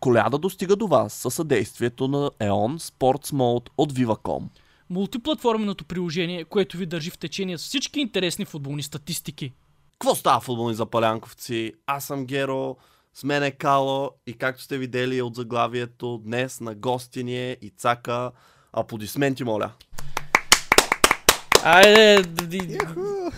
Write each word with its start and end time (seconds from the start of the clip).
Коляда 0.00 0.38
достига 0.38 0.76
до 0.76 0.86
вас 0.86 1.12
със 1.12 1.34
съдействието 1.34 2.08
на 2.08 2.30
EON 2.30 2.78
Sports 2.78 3.32
Mode 3.32 3.68
от 3.78 3.92
Viva.com. 3.92 4.42
Мултиплатформеното 4.90 5.84
приложение, 5.84 6.44
което 6.44 6.76
ви 6.76 6.86
държи 6.86 7.10
в 7.10 7.18
течение 7.18 7.58
с 7.58 7.62
всички 7.62 8.00
интересни 8.00 8.44
футболни 8.44 8.82
статистики. 8.82 9.52
Какво 9.98 10.14
става 10.14 10.40
футболни 10.40 10.74
запалянковци? 10.74 11.72
Аз 11.86 12.04
съм 12.04 12.26
Геро, 12.26 12.76
с 13.14 13.24
мен 13.24 13.42
е 13.42 13.50
Кало 13.50 14.10
и 14.26 14.32
както 14.32 14.62
сте 14.62 14.78
видели 14.78 15.22
от 15.22 15.34
заглавието, 15.34 16.18
днес 16.24 16.60
на 16.60 16.74
гости 16.74 17.24
ни 17.24 17.38
е 17.50 17.56
Ицака. 17.62 18.30
Аплодисменти, 18.72 19.44
моля. 19.44 19.72
Айде, 21.68 22.24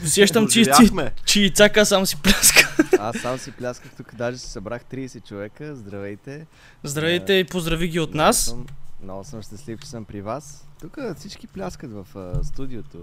усещам, 0.04 0.48
че, 0.48 0.64
че, 0.64 0.90
че 1.24 1.40
и 1.40 1.50
цака 1.50 1.86
сам 1.86 2.06
си 2.06 2.16
пляска. 2.22 2.74
Аз 2.98 3.16
сам 3.16 3.38
си 3.38 3.52
плясках 3.52 3.92
тук, 3.96 4.14
даже 4.14 4.38
си 4.38 4.50
събрах 4.50 4.82
30 4.92 5.28
човека. 5.28 5.76
Здравейте. 5.76 6.46
Здравейте 6.84 7.32
и 7.32 7.44
поздрави 7.44 7.88
ги 7.88 8.00
от 8.00 8.14
нас. 8.14 8.48
Много 8.48 8.66
съм, 8.68 8.76
много 9.02 9.24
съм 9.24 9.42
щастлив, 9.42 9.80
че 9.80 9.88
съм 9.88 10.04
при 10.04 10.20
вас. 10.20 10.66
Тук 10.80 10.98
всички 11.18 11.46
пляскат 11.46 11.90
в 11.92 12.06
а, 12.16 12.44
студиото 12.44 12.98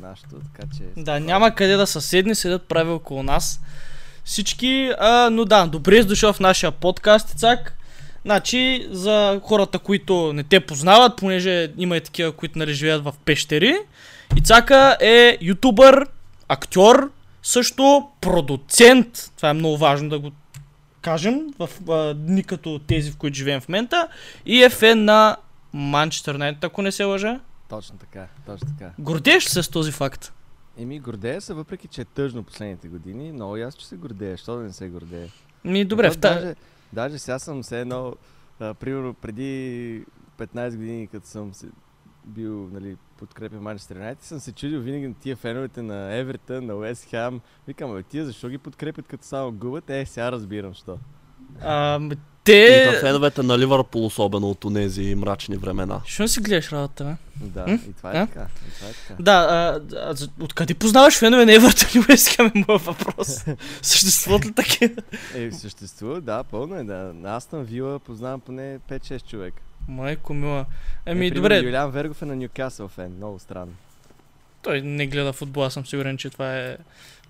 нашето, 0.00 0.36
така 0.54 0.68
че... 0.76 1.02
Да, 1.02 1.20
няма 1.20 1.54
къде 1.54 1.76
да 1.76 1.86
са 1.86 2.00
седни, 2.00 2.34
седят 2.34 2.68
прави 2.68 2.90
около 2.90 3.22
нас. 3.22 3.60
Всички, 4.24 4.90
а, 4.98 5.30
но 5.30 5.44
да, 5.44 5.66
добре 5.66 6.02
си 6.02 6.08
дошъл 6.08 6.32
в 6.32 6.40
нашия 6.40 6.72
подкаст, 6.72 7.38
Цак. 7.38 7.74
Значи, 8.24 8.86
за 8.90 9.40
хората, 9.44 9.78
които 9.78 10.32
не 10.32 10.44
те 10.44 10.60
познават, 10.60 11.16
понеже 11.16 11.72
има 11.78 11.96
и 11.96 12.00
такива, 12.00 12.32
които 12.32 12.58
нали 12.58 12.74
живеят 12.74 13.04
в 13.04 13.14
пещери, 13.24 13.78
Ицака 14.36 14.96
е 15.00 15.38
ютубър, 15.40 16.06
актьор, 16.48 17.10
също 17.42 18.08
продуцент. 18.20 19.32
Това 19.36 19.50
е 19.50 19.52
много 19.52 19.78
важно 19.78 20.08
да 20.08 20.18
го 20.18 20.30
кажем 21.02 21.54
в 21.58 21.70
а, 21.90 22.14
дни 22.14 22.44
като 22.44 22.78
тези, 22.78 23.10
в 23.10 23.16
които 23.16 23.36
живеем 23.36 23.60
в 23.60 23.68
момента. 23.68 24.08
И 24.46 24.62
е 24.62 24.70
фен 24.70 25.04
на 25.04 25.36
Манчестър 25.72 26.34
Юнайтед, 26.34 26.64
ако 26.64 26.82
не 26.82 26.92
се 26.92 27.04
лъжа. 27.04 27.40
Точно 27.68 27.98
така, 27.98 28.26
точно 28.46 28.68
така. 28.78 28.92
Гордееш 28.98 29.46
ли 29.46 29.50
се 29.50 29.62
с 29.62 29.68
този 29.68 29.92
факт? 29.92 30.32
Еми, 30.78 31.00
гордея 31.00 31.40
се, 31.40 31.54
въпреки 31.54 31.88
че 31.88 32.00
е 32.00 32.04
тъжно 32.04 32.42
последните 32.42 32.88
години, 32.88 33.32
много 33.32 33.56
ясно, 33.56 33.80
че 33.80 33.86
се 33.86 33.96
гордея. 33.96 34.36
Що 34.36 34.56
да 34.56 34.62
не 34.62 34.72
се 34.72 34.88
гордея? 34.88 35.28
Ми, 35.64 35.84
добре, 35.84 36.10
в 36.10 36.18
та... 36.18 36.34
даже, 36.34 36.54
даже 36.92 37.18
сега 37.18 37.38
съм 37.38 37.62
все 37.62 37.80
едно, 37.80 38.14
а, 38.60 38.74
примерно 38.74 39.14
преди 39.14 40.04
15 40.38 40.76
години, 40.76 41.06
като 41.06 41.26
съм 41.26 41.52
бил, 42.24 42.68
нали, 42.72 42.96
подкрепя 43.18 43.56
Манчестър 43.56 43.96
Юнайтед, 43.96 44.24
съм 44.24 44.40
се 44.40 44.52
чудил 44.52 44.80
винаги 44.80 45.08
на 45.08 45.14
тия 45.14 45.36
феновете 45.36 45.82
на 45.82 46.14
Евертън, 46.14 46.66
на 46.66 46.74
Уест 46.74 47.04
Хем. 47.10 47.40
Викам, 47.66 47.94
бе, 47.94 48.02
тия 48.02 48.24
защо 48.24 48.48
ги 48.48 48.58
подкрепят 48.58 49.06
като 49.08 49.24
само 49.24 49.52
губят? 49.52 49.90
Е, 49.90 50.06
сега 50.06 50.32
разбирам, 50.32 50.74
що. 50.74 50.98
А, 51.62 52.00
И 52.12 52.16
те... 52.44 52.90
на 52.92 53.00
феновете 53.00 53.42
на 53.42 53.58
Ливърпул, 53.58 54.06
особено 54.06 54.50
от 54.50 54.74
тези 54.74 55.14
мрачни 55.14 55.56
времена. 55.56 56.00
Що 56.04 56.28
си 56.28 56.40
гледаш 56.40 56.72
работа, 56.72 57.04
бе? 57.04 57.46
Да, 57.46 57.66
М? 57.66 57.74
и 57.88 57.92
това 57.92 58.10
е 58.12 58.16
А? 58.16 58.26
така. 58.26 58.46
И 58.68 58.74
това 58.74 58.88
е 58.88 58.92
така. 58.92 59.22
Да, 59.22 59.32
а, 59.32 59.80
а, 59.96 60.14
откъде 60.40 60.74
познаваш 60.74 61.18
фенове 61.18 61.44
на 61.44 61.54
Евертон 61.54 61.88
и 61.94 62.04
Уест 62.10 62.28
Хем 62.28 62.46
е 62.46 62.64
моят 62.68 62.82
въпрос. 62.82 63.44
Съществуват 63.82 64.46
ли 64.46 64.52
такива? 64.52 65.02
Е, 65.34 65.52
съществува, 65.52 66.20
да, 66.20 66.42
пълно 66.44 66.74
е, 66.76 66.84
да. 66.84 67.12
На 67.14 67.36
Астън 67.36 67.64
Вила 67.64 67.98
познавам 67.98 68.40
поне 68.40 68.78
5-6 68.90 69.28
човека. 69.30 69.62
Майко 69.88 70.34
мила. 70.34 70.66
Еми, 71.06 71.26
е, 71.26 71.30
добре, 71.30 71.58
Юлиан 71.58 71.90
Вергов 71.90 72.22
е 72.22 72.24
на 72.24 72.36
Ньюкасъл 72.36 72.88
фен, 72.88 73.12
много 73.16 73.38
странно. 73.38 73.72
той 74.62 74.80
не 74.80 75.06
гледа 75.06 75.32
футбол, 75.32 75.64
аз 75.64 75.74
съм 75.74 75.86
сигурен, 75.86 76.16
че 76.16 76.30
това 76.30 76.56
е 76.56 76.76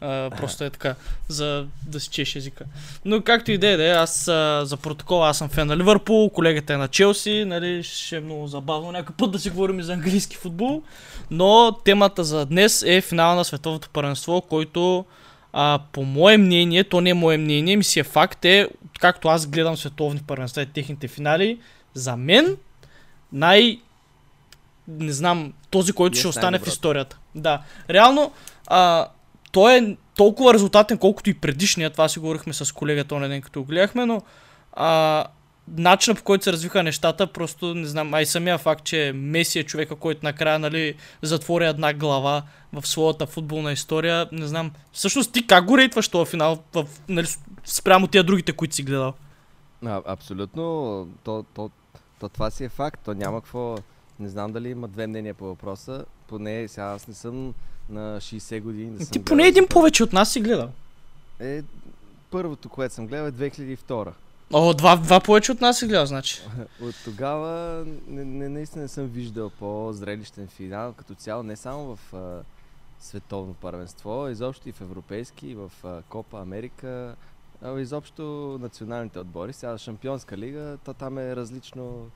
а, 0.00 0.30
просто 0.30 0.64
е 0.64 0.70
така, 0.70 0.94
за 1.28 1.66
да 1.86 2.00
си 2.00 2.08
чеш 2.08 2.36
езика. 2.36 2.64
Но 3.04 3.22
както 3.22 3.50
и 3.50 3.58
да 3.58 3.68
е, 3.68 3.76
да 3.76 3.84
е, 3.84 3.91
аз 3.91 4.28
а, 4.28 4.62
за 4.64 4.76
протокол, 4.76 5.26
аз 5.26 5.38
съм 5.38 5.48
фен 5.48 5.66
на 5.66 5.76
Ливърпул, 5.76 6.30
колегата 6.30 6.74
е 6.74 6.76
на 6.76 6.88
Челси, 6.88 7.44
нали, 7.47 7.82
ще 7.82 8.16
е 8.16 8.20
много 8.20 8.47
забавно 8.47 8.92
някой 8.92 9.14
път 9.16 9.30
да 9.30 9.38
си 9.38 9.50
говорим 9.50 9.80
и 9.80 9.82
за 9.82 9.92
английски 9.92 10.36
футбол, 10.36 10.82
но 11.30 11.72
темата 11.84 12.24
за 12.24 12.47
днес 12.47 12.82
е 12.82 13.00
финала 13.00 13.34
на 13.34 13.44
световното 13.44 13.88
първенство, 13.92 14.41
който 14.41 15.04
а, 15.52 15.80
по 15.92 16.04
мое 16.04 16.36
мнение, 16.36 16.84
то 16.84 17.00
не 17.00 17.10
е 17.10 17.14
мое 17.14 17.36
мнение, 17.36 17.76
ми 17.76 17.84
си 17.84 18.00
е 18.00 18.04
факт, 18.04 18.44
е, 18.44 18.68
както 19.00 19.28
аз 19.28 19.47
гледам 19.47 19.76
световни 19.76 20.20
първенства 20.26 20.62
и 20.62 20.66
техните 20.66 21.08
финали, 21.08 21.58
за 21.94 22.16
мен 22.16 22.56
най... 23.32 23.78
не 24.88 25.12
знам, 25.12 25.53
този, 25.71 25.93
който 25.93 26.16
И 26.16 26.19
е 26.19 26.21
ще 26.21 26.28
остане 26.28 26.59
в 26.59 26.66
историята. 26.66 27.19
Да. 27.34 27.62
Реално, 27.91 28.32
а, 28.66 29.09
той 29.53 29.78
е 29.78 29.97
толкова 30.16 30.54
резултатен, 30.54 30.98
колкото 30.98 31.31
и 31.31 31.34
предишният. 31.34 31.93
Това 31.93 32.09
си 32.09 32.19
говорихме 32.19 32.53
с 32.53 32.75
колегата 32.75 33.15
онен 33.15 33.31
ден, 33.31 33.43
като 33.43 33.60
го 33.60 33.66
гледахме, 33.66 34.06
но 34.06 34.22
а, 34.72 35.25
начинът 35.77 36.19
по 36.19 36.25
който 36.25 36.44
се 36.44 36.53
развиха 36.53 36.82
нещата, 36.82 37.27
просто 37.27 37.75
не 37.75 37.87
знам, 37.87 38.15
а 38.15 38.22
и 38.22 38.27
самия 38.27 38.59
факт, 38.59 38.84
че 38.84 39.12
Меси 39.15 39.59
е 39.59 39.65
човека, 39.65 39.97
който 39.97 40.21
накрая 40.22 40.59
нали, 40.59 40.94
затвори 41.22 41.66
една 41.66 41.94
глава 41.94 42.43
в 42.72 42.87
своята 42.87 43.27
футболна 43.27 43.72
история, 43.72 44.28
не 44.32 44.47
знам. 44.47 44.71
Всъщност 44.93 45.32
ти 45.32 45.47
как 45.47 45.65
го 45.65 45.78
рейтваш 45.78 46.09
този 46.09 46.31
финал 46.31 46.62
в, 46.75 46.87
нали, 47.09 47.27
спрямо 47.65 48.06
тия 48.06 48.25
другите, 48.25 48.53
които 48.53 48.75
си 48.75 48.82
гледал? 48.82 49.15
А, 49.87 50.03
абсолютно, 50.06 50.62
то, 51.25 51.44
то, 51.54 51.71
то, 52.20 52.28
това 52.28 52.50
си 52.50 52.64
е 52.64 52.68
факт, 52.68 53.00
то 53.04 53.14
няма 53.14 53.40
какво, 53.40 53.78
не 54.20 54.28
знам 54.28 54.52
дали 54.52 54.68
има 54.68 54.88
две 54.88 55.06
мнения 55.06 55.34
по 55.34 55.44
въпроса, 55.44 56.04
поне 56.28 56.68
сега 56.68 56.86
аз 56.86 57.08
не 57.08 57.14
съм 57.14 57.54
на 57.90 58.20
60 58.20 58.60
години. 58.60 58.98
Да 58.98 59.06
Ти 59.06 59.24
поне 59.24 59.46
един 59.46 59.66
повече 59.68 60.04
от 60.04 60.12
нас 60.12 60.32
си 60.32 60.40
гледал. 60.40 60.70
Е, 61.40 61.62
първото, 62.30 62.68
което 62.68 62.94
съм 62.94 63.06
гледал 63.06 63.26
е 63.26 63.50
2002. 63.50 64.12
О, 64.52 64.74
два, 64.74 64.96
два 64.96 65.20
повече 65.20 65.52
от 65.52 65.60
нас 65.60 65.78
си 65.78 65.86
гледал, 65.86 66.06
значи. 66.06 66.42
От 66.82 66.94
тогава 67.04 67.84
не, 68.08 68.24
не, 68.24 68.48
наистина 68.48 68.82
не 68.82 68.88
съм 68.88 69.06
виждал 69.06 69.50
по-зрелищен 69.50 70.48
финал 70.48 70.92
като 70.92 71.14
цяло, 71.14 71.42
не 71.42 71.56
само 71.56 71.96
в 71.96 72.14
а, 72.14 72.42
световно 73.00 73.54
първенство, 73.54 74.28
изобщо 74.28 74.68
и 74.68 74.72
в 74.72 74.80
европейски, 74.80 75.48
и 75.48 75.54
в 75.54 75.72
а, 75.84 76.02
Копа 76.08 76.40
Америка, 76.40 77.16
а 77.62 77.80
изобщо 77.80 78.22
националните 78.60 79.19
отбори. 79.19 79.52
Сега 79.52 79.78
Шампионска 79.78 80.38
лига, 80.38 80.78
то 80.84 80.94
там 80.94 81.19
е 81.19 81.36
различно, 81.36 82.10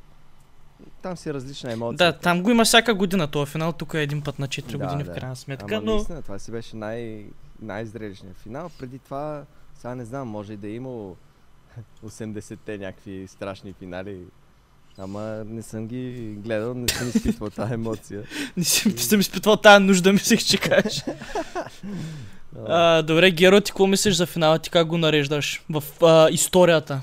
там 1.02 1.16
си 1.16 1.28
е 1.28 1.34
различна 1.34 1.72
емоция. 1.72 2.12
Да, 2.12 2.18
там 2.18 2.42
го 2.42 2.50
има 2.50 2.64
всяка 2.64 2.94
година 2.94 3.26
този 3.26 3.52
финал, 3.52 3.72
тук 3.72 3.94
е 3.94 4.02
един 4.02 4.22
път 4.22 4.38
на 4.38 4.48
4 4.48 4.76
Да, 4.76 4.78
години 4.78 5.04
да. 5.04 5.12
в 5.12 5.14
крайна 5.14 5.36
сметка, 5.36 5.74
Ама 5.74 5.84
но... 5.84 5.94
наистина, 5.94 6.22
това 6.22 6.38
си 6.38 6.50
беше 6.50 6.76
най- 6.76 7.26
най-зрелищният 7.62 8.36
финал. 8.36 8.70
Преди 8.78 8.98
това, 8.98 9.44
сега 9.74 9.94
не 9.94 10.04
знам, 10.04 10.28
може 10.28 10.52
и 10.52 10.56
да 10.56 10.68
е 10.68 10.74
имало 10.74 11.16
80-те 12.04 12.78
някакви 12.78 13.26
страшни 13.28 13.72
финали. 13.72 14.18
Ама 14.98 15.44
не 15.46 15.62
съм 15.62 15.86
ги 15.86 16.34
гледал, 16.38 16.74
не 16.74 16.88
съм 16.88 17.08
изпитвал 17.08 17.50
тази 17.50 17.74
емоция. 17.74 18.22
Не 18.56 18.64
не 18.92 18.98
съм 18.98 19.20
изпитвал 19.20 19.56
тази 19.56 19.84
нужда, 19.84 20.12
мислех, 20.12 20.44
че 20.44 20.58
кажеш. 20.58 21.04
а, 22.68 23.02
добре, 23.02 23.30
Геро, 23.30 23.60
ти 23.60 23.70
какво 23.70 23.86
мислиш 23.86 24.14
за 24.14 24.26
финала? 24.26 24.58
Ти 24.58 24.70
как 24.70 24.86
го 24.86 24.98
нареждаш 24.98 25.62
в 25.70 25.82
а, 26.02 26.28
историята? 26.30 27.00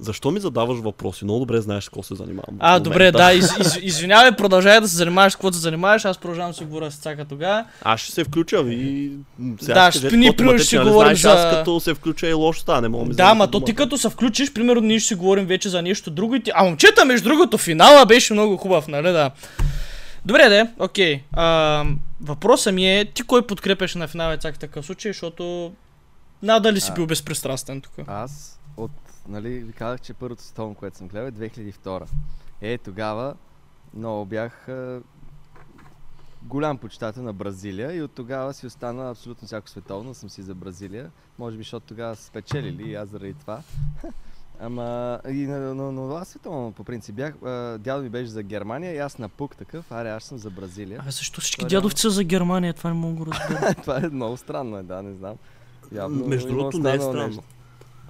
Защо 0.00 0.30
ми 0.30 0.40
задаваш 0.40 0.78
въпроси? 0.78 1.24
Много 1.24 1.40
добре 1.40 1.60
знаеш 1.60 1.84
с 1.84 1.88
какво 1.88 2.02
се 2.02 2.14
занимавам. 2.14 2.56
А, 2.58 2.80
добре, 2.80 3.12
да, 3.12 3.32
из, 3.32 3.58
из, 3.58 3.78
извинявай, 3.82 4.32
продължавай 4.32 4.80
да 4.80 4.88
се 4.88 4.96
занимаваш 4.96 5.32
с 5.32 5.36
каквото 5.36 5.56
се 5.56 5.62
занимаваш, 5.62 6.04
аз 6.04 6.18
продължавам 6.18 6.50
да 6.50 6.56
си 6.56 6.64
говоря 6.64 6.90
с 6.90 6.96
цака 6.96 7.24
тогава. 7.24 7.64
Аз 7.82 8.00
ще 8.00 8.12
се 8.12 8.24
включа 8.24 8.56
и... 8.56 9.10
Сега 9.60 9.74
Да, 9.74 9.90
ще 9.90 10.00
каквото 10.02 10.36
примерно 10.36 10.58
ще 10.58 10.76
нали 10.76 10.88
говорим 10.88 11.16
знаеш, 11.16 11.36
Аз 11.36 11.40
за- 11.42 11.58
като 11.58 11.80
се 11.80 11.94
включа 11.94 12.28
и 12.28 12.32
лошо 12.32 12.60
стане, 12.60 12.88
мога 12.88 13.04
ми 13.04 13.14
Да, 13.14 13.34
ма 13.34 13.50
то 13.50 13.60
ти 13.60 13.74
като 13.74 13.98
се 13.98 14.08
включиш, 14.08 14.52
примерно 14.52 14.82
ние 14.82 14.98
ще 14.98 15.08
си 15.08 15.14
говорим 15.14 15.46
вече 15.46 15.68
за 15.68 15.82
нещо 15.82 16.10
друго 16.10 16.34
и 16.34 16.42
ти... 16.42 16.50
А 16.54 16.64
момчета, 16.64 17.04
между 17.04 17.28
другото, 17.28 17.58
финала 17.58 18.06
беше 18.06 18.32
много 18.32 18.56
хубав, 18.56 18.88
нали 18.88 19.12
да? 19.12 19.30
Добре, 20.24 20.48
де, 20.48 20.72
окей. 20.78 21.22
А, 21.32 21.84
въпросът 22.20 22.74
ми 22.74 22.98
е, 22.98 23.04
ти 23.04 23.22
кой 23.22 23.46
подкрепяш 23.46 23.94
на 23.94 24.08
финала 24.08 24.36
цак 24.36 24.54
в 24.54 24.58
такъв 24.58 24.86
случай, 24.86 25.12
защото 25.12 25.72
надали 26.42 26.80
си 26.80 26.90
А. 26.92 26.94
бил 26.94 27.06
безпристрастен 27.06 27.80
тук. 27.80 27.92
Аз 28.06 28.60
от, 28.76 28.90
нали, 29.28 29.48
ви 29.48 29.72
казах, 29.72 30.00
че 30.00 30.14
първото 30.14 30.42
световно, 30.42 30.74
което 30.74 30.96
съм 30.96 31.08
гледал 31.08 31.28
е 31.28 31.50
2002. 31.50 32.06
Е, 32.60 32.78
тогава 32.78 33.34
много 33.94 34.24
бях 34.24 34.68
а, 34.68 35.00
голям 36.42 36.78
почитател 36.78 37.22
на 37.22 37.32
Бразилия 37.32 37.94
и 37.94 38.02
от 38.02 38.12
тогава 38.12 38.54
си 38.54 38.66
остана 38.66 39.10
абсолютно 39.10 39.46
всяко 39.46 39.68
световно, 39.68 40.14
съм 40.14 40.30
си 40.30 40.42
за 40.42 40.54
Бразилия. 40.54 41.10
Може 41.38 41.56
би, 41.56 41.62
защото 41.62 41.86
тогава 41.86 42.16
са 42.16 42.24
спечелили 42.24 42.90
и 42.90 42.94
аз 42.94 43.08
заради 43.08 43.34
това. 43.34 43.62
Ама 44.60 45.20
и 45.28 45.46
на, 45.46 45.58
на, 45.58 45.74
на, 45.74 45.92
на 45.92 46.08
това 46.08 46.24
световно 46.24 46.72
по 46.72 46.84
принцип 46.84 47.14
бях. 47.14 47.34
А, 47.44 47.78
дядо 47.78 48.02
ми 48.02 48.08
беше 48.08 48.30
за 48.30 48.42
Германия 48.42 48.94
и 48.94 48.98
аз 48.98 49.18
напук 49.18 49.56
такъв, 49.56 49.92
аре 49.92 50.10
аз 50.10 50.24
съм 50.24 50.38
за 50.38 50.50
Бразилия. 50.50 51.00
Абе, 51.00 51.10
защо 51.10 51.40
всички 51.40 51.58
Това 51.58 51.68
дядовци 51.68 52.02
са 52.02 52.10
за 52.10 52.24
Германия? 52.24 52.74
Това 52.74 52.90
не 52.90 52.96
мога 52.96 53.14
да 53.14 53.24
го 53.24 53.32
разбера. 53.32 53.74
това 53.82 53.96
е 53.96 54.08
много 54.12 54.36
странно, 54.36 54.76
е, 54.76 54.82
да, 54.82 55.02
не 55.02 55.14
знам. 55.14 55.34
Явно 55.92 56.26
Между 56.26 56.48
другото 56.48 56.78
не 56.78 56.94
е 56.94 57.00
странно. 57.00 57.26
нещо. 57.26 57.42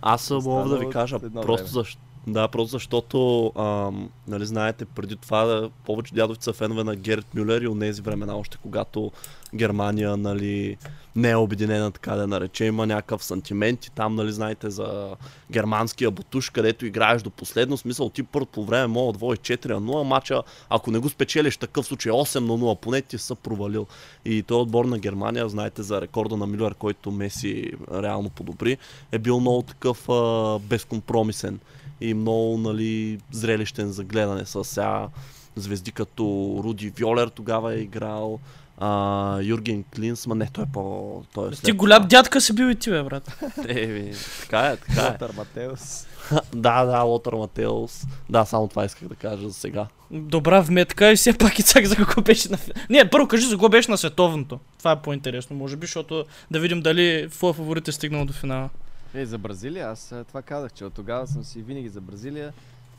Аз 0.02 0.30
мога 0.30 0.68
да 0.68 0.78
ви 0.78 0.90
кажа, 0.90 1.18
просто, 1.18 1.42
време. 1.42 1.68
защ... 1.68 1.98
да, 2.26 2.48
просто 2.48 2.70
защото, 2.70 3.46
ам, 3.56 4.10
нали 4.28 4.46
знаете, 4.46 4.84
преди 4.84 5.16
това 5.16 5.70
повече 5.84 6.14
дядовци 6.14 6.44
са 6.44 6.52
фенове 6.52 6.84
на 6.84 6.96
Герт 6.96 7.34
Мюлер 7.34 7.62
и 7.62 7.68
от 7.68 7.80
тези 7.80 8.02
времена, 8.02 8.36
още 8.36 8.58
когато 8.62 9.12
Германия, 9.54 10.16
нали, 10.16 10.76
не 11.16 11.30
е 11.30 11.36
обединена, 11.36 11.90
така 11.90 12.14
да 12.14 12.26
нарече, 12.26 12.64
има 12.64 12.86
някакъв 12.86 13.24
сантимент 13.24 13.86
и 13.86 13.90
там, 13.90 14.14
нали, 14.14 14.32
знаете, 14.32 14.70
за 14.70 15.16
германския 15.52 16.10
бутуш, 16.10 16.50
където 16.50 16.86
играеш 16.86 17.22
до 17.22 17.30
последно, 17.30 17.76
смисъл 17.76 18.08
ти 18.08 18.22
първо 18.22 18.46
по 18.46 18.64
време 18.64 18.86
мога 18.86 19.12
да 19.12 19.18
водиш 19.18 19.38
4 19.38 19.68
на 19.68 19.80
0, 19.80 20.02
мача, 20.02 20.42
ако 20.70 20.90
не 20.90 20.98
го 20.98 21.08
спечелиш 21.08 21.56
такъв 21.56 21.86
случай 21.86 22.12
8 22.12 22.40
на 22.40 22.52
0, 22.52 22.80
поне 22.80 23.02
ти 23.02 23.18
са 23.18 23.34
провалил. 23.34 23.86
И 24.24 24.42
този 24.42 24.60
отбор 24.60 24.84
на 24.84 24.98
Германия, 24.98 25.48
знаете 25.48 25.82
за 25.82 26.00
рекорда 26.00 26.36
на 26.36 26.46
Милер, 26.46 26.74
който 26.74 27.10
Меси 27.10 27.72
реално 27.92 28.30
подобри, 28.30 28.78
е 29.12 29.18
бил 29.18 29.40
много 29.40 29.62
такъв 29.62 30.08
а, 30.08 30.58
безкомпромисен 30.58 31.60
и 32.00 32.14
много 32.14 32.58
нали, 32.58 33.18
зрелищен 33.30 33.92
за 33.92 34.04
гледане. 34.04 34.44
С 34.44 34.64
сега 34.64 35.08
звезди 35.56 35.92
като 35.92 36.24
Руди 36.64 36.90
Вьолер 36.90 37.28
тогава 37.28 37.74
е 37.74 37.78
играл, 37.78 38.38
а, 38.80 39.40
Юрген 39.42 39.84
Клинсман, 39.94 40.38
не, 40.38 40.48
той 40.52 40.64
е 40.64 40.66
по... 40.72 41.22
Той 41.34 41.48
е 41.48 41.50
Ти 41.50 41.56
след 41.56 41.76
голям 41.76 42.06
дядка 42.08 42.40
си 42.40 42.52
бил 42.54 42.70
и 42.70 42.74
ти, 42.74 42.90
бе, 42.90 43.02
брат. 43.02 43.42
Е, 43.68 43.86
бе, 43.86 44.12
така 44.40 44.60
е, 44.60 44.76
така 44.76 45.00
е. 45.00 45.12
Лотър 45.12 45.32
Матеус. 45.36 46.06
да, 46.54 46.84
да, 46.84 47.00
Лотър 47.00 47.32
Матеус. 47.32 48.04
Да, 48.28 48.44
само 48.44 48.68
това 48.68 48.84
исках 48.84 49.08
да 49.08 49.14
кажа 49.14 49.48
за 49.48 49.54
сега. 49.54 49.86
Добра 50.10 50.60
вметка 50.60 51.12
и 51.12 51.16
все 51.16 51.38
пак 51.38 51.58
и 51.58 51.62
цак 51.62 51.86
за 51.86 51.96
какво 51.96 52.22
беше 52.22 52.48
на... 52.50 52.58
Не, 52.90 53.10
първо 53.10 53.28
кажи 53.28 53.46
за 53.46 53.54
какво 53.54 53.68
беше 53.68 53.90
на 53.90 53.98
световното. 53.98 54.60
Това 54.78 54.92
е 54.92 55.02
по-интересно, 55.02 55.56
може 55.56 55.76
би, 55.76 55.86
защото 55.86 56.24
да 56.50 56.60
видим 56.60 56.80
дали 56.80 57.28
твоя 57.30 57.54
фаворит 57.54 57.88
е 57.88 57.92
стигнал 57.92 58.24
до 58.24 58.32
финала. 58.32 58.68
Е, 59.14 59.26
за 59.26 59.38
Бразилия, 59.38 59.88
аз 59.88 60.12
а, 60.12 60.24
това 60.24 60.42
казах, 60.42 60.72
че 60.72 60.84
от 60.84 60.94
тогава 60.94 61.26
съм 61.26 61.44
си 61.44 61.62
винаги 61.62 61.88
за 61.88 62.00
Бразилия. 62.00 62.52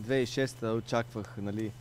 2006-та 0.04 0.72
очаквах, 0.72 1.36
нали, 1.38 1.72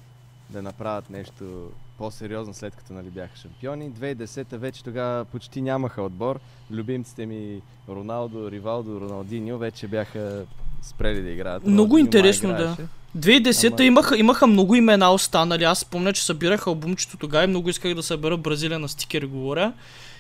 да 0.50 0.62
направят 0.62 1.10
нещо 1.10 1.70
по-сериозно 1.98 2.54
след 2.54 2.76
като 2.76 2.92
нали, 2.92 3.06
бяха 3.10 3.36
шампиони. 3.36 3.90
2010-та 3.90 4.56
вече 4.56 4.84
тогава 4.84 5.24
почти 5.24 5.62
нямаха 5.62 6.02
отбор. 6.02 6.40
Любимците 6.70 7.26
ми 7.26 7.60
Роналдо, 7.88 8.50
Ривалдо, 8.50 9.00
Роналдиньо 9.00 9.58
вече 9.58 9.88
бяха 9.88 10.44
спрели 10.82 11.22
да 11.22 11.30
играят. 11.30 11.66
Много 11.66 11.82
Роналдиньо 11.82 12.06
интересно, 12.06 12.48
да. 12.48 12.54
играеше. 12.54 12.86
2010-та 13.18 13.82
Ама- 13.82 13.86
имаха, 13.86 14.18
имаха 14.18 14.46
много 14.46 14.74
имена 14.74 15.10
останали. 15.10 15.64
Аз 15.64 15.78
спомня, 15.78 16.12
че 16.12 16.24
събирах 16.24 16.66
албумчето 16.66 17.16
тогава 17.16 17.44
и 17.44 17.46
много 17.46 17.68
исках 17.70 17.94
да 17.94 18.02
събера 18.02 18.36
Бразилия 18.36 18.78
на 18.78 18.88
стикери, 18.88 19.26
говоря. 19.26 19.72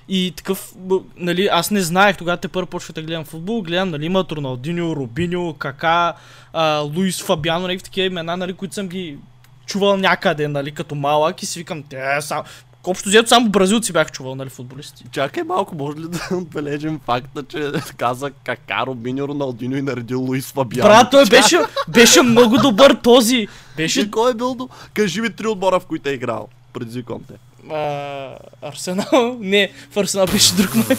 И 0.08 0.32
такъв, 0.36 0.74
нали, 1.16 1.48
аз 1.52 1.70
не 1.70 1.80
знаех, 1.80 2.16
тогава 2.16 2.36
те 2.36 2.48
първо 2.48 2.66
почвах 2.66 2.94
да 2.94 3.02
гледам 3.02 3.24
футбол, 3.24 3.62
гледам, 3.62 3.90
нали, 3.90 4.06
имат 4.06 4.32
Роналдиньо, 4.32 4.96
Рубиньо, 4.96 5.54
Кака, 5.54 6.14
а, 6.52 6.78
Луис 6.78 7.22
Фабиано, 7.22 7.66
някакви 7.66 7.84
такива 7.84 8.06
имена, 8.06 8.36
нали, 8.36 8.52
които 8.52 8.74
съм 8.74 8.88
ги 8.88 9.18
чувал 9.68 9.96
някъде, 9.96 10.48
нали, 10.48 10.72
като 10.72 10.94
малък 10.94 11.42
и 11.42 11.46
си 11.46 11.58
викам, 11.58 11.82
те, 11.82 12.20
сам... 12.20 12.42
Общо 12.84 13.08
взето 13.08 13.28
само 13.28 13.48
бразилци 13.48 13.92
бях 13.92 14.12
чувал, 14.12 14.34
нали, 14.34 14.48
футболисти. 14.48 15.04
Чакай 15.12 15.42
малко, 15.42 15.74
може 15.74 15.98
ли 15.98 16.08
да 16.08 16.36
отбележим 16.36 17.00
факта, 17.04 17.42
че 17.48 17.72
каза 17.96 18.30
Кака, 18.44 18.86
Робиньо, 18.86 19.28
Роналдиньо 19.28 19.76
и 19.76 19.82
наредил 19.82 20.20
Луис 20.20 20.52
Фабиано? 20.52 20.90
Брат, 20.90 21.10
той 21.10 21.26
беше, 21.26 21.58
беше 21.88 22.22
много 22.22 22.58
добър 22.58 22.94
този. 22.94 23.48
Беше 23.76 24.00
И 24.00 24.10
кой 24.10 24.30
е 24.30 24.34
бил 24.34 24.54
до... 24.54 24.68
Кажи 24.94 25.20
ми 25.20 25.30
три 25.30 25.46
отбора, 25.46 25.80
в 25.80 25.86
които 25.86 26.08
е 26.08 26.12
играл. 26.12 26.48
Предизвиквам 26.72 27.20
те. 27.28 27.34
а, 27.74 28.36
Арсенал. 28.62 29.36
Не, 29.40 29.72
в 29.90 29.96
Арсенал 29.96 30.26
беше 30.26 30.54
друг 30.54 30.74
май. 30.74 30.96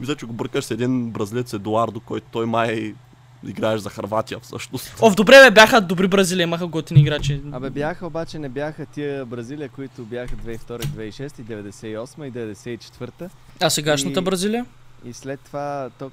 Мисля, 0.00 0.16
че 0.16 0.26
го 0.26 0.32
бъркаш 0.32 0.64
с 0.64 0.70
един 0.70 1.10
бразилец 1.10 1.52
Едуардо, 1.52 2.00
който 2.00 2.26
той 2.32 2.46
май 2.46 2.94
играеш 3.44 3.80
за 3.80 3.90
Харватия 3.90 4.40
всъщност. 4.40 4.94
О, 5.00 5.10
добре, 5.10 5.40
бе, 5.40 5.50
бяха 5.50 5.80
добри 5.80 6.08
Бразилия, 6.08 6.44
имаха 6.44 6.66
готини 6.66 7.00
играчи. 7.00 7.42
Абе 7.52 7.70
бяха, 7.70 8.06
обаче 8.06 8.38
не 8.38 8.48
бяха 8.48 8.86
тия 8.86 9.26
Бразилия, 9.26 9.68
които 9.68 10.04
бяха 10.04 10.36
2002, 10.36 10.58
2006, 10.78 11.28
98 11.28 12.24
и 12.24 12.32
94. 12.32 13.30
А 13.62 13.70
сегашната 13.70 14.20
И- 14.20 14.24
Бразилия? 14.24 14.66
И 15.04 15.12
след 15.12 15.40
това, 15.40 15.90
то, 15.98 16.10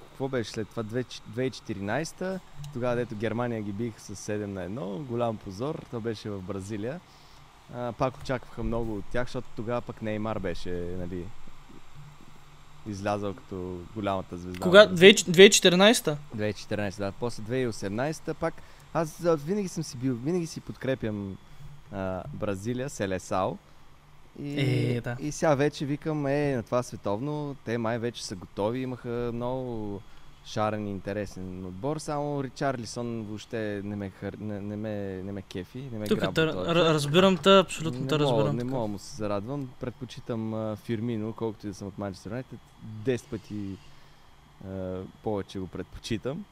какво 0.00 0.28
беше 0.28 0.50
след 0.50 0.68
това? 0.68 0.82
2014, 0.82 2.38
тогава 2.72 2.96
дето 2.96 3.14
Германия 3.14 3.62
ги 3.62 3.72
бих 3.72 3.92
с 3.98 4.16
7 4.16 4.46
на 4.46 4.60
1, 4.60 4.80
голям 4.98 5.36
позор, 5.36 5.82
то 5.90 6.00
беше 6.00 6.30
в 6.30 6.40
Бразилия. 6.40 7.00
А, 7.74 7.92
пак 7.92 8.18
очакваха 8.18 8.62
много 8.62 8.96
от 8.96 9.04
тях, 9.04 9.26
защото 9.26 9.48
тогава 9.56 9.80
пък 9.80 10.02
Неймар 10.02 10.38
беше, 10.38 10.70
нали, 10.98 11.24
излязъл 12.86 13.34
като 13.34 13.78
голямата 13.94 14.36
звезда. 14.36 14.60
Кога? 14.60 14.80
на 14.80 14.86
Бразилия. 14.86 15.24
2014-та? 15.24 16.16
2014, 16.36 16.98
да. 16.98 17.12
После 17.12 17.42
2018 17.42 18.34
пак. 18.34 18.54
Аз 18.94 19.22
винаги 19.44 19.68
съм 19.68 19.82
си 19.84 19.96
бил, 19.96 20.14
винаги 20.14 20.46
си 20.46 20.60
подкрепям 20.60 21.36
а, 21.92 22.22
Бразилия, 22.34 22.90
Селесао. 22.90 23.56
И, 24.42 24.60
Е, 24.60 25.00
да. 25.00 25.16
и 25.20 25.32
сега 25.32 25.54
вече 25.54 25.86
викам, 25.86 26.26
е, 26.26 26.52
на 26.56 26.62
това 26.62 26.82
световно, 26.82 27.56
те 27.64 27.78
май 27.78 27.98
вече 27.98 28.24
са 28.24 28.36
готови, 28.36 28.80
имаха 28.80 29.30
много 29.34 30.00
шарен 30.44 30.86
и 30.86 30.90
интересен 30.90 31.64
отбор, 31.66 31.98
само 31.98 32.44
Ричарлисон 32.44 33.22
въобще 33.22 33.56
не 33.84 33.96
ме, 33.96 34.10
хар... 34.10 34.34
не, 34.34 34.60
не, 34.60 34.76
ме, 34.76 34.90
не 35.22 35.32
ме 35.32 35.42
кефи, 35.42 35.88
не 35.92 35.98
ме 35.98 36.06
Тук 36.06 36.18
грабва 36.18 36.34
те, 36.34 36.46
този 36.46 36.58
р- 36.58 36.74
човек. 36.74 36.76
разбирам 36.84 37.36
те, 37.36 37.58
абсолютно 37.58 38.00
не 38.00 38.06
те 38.06 38.18
разбирам. 38.18 38.56
Не 38.56 38.64
мога 38.64 38.86
му 38.86 38.98
се 38.98 39.16
зарадвам. 39.16 39.68
Предпочитам 39.80 40.54
а, 40.54 40.76
Фирмино, 40.76 41.32
колкото 41.32 41.66
и 41.66 41.70
да 41.70 41.74
съм 41.74 41.88
от 41.88 41.98
Манчестър 41.98 42.30
Юнайтед. 42.30 42.58
10 43.04 43.24
пъти 43.24 43.76
а, 44.66 44.96
повече 45.22 45.58
го 45.58 45.66
предпочитам. 45.66 46.44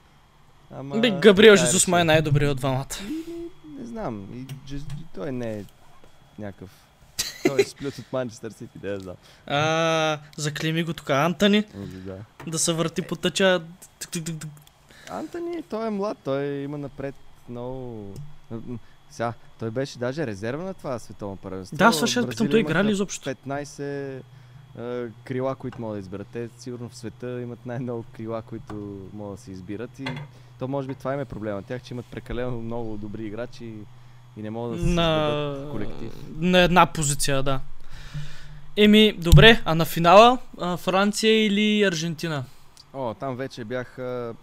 Ама, 0.71 0.99
Бе, 0.99 1.11
Габриел 1.13 1.53
е 1.53 1.57
Жезус 1.57 1.89
май 1.89 2.01
е 2.01 2.05
най-добрият 2.05 2.53
от 2.53 2.59
двамата. 2.59 2.87
Не 3.79 3.85
знам. 3.85 4.27
И, 4.35 4.47
Джез- 4.67 4.85
той 5.15 5.33
не 5.33 5.53
е 5.53 5.65
някакъв... 6.39 6.82
Той 7.47 7.61
е 7.61 7.65
сплют 7.65 7.99
от 7.99 8.13
Манчестър 8.13 8.51
Сити, 8.51 8.79
да 8.79 8.89
я 8.89 9.01
знам. 9.01 9.17
А, 9.47 10.19
заклеми 10.37 10.85
го 10.85 10.93
тук 10.93 11.11
Антони, 11.11 11.65
да. 12.07 12.19
да 12.47 12.59
се 12.59 12.73
върти 12.73 13.03
по 13.03 13.17
тъча. 13.17 13.63
Антони, 15.11 15.63
той 15.71 15.87
е 15.87 15.91
млад, 15.91 16.19
той 16.25 16.45
има 16.45 16.79
напред 16.79 17.15
много... 17.49 18.07
Сега, 19.11 19.33
той 19.59 19.71
беше 19.71 19.99
даже 19.99 20.27
резерва 20.27 20.65
на 20.65 20.75
това 20.75 20.99
световно 20.99 21.37
първенство. 21.37 21.77
Да, 21.77 21.93
свърши, 21.93 22.29
питам, 22.29 22.49
той 22.49 22.61
игра 22.61 22.79
ли 22.79 22.79
имаха 22.79 22.93
изобщо? 22.93 23.31
15 23.31 24.23
а, 24.79 25.07
крила, 25.25 25.55
които 25.55 25.81
могат 25.81 25.97
да 25.97 26.01
изберат. 26.01 26.27
Те 26.33 26.49
сигурно 26.59 26.89
в 26.89 26.97
света 26.97 27.41
имат 27.41 27.67
най-много 27.67 28.05
крила, 28.17 28.43
които 28.43 28.75
могат 29.13 29.37
да 29.37 29.43
се 29.43 29.51
избират 29.51 29.99
и 29.99 30.07
то 30.59 30.69
може 30.69 30.89
би 30.89 30.95
това 30.95 31.15
им 31.15 31.21
е 31.21 31.25
проблема. 31.25 31.63
Тях, 31.63 31.83
че 31.83 31.95
имат 31.95 32.07
прекалено 32.07 32.61
много 32.61 32.97
добри 32.97 33.25
играчи 33.27 33.75
и 34.37 34.43
не 34.43 34.51
могат 34.51 34.77
да 34.79 34.85
се 34.85 34.91
На... 34.91 35.69
колектив. 35.71 36.13
на 36.37 36.59
една 36.59 36.87
позиция, 36.87 37.43
да. 37.43 37.61
Еми, 38.77 39.13
добре, 39.13 39.63
а 39.65 39.75
на 39.75 39.85
финала 39.85 40.39
а, 40.61 40.77
Франция 40.77 41.47
или 41.47 41.83
Аржентина? 41.83 42.45
О, 42.95 43.15
там 43.15 43.37
вече 43.37 43.65
бях 43.65 43.99
а, 43.99 44.35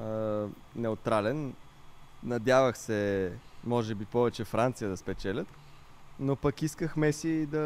а, 0.00 0.44
неутрален. 0.76 1.52
Надявах 2.24 2.78
се, 2.78 3.32
може 3.64 3.94
би 3.94 4.04
повече 4.04 4.44
Франция 4.44 4.90
да 4.90 4.96
спечелят, 4.96 5.46
но 6.20 6.36
пък 6.36 6.62
исках 6.62 6.96
Меси 6.96 7.46
да, 7.46 7.58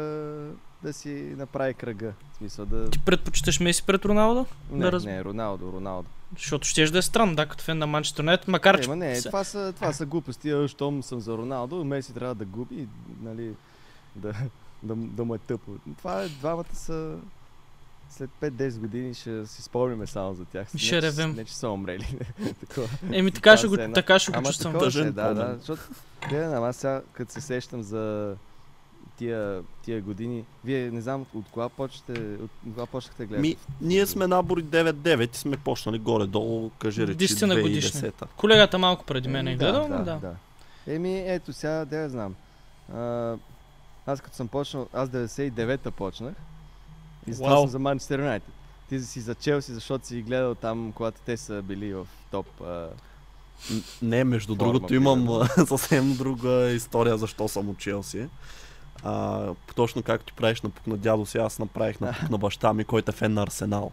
да 0.83 0.93
си 0.93 1.33
направи 1.37 1.73
кръга. 1.73 2.13
В 2.33 2.35
смисъл 2.37 2.65
да... 2.65 2.89
Ти 2.89 2.99
предпочиташ 2.99 3.59
Меси 3.59 3.83
пред 3.85 4.05
Роналдо? 4.05 4.45
Не, 4.71 4.85
да 4.85 4.91
раз- 4.91 5.05
не, 5.05 5.23
Роналдо, 5.23 5.71
Роналдо. 5.73 6.09
Защото 6.37 6.67
щеш 6.67 6.89
да 6.91 6.97
е 6.97 7.01
странно, 7.01 7.35
да, 7.35 7.45
като 7.45 7.63
фен 7.63 7.77
на 7.77 7.87
Манчестър 7.87 8.23
Юнайтед, 8.23 8.47
макар 8.47 8.75
Е, 8.75 8.81
че... 8.81 8.95
не, 8.95 9.21
това 9.21 9.43
са, 9.43 9.73
това 9.75 9.93
са 9.93 10.05
глупости. 10.05 10.51
А, 10.51 10.67
Щом 10.67 11.03
съм 11.03 11.19
за 11.19 11.37
Роналдо, 11.37 11.83
Меси 11.83 12.13
трябва 12.13 12.35
да 12.35 12.45
губи, 12.45 12.87
нали, 13.21 13.53
да, 14.15 14.33
да, 14.83 14.95
да 14.95 15.25
му 15.25 15.35
е 15.35 15.37
тъпо. 15.37 15.71
Това 15.97 16.23
е, 16.23 16.29
двамата 16.29 16.75
са... 16.75 17.17
След 18.09 18.29
5-10 18.41 18.77
години 18.77 19.13
ще 19.13 19.47
си 19.47 19.61
спомняме 19.61 20.07
само 20.07 20.33
за 20.33 20.45
тях. 20.45 20.67
Ще 20.75 20.95
не, 20.95 21.01
ревем. 21.01 21.35
Не, 21.35 21.45
че 21.45 21.55
са 21.55 21.69
умрели. 21.69 22.19
Еми 23.11 23.31
така 23.31 23.57
ще 23.57 23.67
го, 23.67 23.75
е 23.75 23.93
така 23.93 24.19
ще 24.19 24.31
го 24.31 24.43
чувствам. 24.43 24.79
Тъжен 24.79 25.03
ще 25.03 25.09
е, 25.09 25.11
да, 25.11 25.33
да. 25.33 25.55
Защото, 25.57 25.81
знам, 26.29 26.63
аз 26.63 26.75
сега, 26.77 27.01
като 27.13 27.31
се 27.31 27.41
сещам 27.41 27.83
за 27.83 28.35
тия, 29.17 29.61
тия 29.83 30.01
години, 30.01 30.45
вие 30.65 30.91
не 30.91 31.01
знам 31.01 31.25
от 31.35 31.45
кога 31.51 31.69
почнете, 31.69 32.21
от 32.43 32.51
кога 32.63 32.85
почнахте 32.85 33.23
да 33.23 33.27
гледате? 33.27 33.41
Ми, 33.41 33.55
ние 33.81 34.05
сме 34.05 34.27
набори 34.27 34.63
9-9 34.63 35.35
и 35.35 35.37
сме 35.37 35.57
почнали 35.57 35.99
горе-долу, 35.99 36.69
кажи 36.79 37.07
речи 37.07 37.17
Десетина 37.17 37.61
годишни. 37.61 38.01
2010. 38.01 38.27
Колегата 38.37 38.77
малко 38.77 39.05
преди 39.05 39.29
мен 39.29 39.47
е 39.47 39.55
гледал, 39.55 39.87
да, 39.87 39.97
да, 39.97 40.03
да. 40.03 40.19
да. 40.19 40.35
Еми, 40.93 41.23
ето 41.25 41.53
сега, 41.53 41.85
да 41.85 41.97
я 41.97 42.09
знам. 42.09 42.35
А, 42.93 43.35
аз 44.05 44.21
като 44.21 44.35
съм 44.35 44.47
почнал, 44.47 44.87
аз 44.93 45.09
99-та 45.09 45.91
почнах 45.91 46.33
и 47.27 47.33
затова 47.33 47.53
Вау. 47.53 47.61
съм 47.61 47.69
за 47.69 47.79
Манчестър 47.79 48.19
Юнайтед. 48.19 48.53
Ти 48.89 48.99
си 48.99 49.19
за 49.19 49.35
Челси, 49.35 49.73
защото 49.73 50.07
си 50.07 50.21
гледал 50.21 50.55
там, 50.55 50.91
когато 50.95 51.21
те 51.25 51.37
са 51.37 51.61
били 51.61 51.93
в 51.93 52.07
топ. 52.31 52.61
А... 52.61 52.89
Не, 54.01 54.23
между 54.23 54.55
Форма, 54.55 54.73
другото 54.73 54.93
имам 54.93 55.47
съвсем 55.67 56.15
друга 56.15 56.69
история 56.69 57.17
защо 57.17 57.47
съм 57.47 57.69
от 57.69 57.77
Челси. 57.77 58.27
А, 59.03 59.45
точно 59.75 60.03
както 60.03 60.25
ти 60.25 60.33
правиш 60.33 60.61
напук 60.61 60.87
на 60.87 60.97
дядо 60.97 61.25
си, 61.25 61.37
аз 61.37 61.59
направих 61.59 61.99
напук 62.01 62.29
на 62.29 62.37
баща 62.37 62.73
ми, 62.73 62.83
който 62.83 63.11
е 63.11 63.13
фен 63.13 63.33
на 63.33 63.43
Арсенал. 63.43 63.91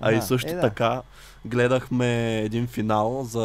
А 0.00 0.12
и 0.12 0.16
Да, 0.16 0.22
също 0.22 0.50
е, 0.50 0.54
да. 0.54 0.60
така 0.60 1.02
гледахме 1.44 2.38
един 2.38 2.66
финал 2.66 3.24
за 3.24 3.40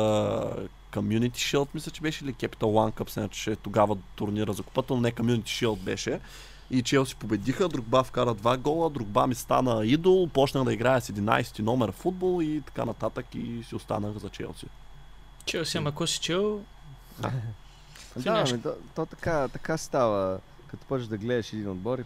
Community 0.91 1.31
Shield, 1.35 1.67
мисля, 1.73 1.91
че 1.91 2.01
беше 2.01 2.25
или 2.25 2.33
Capital 2.33 2.57
One 2.59 2.91
Cup, 2.91 3.09
се 3.09 3.19
наричаше 3.19 3.55
тогава 3.55 3.97
турнира 4.15 4.53
за 4.53 4.63
купата, 4.63 4.93
но 4.93 5.01
не 5.01 5.11
Community 5.11 5.43
Shield 5.43 5.79
беше. 5.79 6.19
И 6.71 6.81
Челси 6.81 7.15
победиха, 7.15 7.67
Другба 7.69 8.03
вкара 8.03 8.33
два 8.33 8.57
гола, 8.57 8.89
Другба 8.89 9.27
ми 9.27 9.35
стана 9.35 9.85
идол, 9.85 10.27
почнах 10.27 10.63
да 10.63 10.73
играя 10.73 11.01
с 11.01 11.11
11 11.11 11.59
номер 11.59 11.89
в 11.91 11.95
футбол 11.95 12.41
и 12.41 12.61
така 12.65 12.85
нататък 12.85 13.25
и 13.35 13.63
си 13.63 13.75
останах 13.75 14.17
за 14.17 14.29
Челси. 14.29 14.65
Чел 15.45 15.65
си, 15.65 15.77
ама 15.77 15.89
ако 15.89 16.07
си 16.07 16.19
чел, 16.19 16.61
Да, 17.19 17.31
Финяшка. 18.21 18.53
ами, 18.53 18.63
то, 18.63 18.73
то 18.95 19.05
така, 19.05 19.47
така 19.47 19.77
става. 19.77 20.39
Като 20.67 20.85
почнеш 20.85 21.07
да 21.07 21.17
гледаш 21.17 21.53
един 21.53 21.69
отбор, 21.69 22.03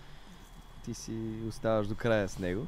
ти 0.86 0.94
си 0.94 1.14
оставаш 1.50 1.88
до 1.88 1.96
края 1.96 2.30
с 2.30 2.40
него. 2.40 2.68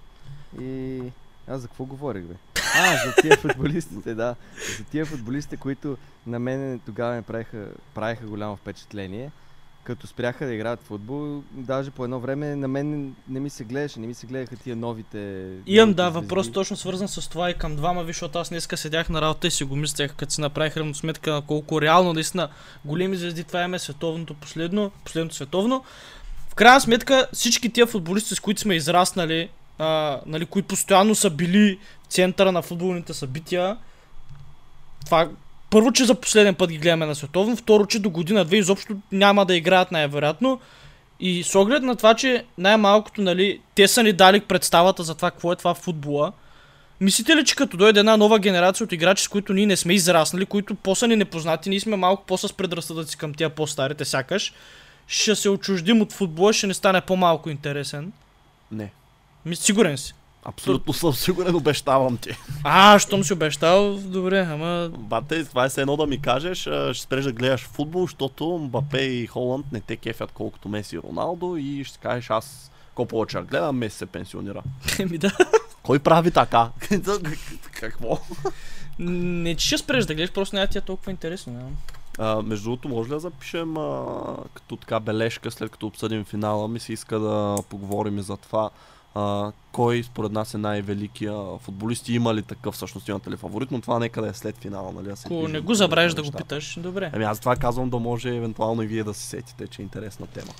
И 0.61 1.01
аз 1.47 1.61
за 1.61 1.67
какво 1.67 1.85
говорих, 1.85 2.23
бе? 2.23 2.33
А, 2.75 3.05
за 3.05 3.21
тия 3.21 3.37
футболистите, 3.37 4.15
да. 4.15 4.35
За 4.77 4.83
тия 4.83 5.05
футболистите, 5.05 5.57
които 5.57 5.97
на 6.27 6.39
мен 6.39 6.79
тогава 6.85 7.15
ми 7.15 7.21
правиха, 7.21 7.67
правиха 7.93 8.25
голямо 8.25 8.55
впечатление. 8.55 9.31
Като 9.83 10.07
спряха 10.07 10.45
да 10.45 10.53
играят 10.53 10.83
футбол, 10.83 11.43
даже 11.51 11.91
по 11.91 12.03
едно 12.03 12.19
време 12.19 12.55
на 12.55 12.67
мен 12.67 13.15
не 13.29 13.39
ми 13.39 13.49
се 13.49 13.63
гледаше, 13.63 13.99
не 13.99 14.07
ми 14.07 14.13
се 14.13 14.27
гледаха 14.27 14.55
тия 14.55 14.75
новите. 14.75 15.17
Имам 15.65 15.89
новите 15.89 15.95
да, 15.95 16.03
звезди. 16.03 16.19
въпрос 16.19 16.51
точно 16.51 16.77
свързан 16.77 17.07
с 17.07 17.29
това 17.29 17.49
и 17.49 17.53
към 17.53 17.75
двама, 17.75 18.03
виж, 18.03 18.15
защото 18.15 18.39
аз 18.39 18.49
днеска 18.49 18.77
седях 18.77 19.09
на 19.09 19.21
работа 19.21 19.47
и 19.47 19.51
си 19.51 19.63
го 19.63 19.75
мислех, 19.75 20.15
като 20.15 20.33
си 20.33 20.41
направих 20.41 20.77
равносметка 20.77 21.31
на 21.31 21.41
колко 21.41 21.81
реално 21.81 22.13
наистина 22.13 22.49
големи 22.85 23.15
звезди 23.15 23.43
това 23.43 23.63
име 23.63 23.79
световното 23.79 24.33
последно, 24.33 24.91
последното 25.05 25.35
световно. 25.35 25.83
В 26.49 26.55
крайна 26.55 26.81
сметка 26.81 27.27
всички 27.33 27.69
тия 27.69 27.87
футболисти, 27.87 28.35
с 28.35 28.39
които 28.39 28.61
сме 28.61 28.75
израснали, 28.75 29.49
а, 29.79 30.19
нали, 30.25 30.45
които 30.45 30.67
постоянно 30.67 31.15
са 31.15 31.29
били 31.29 31.79
в 32.03 32.07
центъра 32.07 32.51
на 32.51 32.61
футболните 32.61 33.13
събития, 33.13 33.77
това 35.05 35.29
първо, 35.73 35.91
че 35.91 36.05
за 36.05 36.15
последен 36.15 36.55
път 36.55 36.69
ги 36.71 36.77
гледаме 36.77 37.05
на 37.05 37.15
световно, 37.15 37.55
второ, 37.55 37.85
че 37.85 37.99
до 37.99 38.09
година-две 38.09 38.57
изобщо 38.57 38.95
няма 39.11 39.45
да 39.45 39.55
играят 39.55 39.91
най-вероятно. 39.91 40.59
И 41.19 41.43
с 41.43 41.55
оглед 41.55 41.83
на 41.83 41.95
това, 41.95 42.13
че 42.13 42.45
най-малкото, 42.57 43.21
нали, 43.21 43.59
те 43.75 43.87
са 43.87 44.03
ни 44.03 44.13
дали 44.13 44.39
представата 44.39 45.03
за 45.03 45.15
това, 45.15 45.31
какво 45.31 45.53
е 45.53 45.55
това 45.55 45.73
футбола, 45.73 46.31
мислите 47.01 47.35
ли, 47.35 47.45
че 47.45 47.55
като 47.55 47.77
дойде 47.77 47.99
една 47.99 48.17
нова 48.17 48.39
генерация 48.39 48.85
от 48.85 48.91
играчи, 48.91 49.23
с 49.23 49.27
които 49.27 49.53
ние 49.53 49.65
не 49.65 49.75
сме 49.75 49.93
израснали, 49.93 50.45
които 50.45 50.75
по-са 50.75 51.07
ни 51.07 51.15
непознати, 51.15 51.69
ние 51.69 51.79
сме 51.79 51.95
малко 51.95 52.23
по-с 52.25 52.53
предразсъдъци 52.53 53.17
към 53.17 53.33
тия 53.33 53.49
по-старите 53.49 54.05
сякаш, 54.05 54.53
ще 55.07 55.35
се 55.35 55.49
отчуждим 55.49 56.01
от 56.01 56.13
футбола, 56.13 56.53
ще 56.53 56.67
не 56.67 56.73
стане 56.73 57.01
по-малко 57.01 57.49
интересен? 57.49 58.11
Не. 58.71 58.91
Сигурен 59.53 59.97
си. 59.97 60.13
Абсолютно 60.45 60.93
съм 60.93 61.13
сигурен, 61.13 61.55
обещавам 61.55 62.17
ти. 62.17 62.29
А, 62.63 62.99
щом 62.99 63.23
си 63.23 63.33
обещал, 63.33 63.97
добре, 63.97 64.47
ама... 64.51 64.91
Бате, 64.97 65.45
това 65.45 65.65
е 65.65 65.69
все 65.69 65.81
едно 65.81 65.97
да 65.97 66.07
ми 66.07 66.21
кажеш, 66.21 66.57
ще 66.57 66.93
спреш 66.93 67.25
да 67.25 67.31
гледаш 67.31 67.61
футбол, 67.61 68.01
защото 68.01 68.57
Мбапе 68.57 69.01
и 69.01 69.27
Холанд 69.27 69.65
не 69.71 69.81
те 69.81 69.95
кефят 69.95 70.31
колкото 70.31 70.69
Меси 70.69 70.95
и 70.95 70.99
Роналдо 70.99 71.57
и 71.57 71.83
ще 71.83 71.97
кажеш 71.97 72.29
аз 72.29 72.71
колко 72.95 73.09
повече 73.09 73.37
да 73.37 73.43
гледам, 73.43 73.77
Меси 73.77 73.97
се 73.97 74.05
пенсионира. 74.05 74.63
Еми 74.99 75.17
да. 75.17 75.31
Кой 75.83 75.99
прави 75.99 76.31
така? 76.31 76.69
Какво? 77.71 78.19
Не, 78.99 79.55
че 79.55 79.67
ще 79.67 79.77
спреш 79.77 80.05
да 80.05 80.15
гледаш, 80.15 80.31
просто 80.31 80.55
няма 80.55 80.67
ти 80.67 80.77
е 80.77 80.81
толкова 80.81 81.11
интересно. 81.11 81.53
няма. 81.53 81.69
А, 82.17 82.41
между 82.41 82.63
другото, 82.63 82.89
може 82.89 83.09
ли 83.09 83.13
да 83.13 83.19
запишем 83.19 83.77
а, 83.77 84.05
като 84.53 84.75
така 84.75 84.99
бележка, 84.99 85.51
след 85.51 85.71
като 85.71 85.87
обсъдим 85.87 86.25
финала, 86.25 86.67
ми 86.67 86.79
се 86.79 86.93
иска 86.93 87.19
да 87.19 87.55
поговорим 87.69 88.17
и 88.17 88.21
за 88.21 88.37
това. 88.37 88.69
А, 89.15 89.51
кой 89.71 90.03
според 90.03 90.31
нас 90.31 90.53
е 90.53 90.57
най-великия 90.57 91.33
футболист 91.59 92.09
и 92.09 92.13
има 92.13 92.33
ли 92.33 92.41
такъв 92.41 92.75
всъщност, 92.75 93.07
имате 93.07 93.31
ли 93.31 93.37
фаворит, 93.37 93.71
но 93.71 93.81
това 93.81 93.99
нека 93.99 94.21
да 94.21 94.27
е 94.27 94.33
след 94.33 94.57
финала, 94.57 94.91
нали? 94.91 95.17
се 95.17 95.27
Ако 95.27 95.47
не 95.47 95.59
го 95.59 95.73
забравиш 95.73 96.13
да 96.13 96.23
го 96.23 96.31
питаш, 96.31 96.79
добре. 96.79 97.11
Ами 97.13 97.23
аз 97.23 97.39
това 97.39 97.55
казвам 97.55 97.89
да 97.89 97.99
може 97.99 98.29
евентуално 98.35 98.81
и 98.81 98.87
вие 98.87 99.03
да 99.03 99.13
се 99.13 99.23
сетите, 99.23 99.67
че 99.67 99.81
е 99.81 99.83
интересна 99.83 100.27
тема. 100.27 100.51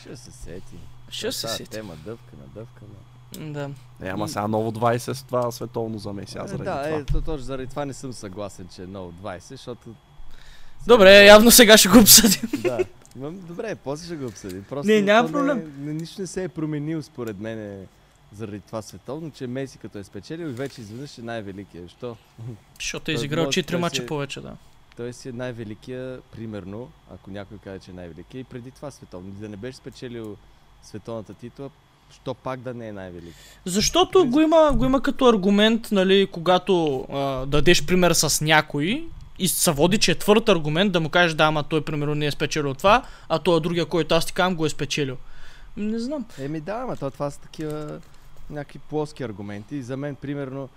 Ще 0.00 0.16
се 0.16 0.30
сети. 0.32 0.76
Ще 1.08 1.32
се 1.32 1.48
сети. 1.48 1.70
Тема 1.70 1.92
дъвка 2.04 2.36
на 2.40 2.46
дъвка 2.54 2.82
на... 2.82 3.52
Да. 3.52 3.70
Е, 4.06 4.08
ама 4.08 4.28
сега 4.28 4.48
ново 4.48 4.70
20 4.72 5.12
с 5.12 5.22
това 5.22 5.50
световно 5.52 5.98
за 5.98 6.12
Меси, 6.12 6.38
аз 6.38 6.44
Е, 6.44 6.48
заради 6.48 6.64
да, 6.64 6.82
това. 6.82 6.98
е, 6.98 7.04
то, 7.04 7.20
точно 7.20 7.44
заради 7.44 7.66
това 7.66 7.84
не 7.84 7.92
съм 7.92 8.12
съгласен, 8.12 8.68
че 8.74 8.82
е 8.82 8.86
много 8.86 9.12
20, 9.12 9.40
защото... 9.40 9.94
Добре, 10.86 11.24
явно 11.24 11.50
сега 11.50 11.76
ще 11.76 11.88
го 11.88 11.98
обсъдим. 11.98 12.50
да. 12.62 12.78
Добре, 13.20 13.74
после 13.74 14.06
ще 14.06 14.16
го 14.16 14.26
обсъдим. 14.26 14.64
Просто 14.68 14.88
Не, 14.88 15.02
няма 15.02 15.32
проблем. 15.32 15.72
Не, 15.78 15.92
нищо 15.92 16.20
не 16.20 16.26
се 16.26 16.44
е 16.44 16.48
променил 16.48 17.02
според 17.02 17.40
мен 17.40 17.86
заради 18.32 18.60
това 18.60 18.82
световно, 18.82 19.30
че 19.30 19.46
Меси 19.46 19.78
като 19.78 19.98
е 19.98 20.04
спечелил 20.04 20.46
и 20.46 20.52
вече 20.52 20.80
изведнъж 20.80 21.18
е 21.18 21.22
най-великия. 21.22 21.82
Защо? 21.82 22.16
Защото 22.74 23.10
е 23.10 23.14
изиграл 23.14 23.44
може- 23.44 23.62
4 23.62 23.70
той 23.70 23.80
мача 23.80 24.06
повече, 24.06 24.40
да. 24.40 24.56
Той 24.96 25.12
си 25.12 25.28
е 25.28 25.32
най-великия, 25.32 26.20
примерно, 26.32 26.88
ако 27.14 27.30
някой 27.30 27.58
каже, 27.58 27.78
че 27.78 27.90
е 27.90 27.94
най-великия 27.94 28.40
и 28.40 28.44
преди 28.44 28.70
това 28.70 28.90
световно. 28.90 29.30
Да 29.30 29.48
не 29.48 29.56
беше 29.56 29.78
спечелил 29.78 30.36
световната 30.82 31.34
титла, 31.34 31.70
що 32.10 32.34
пак 32.34 32.60
да 32.60 32.74
не 32.74 32.88
е 32.88 32.92
най-велики? 32.92 33.38
Защото 33.64 34.26
го 34.26 34.40
има, 34.40 34.72
го 34.76 34.84
има 34.84 35.02
като 35.02 35.28
аргумент, 35.28 35.88
нали, 35.92 36.28
когато 36.32 37.06
а, 37.10 37.46
дадеш 37.46 37.86
пример 37.86 38.12
с 38.12 38.44
някой 38.44 39.08
и 39.38 39.48
се 39.48 39.70
води, 39.70 39.98
че 39.98 40.10
е 40.10 40.18
твърд 40.18 40.48
аргумент 40.48 40.92
да 40.92 41.00
му 41.00 41.08
кажеш 41.08 41.34
да, 41.34 41.44
ама 41.44 41.62
той 41.62 41.84
примерно 41.84 42.14
не 42.14 42.26
е 42.26 42.30
спечелил 42.30 42.74
това, 42.74 43.02
а 43.28 43.38
той 43.38 43.60
другия, 43.60 43.86
който 43.86 44.14
аз 44.14 44.26
ти 44.26 44.32
казвам, 44.32 44.56
го 44.56 44.66
е 44.66 44.68
спечелил. 44.68 45.16
Не 45.76 45.98
знам. 45.98 46.24
Еми 46.38 46.60
да, 46.60 46.72
ама 46.72 46.96
то, 46.96 47.10
това 47.10 47.30
са 47.30 47.40
такива 47.40 48.00
някакви 48.50 48.78
плоски 48.78 49.22
аргументи. 49.22 49.82
За 49.82 49.96
мен, 49.96 50.14
примерно, 50.14 50.68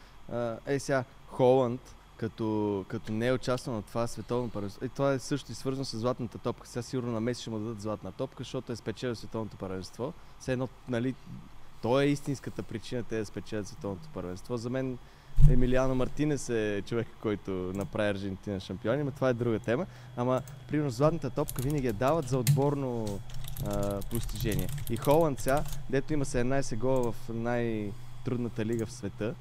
е 0.65 0.79
сега 0.79 1.03
Холанд, 1.27 1.81
като, 2.17 2.85
като 2.87 3.11
не 3.11 3.27
е 3.27 3.33
участвал 3.33 3.75
на 3.75 3.81
това 3.81 4.07
световно 4.07 4.49
първенство. 4.49 4.85
И 4.85 4.89
това 4.89 5.13
е 5.13 5.19
също 5.19 5.51
и 5.51 5.55
свързано 5.55 5.85
с 5.85 5.97
златната 5.97 6.37
топка. 6.37 6.67
Сега 6.67 6.83
сигурно 6.83 7.11
на 7.11 7.21
Меси 7.21 7.41
ще 7.41 7.49
му 7.49 7.59
дадат 7.59 7.81
златна 7.81 8.11
топка, 8.11 8.43
защото 8.43 8.71
е 8.71 8.75
спечелил 8.75 9.15
световното 9.15 9.57
първенство. 9.57 10.13
Все 10.39 10.53
едно, 10.53 10.69
нали, 10.89 11.15
то 11.81 12.01
е 12.01 12.05
истинската 12.05 12.63
причина 12.63 13.03
те 13.03 13.17
да 13.17 13.25
спечелят 13.25 13.67
световното 13.67 14.09
първенство. 14.13 14.57
За 14.57 14.69
мен 14.69 14.97
Емилиано 15.49 15.95
Мартинес 15.95 16.49
е 16.49 16.81
човек, 16.85 17.07
който 17.21 17.51
направи 17.51 18.09
Аржентина 18.09 18.59
шампиони, 18.59 19.03
но 19.03 19.11
това 19.11 19.29
е 19.29 19.33
друга 19.33 19.59
тема. 19.59 19.85
Ама, 20.17 20.41
примерно, 20.67 20.89
златната 20.89 21.29
топка 21.29 21.61
винаги 21.61 21.87
я 21.87 21.93
дават 21.93 22.27
за 22.27 22.37
отборно 22.37 23.19
а, 23.67 24.01
постижение. 24.01 24.67
И 24.89 24.97
Холанд 24.97 25.39
сега, 25.39 25.63
дето 25.89 26.13
има 26.13 26.25
17 26.25 26.77
гола 26.77 27.11
в 27.11 27.15
най-трудната 27.29 28.65
лига 28.65 28.85
в 28.85 28.91
света, 28.91 29.35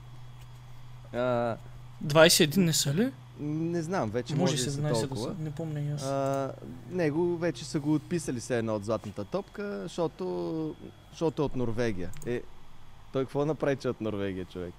а, 1.12 1.56
21 2.04 2.56
не 2.56 2.72
са 2.72 2.94
ли? 2.94 3.12
не 3.40 3.82
знам, 3.82 4.10
вече 4.10 4.34
Може 4.34 4.40
може, 4.40 4.64
да 4.64 4.70
са 4.70 4.80
17 4.80 4.82
да 4.82 5.08
толкова. 5.08 5.34
са. 5.36 5.42
Не 5.42 5.50
помня 5.50 5.80
и 5.80 5.90
аз. 5.90 6.02
А, 6.02 6.52
него 6.90 7.36
вече 7.36 7.64
са 7.64 7.80
го 7.80 7.94
отписали 7.94 8.40
се 8.40 8.58
едно 8.58 8.74
от 8.74 8.84
златната 8.84 9.24
топка, 9.24 9.80
защото, 9.82 10.74
защото 11.10 11.42
е 11.42 11.44
от 11.44 11.56
Норвегия. 11.56 12.10
Е, 12.26 12.42
той 13.12 13.24
какво 13.24 13.44
направи, 13.44 13.76
че 13.76 13.88
е 13.88 13.90
от 13.90 14.00
Норвегия, 14.00 14.44
човек? 14.44 14.74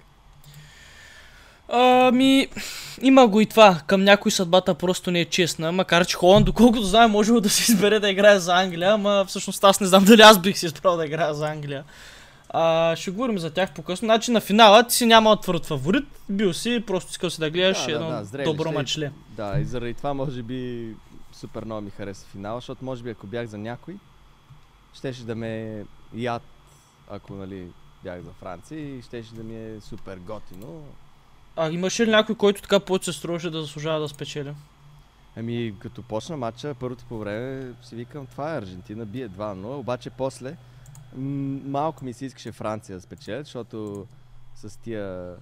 Ами, 1.72 2.48
има 3.02 3.28
го 3.28 3.40
и 3.40 3.46
това. 3.46 3.80
Към 3.86 4.04
някой 4.04 4.32
съдбата 4.32 4.74
просто 4.74 5.10
не 5.10 5.20
е 5.20 5.24
честна. 5.24 5.72
Макар 5.72 6.06
че 6.06 6.16
Холанд, 6.16 6.46
доколкото 6.46 6.82
знам, 6.82 7.10
може 7.10 7.32
да 7.32 7.50
се 7.50 7.72
избере 7.72 8.00
да 8.00 8.10
играе 8.10 8.38
за 8.38 8.60
Англия, 8.60 8.92
ама 8.92 9.24
всъщност 9.28 9.64
аз 9.64 9.80
не 9.80 9.86
знам 9.86 10.04
дали 10.04 10.22
аз 10.22 10.38
бих 10.38 10.58
си 10.58 10.66
избрал 10.66 10.96
да 10.96 11.06
играя 11.06 11.34
за 11.34 11.48
Англия. 11.48 11.84
А, 12.48 12.96
ще 12.96 13.10
говорим 13.10 13.38
за 13.38 13.50
тях 13.50 13.74
по-късно. 13.74 14.06
Значи 14.06 14.30
на 14.30 14.40
финала 14.40 14.86
ти 14.86 14.94
си 14.94 15.06
няма 15.06 15.40
твърд 15.40 15.66
фаворит. 15.66 16.04
Бил 16.28 16.52
си, 16.52 16.84
просто 16.86 17.10
искал 17.10 17.30
си 17.30 17.40
да 17.40 17.50
гледаш 17.50 17.78
Да, 17.78 17.86
да, 17.86 17.92
едно 17.92 18.08
да, 18.08 18.24
зрелище 18.24 18.56
добро 18.56 18.72
мачле. 18.72 19.12
Да, 19.28 19.58
и 19.60 19.64
заради 19.64 19.94
това 19.94 20.14
може 20.14 20.42
би 20.42 20.88
супер 21.32 21.64
много 21.64 21.80
ми 21.80 21.90
хареса 21.90 22.26
финала, 22.32 22.56
защото 22.56 22.84
може 22.84 23.02
би 23.02 23.10
ако 23.10 23.26
бях 23.26 23.46
за 23.46 23.58
някой, 23.58 23.94
щеше 24.94 25.24
да 25.24 25.34
ме 25.34 25.84
яд, 26.14 26.42
ако 27.10 27.34
нали 27.34 27.66
бях 28.04 28.20
за 28.20 28.30
Франция 28.40 28.98
и 28.98 29.02
щеше 29.02 29.34
да 29.34 29.42
ми 29.42 29.56
е 29.56 29.80
супер 29.80 30.16
готино. 30.16 30.84
А 31.62 31.70
имаше 31.70 32.06
ли 32.06 32.10
някой, 32.10 32.34
който 32.34 32.62
така 32.62 32.80
повече 32.80 33.12
се 33.12 33.18
струваше 33.18 33.50
да 33.50 33.62
заслужава 33.62 34.00
да 34.00 34.08
спечели? 34.08 34.54
Ами, 35.36 35.74
като 35.78 36.02
почна 36.02 36.36
матча, 36.36 36.74
първото 36.74 37.04
по 37.04 37.18
време 37.18 37.74
си 37.82 37.96
викам, 37.96 38.26
това 38.26 38.54
е 38.54 38.58
Аржентина, 38.58 39.06
бие 39.06 39.28
2-0, 39.28 39.64
обаче 39.64 40.10
после 40.10 40.56
малко 41.64 42.04
ми 42.04 42.12
се 42.12 42.26
искаше 42.26 42.52
Франция 42.52 42.96
да 42.96 43.00
спечелят, 43.00 43.46
защото 43.46 44.06
с 44.54 44.78
тия... 44.78 45.36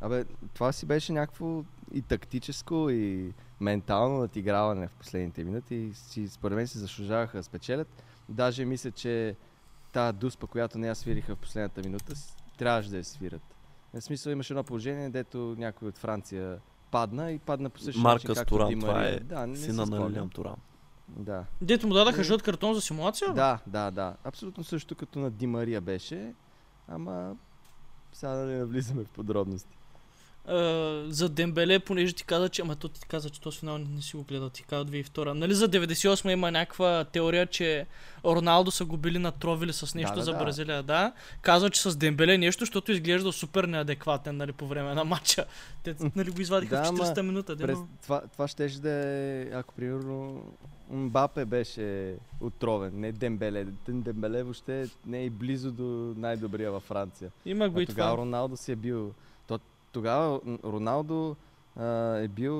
Абе, 0.00 0.24
това 0.54 0.72
си 0.72 0.86
беше 0.86 1.12
някакво 1.12 1.64
и 1.92 2.02
тактическо, 2.02 2.90
и 2.90 3.32
ментално 3.60 4.18
надиграване 4.18 4.88
в 4.88 4.92
последните 4.92 5.44
минути 5.44 5.74
и 5.74 5.94
си, 5.94 6.28
според 6.28 6.56
мен 6.56 6.66
си 6.66 6.78
заслужаваха 6.78 7.38
да 7.38 7.44
спечелят. 7.44 7.88
Даже 8.28 8.64
мисля, 8.64 8.90
че 8.90 9.36
тази 9.92 10.18
дуспа, 10.18 10.46
която 10.46 10.78
не 10.78 10.86
я 10.86 10.94
свириха 10.94 11.36
в 11.36 11.38
последната 11.38 11.80
минута, 11.84 12.14
трябваше 12.58 12.90
да 12.90 12.96
я 12.96 13.04
свират. 13.04 13.42
В 13.94 14.00
смисъл 14.00 14.30
имаше 14.30 14.52
едно 14.52 14.64
положение, 14.64 15.10
дето 15.10 15.54
някой 15.58 15.88
от 15.88 15.98
Франция 15.98 16.58
падна 16.90 17.32
и 17.32 17.38
падна 17.38 17.70
по 17.70 17.80
същия 17.80 18.02
начин, 18.02 18.34
както 18.34 18.44
Туран, 18.44 18.68
Ди 18.68 18.80
това 18.80 19.04
е 19.04 19.20
да, 19.20 19.46
не 19.46 19.56
Сина 19.56 19.86
си 19.86 19.92
на. 19.92 20.08
Лилиан 20.08 20.30
Туран. 20.30 20.56
Да. 21.08 21.44
Дето 21.60 21.86
му 21.86 21.94
дадаха 21.94 22.20
Е. 22.20 22.24
жълт 22.24 22.42
картон 22.42 22.74
за 22.74 22.80
симулация? 22.80 23.32
Да, 23.32 23.58
да, 23.66 23.90
да. 23.90 24.16
Абсолютно 24.24 24.64
също 24.64 24.94
като 24.94 25.18
на 25.18 25.30
Ди 25.30 25.46
Мария 25.46 25.80
беше. 25.80 26.34
Ама 26.88 27.36
сега 28.12 28.32
да 28.32 28.44
не 28.44 28.58
навлизаме 28.58 29.04
в 29.04 29.08
подробности. 29.08 29.78
А, 30.46 30.54
за 31.08 31.28
Дембеле, 31.28 31.78
понеже 31.78 32.12
ти 32.12 32.24
каза, 32.24 32.48
че... 32.48 32.62
Ама 32.62 32.76
то 32.76 32.88
ти 32.88 33.00
каза, 33.08 33.30
че 33.30 33.40
този 33.40 33.58
финал 33.58 33.78
не, 33.78 33.84
не 33.84 34.02
си 34.02 34.16
го 34.16 34.22
гледал. 34.22 34.48
Ти 34.48 34.62
каза 34.62 34.84
2002. 34.86 35.32
Нали 35.32 35.54
за 35.54 35.68
98 35.68 36.30
има 36.32 36.50
някаква 36.50 37.04
теория, 37.04 37.46
че 37.46 37.86
Роналдо 38.24 38.70
са 38.70 38.84
го 38.84 38.96
били 38.96 39.18
натровили 39.18 39.72
с 39.72 39.94
нещо 39.94 40.12
Да, 40.12 40.18
да, 40.18 40.22
за 40.22 40.32
да. 40.32 40.38
Бразилия, 40.38 40.82
да. 40.82 41.12
Казва, 41.42 41.70
че 41.70 41.82
с 41.82 41.96
Дембеле 41.96 42.38
нещо, 42.38 42.60
защото 42.62 42.92
изглежда 42.92 43.32
супер 43.32 43.64
неадекватен, 43.64 44.36
нали, 44.36 44.52
по 44.52 44.66
време 44.66 44.94
на 44.94 45.04
матча. 45.04 45.44
Те, 45.82 45.94
нали, 46.16 46.30
го 46.30 46.40
извадиха 46.40 46.76
Да, 46.76 46.84
в 46.84 46.88
ама 46.88 46.98
40-та 46.98 47.22
минута. 47.22 47.56
През, 47.56 47.78
но... 47.78 47.88
това, 48.02 48.22
това 48.32 48.48
щеше 48.48 48.80
да 48.80 48.90
е, 48.90 49.48
ако 49.52 49.74
примерно 49.74 50.44
Мбапе 50.90 51.44
беше 51.44 52.16
отровен, 52.40 53.00
не 53.00 53.12
Дембеле. 53.12 53.66
Дембеле 53.88 54.42
въобще 54.42 54.88
не 55.06 55.18
е 55.18 55.24
и 55.24 55.30
близо 55.30 55.72
до 55.72 56.14
най-добрия 56.16 56.72
във 56.72 56.82
Франция. 56.82 57.30
Има 57.46 57.68
го 57.68 57.78
А 57.78 57.82
и 57.82 57.86
тогава 57.86 58.10
това. 58.10 58.22
Роналдо 58.22 58.56
си 58.56 58.72
е 58.72 58.76
бил... 58.76 59.14
То, 59.92 59.98
тогава 59.98 60.40
Роналдо 60.64 61.36
а, 61.76 61.86
е 62.16 62.28
бил 62.28 62.54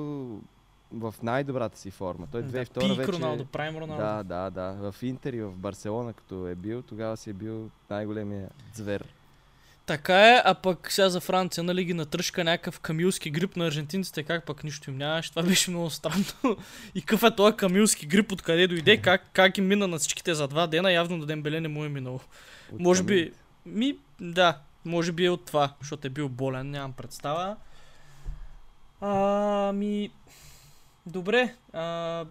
в 0.93 1.15
най-добрата 1.23 1.79
си 1.79 1.91
форма. 1.91 2.27
Той 2.31 2.43
Да, 2.43 2.65
2002 2.65 2.79
пик 2.79 2.97
вече... 2.97 3.11
Роналдо, 3.11 3.45
прайм 3.45 3.77
Роналдо. 3.77 4.03
Да, 4.03 4.23
да, 4.23 4.49
да. 4.49 4.91
В 4.91 5.03
Интер 5.03 5.33
и 5.33 5.41
в 5.41 5.51
Барселона, 5.57 6.13
като 6.13 6.47
е 6.47 6.55
бил, 6.55 6.81
тогава 6.81 7.17
си 7.17 7.29
е 7.29 7.33
бил 7.33 7.69
най-големия 7.89 8.49
звер. 8.73 9.05
Така 9.85 10.35
е, 10.35 10.41
а 10.45 10.53
пък 10.53 10.91
сега 10.91 11.09
за 11.09 11.19
Франция, 11.19 11.63
нали 11.63 11.85
ги 11.85 11.93
натръшка 11.93 12.43
някакъв 12.43 12.79
камилски 12.79 13.29
грип 13.29 13.55
на 13.55 13.67
аржентинците, 13.67 14.23
как 14.23 14.45
пък 14.45 14.63
нищо 14.63 14.89
им 14.89 14.97
нямаше. 14.97 15.29
Това 15.29 15.43
беше 15.43 15.71
много 15.71 15.89
странно. 15.89 16.25
и 16.95 17.01
какъв 17.01 17.23
е 17.23 17.35
този 17.35 17.55
камилски 17.55 18.05
грип, 18.05 18.31
откъде 18.31 18.67
дойде, 18.67 18.97
как, 18.97 19.29
как 19.33 19.57
им 19.57 19.67
мина 19.67 19.87
на 19.87 19.97
всичките 19.97 20.33
за 20.33 20.47
два 20.47 20.67
дена, 20.67 20.91
явно 20.91 21.19
до 21.19 21.25
Дембеле 21.25 21.61
не 21.61 21.67
му 21.67 21.85
е 21.85 21.89
минало. 21.89 22.19
От 22.71 22.79
Може 22.79 23.03
би, 23.03 23.31
ми, 23.65 23.97
да, 24.21 24.57
може 24.85 25.11
би 25.11 25.25
е 25.25 25.29
от 25.29 25.45
това, 25.45 25.73
защото 25.79 26.07
е 26.07 26.09
бил 26.09 26.29
болен, 26.29 26.71
нямам 26.71 26.93
представа. 26.93 27.55
Ами, 29.01 30.09
добре, 31.05 31.55
а, 31.73 32.25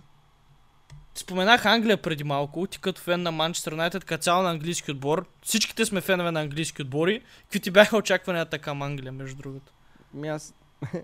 Споменах 1.15 1.67
Англия 1.67 2.03
преди 2.03 2.25
малко, 2.25 2.67
ти 2.67 2.81
като 2.81 3.01
фен 3.01 3.23
на 3.23 3.33
Манчестър 3.33 3.73
Юнайтед, 3.73 4.05
като 4.05 4.23
цяло 4.23 4.43
на 4.43 4.51
английски 4.51 4.91
отбор. 4.91 5.27
Всичките 5.43 5.85
сме 5.85 6.01
фенове 6.01 6.31
на 6.31 6.41
английски 6.41 6.83
отбори. 6.83 7.23
Какви 7.43 7.61
ти 7.61 7.71
бяха 7.71 7.97
очакванията 7.97 8.59
към 8.59 8.83
Англия, 8.83 9.13
между 9.13 9.37
другото? 9.37 9.73
Ми 10.15 10.29
аз... 10.29 10.55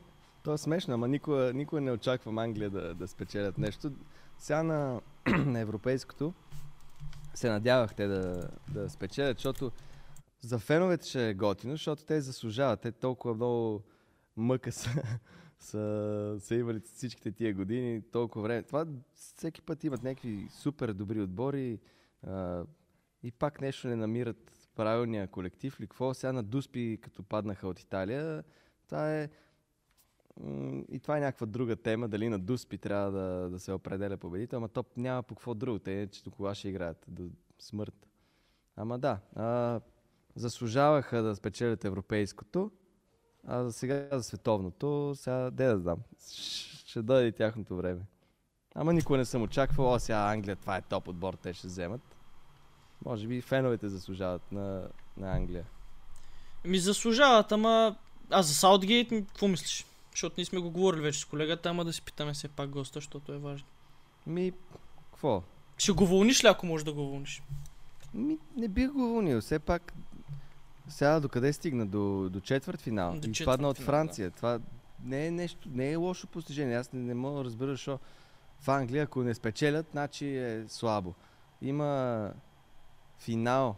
То 0.42 0.52
е 0.52 0.58
смешно, 0.58 0.94
ама 0.94 1.08
никога, 1.08 1.52
никога 1.54 1.80
не 1.80 1.92
очаквам 1.92 2.38
Англия 2.38 2.70
да, 2.70 2.94
да 2.94 3.08
спечелят 3.08 3.58
нещо. 3.58 3.92
Сега 4.38 4.62
на, 4.62 5.00
на 5.26 5.60
европейското 5.60 6.34
се 7.34 7.50
надявах 7.50 7.94
те 7.94 8.06
да, 8.06 8.48
да 8.68 8.90
спечелят, 8.90 9.38
защото 9.38 9.72
за 10.40 10.58
феновете 10.58 11.08
ще 11.08 11.28
е 11.28 11.34
готино, 11.34 11.72
защото 11.72 12.04
те 12.04 12.20
заслужават. 12.20 12.80
Те 12.80 12.92
толкова 12.92 13.34
много 13.34 13.82
мъка 14.36 14.72
са, 14.72 15.02
са, 15.58 16.36
са 16.40 16.54
имали 16.54 16.80
всичките 16.80 17.32
тия 17.32 17.54
години, 17.54 18.02
толкова 18.02 18.42
време. 18.42 18.62
Това 18.62 18.86
всеки 19.14 19.62
път 19.62 19.84
имат 19.84 20.02
някакви 20.02 20.48
супер 20.50 20.92
добри 20.92 21.20
отбори 21.20 21.78
а, 22.26 22.64
и 23.22 23.32
пак 23.32 23.60
нещо 23.60 23.88
не 23.88 23.96
намират 23.96 24.68
правилния 24.74 25.28
колектив 25.28 25.80
ли 25.80 25.86
какво. 25.86 26.14
Сега 26.14 26.32
на 26.32 26.42
Дуспи, 26.42 26.98
като 27.02 27.22
паднаха 27.22 27.68
от 27.68 27.80
Италия, 27.80 28.44
това 28.86 29.14
е 29.14 29.28
и 30.88 31.00
това 31.02 31.16
е 31.16 31.20
някаква 31.20 31.46
друга 31.46 31.76
тема, 31.76 32.08
дали 32.08 32.28
на 32.28 32.38
Дуспи 32.38 32.78
трябва 32.78 33.10
да, 33.10 33.50
да 33.50 33.58
се 33.58 33.72
определя 33.72 34.16
победител, 34.16 34.56
ама 34.56 34.68
то 34.68 34.84
няма 34.96 35.22
по 35.22 35.34
какво 35.34 35.54
друго, 35.54 35.78
те 35.78 36.08
че 36.12 36.24
до 36.24 36.30
кога 36.30 36.54
ще 36.54 36.68
играят, 36.68 37.04
до 37.08 37.30
смърт. 37.58 38.08
Ама 38.76 38.98
да, 38.98 39.18
а, 39.34 39.80
заслужаваха 40.38 41.22
да 41.22 41.36
спечелят 41.36 41.84
европейското, 41.84 42.70
а 43.46 43.64
за 43.64 43.72
сега 43.72 44.08
за 44.12 44.22
световното, 44.22 45.12
сега 45.16 45.50
де 45.50 45.66
да 45.66 45.78
знам, 45.78 45.98
ще 46.86 47.02
дойде 47.02 47.26
и 47.26 47.32
тяхното 47.32 47.76
време. 47.76 48.00
Ама 48.74 48.92
никога 48.92 49.18
не 49.18 49.24
съм 49.24 49.42
очаквал, 49.42 49.92
о 49.92 49.98
сега 49.98 50.32
Англия, 50.32 50.56
това 50.56 50.76
е 50.76 50.82
топ 50.82 51.08
отбор, 51.08 51.34
те 51.34 51.54
ще 51.54 51.66
вземат. 51.66 52.16
Може 53.04 53.26
би 53.26 53.40
феновете 53.40 53.88
заслужават 53.88 54.52
на, 54.52 54.88
на 55.16 55.36
Англия. 55.36 55.64
Ми 56.64 56.78
заслужават, 56.78 57.52
ама... 57.52 57.96
А 58.30 58.42
за 58.42 58.54
Саутгейт, 58.54 59.08
какво 59.08 59.48
мислиш? 59.48 59.86
Защото 60.10 60.34
ние 60.38 60.44
сме 60.44 60.60
го 60.60 60.70
говорили 60.70 61.02
вече 61.02 61.20
с 61.20 61.24
колегата, 61.24 61.68
ама 61.68 61.84
да 61.84 61.92
си 61.92 62.02
питаме 62.02 62.32
все 62.32 62.48
пак 62.48 62.70
госта, 62.70 62.96
защото 62.96 63.32
е 63.32 63.38
важно. 63.38 63.68
Ми, 64.26 64.52
какво? 65.10 65.42
Ще 65.78 65.92
го 65.92 66.06
вълниш 66.06 66.44
ли, 66.44 66.48
ако 66.48 66.66
можеш 66.66 66.84
да 66.84 66.92
го 66.92 67.10
вълниш? 67.10 67.42
Ми, 68.14 68.38
не 68.56 68.68
бих 68.68 68.90
го 68.90 68.98
вълнил. 68.98 69.40
Все 69.40 69.58
пак, 69.58 69.92
сега 70.88 71.20
до 71.20 71.28
къде 71.28 71.52
стигна? 71.52 71.86
До, 71.86 72.28
до 72.30 72.40
четвърт 72.40 72.80
финал. 72.80 73.12
До 73.12 73.32
четвърт 73.32 73.46
падна 73.46 73.68
от 73.68 73.78
Франция. 73.78 74.30
Това 74.30 74.58
не 75.04 75.26
е 75.26 75.30
нещо, 75.30 75.68
не 75.72 75.92
е 75.92 75.96
лошо 75.96 76.26
постижение. 76.26 76.76
Аз 76.76 76.92
не, 76.92 77.00
не 77.00 77.14
мога 77.14 77.38
да 77.38 77.44
разбера, 77.44 77.70
защо 77.70 77.98
в 78.60 78.68
Англия, 78.68 79.02
ако 79.04 79.22
не 79.22 79.34
спечелят, 79.34 79.86
значи 79.92 80.36
е 80.36 80.64
слабо. 80.68 81.14
Има 81.62 82.32
финал 83.18 83.76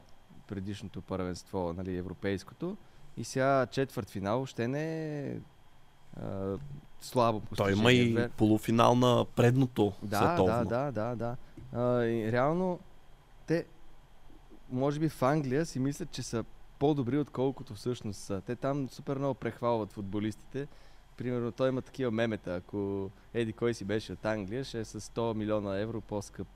предишното 0.49 1.03
първенство, 1.03 1.75
нали, 1.77 1.97
европейското. 1.97 2.77
И 3.17 3.25
сега 3.25 3.67
четвърт 3.67 4.11
финал 4.11 4.47
ще 4.47 4.69
не 4.69 5.19
е 5.29 5.37
а, 6.17 6.57
слабо 7.01 7.41
Той 7.41 7.49
постижение. 7.49 7.81
има 7.81 7.93
и 7.93 8.15
Две- 8.15 8.29
полуфинал 8.29 8.95
на 8.95 9.27
предното 9.37 9.93
да, 10.03 10.17
световно. 10.17 10.65
да, 10.65 10.65
да, 10.65 10.93
да, 10.93 11.17
да. 11.17 11.37
А, 11.73 12.05
и 12.05 12.33
реално, 12.33 12.79
те, 13.47 13.67
може 14.71 15.01
би 15.01 15.09
в 15.09 15.23
Англия 15.23 15.67
си 15.67 15.79
мислят, 15.79 16.11
че 16.11 16.23
са 16.23 16.45
по-добри, 16.81 17.19
отколкото 17.19 17.75
всъщност 17.75 18.21
са. 18.21 18.43
Те 18.47 18.57
там 18.57 18.89
супер 18.89 19.19
много 19.19 19.35
прехвалват 19.35 19.93
футболистите. 19.93 20.69
Примерно 21.17 21.53
той 21.53 21.69
има 21.69 21.83
такива 21.83 22.11
мемета. 22.11 22.55
Ако 22.55 23.11
Еди 23.35 23.53
кой 23.53 23.75
си 23.75 23.85
беше 23.85 24.13
от 24.13 24.25
Англия, 24.25 24.65
ще 24.65 24.81
е 24.81 24.85
с 24.85 25.01
100 25.01 25.35
милиона 25.35 25.79
евро 25.79 26.01
по-скъп. 26.01 26.49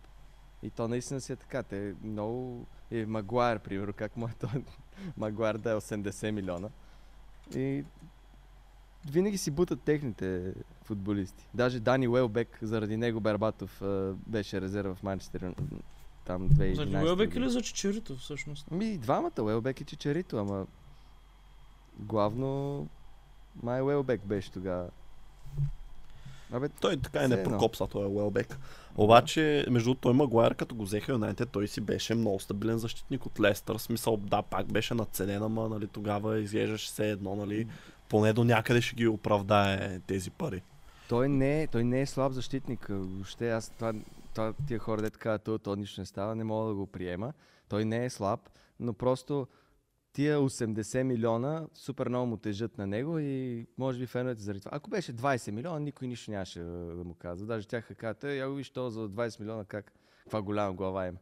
И 0.62 0.70
то 0.70 0.88
наистина 0.88 1.20
си 1.20 1.32
е 1.32 1.36
така. 1.36 1.62
Те 1.62 1.94
много... 2.04 2.66
Е, 2.90 3.06
Магуайр, 3.06 3.58
примерно, 3.58 3.92
как 3.92 4.16
му 4.16 4.26
е 4.26 4.34
той 4.40 4.64
Магуайр 5.16 5.56
да 5.56 5.70
е 5.70 5.74
80 5.74 6.30
милиона. 6.30 6.68
И 7.54 7.84
винаги 9.10 9.38
си 9.38 9.50
бутат 9.50 9.80
техните 9.80 10.54
футболисти. 10.82 11.48
Даже 11.54 11.80
Дани 11.80 12.08
Уелбек, 12.08 12.58
заради 12.62 12.96
него 12.96 13.20
Бербатов 13.20 13.82
а, 13.82 14.14
беше 14.26 14.60
резерва 14.60 14.94
в 14.94 15.02
Манчестър 15.02 15.54
там 16.24 16.48
2011 16.50 16.90
За 16.90 17.04
Уелбек 17.04 17.34
или 17.34 17.50
за 17.50 17.62
Чичерито, 17.62 18.16
всъщност? 18.16 18.70
Ми 18.70 18.84
и 18.86 18.98
двамата, 18.98 19.42
Уелбек 19.42 19.80
и 19.80 19.84
Чичерито, 19.84 20.36
ама 20.36 20.66
главно 21.98 22.86
май 23.62 23.82
Уелбек 23.82 24.20
беше 24.24 24.52
тогава. 24.52 24.88
Абе, 26.52 26.68
Той 26.68 26.96
така 26.96 27.24
и 27.24 27.28
не 27.28 27.42
прокопса, 27.42 27.86
той 27.86 28.04
е 28.04 28.08
Уелбек. 28.08 28.58
Обаче, 28.96 29.66
между 29.70 29.86
другото, 29.86 30.00
той 30.00 30.14
Магуайр, 30.14 30.54
като 30.54 30.74
го 30.74 30.84
взеха 30.84 31.12
Юнайтед, 31.12 31.50
той 31.50 31.68
си 31.68 31.80
беше 31.80 32.14
много 32.14 32.40
стабилен 32.40 32.78
защитник 32.78 33.26
от 33.26 33.40
Лестър. 33.40 33.76
Смисъл, 33.76 34.16
да, 34.16 34.42
пак 34.42 34.72
беше 34.72 34.94
надценен, 34.94 35.42
ама 35.42 35.68
нали, 35.68 35.86
тогава 35.88 36.38
изглеждаше 36.38 36.86
все 36.86 37.10
едно, 37.10 37.36
нали, 37.36 37.66
поне 38.08 38.32
до 38.32 38.44
някъде 38.44 38.80
ще 38.80 38.94
ги 38.96 39.08
оправдае 39.08 40.00
тези 40.06 40.30
пари. 40.30 40.62
той 41.08 41.28
не, 41.28 41.62
е- 41.62 41.66
той 41.66 41.84
не 41.84 42.00
е 42.00 42.06
слаб 42.06 42.32
защитник. 42.32 42.86
Въобще 42.88 43.50
аз 43.50 43.68
това, 43.68 43.92
това 44.34 44.52
тия 44.66 44.78
хора, 44.78 45.02
де 45.02 45.10
така, 45.10 45.38
то, 45.38 45.58
то 45.58 45.76
нищо 45.76 46.00
не 46.00 46.06
става, 46.06 46.34
не 46.34 46.44
мога 46.44 46.68
да 46.68 46.74
го 46.74 46.86
приема. 46.86 47.32
Той 47.68 47.84
не 47.84 48.04
е 48.04 48.10
слаб, 48.10 48.40
но 48.80 48.92
просто 48.92 49.46
тия 50.12 50.38
80 50.38 51.02
милиона 51.02 51.66
супер 51.74 52.08
много 52.08 52.26
му 52.26 52.36
тежат 52.36 52.78
на 52.78 52.86
него 52.86 53.18
и 53.18 53.66
може 53.78 53.98
би 53.98 54.06
феновете 54.06 54.42
заради 54.42 54.60
това. 54.60 54.76
Ако 54.76 54.90
беше 54.90 55.12
20 55.12 55.50
милиона, 55.50 55.78
никой 55.78 56.08
нищо 56.08 56.30
нямаше 56.30 56.60
да 56.60 57.04
му 57.04 57.14
казва. 57.14 57.46
Даже 57.46 57.68
тях 57.68 57.88
казват, 57.96 58.24
е, 58.24 58.36
я 58.36 58.48
го 58.48 58.54
виж 58.54 58.70
то 58.70 58.90
за 58.90 59.08
20 59.08 59.40
милиона 59.40 59.64
как, 59.64 59.92
каква 60.22 60.42
голяма 60.42 60.72
глава 60.72 61.06
има. 61.06 61.18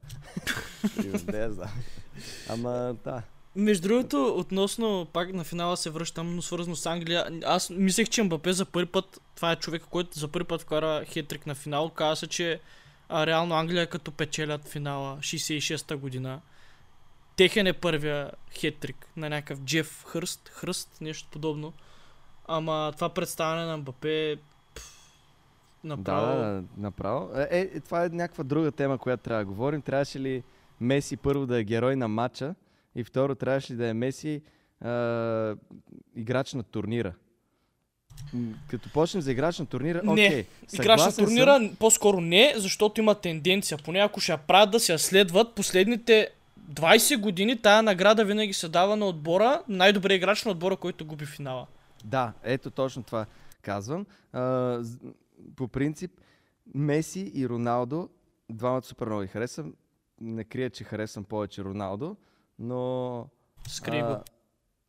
И, 1.04 1.32
не 1.32 1.50
знам. 1.50 1.70
Ама 2.48 2.96
да. 3.04 3.22
Между 3.56 3.88
другото, 3.88 4.34
относно 4.36 5.06
пак 5.12 5.32
на 5.32 5.44
финала 5.44 5.76
се 5.76 5.90
връщам, 5.90 6.36
но 6.36 6.42
свързано 6.42 6.76
с 6.76 6.86
Англия. 6.86 7.40
Аз 7.44 7.70
мислех, 7.70 8.08
че 8.08 8.22
Мбапе 8.22 8.52
за 8.52 8.64
първи 8.64 8.86
път, 8.86 9.20
това 9.34 9.52
е 9.52 9.56
човек, 9.56 9.82
който 9.90 10.18
за 10.18 10.28
първи 10.28 10.46
път 10.46 10.62
вкара 10.62 11.04
хетрик 11.04 11.46
на 11.46 11.54
финал. 11.54 11.90
Каза 11.90 12.16
се, 12.16 12.26
че 12.26 12.60
а, 13.08 13.26
реално 13.26 13.54
Англия 13.54 13.86
като 13.86 14.12
печелят 14.12 14.68
финала 14.68 15.16
66-та 15.16 15.96
година. 15.96 16.40
Техен 17.36 17.66
е 17.66 17.72
първия 17.72 18.30
хетрик 18.52 19.06
на 19.16 19.28
някакъв 19.28 19.60
Джеф 19.60 20.04
Хърст, 20.04 20.48
Хръст, 20.48 21.00
нещо 21.00 21.28
подобно. 21.32 21.72
Ама 22.46 22.92
това 22.96 23.08
представяне 23.08 23.66
на 23.66 23.76
Мбапе 23.76 24.36
направо... 25.84 26.26
Да, 26.26 26.44
да, 26.44 26.64
направо. 26.76 27.30
Е, 27.36 27.48
е, 27.50 27.80
това 27.80 28.04
е 28.04 28.08
някаква 28.08 28.44
друга 28.44 28.72
тема, 28.72 28.98
която 28.98 29.22
трябва 29.22 29.44
да 29.44 29.50
говорим. 29.50 29.82
Трябваше 29.82 30.20
ли 30.20 30.42
Меси 30.80 31.16
първо 31.16 31.46
да 31.46 31.58
е 31.58 31.64
герой 31.64 31.96
на 31.96 32.08
матча 32.08 32.54
и 32.94 33.04
второ 33.04 33.34
трябваше 33.34 33.72
ли 33.72 33.76
да 33.76 33.88
е 33.88 33.94
Меси 33.94 34.42
а, 34.80 35.56
играч 36.16 36.54
на 36.54 36.62
турнира. 36.62 37.14
Като 38.68 38.88
почнем 38.92 39.22
за 39.22 39.32
играч 39.32 39.58
на 39.58 39.66
турнира, 39.66 40.00
Не, 40.04 40.12
окей. 40.12 40.44
Играч 40.72 41.00
на 41.00 41.12
турнира 41.16 41.54
съм. 41.54 41.76
по-скоро 41.78 42.20
не, 42.20 42.54
защото 42.56 43.00
има 43.00 43.14
тенденция. 43.14 43.78
Поне 43.78 43.98
ако 43.98 44.20
ще 44.20 44.32
я 44.32 44.38
правят 44.38 44.70
да 44.70 44.80
се 44.80 44.92
я 44.92 44.98
следват, 44.98 45.54
последните 45.54 46.28
20 46.72 47.16
години 47.20 47.56
тая 47.56 47.82
награда 47.82 48.24
винаги 48.24 48.52
се 48.52 48.68
дава 48.68 48.96
на 48.96 49.06
отбора, 49.06 49.62
най-добрият 49.68 50.18
играч 50.18 50.44
на 50.44 50.50
отбора, 50.50 50.76
който 50.76 51.04
губи 51.04 51.26
финала. 51.26 51.66
Да, 52.04 52.32
ето 52.42 52.70
точно 52.70 53.02
това 53.02 53.26
казвам. 53.62 54.06
А, 54.32 54.78
по 55.56 55.68
принцип, 55.68 56.10
Меси 56.74 57.32
и 57.34 57.48
Роналдо, 57.48 58.08
двамата 58.50 58.82
супер 58.82 59.06
много 59.06 59.22
ги 59.22 59.28
харесвам. 59.28 59.74
Не 60.20 60.44
крия, 60.44 60.70
че 60.70 60.84
харесвам 60.84 61.24
повече 61.24 61.64
Роналдо, 61.64 62.16
но... 62.58 63.26
Скрий 63.68 64.02
го. 64.02 64.16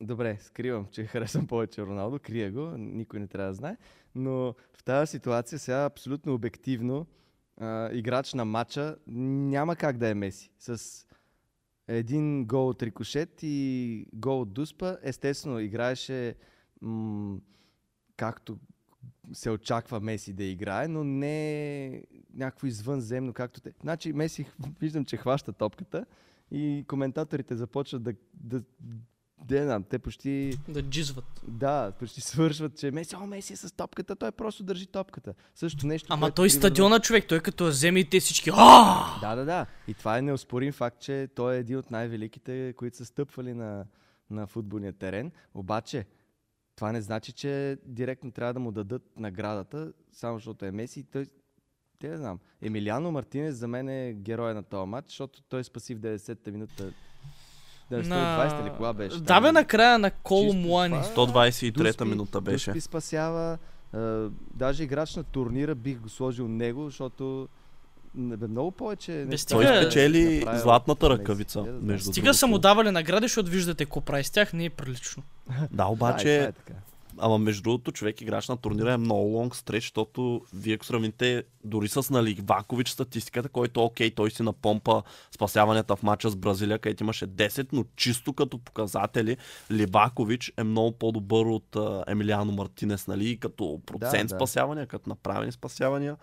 Добре, 0.03 0.37
скривам, 0.41 0.87
че 0.91 1.05
харесвам 1.05 1.47
повече 1.47 1.81
Роналдо, 1.81 2.19
крия 2.19 2.51
го, 2.51 2.77
никой 2.77 3.19
не 3.19 3.27
трябва 3.27 3.47
да 3.47 3.53
знае. 3.53 3.77
Но 4.15 4.55
в 4.73 4.83
тази 4.85 5.11
ситуация 5.11 5.59
сега 5.59 5.85
абсолютно 5.85 6.33
обективно 6.33 7.07
а, 7.57 7.89
играч 7.93 8.33
на 8.33 8.45
матча 8.45 8.95
няма 9.07 9.75
как 9.75 9.97
да 9.97 10.09
е 10.09 10.13
Меси. 10.13 10.51
С 10.59 11.05
един 11.87 12.45
гол 12.45 12.69
от 12.69 12.83
рикошет 12.83 13.39
и 13.43 14.05
гол 14.13 14.41
от 14.41 14.53
дуспа, 14.53 14.97
естествено 15.01 15.59
играеше 15.59 16.35
м- 16.81 17.37
както 18.17 18.57
се 19.33 19.49
очаква 19.49 19.99
Меси 19.99 20.33
да 20.33 20.43
играе, 20.43 20.87
но 20.87 21.03
не 21.03 22.03
някакво 22.33 22.67
извънземно, 22.67 23.33
както 23.33 23.61
те. 23.61 23.73
Значи 23.81 24.13
Меси 24.13 24.45
виждам, 24.81 25.05
че 25.05 25.17
хваща 25.17 25.53
топката 25.53 26.05
и 26.51 26.85
коментаторите 26.87 27.55
започват 27.55 28.03
да, 28.03 28.13
да, 28.33 28.63
да 29.45 29.55
не 29.55 29.63
знам, 29.63 29.83
те 29.83 29.99
почти, 29.99 30.57
Да 30.67 30.81
джизват. 30.81 31.41
да, 31.47 31.91
почти 31.91 32.21
свършват, 32.21 32.77
че 32.77 32.91
Меси, 32.91 33.15
о, 33.15 33.27
Меси 33.27 33.53
е 33.53 33.57
с 33.57 33.71
топката, 33.71 34.15
той 34.15 34.31
просто 34.31 34.63
държи 34.63 34.85
топката. 34.87 35.33
Също 35.55 35.87
нещо, 35.87 36.07
Ама 36.09 36.31
той 36.31 36.47
примерно- 36.47 36.59
стадиона 36.59 36.99
човек, 36.99 37.27
той 37.27 37.39
като 37.39 37.67
вземе 37.67 37.99
и 37.99 38.09
те 38.09 38.19
всички. 38.19 38.49
А! 38.53 39.19
Да, 39.21 39.35
да, 39.35 39.45
да. 39.45 39.65
И 39.87 39.93
това 39.93 40.17
е 40.17 40.21
неоспорим 40.21 40.73
факт, 40.73 40.99
че 40.99 41.27
той 41.35 41.55
е 41.55 41.59
един 41.59 41.77
от 41.77 41.91
най-великите, 41.91 42.73
които 42.73 42.97
са 42.97 43.05
стъпвали 43.05 43.53
на, 43.53 43.85
на 44.29 44.47
футболния 44.47 44.93
терен. 44.93 45.31
Обаче, 45.53 46.05
това 46.75 46.91
не 46.91 47.01
значи, 47.01 47.31
че 47.31 47.77
директно 47.85 48.31
трябва 48.31 48.53
да 48.53 48.59
му 48.59 48.71
дадат 48.71 49.03
наградата, 49.17 49.93
само 50.11 50.37
защото 50.37 50.65
е 50.65 50.71
Меси. 50.71 51.03
Той, 51.03 51.25
те 51.99 52.09
не 52.09 52.17
знам. 52.17 52.39
Емилиано 52.61 53.11
Мартинес 53.11 53.55
за 53.55 53.67
мен 53.67 53.89
е 53.89 54.13
героя 54.13 54.55
на 54.55 54.63
този 54.63 54.89
матч, 54.89 55.07
защото 55.07 55.41
той 55.41 55.63
спаси 55.63 55.95
в 55.95 55.99
90-та 55.99 56.51
минута. 56.51 56.93
Да, 57.91 58.03
120 58.03 58.65
ли 58.65 58.71
кога 58.71 58.93
беше? 58.93 59.17
Да 59.17 59.41
бе, 59.41 59.51
накрая 59.51 59.99
на 59.99 60.11
Муани. 60.53 61.01
това- 61.05 61.27
123-та 61.27 61.83
Дуспи- 61.83 62.03
минута 62.05 62.41
беше. 62.41 62.65
Дуспи 62.65 62.81
спасява. 62.81 63.57
А, 63.93 64.25
даже 64.53 64.83
играч 64.83 65.15
на 65.15 65.23
турнира 65.23 65.75
бих 65.75 65.97
го 65.97 66.09
сложил 66.09 66.47
него, 66.47 66.85
защото 66.85 67.47
не 68.15 68.37
бе, 68.37 68.47
много 68.47 68.71
повече. 68.71 69.25
Той 69.29 69.37
Стига- 69.37 69.73
е 69.73 69.81
спечели 69.81 70.35
направил 70.35 70.61
златната 70.61 71.09
ръкавица. 71.09 71.59
Да 71.59 71.65
знам. 71.65 71.79
Между 71.81 72.11
Стига 72.11 72.33
са 72.33 72.47
му 72.47 72.51
другото. 72.51 72.61
давали 72.61 72.91
награди, 72.91 73.23
защото 73.23 73.49
виждате 73.49 73.85
какво 73.85 74.01
прави 74.01 74.23
с 74.23 74.31
тях, 74.31 74.53
не 74.53 74.65
е 74.65 74.69
прилично. 74.69 75.23
Да, 75.49 75.67
Да, 75.71 75.85
обаче, 75.85 76.23
това 76.37 76.49
е 76.49 76.51
така. 76.53 76.73
Ама 77.17 77.37
между 77.37 77.63
другото, 77.63 77.91
човек 77.91 78.21
играч 78.21 78.49
на 78.49 78.57
турнира 78.57 78.93
е 78.93 78.97
много 78.97 79.23
лонг 79.23 79.55
стреч, 79.55 79.83
защото 79.83 80.41
вие 80.53 80.73
ако 80.73 80.85
сравните 80.85 81.43
дори 81.63 81.87
с 81.87 82.09
нали, 82.09 82.39
Вакович 82.43 82.89
статистиката, 82.89 83.49
който 83.49 83.83
окей, 83.83 84.11
той 84.11 84.31
си 84.31 84.43
напомпа 84.43 85.03
спасяванията 85.31 85.95
в 85.95 86.03
матча 86.03 86.29
с 86.29 86.35
Бразилия, 86.35 86.79
където 86.79 87.03
имаше 87.03 87.27
10, 87.27 87.67
но 87.71 87.85
чисто 87.95 88.33
като 88.33 88.57
показатели, 88.57 89.37
Ливакович 89.71 90.53
е 90.57 90.63
много 90.63 90.91
по-добър 90.91 91.45
от 91.45 91.75
а, 91.75 92.03
Емилиано 92.07 92.51
Мартинес, 92.51 93.07
нали, 93.07 93.37
като 93.37 93.81
процент 93.85 94.29
да. 94.29 94.35
спасявания, 94.35 94.87
като 94.87 95.09
направени 95.09 95.51
спасявания. 95.51 96.17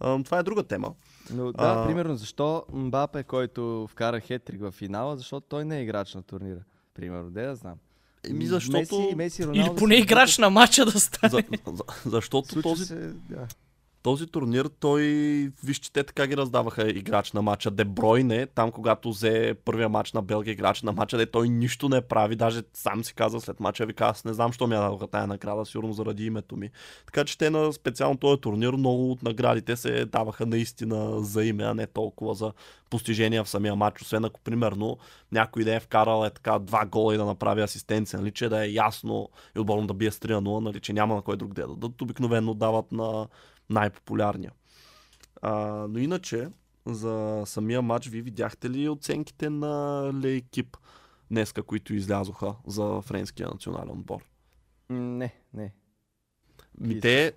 А, 0.00 0.22
това 0.22 0.38
е 0.38 0.42
друга 0.42 0.62
тема. 0.62 0.94
Но 1.30 1.52
да, 1.52 1.64
А- 1.64 1.86
примерно 1.86 2.16
защо 2.16 2.64
Мбапе, 2.72 3.22
който 3.22 3.86
вкара 3.90 4.20
хетрик 4.20 4.60
в 4.60 4.70
финала, 4.70 5.16
защото 5.16 5.46
той 5.48 5.64
не 5.64 5.78
е 5.78 5.82
играч 5.82 6.14
на 6.14 6.22
турнира. 6.22 6.60
Примерно, 6.94 7.30
де 7.30 7.46
да 7.46 7.56
знам. 7.56 7.74
Еми, 8.24 8.46
защото... 8.46 9.00
Меси, 9.00 9.14
Меси, 9.16 9.46
Роналдо 9.46 9.70
Или 9.70 9.78
поне 9.78 9.94
играч 9.94 10.38
на 10.38 10.50
матча 10.50 10.84
да 10.84 11.00
стане. 11.00 11.44
За, 11.66 11.72
за, 11.72 11.82
защото 12.06 12.48
Случи 12.48 12.62
този 12.62 12.84
се, 12.84 13.12
да. 13.30 13.46
Този 14.02 14.26
турнир, 14.26 14.70
той, 14.80 15.02
вижте, 15.64 15.90
те 15.92 16.04
така 16.04 16.26
ги 16.26 16.36
раздаваха 16.36 16.90
играч 16.90 17.32
на 17.32 17.42
матча. 17.42 17.70
Дебройне, 17.70 18.46
там 18.46 18.72
когато 18.72 19.10
взе 19.10 19.54
първия 19.64 19.88
матч 19.88 20.12
на 20.12 20.22
Белгия 20.22 20.52
играч 20.52 20.82
на 20.82 20.92
матча, 20.92 21.16
де 21.18 21.26
той 21.26 21.48
нищо 21.48 21.88
не 21.88 22.00
прави, 22.00 22.36
даже 22.36 22.62
сам 22.74 23.04
си 23.04 23.14
каза 23.14 23.40
след 23.40 23.60
матча, 23.60 23.86
вика, 23.86 24.04
аз 24.04 24.24
не 24.24 24.32
знам, 24.32 24.52
що 24.52 24.66
ми 24.66 24.74
я 24.74 24.80
дадоха 24.80 25.06
тая 25.06 25.26
награда, 25.26 25.66
сигурно 25.66 25.92
заради 25.92 26.26
името 26.26 26.56
ми. 26.56 26.70
Така 27.06 27.24
че 27.24 27.38
те 27.38 27.50
на 27.50 27.72
специално 27.72 28.16
този 28.16 28.40
турнир, 28.40 28.72
много 28.72 29.12
от 29.12 29.22
наградите 29.22 29.76
се 29.76 30.04
даваха 30.04 30.46
наистина 30.46 31.22
за 31.22 31.44
име, 31.44 31.64
а 31.64 31.74
не 31.74 31.86
толкова 31.86 32.34
за 32.34 32.52
постижения 32.90 33.44
в 33.44 33.48
самия 33.48 33.76
матч, 33.76 34.02
освен 34.02 34.24
ако 34.24 34.40
примерно 34.40 34.98
някой 35.32 35.64
да 35.64 35.74
е 35.74 35.80
вкарал 35.80 36.24
е 36.26 36.30
така 36.30 36.58
два 36.58 36.86
гола 36.86 37.14
и 37.14 37.18
да 37.18 37.24
направи 37.24 37.60
асистенция, 37.60 38.20
нали, 38.20 38.30
че 38.30 38.48
да 38.48 38.66
е 38.66 38.72
ясно 38.72 39.28
и 39.56 39.60
отборно 39.60 39.86
да 39.86 39.94
бие 39.94 40.10
с 40.10 40.18
3-0, 40.18 40.60
нали, 40.60 40.80
че 40.80 40.92
няма 40.92 41.14
на 41.14 41.22
кой 41.22 41.36
друг 41.36 41.54
да 41.54 41.66
дадат. 41.66 42.02
Обикновено 42.02 42.54
дават 42.54 42.92
на 42.92 43.28
най-популярния. 43.70 44.52
А, 45.42 45.86
но 45.88 45.98
иначе, 45.98 46.48
за 46.86 47.42
самия 47.46 47.82
матч, 47.82 48.08
ви 48.08 48.22
видяхте 48.22 48.70
ли 48.70 48.88
оценките 48.88 49.50
на 49.50 50.02
Лейкип 50.22 50.76
днеска, 51.30 51.62
които 51.62 51.94
излязоха 51.94 52.54
за 52.66 53.00
френския 53.02 53.48
национален 53.48 53.90
отбор? 53.90 54.24
Не, 54.90 55.34
не. 55.54 55.72
Ми 56.80 57.00
те, 57.00 57.32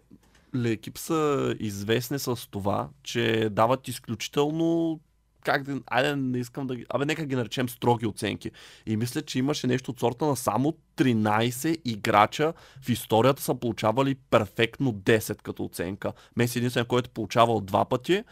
Лекип 0.56 0.98
са 0.98 1.56
известни 1.60 2.20
с 2.20 2.50
това, 2.52 2.90
че 3.04 3.50
дават 3.52 3.88
изключително 3.88 5.00
как 5.44 5.64
да, 5.64 5.80
айде 5.88 6.16
не 6.16 6.38
искам 6.38 6.68
да 6.68 6.76
ги, 6.76 6.86
абе 6.90 7.06
нека 7.06 7.26
ги 7.26 7.36
наречем 7.36 7.70
строги 7.70 8.06
оценки. 8.06 8.52
И 8.86 8.98
мисля, 8.98 9.22
че 9.22 9.40
имаше 9.40 9.68
нещо 9.68 9.92
от 9.92 10.00
сорта 10.00 10.26
на 10.26 10.36
само 10.36 10.74
13 10.98 11.82
играча 11.86 12.54
в 12.82 12.90
историята 12.90 13.42
са 13.42 13.56
получавали 13.56 14.16
перфектно 14.16 14.94
10 14.94 15.42
като 15.42 15.64
оценка. 15.66 16.14
Меси 16.38 16.58
единствен, 16.58 16.86
който 16.86 17.08
е 17.08 17.14
получавал 17.14 17.62
два 17.62 17.86
пъти. 17.86 18.24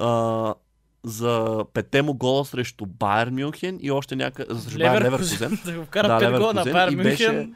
А, 0.00 0.54
за 1.04 1.64
пете 1.72 2.02
му 2.02 2.14
гола 2.14 2.44
срещу 2.44 2.86
Байер 2.86 3.30
Мюнхен 3.30 3.78
и 3.82 3.90
още 3.90 4.16
някъде... 4.16 4.54
Срещу 4.54 4.78
Байер 4.78 5.02
Леверкузен. 5.02 5.48
Леверкузен. 5.50 5.72
Да 5.74 5.78
го 5.80 5.84
вкара 5.84 6.08
Да, 6.08 6.20
5 6.20 6.38
гола 6.38 6.54
на 6.54 6.64
Байер 6.64 6.92
и 6.92 6.96
беше- 6.96 7.26
Мюнхен. 7.28 7.54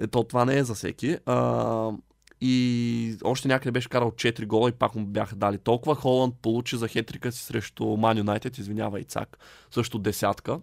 Ето, 0.00 0.24
това 0.24 0.44
не 0.44 0.58
е 0.58 0.64
за 0.64 0.74
всеки. 0.74 1.16
А, 1.26 1.90
и 2.40 3.16
още 3.24 3.48
някъде 3.48 3.70
беше 3.70 3.88
карал 3.88 4.10
4 4.10 4.46
гола 4.46 4.68
и 4.68 4.72
пак 4.72 4.94
му 4.94 5.06
бяха 5.06 5.36
дали 5.36 5.58
толкова. 5.58 5.94
Холанд 5.94 6.34
получи 6.42 6.76
за 6.76 6.88
хетрика 6.88 7.32
си 7.32 7.44
срещу 7.44 7.84
Ман 7.84 8.18
Юнайтед, 8.18 8.58
извинява 8.58 9.00
Ицак, 9.00 9.38
също 9.70 9.98
десятка. 9.98 10.60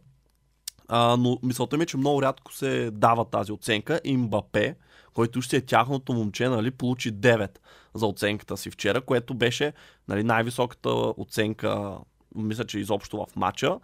А, 0.88 1.18
но 1.18 1.40
мисълта 1.44 1.78
ми 1.78 1.84
е, 1.84 1.86
че 1.86 1.98
много 1.98 2.22
рядко 2.22 2.54
се 2.54 2.92
дава 2.92 3.26
тази 3.26 3.52
оценка. 3.52 4.02
И 4.04 4.18
Мбапе, 4.18 4.76
който 5.14 5.42
ще 5.42 5.58
е 5.58 5.62
тяхното 5.62 6.14
момче, 6.14 6.50
нали, 6.50 6.72
получи 6.72 7.14
9 7.14 7.58
за 7.94 8.06
оценката 8.06 8.58
си 8.58 8.72
вчера, 8.72 9.02
което 9.02 9.34
беше 9.34 9.74
нали, 10.08 10.24
най-високата 10.24 10.90
оценка, 11.18 11.98
мисля, 12.36 12.66
че 12.66 12.80
изобщо 12.80 13.18
в 13.18 13.36
матча. 13.36 13.80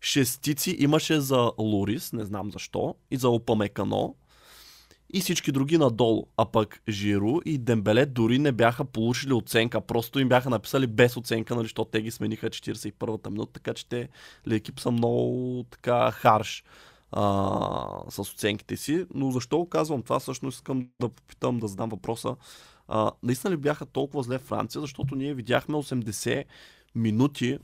Шестици 0.00 0.76
имаше 0.78 1.20
за 1.20 1.52
Лорис, 1.58 2.12
не 2.12 2.24
знам 2.24 2.50
защо, 2.50 2.94
и 3.10 3.16
за 3.16 3.28
Опамекано 3.28 4.14
и 5.12 5.20
всички 5.20 5.52
други 5.52 5.78
надолу. 5.78 6.26
А 6.36 6.44
пък 6.44 6.82
Жиру 6.88 7.40
и 7.44 7.58
Дембеле 7.58 8.06
дори 8.06 8.38
не 8.38 8.52
бяха 8.52 8.84
получили 8.84 9.32
оценка, 9.32 9.80
просто 9.80 10.20
им 10.20 10.28
бяха 10.28 10.50
написали 10.50 10.86
без 10.86 11.16
оценка, 11.16 11.54
нали, 11.54 11.64
защото 11.64 11.90
те 11.90 12.02
ги 12.02 12.10
смениха 12.10 12.50
41-та 12.50 13.30
минута, 13.30 13.52
така 13.52 13.74
че 13.74 13.88
те 13.88 14.08
екип 14.50 14.80
са 14.80 14.90
много 14.90 15.64
така 15.70 16.10
харш 16.10 16.64
а, 17.12 18.10
с 18.10 18.18
оценките 18.18 18.76
си. 18.76 19.06
Но 19.14 19.30
защо 19.30 19.58
го 19.58 19.68
казвам 19.68 20.02
това? 20.02 20.18
Всъщност 20.18 20.54
искам 20.54 20.88
да 21.00 21.08
попитам, 21.08 21.58
да 21.58 21.68
задам 21.68 21.88
въпроса. 21.88 22.36
А, 22.88 23.10
наистина 23.22 23.52
ли 23.52 23.56
бяха 23.56 23.86
толкова 23.86 24.22
зле 24.22 24.38
Франция, 24.38 24.80
защото 24.80 25.14
ние 25.14 25.34
видяхме 25.34 25.74
80 25.74 26.44
минути 26.94 27.58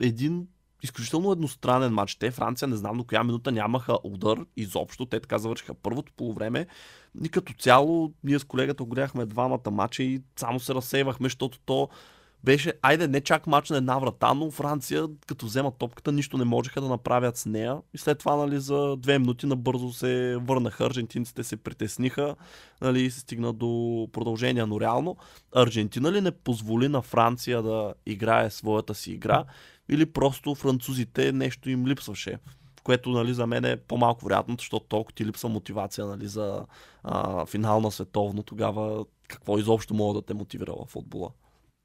един 0.00 0.46
изключително 0.82 1.32
едностранен 1.32 1.92
матч. 1.92 2.14
Те 2.14 2.30
Франция 2.30 2.68
не 2.68 2.76
знам 2.76 2.98
до 2.98 3.04
коя 3.04 3.24
минута 3.24 3.52
нямаха 3.52 3.98
удар 4.04 4.38
изобщо. 4.56 5.06
Те 5.06 5.20
така 5.20 5.38
завършиха 5.38 5.74
първото 5.74 6.12
полувреме. 6.16 6.66
И 7.24 7.28
като 7.28 7.52
цяло, 7.52 8.12
ние 8.24 8.38
с 8.38 8.44
колегата 8.44 8.84
гледахме 8.84 9.26
двамата 9.26 9.70
матча 9.70 10.02
и 10.02 10.22
само 10.36 10.60
се 10.60 10.74
разсейвахме, 10.74 11.26
защото 11.26 11.58
то 11.66 11.88
беше, 12.44 12.72
айде, 12.82 13.08
не 13.08 13.20
чак 13.20 13.46
матч 13.46 13.70
на 13.70 13.76
една 13.76 13.98
врата, 13.98 14.34
но 14.34 14.50
Франция, 14.50 15.06
като 15.26 15.46
вземат 15.46 15.74
топката, 15.78 16.12
нищо 16.12 16.38
не 16.38 16.44
можеха 16.44 16.80
да 16.80 16.88
направят 16.88 17.36
с 17.36 17.46
нея. 17.46 17.78
И 17.94 17.98
след 17.98 18.18
това, 18.18 18.36
нали, 18.36 18.60
за 18.60 18.96
две 18.96 19.18
минути 19.18 19.46
набързо 19.46 19.92
се 19.92 20.36
върнаха. 20.40 20.86
Аржентинците 20.86 21.44
се 21.44 21.56
притесниха, 21.56 22.36
нали, 22.80 23.02
и 23.02 23.10
се 23.10 23.20
стигна 23.20 23.52
до 23.52 24.08
продължение. 24.12 24.66
Но 24.66 24.80
реално, 24.80 25.16
Аржентина 25.54 26.12
ли 26.12 26.20
не 26.20 26.30
позволи 26.30 26.88
на 26.88 27.02
Франция 27.02 27.62
да 27.62 27.94
играе 28.06 28.50
своята 28.50 28.94
си 28.94 29.12
игра? 29.12 29.44
Или 29.88 30.06
просто 30.06 30.54
французите 30.54 31.32
нещо 31.32 31.70
им 31.70 31.86
липсваше. 31.86 32.38
Което 32.84 33.10
нали, 33.10 33.34
за 33.34 33.46
мен 33.46 33.64
е 33.64 33.76
по-малко 33.76 34.24
вероятно, 34.24 34.56
защото 34.58 34.86
толкова 34.86 35.14
ти 35.14 35.26
липса 35.26 35.48
мотивация 35.48 36.06
нали, 36.06 36.26
за 36.26 36.66
а, 37.02 37.46
финал 37.46 37.80
на 37.80 37.90
световно, 37.90 38.42
тогава 38.42 39.04
какво 39.28 39.58
изобщо 39.58 39.94
мога 39.94 40.14
да 40.14 40.26
те 40.26 40.34
мотивира 40.34 40.72
в 40.72 40.86
футбола? 40.86 41.30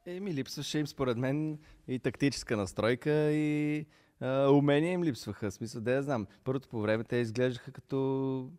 Еми, 0.05 0.33
липсваше 0.33 0.79
им 0.79 0.87
според 0.87 1.17
мен 1.17 1.59
и 1.87 1.99
тактическа 1.99 2.57
настройка 2.57 3.11
и 3.31 3.85
а, 4.21 4.49
умения 4.49 4.91
им 4.93 5.03
липсваха. 5.03 5.51
В 5.51 5.53
смисъл, 5.53 5.81
да 5.81 5.91
я 5.91 6.03
знам. 6.03 6.27
Първото 6.43 6.69
по 6.69 6.81
време 6.81 7.03
те 7.03 7.15
изглеждаха 7.15 7.71
като 7.71 8.49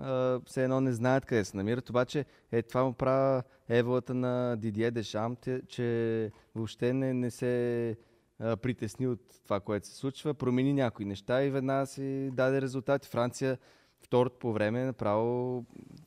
а, 0.00 0.40
все 0.46 0.64
едно 0.64 0.80
не 0.80 0.92
знаят 0.92 1.24
къде 1.24 1.44
се 1.44 1.56
намират, 1.56 1.90
обаче 1.90 2.24
е 2.52 2.62
това 2.62 2.84
му 2.84 2.92
правя 2.92 3.42
еволата 3.68 4.14
на 4.14 4.56
Дидие 4.56 4.90
Дешам, 4.90 5.36
те- 5.36 5.62
че 5.68 6.30
въобще 6.54 6.92
не, 6.92 7.14
не 7.14 7.30
се 7.30 7.96
притесни 8.38 9.06
от 9.06 9.20
това, 9.44 9.60
което 9.60 9.86
се 9.86 9.96
случва, 9.96 10.34
промени 10.34 10.72
някои 10.72 11.04
неща 11.04 11.44
и 11.44 11.50
веднага 11.50 11.86
си 11.86 12.30
даде 12.32 12.62
резултати. 12.62 13.08
Франция 13.08 13.58
второто 14.00 14.38
по 14.38 14.52
време 14.52 14.84
направо 14.84 15.64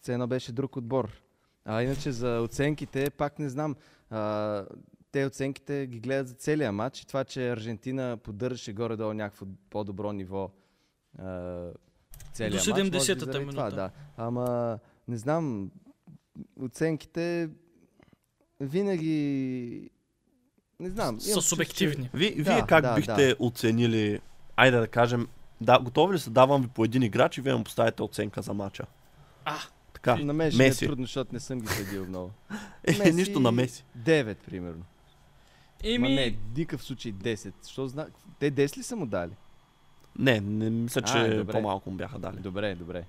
едно 0.07 0.27
беше 0.27 0.51
друг 0.51 0.75
отбор. 0.75 1.21
А 1.65 1.83
иначе 1.83 2.11
за 2.11 2.41
оценките, 2.41 3.09
пак 3.09 3.39
не 3.39 3.49
знам. 3.49 3.75
А, 4.09 4.65
те 5.11 5.25
оценките 5.25 5.87
ги 5.87 5.99
гледат 5.99 6.27
за 6.27 6.33
целия 6.33 6.71
матч 6.71 7.01
и 7.01 7.07
това, 7.07 7.23
че 7.23 7.51
Аржентина 7.51 8.17
поддържаше 8.23 8.73
горе-долу 8.73 9.13
някакво 9.13 9.45
по-добро 9.69 10.13
ниво 10.13 10.51
а, 11.19 11.23
целия 12.33 12.51
До 12.51 12.57
матч. 12.57 12.67
може 12.67 12.83
би 12.83 12.97
70-та 12.97 13.25
заради 13.25 13.31
Това, 13.31 13.39
минута. 13.39 13.75
да. 13.75 13.91
Ама, 14.17 14.79
не 15.07 15.17
знам, 15.17 15.71
оценките 16.61 17.49
винаги... 18.59 19.89
Не 20.81 20.89
знам. 20.89 21.21
Са 21.21 21.41
субективни. 21.41 22.09
Ви, 22.13 22.43
Да, 22.43 22.53
вие 22.53 22.63
как 22.67 22.81
да, 22.81 22.95
бихте 22.95 23.35
оценили, 23.39 24.19
айде 24.55 24.77
да 24.77 24.87
кажем, 24.87 25.27
да, 25.61 25.79
готови 25.79 26.15
ли 26.15 26.19
се, 26.19 26.29
давам 26.29 26.61
ви 26.61 26.67
по 26.67 26.85
един 26.85 27.03
играч 27.03 27.37
и 27.37 27.41
вие 27.41 27.55
му 27.55 27.63
поставите 27.63 28.03
оценка 28.03 28.41
за 28.41 28.53
матча. 28.53 28.85
А. 29.45 29.57
Така, 29.93 30.15
На 30.15 30.33
мен 30.33 30.51
ще 30.51 30.63
е 30.63 30.67
Меси. 30.67 30.85
трудно, 30.85 31.05
защото 31.05 31.33
не 31.33 31.39
съм 31.39 31.59
ги 31.61 31.67
следил 31.67 32.05
много. 32.05 32.31
Е, 32.83 33.11
нищо 33.11 33.39
на 33.39 33.51
Меси. 33.51 33.83
9, 33.97 34.35
примерно. 34.35 34.83
Ма 35.83 35.89
Еми, 35.89 36.15
не, 36.15 36.29
в 36.31 36.57
никакъв 36.57 36.83
случай 36.83 37.13
10. 37.13 37.53
Що 37.67 37.87
зна... 37.87 38.07
Те 38.39 38.51
10 38.51 38.77
ли 38.77 38.83
са 38.83 38.95
му 38.95 39.05
дали? 39.05 39.31
Не, 40.19 40.39
не 40.41 40.69
мисля, 40.69 41.01
че 41.01 41.17
А, 41.17 41.37
добре. 41.37 41.51
по-малко 41.51 41.91
му 41.91 41.97
бяха 41.97 42.19
дали. 42.19 42.37
Добре, 42.37 42.75
добре. 42.75 43.03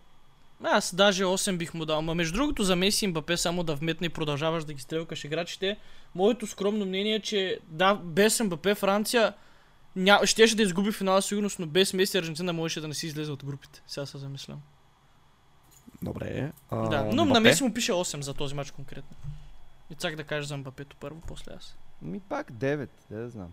Аз 0.64 0.94
даже 0.94 1.24
8 1.24 1.56
бих 1.56 1.74
му 1.74 1.84
дал. 1.84 2.02
Ма 2.02 2.14
между 2.14 2.34
другото 2.34 2.62
за 2.62 2.76
Меси 2.76 3.04
и 3.04 3.08
Мбапе 3.08 3.36
само 3.36 3.62
да 3.62 3.74
вметне 3.74 4.06
и 4.06 4.10
продължаваш 4.10 4.64
да 4.64 4.72
ги 4.72 4.82
стрелкаш 4.82 5.24
играчите. 5.24 5.76
Моето 6.14 6.46
скромно 6.46 6.86
мнение 6.86 7.14
е, 7.14 7.20
че 7.20 7.58
да, 7.68 7.94
без 7.94 8.40
Мбапе 8.40 8.74
Франция 8.74 9.34
ня... 9.96 10.20
щеше 10.24 10.56
да 10.56 10.62
изгуби 10.62 10.92
финала 10.92 11.22
сигурност, 11.22 11.58
но 11.58 11.66
без 11.66 11.92
Меси 11.92 12.18
Аржентина 12.18 12.52
можеше 12.52 12.80
да 12.80 12.88
не 12.88 12.94
си 12.94 13.06
излезе 13.06 13.32
от 13.32 13.44
групите. 13.44 13.82
Сега 13.86 14.06
се 14.06 14.18
замислям. 14.18 14.60
Добре. 16.02 16.52
А, 16.70 16.88
да, 16.88 17.04
но 17.04 17.12
на 17.12 17.24
Мбапе? 17.24 17.40
Меси 17.40 17.62
му 17.62 17.74
пише 17.74 17.92
8 17.92 18.20
за 18.20 18.34
този 18.34 18.54
матч 18.54 18.70
конкретно. 18.70 19.16
И 19.90 19.94
цак 19.94 20.16
да 20.16 20.24
кажеш 20.24 20.46
за 20.46 20.56
Мбапето 20.56 20.96
първо, 21.00 21.20
после 21.26 21.52
аз. 21.56 21.76
Ми 22.02 22.20
пак 22.20 22.52
9, 22.52 22.88
да, 23.10 23.30
знам. 23.30 23.52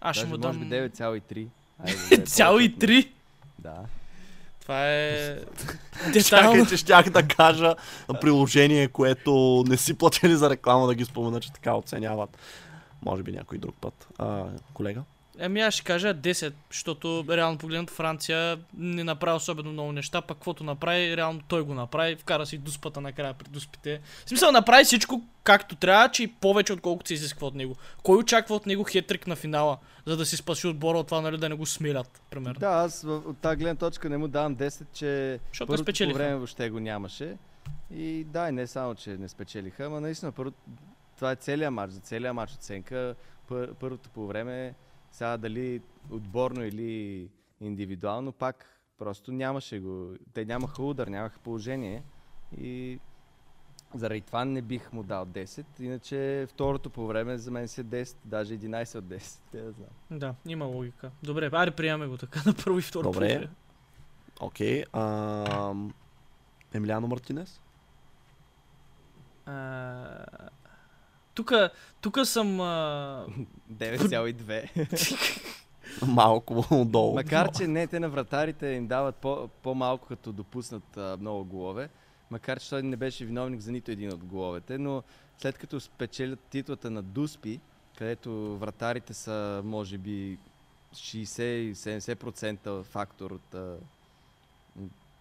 Аз 0.00 0.16
ще 0.16 0.26
му 0.26 0.30
може 0.30 0.40
дам... 0.40 0.58
би 0.58 0.74
9,3. 0.74 1.48
Айде, 1.78 2.16
да 2.16 2.22
е 2.22 2.26
Цяло 2.26 2.60
и 2.60 2.72
по-точно. 2.72 2.88
3. 2.88 3.10
Да. 3.58 3.84
Това 4.66 4.86
е... 4.86 5.36
Чакай, 6.24 6.66
че 6.66 6.76
щях 6.76 7.10
да 7.10 7.28
кажа 7.28 7.74
приложение, 8.20 8.88
което 8.88 9.64
не 9.66 9.76
си 9.76 9.94
платили 9.94 10.36
за 10.36 10.50
реклама 10.50 10.86
да 10.86 10.94
ги 10.94 11.04
спомена, 11.04 11.40
че 11.40 11.52
така 11.52 11.74
оценяват. 11.74 12.38
Може 13.02 13.22
би 13.22 13.32
някой 13.32 13.58
друг 13.58 13.74
път. 13.80 14.08
А, 14.18 14.44
колега? 14.74 15.02
Ами 15.40 15.60
аз 15.60 15.74
ще 15.74 15.84
кажа 15.84 16.14
10, 16.14 16.52
защото 16.70 17.24
реално 17.28 17.58
погледнато 17.58 17.92
Франция 17.92 18.58
не 18.74 19.04
направи 19.04 19.36
особено 19.36 19.72
много 19.72 19.92
неща, 19.92 20.20
пък 20.20 20.36
каквото 20.36 20.64
направи, 20.64 21.16
реално 21.16 21.40
той 21.48 21.62
го 21.62 21.74
направи, 21.74 22.16
вкара 22.16 22.46
си 22.46 22.58
дуспата 22.58 23.00
накрая 23.00 23.34
при 23.34 23.48
дуспите. 23.50 24.00
В 24.24 24.28
смисъл 24.28 24.52
направи 24.52 24.84
всичко 24.84 25.22
както 25.44 25.76
трябва, 25.76 26.08
че 26.08 26.22
и 26.22 26.26
повече 26.26 26.72
отколкото 26.72 27.08
се 27.08 27.14
изисква 27.14 27.46
от 27.46 27.54
него. 27.54 27.76
Кой 28.02 28.18
очаква 28.18 28.54
от 28.54 28.66
него 28.66 28.84
хетрик 28.84 29.26
на 29.26 29.36
финала, 29.36 29.78
за 30.06 30.16
да 30.16 30.26
си 30.26 30.36
спаси 30.36 30.66
отбора 30.66 30.98
от 30.98 31.06
това, 31.06 31.20
нали, 31.20 31.38
да 31.38 31.48
не 31.48 31.54
го 31.54 31.66
смилят, 31.66 32.20
примерно. 32.30 32.60
Да, 32.60 32.68
аз 32.68 33.04
от 33.04 33.38
тази 33.38 33.56
гледна 33.56 33.74
точка 33.74 34.08
не 34.08 34.16
му 34.16 34.28
давам 34.28 34.56
10, 34.56 34.84
че 34.92 35.40
Защото 35.48 35.66
първото 35.66 35.84
по 35.84 35.84
спечелиха. 35.84 36.18
време 36.18 36.36
въобще 36.36 36.70
го 36.70 36.80
нямаше. 36.80 37.36
И 37.94 38.24
да, 38.24 38.48
и 38.48 38.52
не 38.52 38.66
само, 38.66 38.94
че 38.94 39.10
не 39.10 39.28
спечелиха, 39.28 39.84
ама 39.84 40.00
наистина 40.00 40.32
първо, 40.32 40.52
това 41.16 41.32
е 41.32 41.36
целият 41.36 41.72
матч, 41.72 41.92
за 41.92 42.00
целият 42.00 42.34
матч 42.34 42.52
оценка. 42.52 43.14
Пър, 43.48 43.74
първото 43.74 44.10
по 44.10 44.26
време, 44.26 44.74
сега 45.16 45.36
дали 45.36 45.82
отборно 46.10 46.64
или 46.64 47.28
индивидуално, 47.60 48.32
пак 48.32 48.80
просто 48.98 49.32
нямаше 49.32 49.80
го. 49.80 50.14
Те 50.34 50.44
нямаха 50.44 50.82
удар, 50.82 51.06
нямаха 51.06 51.38
положение. 51.38 52.02
И 52.60 52.98
заради 53.94 54.20
това 54.20 54.44
не 54.44 54.62
бих 54.62 54.92
му 54.92 55.02
дал 55.02 55.26
10.Иначе 55.26 56.46
второто 56.50 56.90
по 56.90 57.06
време 57.06 57.38
за 57.38 57.50
мен 57.50 57.68
си 57.68 57.80
е 57.80 57.84
10, 57.84 58.16
даже 58.24 58.58
11 58.58 58.98
от 58.98 59.04
10. 59.04 59.40
Те 59.52 59.60
да 59.60 59.72
знам. 59.72 59.88
Да, 60.10 60.34
има 60.46 60.64
логика. 60.64 61.10
Добре, 61.22 61.50
аре 61.52 61.70
приемаме 61.70 62.06
го 62.06 62.16
така 62.16 62.42
на 62.46 62.54
първо 62.64 62.78
и 62.78 62.82
второ. 62.82 63.12
Добре. 63.12 63.48
Окей. 64.40 64.84
А, 64.92 65.74
Емилиано 66.74 67.06
Мартинес? 67.06 67.60
А, 69.46 70.26
Тука, 71.36 71.70
тука 72.00 72.26
съм... 72.26 72.60
А... 72.60 73.26
9,2. 73.72 75.56
Малко 76.06 76.64
отдолу. 76.70 77.14
Макар, 77.14 77.52
че 77.52 77.66
не, 77.66 77.86
те 77.86 78.00
на 78.00 78.08
вратарите 78.08 78.66
им 78.66 78.86
дават 78.86 79.16
по- 79.16 79.48
по-малко 79.62 80.06
като 80.06 80.32
допуснат 80.32 80.96
а, 80.96 81.16
много 81.20 81.44
голове. 81.44 81.88
Макар, 82.30 82.60
че 82.60 82.70
той 82.70 82.82
не 82.82 82.96
беше 82.96 83.24
виновник 83.24 83.60
за 83.60 83.72
нито 83.72 83.90
един 83.90 84.12
от 84.12 84.24
головете, 84.24 84.78
но 84.78 85.02
след 85.38 85.58
като 85.58 85.80
спечелят 85.80 86.40
титлата 86.40 86.90
на 86.90 87.02
Дуспи, 87.02 87.60
където 87.98 88.58
вратарите 88.58 89.14
са, 89.14 89.62
може 89.64 89.98
би, 89.98 90.38
60-70% 90.94 92.82
фактор 92.82 93.30
от 93.30 93.54
а, 93.54 93.76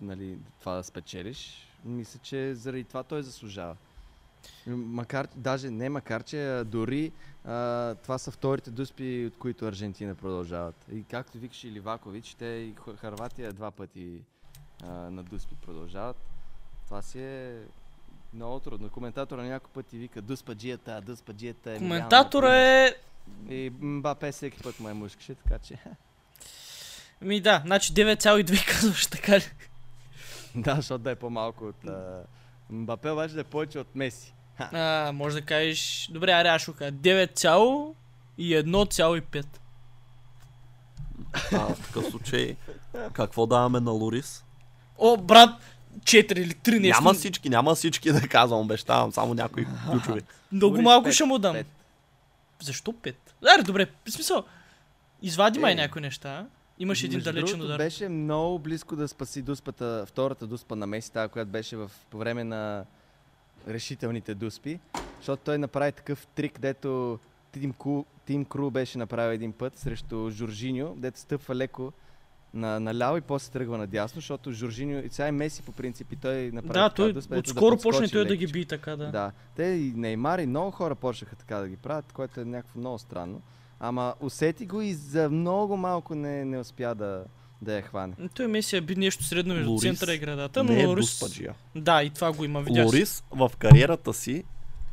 нали, 0.02 0.38
това 0.60 0.76
да 0.76 0.84
спечелиш, 0.84 1.68
мисля, 1.86 2.20
че 2.24 2.56
заради 2.56 2.84
това 2.84 3.04
той 3.04 3.24
заслужава. 3.24 3.76
Макар, 4.68 5.28
даже 5.36 5.70
не 5.70 5.90
макар, 5.90 6.24
че 6.24 6.64
дори 6.66 7.12
а, 7.46 7.96
това 7.96 8.18
са 8.18 8.32
вторите 8.32 8.72
дуспи, 8.72 9.26
от 9.28 9.38
които 9.38 9.66
Аржентина 9.66 10.16
продължават. 10.16 10.86
И 10.94 11.04
както 11.04 11.38
викаш 11.38 11.64
и 11.64 11.72
Ливакович, 11.72 12.36
те 12.36 12.46
и 12.46 12.74
Харватия 13.02 13.54
два 13.54 13.72
пъти 13.72 14.22
а, 14.84 14.92
на 14.92 15.24
дуспи 15.24 15.56
продължават. 15.66 16.18
Това 16.86 17.02
си 17.02 17.20
е 17.20 17.60
много 18.34 18.60
трудно. 18.60 18.90
Коментатора 18.90 19.44
някой 19.44 19.70
път 19.74 19.86
ти 19.86 19.98
вика 19.98 20.22
дуспаджията, 20.22 21.02
дуспаджията. 21.02 21.70
Емилиано 21.70 21.96
Коментатора 21.96 22.48
Мартинес». 22.48 22.92
е... 22.92 23.54
И 23.54 23.72
Мбапе 23.82 24.32
всеки 24.32 24.64
път 24.64 24.80
му 24.80 24.90
е 24.90 24.94
мушкаше, 24.94 25.36
така 25.36 25.60
че... 25.60 25.78
Ми 27.22 27.42
да, 27.42 27.62
значи 27.66 27.94
9,2 27.94 28.72
казваш 28.72 29.08
така 29.08 29.38
ли? 29.38 29.44
да, 30.56 30.76
защото 30.76 31.04
да 31.04 31.12
е 31.12 31.16
по-малко 31.16 31.66
от... 31.66 31.86
А... 31.86 32.24
Мбапе 32.70 33.10
обаче 33.12 33.34
да 33.34 33.42
е 33.42 33.44
повече 33.44 33.80
от 33.80 33.96
Меси. 33.96 34.34
А, 34.58 35.12
може 35.14 35.36
да 35.36 35.42
кажеш... 35.46 36.10
Добре, 36.12 36.32
аре, 36.32 36.48
аз 36.48 36.62
ще 36.62 36.72
кажа. 36.74 36.92
9, 36.92 37.94
и 38.38 38.56
1,5. 38.56 39.46
А, 41.54 41.58
в 41.60 41.80
такъв 41.88 42.06
случай, 42.06 42.56
какво 43.14 43.46
даваме 43.46 43.80
на 43.80 43.92
Лорис? 43.92 44.44
О, 44.98 45.18
брат, 45.18 45.50
4 46.00 46.34
или 46.38 46.54
3 46.54 46.80
нещо. 46.80 47.02
Няма 47.02 47.14
всички, 47.14 47.50
няма 47.50 47.76
всички 47.76 48.12
да 48.12 48.22
казвам, 48.28 48.60
обещавам, 48.60 49.12
само 49.12 49.34
някои 49.34 49.68
ключови. 49.92 50.22
Много 50.52 50.74
Лорис 50.74 50.84
малко 50.84 51.04
пет, 51.04 51.14
ще 51.14 51.24
му 51.24 51.40
дам. 51.40 51.54
пет. 51.54 51.68
Защо 52.62 52.94
5? 52.94 53.16
Аре, 53.56 53.64
добре, 53.64 53.88
в 54.06 54.12
смисъл. 54.12 54.44
Извади 55.22 55.60
май 55.60 55.72
Е. 55.72 55.76
някои 55.76 56.02
неща. 56.02 56.46
А? 56.80 56.84
Имаш 56.84 57.04
един 57.04 57.20
далечен 57.20 57.62
удар. 57.62 57.78
Беше 57.78 58.10
много 58.10 58.60
близко 58.60 58.96
да 58.96 59.08
спаси 59.08 59.42
дуспата, 59.42 60.04
втората 60.08 60.48
дуспа 60.48 60.76
на 60.76 60.88
Меси, 60.88 61.12
тази, 61.12 61.30
която 61.30 61.52
беше 61.52 61.78
в, 61.78 61.92
по 62.10 62.18
време 62.18 62.44
на 62.44 62.86
решителните 63.68 64.36
дуспи. 64.36 64.80
Защото 65.18 65.44
той 65.46 65.58
направи 65.58 65.92
такъв 65.92 66.28
трик, 66.28 66.60
дето 66.60 67.20
Тим, 67.52 67.74
Ку, 67.74 68.04
Тим 68.26 68.46
Кру 68.46 68.72
беше 68.72 68.98
направил 68.98 69.36
един 69.36 69.52
път 69.52 69.78
срещу 69.78 70.30
Жоржиньо, 70.30 70.94
дето 70.98 71.20
стъпва 71.20 71.56
леко 71.56 71.94
на, 72.54 72.80
наляво 72.80 73.18
и 73.18 73.22
после 73.22 73.52
тръгва 73.52 73.78
надясно, 73.78 74.22
защото 74.22 74.52
Жоржиньо, 74.52 75.00
и 75.00 75.10
сега 75.10 75.28
и 75.28 75.32
Меси 75.32 75.62
по 75.62 75.72
принцип, 75.72 76.12
и 76.12 76.16
той 76.16 76.52
направи 76.52 76.74
Да, 76.74 76.90
така 76.90 76.96
той 76.96 77.14
дето 77.14 77.40
отскоро 77.40 77.76
подскочи 77.76 77.98
почне 77.98 78.10
той 78.10 78.26
да 78.26 78.36
ги 78.36 78.48
би 78.48 78.66
така, 78.66 78.96
да. 78.96 79.12
Да. 79.12 79.32
Те 79.56 79.64
и 79.64 79.94
Неймар 79.96 80.40
и 80.40 80.46
много 80.46 80.72
хора 80.72 80.96
почнаха 80.96 81.36
така 81.36 81.58
да 81.58 81.68
ги 81.68 81.78
правят, 81.78 82.14
което 82.14 82.42
е 82.42 82.46
някакво 82.46 82.80
много 82.80 83.00
странно. 83.00 83.42
Ама 83.80 84.14
усети 84.20 84.66
го 84.66 84.82
и 84.82 84.94
за 84.94 85.30
много 85.30 85.78
малко 85.78 86.16
не, 86.16 86.46
не 86.46 86.60
успя 86.60 86.96
да, 86.96 87.24
да 87.62 87.74
я 87.74 87.82
хване. 87.82 88.14
Той 88.36 88.48
Меси 88.48 88.76
е 88.78 88.82
би 88.82 88.96
нещо 88.96 89.24
средно 89.24 89.54
между 89.54 89.72
Лорис 89.72 89.82
центъра 89.82 90.14
и 90.14 90.18
градата, 90.18 90.64
но 90.64 90.74
Не 90.74 90.82
е 90.82 90.86
Лорис... 90.86 91.06
дуспаджия. 91.06 91.54
Да, 91.76 92.04
и 92.04 92.10
това 92.10 92.32
го 92.32 92.46
има, 92.46 92.62
видях. 92.62 92.86
Лорис 92.86 93.24
в 93.32 93.52
кариерата 93.58 94.14
си 94.14 94.44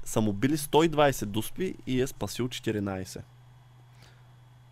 са 0.04 0.20
му 0.20 0.32
били 0.32 0.56
120 0.56 1.24
дуспи 1.24 1.74
и 1.86 2.00
е 2.00 2.06
спасил 2.06 2.48
14. 2.48 3.20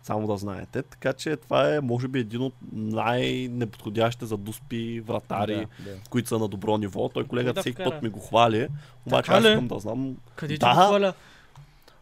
Само 0.03 0.27
да 0.27 0.37
знаете. 0.37 0.81
Така 0.81 1.13
че 1.13 1.35
това 1.35 1.75
е, 1.75 1.79
може 1.81 2.07
би, 2.07 2.19
един 2.19 2.41
от 2.41 2.53
най-неподходящите 2.71 4.25
за 4.25 4.37
дуспи 4.37 5.01
вратари, 5.01 5.55
Да, 5.55 5.91
да. 5.91 5.97
които 6.09 6.29
са 6.29 6.39
на 6.39 6.47
добро 6.47 6.77
ниво. 6.77 7.09
Той 7.09 7.23
колегата 7.23 7.53
да 7.53 7.61
всеки 7.61 7.73
вкара? 7.73 7.89
път 7.89 8.01
ми 8.01 8.09
го 8.09 8.19
хвали, 8.19 8.67
обаче 9.05 9.27
Така 9.27 9.37
аз 9.37 9.45
искам 9.45 9.67
да 9.67 9.79
знам. 9.79 10.17
Къде 10.35 10.53
ти 10.53 10.59
Да. 10.59 10.67
го 10.67 10.87
хваля? 10.87 11.13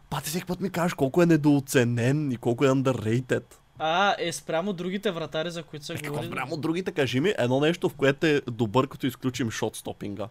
Пати 0.09 0.29
всеки 0.29 0.45
път 0.45 0.59
ми 0.59 0.69
кажеш 0.69 0.93
колко 0.93 1.21
е 1.21 1.27
недооценен 1.27 2.31
и 2.31 2.37
колко 2.37 2.65
е 2.65 2.69
underrated. 2.69 3.43
А, 3.79 4.15
е 4.19 4.31
спрямо 4.31 4.73
другите 4.73 5.11
вратари, 5.11 5.51
за 5.51 5.63
които 5.63 5.85
са 5.85 5.93
Е, 5.93 5.95
какво 5.95 6.09
говорили. 6.09 6.31
спрямо 6.31 6.57
другите? 6.57 6.91
Кажи 6.91 7.19
ми 7.19 7.33
едно 7.37 7.59
нещо, 7.59 7.89
в 7.89 7.95
което 7.95 8.25
е 8.25 8.41
добър, 8.41 8.87
като 8.87 9.07
изключим 9.07 9.51
шотстопинга. 9.51 10.27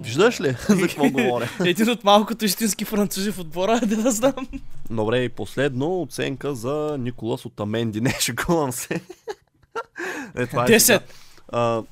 Виждаш 0.00 0.40
ли 0.40 0.56
за 0.68 0.80
какво 0.80 1.10
говоря? 1.10 1.48
Един 1.66 1.90
от 1.90 2.04
малкото 2.04 2.44
истински 2.44 2.84
французи 2.84 3.32
в 3.32 3.38
отбора, 3.38 3.80
да 3.86 3.96
да 3.96 4.10
знам. 4.10 4.48
Добре, 4.90 5.18
и 5.18 5.28
последно 5.28 6.02
оценка 6.02 6.54
за 6.54 6.96
Николас 7.00 7.44
от 7.46 7.60
Аменди. 7.60 8.00
Не, 8.00 8.20
шегувам 8.20 8.72
се. 8.72 9.00
е, 10.34 10.46
това 10.46 10.62
е 10.62 10.66
Десет. 10.66 11.02
сега. 11.02 11.14
А, 11.48 11.82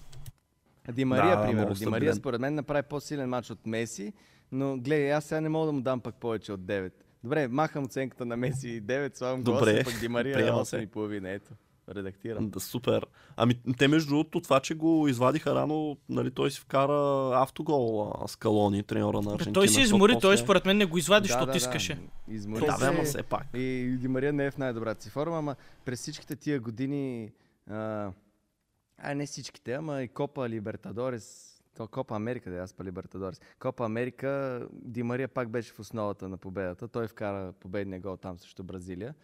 Ди 0.89 1.05
Мария, 1.05 1.37
Да, 1.37 1.47
примерно. 1.47 1.75
Ди 1.75 1.87
Мария 1.87 2.15
според 2.15 2.41
мен 2.41 2.55
направи 2.55 2.83
по-силен 2.83 3.29
матч 3.29 3.51
от 3.51 3.67
Меси, 3.67 4.13
но 4.53 4.77
гледай, 4.77 5.13
аз 5.13 5.25
сега 5.25 5.41
не 5.41 5.49
мога 5.49 5.67
да 5.67 5.73
му 5.73 5.81
дам 5.81 6.01
пък 6.01 6.15
повече 6.15 6.53
от 6.53 6.61
9. 6.61 6.93
Добре, 7.25 7.49
махам 7.49 7.85
оценката 7.85 8.27
на 8.27 8.37
Меси 8.37 8.83
9, 8.83 9.17
слагам 9.17 9.39
го 9.39 9.45
Добре, 9.45 9.81
8, 9.81 9.85
пък 9.85 10.01
Ди 10.01 10.09
Мария 10.09 10.35
приема 10.37 10.67
се. 10.67 10.77
8,5. 10.79 11.35
Ето, 11.35 11.51
редактирам. 11.89 12.51
да, 12.51 12.61
супер. 12.61 13.07
Ами 13.37 13.55
те 13.79 13.89
между 13.89 14.09
другото 14.09 14.41
това, 14.41 14.61
че 14.61 14.75
го 14.75 15.09
извадиха 15.09 15.55
рано, 15.55 15.97
нали, 16.09 16.31
той 16.31 16.51
си 16.51 16.61
вкара 16.61 17.31
автогол 17.35 18.13
а, 18.15 18.29
с 18.29 18.37
Калони, 18.37 18.83
треньора 18.83 19.23
на 19.23 19.31
Аржентина. 19.31 19.53
той 19.55 19.69
се 19.69 19.81
измори, 19.81 20.13
после- 20.13 20.21
той 20.21 20.39
според 20.39 20.65
мен 20.65 20.77
не 20.77 20.85
го 20.87 20.99
извади, 20.99 21.29
защото 21.29 21.57
искаше. 21.57 21.99
Измори 22.29 22.67
Да, 22.67 22.79
бе, 22.79 22.87
ама 22.87 22.99
се. 22.99 23.05
все 23.05 23.23
пак. 23.23 23.47
И 23.55 23.97
Ди 24.01 24.09
Мария 24.09 24.33
не 24.33 24.47
е 24.47 24.51
в 24.51 24.59
най-добрата 24.59 25.03
си 25.05 25.11
форма, 25.11 25.39
ама 25.39 25.57
през 25.85 26.01
всичките 26.01 26.37
тия 26.37 26.61
години, 26.61 27.33
а, 27.71 28.11
а 28.99 29.15
не 29.15 29.27
всичките, 29.27 29.73
ама 29.73 30.03
и 30.03 30.09
Копа 30.09 30.49
Либертадорес, 30.49 31.50
то 31.77 31.89
Копа 31.89 32.17
Америка, 32.17 32.51
да 32.51 32.57
аз 32.57 32.75
па 32.75 32.85
Либертадорес. 32.85 33.41
Копа 33.59 33.85
Америка, 33.85 34.61
Ди 34.73 35.03
Мария 35.03 35.29
пак 35.29 35.49
беше 35.49 35.73
в 35.73 35.79
основата 35.79 36.29
на 36.29 36.37
победата. 36.37 36.89
Той 36.89 37.09
вкара 37.09 37.53
победния 37.53 38.01
гол 38.01 38.17
там 38.17 38.39
срещу 38.39 38.65
Бразилия. 38.65 39.15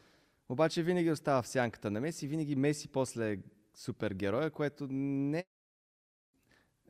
Обаче 0.49 0.83
винаги 0.83 1.11
остава 1.11 1.43
в 1.43 1.49
сянката 1.49 1.91
на 1.91 2.01
Меси, 2.01 2.27
винаги 2.27 2.57
Меси 2.57 2.89
после 2.89 3.33
е 3.33 3.39
супергероя, 3.75 4.51
което 4.51 4.87
не 4.91 5.45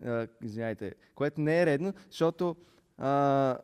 а, 0.05 0.29
извиняйте, 0.43 0.95
което 1.15 1.41
не 1.41 1.63
е 1.63 1.67
редно, 1.67 1.93
защото 2.11 2.57
а, 2.99 3.59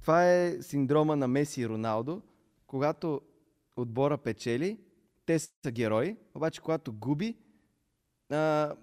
това 0.00 0.32
е 0.32 0.62
синдрома 0.62 1.16
на 1.16 1.28
Меси 1.28 1.60
и 1.62 1.68
Роналдо, 1.68 2.22
когато 2.66 3.20
отбора 3.76 4.18
печели, 4.18 4.78
те 5.26 5.38
са 5.38 5.70
герои, 5.70 6.16
обаче 6.34 6.60
когато 6.60 6.92
губи, 6.92 7.36
а, 8.30 8.74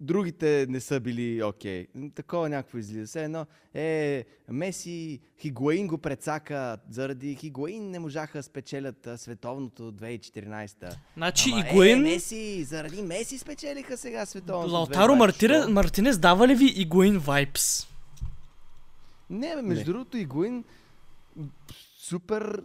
другите 0.00 0.66
не 0.68 0.80
са 0.80 1.00
били 1.00 1.42
окей. 1.42 1.86
Такова 2.14 2.48
някакво 2.48 2.78
излиза. 2.78 3.06
Все 3.06 3.24
едно, 3.24 3.46
е, 3.74 4.24
Меси, 4.48 5.20
Хигуаин 5.40 5.86
го 5.86 5.98
прецака, 5.98 6.78
заради 6.90 7.34
Хигуаин 7.34 7.90
не 7.90 7.98
можаха 7.98 8.38
да 8.38 8.42
спечелят 8.42 9.08
световното 9.16 9.92
2014. 9.92 10.96
Значи 11.16 11.50
Ама, 11.52 11.64
Игуен, 11.68 11.98
Е, 11.98 12.02
Меси, 12.02 12.64
заради 12.64 13.02
Меси 13.02 13.38
спечелиха 13.38 13.96
сега 13.96 14.26
световното 14.26 14.74
Лаутаро 14.74 15.12
2024. 15.12 15.18
Мартире, 15.18 15.66
Мартинес 15.66 16.18
дава 16.18 16.48
ли 16.48 16.54
ви 16.54 16.72
Игуен 16.76 17.18
вайпс? 17.18 17.86
Не, 19.30 19.56
бе, 19.56 19.62
между 19.62 19.80
Не. 19.80 19.84
другото, 19.84 20.16
Игуин 20.16 20.64
супер... 21.98 22.62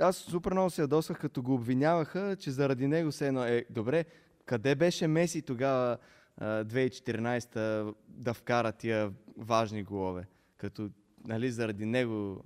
Аз 0.00 0.16
супер 0.16 0.52
много 0.52 0.70
се 0.70 0.80
ядосах, 0.80 1.18
като 1.18 1.42
го 1.42 1.54
обвиняваха, 1.54 2.36
че 2.40 2.50
заради 2.50 2.86
него 2.86 3.12
се 3.12 3.28
едно... 3.28 3.44
Е, 3.44 3.64
добре, 3.70 4.04
къде 4.46 4.74
беше 4.74 5.06
Меси 5.06 5.42
тогава 5.42 5.98
2014 6.40 7.94
да 8.08 8.34
вкара 8.34 8.72
тия 8.72 9.10
важни 9.38 9.82
голове? 9.82 10.26
Като, 10.56 10.88
нали, 11.26 11.50
заради 11.50 11.86
него 11.86 12.44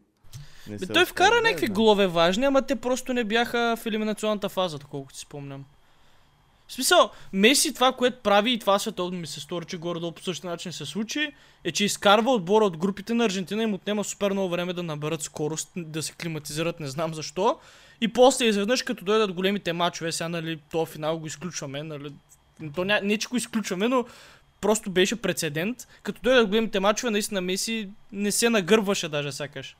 не 0.68 0.76
Бе, 0.76 0.86
той 0.86 1.04
вкара 1.04 1.40
някакви 1.42 1.66
голове 1.66 2.06
важни, 2.06 2.44
ама 2.44 2.62
те 2.62 2.76
просто 2.76 3.12
не 3.12 3.24
бяха 3.24 3.76
в 3.76 3.86
елиминационната 3.86 4.48
фаза, 4.48 4.78
колкото 4.90 5.16
си 5.16 5.20
спомням. 5.20 5.64
В 6.68 6.72
смисъл, 6.72 7.10
Меси 7.32 7.74
това, 7.74 7.92
което 7.92 8.22
прави 8.22 8.52
и 8.52 8.58
това 8.58 8.78
световно 8.78 9.18
ми 9.18 9.26
се 9.26 9.40
стори, 9.40 9.64
че 9.64 9.76
горе-долу 9.76 10.12
по 10.12 10.22
същия 10.22 10.50
начин 10.50 10.72
се 10.72 10.86
случи, 10.86 11.32
е, 11.64 11.72
че 11.72 11.84
изкарва 11.84 12.32
отбора 12.32 12.64
от 12.64 12.76
групите 12.76 13.14
на 13.14 13.24
Аржентина 13.24 13.62
и 13.62 13.64
им 13.64 13.74
отнема 13.74 14.04
супер 14.04 14.30
много 14.30 14.48
време 14.48 14.72
да 14.72 14.82
наберат 14.82 15.22
скорост, 15.22 15.68
да 15.76 16.02
се 16.02 16.12
климатизират, 16.12 16.80
не 16.80 16.88
знам 16.88 17.14
защо. 17.14 17.58
И 18.00 18.08
после 18.08 18.44
изведнъж, 18.44 18.82
като 18.82 19.04
дойдат 19.04 19.32
големите 19.32 19.72
мачове, 19.72 20.12
сега, 20.12 20.28
нали, 20.28 20.60
то 20.70 20.86
финал 20.86 21.18
го 21.18 21.26
изключваме, 21.26 21.82
нали, 21.82 22.12
то 22.74 22.84
ня... 22.84 23.00
не, 23.02 23.18
че 23.18 23.28
го 23.28 23.36
изключваме, 23.36 23.88
но 23.88 24.04
просто 24.60 24.90
беше 24.90 25.22
прецедент. 25.22 25.88
Като 26.02 26.20
дойдат 26.22 26.48
големите 26.48 26.80
мачове, 26.80 27.10
наистина 27.10 27.40
Меси 27.40 27.90
не 28.12 28.32
се 28.32 28.50
нагърбваше 28.50 29.08
даже 29.08 29.32
сякаш. 29.32 29.76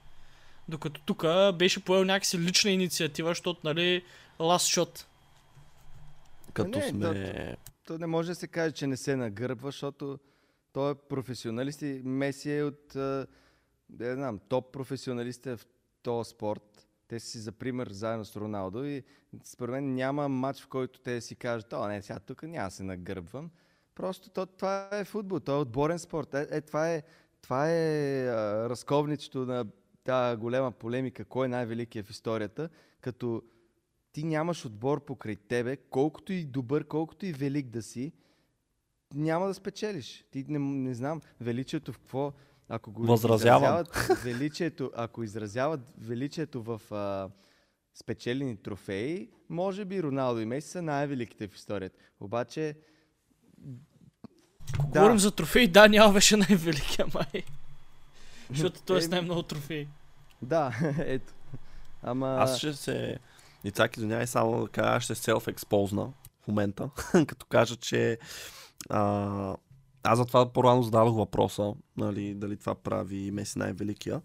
Докато 0.68 1.00
тук 1.00 1.24
беше 1.54 1.84
поел 1.84 2.04
някакси 2.04 2.38
лична 2.38 2.70
инициатива, 2.70 3.30
защото, 3.30 3.60
нали, 3.64 4.04
last 4.38 4.80
shot. 4.80 5.04
Като 6.52 6.78
Не, 6.78 6.88
сме... 6.88 7.56
То 7.86 7.98
не 7.98 8.06
може 8.06 8.28
да 8.28 8.34
се 8.34 8.46
каже, 8.46 8.74
че 8.74 8.86
не 8.86 8.96
се 8.96 9.16
нагърбва, 9.16 9.68
защото 9.68 10.18
той 10.72 10.92
е 10.92 10.94
професионалист 10.94 11.82
и 11.82 12.02
Меси 12.04 12.52
е 12.52 12.62
от, 12.62 12.82
да 12.94 13.26
не 13.90 14.14
знам, 14.14 14.40
топ 14.48 14.72
професионалист 14.72 15.46
е 15.46 15.56
в 15.56 15.66
този 16.02 16.30
спорт. 16.30 16.75
Те 17.08 17.20
си 17.20 17.38
за 17.38 17.52
пример 17.52 17.88
заедно 17.90 18.24
с 18.24 18.36
Роналдо 18.36 18.84
и 18.84 19.02
според 19.44 19.72
мен 19.72 19.94
няма 19.94 20.28
матч, 20.28 20.62
в 20.62 20.68
който 20.68 21.00
те 21.00 21.20
си 21.20 21.36
кажат, 21.36 21.72
о, 21.72 21.88
не, 21.88 22.02
сега 22.02 22.18
тук 22.18 22.42
няма 22.42 22.70
се 22.70 22.82
нагърбвам. 22.82 23.50
Просто 23.94 24.30
то, 24.30 24.46
това 24.46 24.88
е 24.92 25.04
футбол, 25.04 25.40
това 25.40 25.58
е 25.58 25.60
отборен 25.60 25.98
спорт. 25.98 26.34
Е, 26.34 26.46
е 26.50 26.60
това 26.60 26.92
е, 26.92 27.02
това 27.42 27.70
е 27.70 28.26
а, 28.26 28.68
разковничето 28.68 29.46
на 29.46 29.66
тази 30.04 30.36
голема 30.36 30.72
полемика, 30.72 31.24
кой 31.24 31.46
е 31.46 31.48
най-великият 31.48 32.06
в 32.06 32.10
историята, 32.10 32.68
като 33.00 33.42
ти 34.12 34.24
нямаш 34.24 34.64
отбор 34.66 35.04
покрай 35.04 35.36
тебе, 35.36 35.76
колкото 35.76 36.32
и 36.32 36.44
добър, 36.44 36.84
колкото 36.84 37.26
и 37.26 37.32
велик 37.32 37.66
да 37.66 37.82
си, 37.82 38.12
няма 39.14 39.46
да 39.46 39.54
спечелиш. 39.54 40.24
Ти 40.30 40.44
не, 40.48 40.58
не 40.58 40.94
знам 40.94 41.20
величието 41.40 41.92
в 41.92 41.98
какво, 41.98 42.32
ако 42.68 42.92
го 42.92 43.02
Възразявам. 43.02 43.62
изразяват 43.62 43.94
величието, 44.18 44.90
ако 44.96 45.22
изразяват 45.22 45.80
величието 45.98 46.62
в 46.62 46.92
а, 46.92 47.28
спечелени 47.94 48.56
трофеи, 48.56 49.28
може 49.48 49.84
би 49.84 50.02
Роналдо 50.02 50.40
и 50.40 50.44
Меси 50.44 50.68
са 50.68 50.82
най-великите 50.82 51.48
в 51.48 51.54
историята. 51.54 51.96
Обаче, 52.20 52.76
Ако 54.74 54.82
Да. 54.84 54.88
говорим 54.90 55.18
за 55.18 55.30
трофеи, 55.30 55.68
да, 55.68 55.88
няма 55.88 56.12
беше 56.12 56.36
най-великия 56.36 57.06
май. 57.14 57.42
Защото 58.50 58.82
той 58.82 58.98
е 58.98 59.02
с 59.02 59.06
Е, 59.06 59.08
най-много 59.08 59.42
трофеи. 59.42 59.88
да, 60.42 60.72
ето. 60.98 61.32
Ама... 62.02 62.36
Аз 62.40 62.58
ще 62.58 62.72
се... 62.74 63.18
Ицак, 63.64 63.96
извинявай, 63.96 64.26
само 64.26 64.60
да 64.60 64.68
кажа, 64.68 65.00
ще 65.00 65.14
се 65.14 65.22
селф-експозна 65.22 66.12
в 66.42 66.48
момента, 66.48 66.90
като 67.26 67.46
кажа, 67.46 67.76
че 67.76 68.18
а, 68.90 69.56
аз 70.06 70.18
затова 70.18 70.52
по-рано 70.52 70.82
зададох 70.82 71.16
въпроса, 71.16 71.72
нали, 71.96 72.34
дали 72.34 72.56
това 72.56 72.74
прави 72.74 73.30
Меси 73.30 73.58
най-великия. 73.58 74.20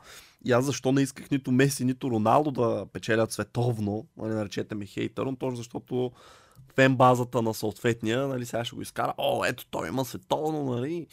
И 0.46 0.52
аз 0.52 0.66
защо 0.66 0.92
не 0.92 1.02
исках 1.02 1.32
нито 1.32 1.52
Меси, 1.52 1.86
нито 1.86 2.12
Роналдо 2.12 2.52
да 2.52 2.86
печелят 2.94 3.32
световно, 3.32 4.06
нали, 4.18 4.34
наречете 4.34 4.76
ме 4.76 4.86
хейтър, 4.86 5.26
но 5.26 5.36
точно 5.36 5.56
защото 5.56 6.12
фен 6.76 6.96
базата 6.96 7.42
на 7.42 7.54
съответния, 7.54 8.28
нали, 8.28 8.46
сега 8.46 8.66
ще 8.66 8.76
го 8.76 8.82
изкара, 8.82 9.14
о, 9.18 9.46
ето 9.46 9.66
той 9.66 9.88
има 9.88 10.06
световно, 10.06 10.64
нали, 10.64 11.08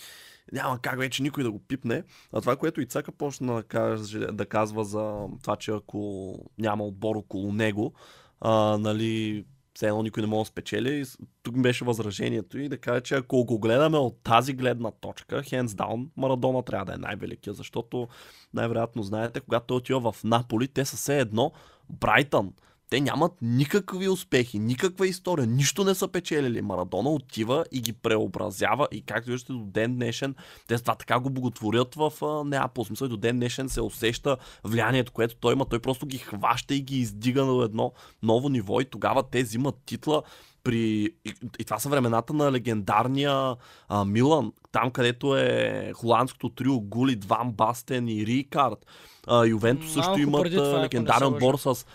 няма 0.52 0.78
как 0.78 0.98
вече 0.98 1.22
никой 1.22 1.42
да 1.42 1.50
го 1.50 1.58
пипне. 1.58 2.02
А 2.32 2.40
това, 2.40 2.56
което 2.56 2.80
Ицака 2.80 3.12
почна 3.12 3.54
да, 3.54 3.62
каже, 3.62 4.18
да 4.18 4.46
казва 4.46 4.84
за 4.84 5.26
това, 5.42 5.56
че 5.56 5.70
ако 5.70 6.34
няма 6.58 6.84
отбор 6.84 7.16
около 7.16 7.52
него, 7.52 7.92
а, 8.40 8.78
нали, 8.78 9.44
все 9.78 9.86
едно 9.86 10.02
никой 10.02 10.20
не 10.20 10.26
може 10.26 10.40
да 10.40 10.52
спечели. 10.52 11.04
Тук 11.42 11.62
беше 11.62 11.84
възражението 11.84 12.58
и 12.58 12.68
да 12.68 12.78
кажа, 12.78 13.00
че 13.00 13.14
ако 13.14 13.44
го 13.44 13.58
гледаме 13.58 13.98
от 13.98 14.22
тази 14.22 14.52
гледна 14.52 14.90
точка, 14.90 15.42
hands 15.42 15.66
down, 15.66 16.08
Марадона 16.16 16.62
трябва 16.62 16.84
да 16.84 16.94
е 16.94 16.98
най-великия, 16.98 17.54
защото 17.54 18.08
най-вероятно 18.54 19.02
знаете, 19.02 19.40
когато 19.40 19.66
той 19.66 19.76
отива 19.76 20.12
в 20.12 20.24
Наполи, 20.24 20.68
те 20.68 20.84
са 20.84 20.96
все 20.96 21.20
едно 21.20 21.52
Брайтън. 21.90 22.52
Те 22.90 23.00
нямат 23.00 23.32
никакви 23.42 24.08
успехи, 24.08 24.58
никаква 24.58 25.06
история, 25.06 25.46
нищо 25.46 25.84
не 25.84 25.94
са 25.94 26.08
печелили. 26.08 26.62
Марадона 26.62 27.10
отива 27.10 27.64
и 27.72 27.80
ги 27.80 27.92
преобразява 27.92 28.88
и 28.92 29.02
както 29.02 29.30
виждате 29.30 29.52
до 29.52 29.64
ден 29.64 29.94
днешен, 29.94 30.34
те 30.66 30.78
това 30.78 30.94
така 30.94 31.20
го 31.20 31.30
боготворят 31.30 31.94
в 31.94 32.12
Неапол. 32.44 32.84
Смисъл 32.84 33.06
и 33.06 33.08
до 33.08 33.16
ден 33.16 33.36
днешен 33.36 33.68
се 33.68 33.80
усеща 33.80 34.36
влиянието, 34.64 35.12
което 35.12 35.36
той 35.36 35.52
има. 35.52 35.64
Той 35.64 35.78
просто 35.78 36.06
ги 36.06 36.18
хваща 36.18 36.74
и 36.74 36.80
ги 36.80 36.98
издига 36.98 37.44
на 37.44 37.64
едно 37.64 37.92
ново 38.22 38.48
ниво 38.48 38.80
и 38.80 38.84
тогава 38.84 39.22
те 39.22 39.42
взимат 39.42 39.74
титла 39.86 40.22
при... 40.64 40.78
И, 41.24 41.34
и 41.58 41.64
това 41.64 41.78
са 41.78 41.88
времената 41.88 42.32
на 42.32 42.52
легендарния 42.52 43.56
а, 43.88 44.04
Милан, 44.04 44.52
там 44.72 44.90
където 44.90 45.36
е 45.36 45.92
холандското 45.94 46.48
трио 46.48 46.80
Гули, 46.80 47.18
Ван 47.26 47.52
Бастен 47.52 48.08
и 48.08 48.26
Рикард. 48.26 48.86
А, 49.26 49.46
Ювентус 49.46 49.92
също 49.92 50.20
имат 50.20 50.52
легендарен 50.52 51.28
отбор 51.28 51.58
с 51.58 51.86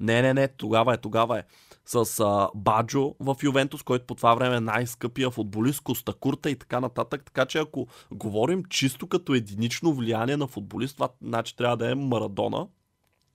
Не, 0.00 0.22
не, 0.22 0.34
не, 0.34 0.48
тогава 0.48 0.94
е, 0.94 0.96
тогава 0.96 1.38
е. 1.38 1.42
С 1.86 2.20
а, 2.20 2.48
Баджо 2.54 3.14
в 3.20 3.36
Ювентус, 3.42 3.82
който 3.82 4.06
по 4.06 4.14
това 4.14 4.34
време 4.34 4.56
е 4.56 4.60
най-скъпия 4.60 5.30
футболист, 5.30 5.80
Коста 5.80 6.12
Курта 6.12 6.50
и 6.50 6.56
така 6.56 6.80
нататък. 6.80 7.24
Така 7.24 7.46
че 7.46 7.58
ако 7.58 7.86
говорим 8.12 8.64
чисто 8.64 9.06
като 9.06 9.34
единично 9.34 9.94
влияние 9.94 10.36
на 10.36 10.46
футболист, 10.46 10.96
това 10.96 11.08
значи 11.22 11.56
трябва 11.56 11.76
да 11.76 11.90
е 11.90 11.94
Марадона. 11.94 12.66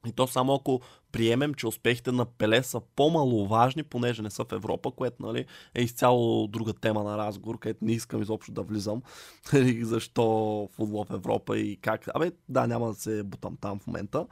И 0.07 0.11
то 0.11 0.27
само 0.27 0.53
ако 0.53 0.81
приемем, 1.11 1.53
че 1.53 1.67
успехите 1.67 2.11
на 2.11 2.25
Пеле 2.25 2.63
са 2.63 2.81
по-маловажни, 2.95 3.83
понеже 3.83 4.21
не 4.21 4.29
са 4.29 4.45
в 4.45 4.51
Европа, 4.51 4.91
което 4.91 5.25
нали, 5.25 5.45
е 5.75 5.81
изцяло 5.81 6.47
друга 6.47 6.73
тема 6.73 7.03
на 7.03 7.17
разговор, 7.17 7.59
където 7.59 7.85
не 7.85 7.91
искам 7.91 8.21
изобщо 8.21 8.51
да 8.51 8.61
влизам. 8.61 9.01
Нали, 9.53 9.85
защо 9.85 10.69
футбол 10.71 11.05
в 11.05 11.13
Европа 11.13 11.57
и 11.57 11.77
как. 11.77 12.07
Абе, 12.15 12.31
да, 12.49 12.67
няма 12.67 12.87
да 12.87 12.93
се 12.93 13.23
бутам 13.23 13.57
там 13.61 13.79
в 13.79 13.87
момента. 13.87 14.25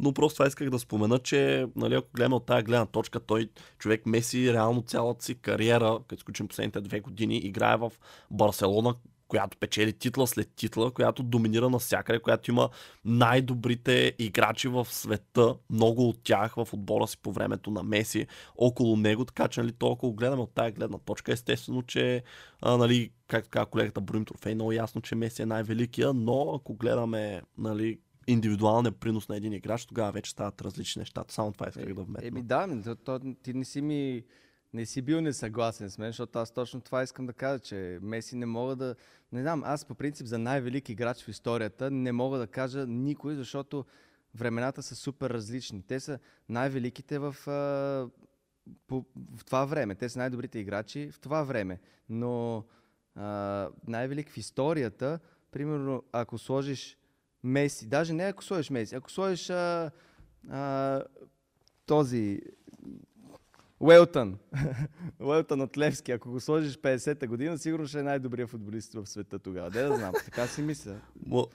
Но 0.00 0.12
просто 0.12 0.36
това 0.36 0.46
исках 0.46 0.70
да 0.70 0.78
спомена, 0.78 1.18
че 1.18 1.66
нали, 1.76 1.94
ако 1.94 2.08
гледаме 2.14 2.34
от 2.34 2.46
тази 2.46 2.64
гледна 2.64 2.86
точка, 2.86 3.20
той 3.20 3.48
човек 3.78 4.06
Меси 4.06 4.52
реално 4.52 4.82
цялата 4.82 5.24
си 5.24 5.34
кариера, 5.34 5.98
като 6.00 6.14
изключим 6.14 6.48
последните 6.48 6.80
две 6.80 7.00
години, 7.00 7.36
играе 7.36 7.76
в 7.76 7.92
Барселона, 8.30 8.94
която 9.34 9.56
печели 9.56 9.92
титла 9.92 10.26
след 10.26 10.50
титла, 10.56 10.90
която 10.90 11.22
доминира 11.22 11.70
навсякъде, 11.70 12.18
която 12.18 12.50
има 12.50 12.68
най-добрите 13.04 14.12
играчи 14.18 14.68
в 14.68 14.86
света, 14.90 15.54
много 15.70 16.08
от 16.08 16.22
тях 16.22 16.54
в 16.54 16.68
отбора 16.72 17.06
си 17.06 17.18
по 17.22 17.32
времето 17.32 17.70
на 17.70 17.82
Меси, 17.82 18.26
около 18.56 18.96
него, 18.96 19.24
така 19.24 19.48
че 19.48 19.60
нали, 19.60 19.72
толкова 19.72 20.12
гледаме 20.12 20.42
от 20.42 20.54
тази 20.54 20.72
гледна 20.72 20.98
точка, 20.98 21.32
естествено, 21.32 21.82
че 21.82 22.22
а, 22.60 22.76
нали, 22.76 23.10
както 23.26 23.50
каза 23.50 23.66
колегата 23.66 24.00
Броим 24.00 24.24
Трофей, 24.24 24.54
много 24.54 24.72
ясно, 24.72 25.00
че 25.00 25.14
Меси 25.14 25.42
е 25.42 25.46
най-великия, 25.46 26.12
но 26.12 26.52
ако 26.54 26.74
гледаме 26.74 27.42
нали, 27.58 27.98
индивидуалния 28.26 28.92
принос 28.92 29.28
на 29.28 29.36
един 29.36 29.52
играч, 29.52 29.86
тогава 29.86 30.12
вече 30.12 30.30
стават 30.30 30.62
различни 30.62 31.00
нещата. 31.00 31.34
Само 31.34 31.52
това 31.52 31.66
исках 31.68 31.90
Е, 31.90 31.94
да 31.94 32.02
вметна. 32.02 32.28
Еми 32.28 32.42
да, 32.42 32.82
то, 32.84 32.94
то, 32.94 33.20
ти 33.42 33.54
не 33.54 33.64
си 33.64 33.80
ми 33.80 34.24
не 34.74 34.86
си 34.86 35.02
бил 35.02 35.20
несъгласен 35.20 35.90
с 35.90 35.98
мен, 35.98 36.08
защото 36.08 36.38
аз 36.38 36.50
точно 36.50 36.80
това 36.80 37.02
искам 37.02 37.26
да 37.26 37.32
кажа, 37.32 37.58
че 37.58 37.98
Меси 38.02 38.36
не 38.36 38.46
мога 38.46 38.76
да... 38.76 38.94
Не 39.32 39.42
знам, 39.42 39.62
аз 39.64 39.84
по 39.84 39.94
принцип 39.94 40.26
за 40.26 40.38
най-велик 40.38 40.88
играч 40.88 41.24
в 41.24 41.28
историята 41.28 41.90
не 41.90 42.12
мога 42.12 42.38
да 42.38 42.46
кажа 42.46 42.86
никой, 42.86 43.34
защото 43.34 43.84
времената 44.34 44.82
са 44.82 44.96
супер 44.96 45.30
различни. 45.30 45.82
Те 45.82 46.00
са 46.00 46.18
най-великите 46.48 47.18
в, 47.18 47.36
а, 47.48 48.08
по, 48.86 49.04
в 49.36 49.44
това 49.44 49.64
време. 49.64 49.94
Те 49.94 50.08
са 50.08 50.18
най-добрите 50.18 50.58
играчи 50.58 51.10
в 51.10 51.20
това 51.20 51.42
време. 51.42 51.80
Но 52.08 52.64
а, 53.14 53.68
най-велик 53.86 54.30
в 54.30 54.36
историята, 54.36 55.18
примерно, 55.50 56.02
ако 56.12 56.38
сложиш 56.38 56.98
Меси, 57.42 57.86
даже 57.86 58.12
не 58.12 58.24
ако 58.24 58.44
сложиш 58.44 58.70
Меси, 58.70 58.94
ако 58.94 59.10
сложиш 59.10 59.50
а, 59.50 59.90
а, 60.50 61.02
този 61.86 62.40
Уелтън. 63.80 64.38
Уелтън 65.20 65.60
от 65.60 65.78
Левски. 65.78 66.12
Ако 66.12 66.30
го 66.30 66.40
сложиш 66.40 66.78
50-та 66.78 67.26
година, 67.26 67.58
сигурно 67.58 67.86
ще 67.86 67.98
е 67.98 68.02
най-добрият 68.02 68.50
футболист 68.50 68.94
в 68.94 69.06
света 69.06 69.38
тогава. 69.38 69.70
Де 69.70 69.82
да 69.82 69.96
знам. 69.96 70.12
Така 70.24 70.46
си 70.46 70.62
мисля. 70.62 70.94
Мо- 71.28 71.48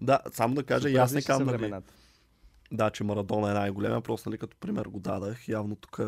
Да, 0.00 0.20
само 0.32 0.54
да 0.54 0.62
кажа, 0.62 0.90
и 0.90 0.96
аз 0.96 1.12
не 1.12 1.22
казвам, 1.22 1.46
нали, 1.48 1.74
да, 2.72 2.90
че 2.90 3.04
Марадона 3.04 3.50
е 3.50 3.54
най-големия, 3.54 4.00
просто 4.00 4.28
нали, 4.28 4.38
като 4.38 4.56
пример 4.56 4.84
го 4.84 5.00
дадах. 5.00 5.48
Явно 5.48 5.76
тук... 5.76 6.00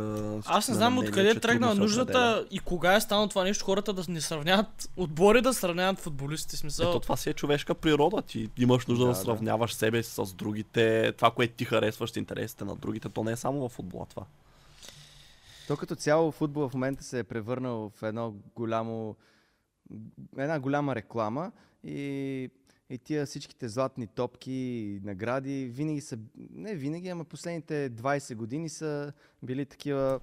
Аз 0.46 0.68
не 0.68 0.74
знам 0.74 0.98
откъде 0.98 1.30
е 1.30 1.40
тръгнала 1.40 1.74
нуждата 1.74 2.46
и 2.50 2.58
кога 2.58 2.94
е 2.94 3.00
станало 3.00 3.28
това 3.28 3.44
нещо, 3.44 3.64
хората 3.64 3.92
да 3.92 4.04
не 4.08 4.20
сравняват 4.20 4.90
отбори, 4.96 5.40
да 5.40 5.54
сравняват 5.54 6.00
футболисти. 6.00 6.56
Смисъл. 6.56 6.90
Ето 6.90 7.00
това 7.00 7.16
си 7.16 7.30
е 7.30 7.32
човешка 7.32 7.74
природа. 7.74 8.22
Ти 8.22 8.50
имаш 8.58 8.86
нужда 8.86 9.04
да, 9.04 9.10
Да, 9.10 9.14
да 9.14 9.18
да. 9.18 9.24
сравняваш 9.24 9.74
себе 9.74 10.02
си 10.02 10.14
с 10.14 10.34
другите. 10.34 11.12
Това, 11.12 11.30
което 11.30 11.54
ти 11.54 11.64
харесваш 11.64 12.16
интересите 12.16 12.64
на 12.64 12.76
другите, 12.76 13.08
то 13.08 13.24
не 13.24 13.32
е 13.32 13.36
само 13.36 13.68
в 13.68 13.72
футбола 13.72 14.06
това. 14.06 14.24
То 15.68 15.76
като 15.76 15.94
цяло 15.94 16.32
футбол 16.32 16.68
в 16.68 16.74
момента 16.74 17.04
се 17.04 17.18
е 17.18 17.24
превърнал 17.24 17.90
в 17.90 18.02
едно 18.02 18.34
голямо, 18.54 19.16
една 20.38 20.60
голяма 20.60 20.94
реклама 20.94 21.52
и, 21.84 22.50
и 22.90 22.98
тия 22.98 23.26
всичките 23.26 23.68
златни 23.68 24.06
топки 24.06 24.52
и 24.52 25.00
награди 25.04 25.66
винаги 25.66 26.00
са, 26.00 26.18
не 26.50 26.74
винаги, 26.74 27.08
ама 27.08 27.24
последните 27.24 27.90
20 27.90 28.34
години 28.34 28.68
са 28.68 29.12
били 29.42 29.66
такива 29.66 30.20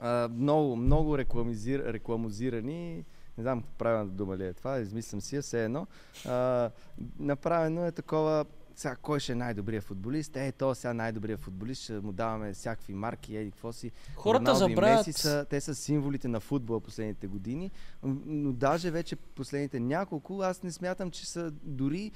а, 0.00 0.28
много, 0.28 0.76
много 0.76 1.18
рекламизир, 1.18 1.92
рекламозирани. 1.92 3.04
Не 3.38 3.42
знам 3.42 3.64
правилната 3.78 4.12
дума 4.14 4.36
ли 4.36 4.46
е 4.46 4.52
това, 4.52 4.78
измислям 4.78 5.20
си 5.20 5.36
я, 5.36 5.42
все 5.42 5.64
едно. 5.64 5.86
А, 6.26 6.70
направено 7.18 7.86
е 7.86 7.92
такова, 7.92 8.44
сега 8.76 8.96
кой 8.96 9.20
ще 9.20 9.32
е 9.32 9.34
най-добрият 9.34 9.84
футболист? 9.84 10.36
Е, 10.36 10.52
то 10.52 10.74
сега 10.74 10.94
най-добрият 10.94 11.40
футболист, 11.40 11.82
ще 11.82 12.00
му 12.00 12.12
даваме 12.12 12.52
всякакви 12.52 12.94
марки, 12.94 13.36
еди, 13.36 13.50
какво 13.50 13.72
си. 13.72 13.90
Хората 14.16 14.40
Роналдо 14.40 14.58
забравят. 14.58 15.06
Меси 15.06 15.20
са, 15.20 15.46
те 15.50 15.60
са 15.60 15.74
символите 15.74 16.28
на 16.28 16.40
футбола 16.40 16.80
последните 16.80 17.26
години, 17.26 17.70
но 18.02 18.52
даже 18.52 18.90
вече 18.90 19.16
последните 19.16 19.80
няколко, 19.80 20.40
аз 20.40 20.62
не 20.62 20.72
смятам, 20.72 21.10
че 21.10 21.26
са 21.26 21.50
дори 21.62 22.12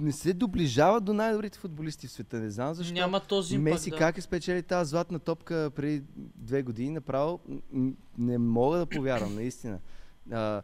не 0.00 0.12
се 0.12 0.32
доближават 0.32 1.04
до 1.04 1.12
най-добрите 1.12 1.58
футболисти 1.58 2.06
в 2.06 2.10
света. 2.10 2.40
Не 2.40 2.50
знам 2.50 2.74
защо. 2.74 2.94
Няма 2.94 3.20
този 3.20 3.54
импакт. 3.54 3.72
Меси 3.72 3.90
да. 3.90 3.96
как 3.96 4.18
е 4.18 4.20
спечели 4.20 4.62
тази 4.62 4.90
златна 4.90 5.18
топка 5.18 5.70
преди 5.76 6.02
две 6.36 6.62
години, 6.62 6.90
направо 6.90 7.40
не 8.18 8.38
мога 8.38 8.78
да 8.78 8.86
повярвам, 8.86 9.34
наистина. 9.34 9.78
А, 10.30 10.62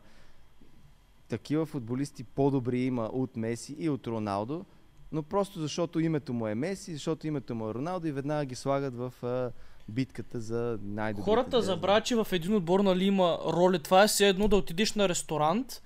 такива 1.29 1.67
футболисти 1.67 2.25
по-добри 2.25 2.81
има 2.81 3.05
от 3.05 3.37
Меси 3.37 3.77
и 3.79 3.89
от 3.89 4.07
Роналдо, 4.07 4.65
но 5.13 5.23
просто 5.23 5.61
защото 5.61 6.01
името 6.01 6.33
му 6.33 6.47
е 6.47 6.55
Меси, 6.55 6.93
защото 6.93 7.27
името 7.27 7.55
му 7.55 7.71
е 7.71 7.75
Роналдо 7.75 8.07
и 8.07 8.13
веднага 8.13 8.45
ги 8.45 8.55
слагат 8.55 8.95
в 8.97 9.13
а, 9.23 9.51
битката 9.89 10.41
за 10.41 10.79
най-добрите. 10.83 11.31
Хората 11.31 11.63
забравят, 11.63 12.05
че 12.05 12.17
в 12.17 12.27
един 12.33 12.55
отбор 12.55 12.81
нали 12.81 13.05
има 13.05 13.39
роли. 13.47 13.79
Това 13.79 14.05
е 14.05 14.09
все 14.09 14.29
едно 14.29 14.49
да 14.49 14.57
отидеш 14.57 14.93
на 14.93 15.09
ресторант 15.09 15.83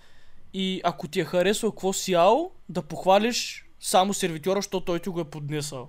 и 0.54 0.80
ако 0.84 1.08
ти 1.08 1.20
е 1.20 1.24
харесал 1.24 1.70
какво 1.70 1.92
си 1.92 2.12
ял, 2.12 2.50
да 2.68 2.82
похвалиш 2.82 3.68
само 3.80 4.14
сервитьора, 4.14 4.58
защото 4.58 4.84
той 4.84 4.98
ти 4.98 5.08
го 5.08 5.20
е 5.20 5.24
поднесъл. 5.24 5.88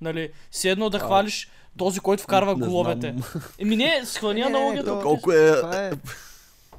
Нали, 0.00 0.30
все 0.50 0.70
едно 0.70 0.90
да 0.90 0.96
А, 0.96 1.00
хвалиш 1.00 1.50
този, 1.78 2.00
който 2.00 2.22
вкарва 2.22 2.56
не 2.56 2.66
головете. 2.66 3.14
Еми 3.58 3.76
не, 3.76 4.02
не, 4.34 4.42
аналогията. 4.42 4.90
то- 4.90 5.00
Колко 5.00 5.32
е... 5.32 5.56
Това 5.60 5.86
е, 5.86 5.90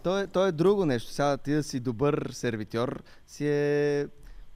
то, 0.03 0.19
е, 0.19 0.27
то 0.27 0.45
е 0.45 0.51
друго 0.51 0.85
нещо. 0.85 1.11
Сега 1.11 1.37
ти 1.37 1.51
да 1.53 1.63
си 1.63 1.79
добър 1.79 2.29
сервитьор 2.33 3.03
си 3.27 3.47
е 3.47 4.07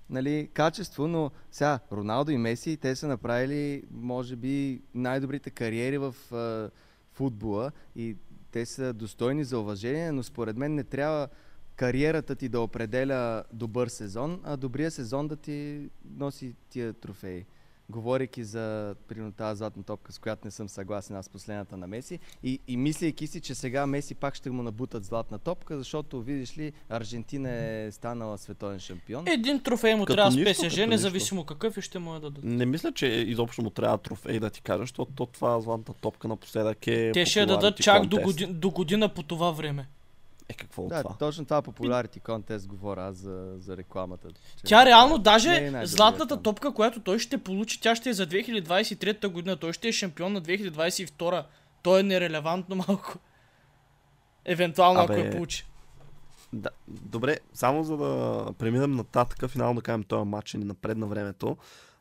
нали, 0.10 0.50
качество, 0.54 1.08
но 1.08 1.32
сега 1.52 1.80
Роналдо 1.92 2.32
и 2.32 2.38
Меси, 2.38 2.78
те 2.78 2.96
са 2.96 3.08
направили, 3.08 3.84
може 3.92 4.36
би, 4.36 4.82
най-добрите 4.94 5.50
кариери 5.50 5.98
в 5.98 6.16
а, 6.32 6.70
футбола 7.14 7.72
и 7.96 8.16
те 8.52 8.66
са 8.66 8.94
достойни 8.94 9.44
за 9.44 9.60
уважение, 9.60 10.12
но 10.12 10.24
според 10.24 10.58
мен 10.58 10.76
не 10.76 10.84
трябва 10.84 11.28
кариерата 11.76 12.36
ти 12.36 12.50
да 12.50 12.60
определя 12.60 13.44
добър 13.54 13.88
сезон, 13.88 14.42
а 14.44 14.58
добрия 14.58 14.92
сезон 14.92 15.28
да 15.28 15.36
ти 15.36 15.90
носи 16.18 16.56
тия 16.70 16.94
трофеи. 16.94 17.46
Говорейки 17.90 18.44
за 18.44 18.96
примерно 19.08 19.32
тази 19.32 19.58
златна 19.58 19.84
топка, 19.84 20.12
с 20.12 20.20
която 20.20 20.42
не 20.46 20.52
съм 20.52 20.70
съгласен 20.70 21.16
аз 21.16 21.30
последната 21.30 21.78
на 21.78 21.88
Меси. 21.88 22.20
И, 22.44 22.60
и 22.68 22.78
мислейки 22.78 23.28
си, 23.28 23.42
че 23.42 23.56
сега 23.56 23.88
Меси 23.88 24.16
пак 24.16 24.36
ще 24.36 24.50
му 24.50 24.64
набутат 24.64 25.06
златна 25.06 25.40
топка, 25.40 25.78
защото 25.78 26.22
видиш 26.22 26.58
ли, 26.58 26.74
Аржентина 26.90 27.50
е 27.50 27.92
станала 27.92 28.38
световен 28.38 28.80
шампион. 28.80 29.28
Един 29.28 29.60
трофей 29.60 29.96
му 29.96 30.06
Като 30.06 30.16
трябва 30.16 30.32
с 30.32 30.36
нищо, 30.36 30.64
ПСЖ, 30.64 30.76
като 30.76 30.90
независимо 30.90 31.44
какъв 31.44 31.78
и 31.78 31.82
ще 31.82 32.00
му 32.00 32.14
я 32.14 32.20
дадат. 32.20 32.44
Не 32.44 32.66
мисля, 32.66 32.92
че 32.92 33.08
изобщо 33.08 33.62
му 33.62 33.70
трябва 33.70 33.98
трофей 33.98 34.40
да 34.40 34.50
ти 34.50 34.62
кажа, 34.62 34.84
защото 34.84 35.12
то 35.16 35.26
това 35.26 35.62
златната 35.62 35.94
топка 35.94 36.28
напоследък 36.28 36.88
е 36.88 37.12
Те 37.14 37.26
ще 37.26 37.40
я 37.40 37.46
дадат 37.46 37.78
чак 37.78 38.06
до, 38.06 38.22
година, 38.22 38.54
до 38.54 38.70
година 38.72 39.10
по 39.10 39.24
това 39.24 39.52
време. 39.52 39.88
Е, 40.50 40.54
какво 40.54 40.88
да, 40.88 41.02
това? 41.04 41.16
точно 41.18 41.46
това 41.46 41.62
популярити 41.62 42.20
контест 42.20 42.68
говоря 42.68 43.08
аз 43.08 43.16
за, 43.16 43.54
за 43.58 43.78
рекламата. 43.78 44.28
че 44.58 44.64
Тя 44.64 44.86
реално, 44.86 45.16
е 45.16 45.20
даже 45.20 45.50
най-добрият 45.50 45.90
златната 45.90 46.42
топка, 46.42 46.74
която 46.74 47.00
той 47.00 47.20
ще 47.20 47.38
получи, 47.38 47.82
тя 47.82 47.96
ще 47.96 48.10
е 48.10 48.14
за 48.14 48.28
2023 48.28 49.28
година. 49.28 49.58
Той 49.58 49.74
ще 49.74 49.88
е 49.88 49.92
шампион 49.92 50.34
на 50.34 50.42
2022. 50.42 51.46
То 51.84 51.98
е 52.00 52.04
нерелевантно 52.04 52.76
малко. 52.76 53.20
Евентуално, 54.46 55.00
ако 55.00 55.14
Абе, 55.14 55.26
я 55.26 55.32
получи. 55.32 55.66
Да, 56.54 56.70
добре, 56.88 57.38
само 57.54 57.84
за 57.84 57.98
да 57.98 58.46
преминем 58.58 58.92
нататък, 58.92 59.50
финално 59.50 59.76
да 59.76 59.82
кажем 59.82 60.04
този 60.04 60.30
матч 60.30 60.54
и 60.54 60.58
напред 60.58 60.98
на 60.98 61.08
времето. 61.08 61.58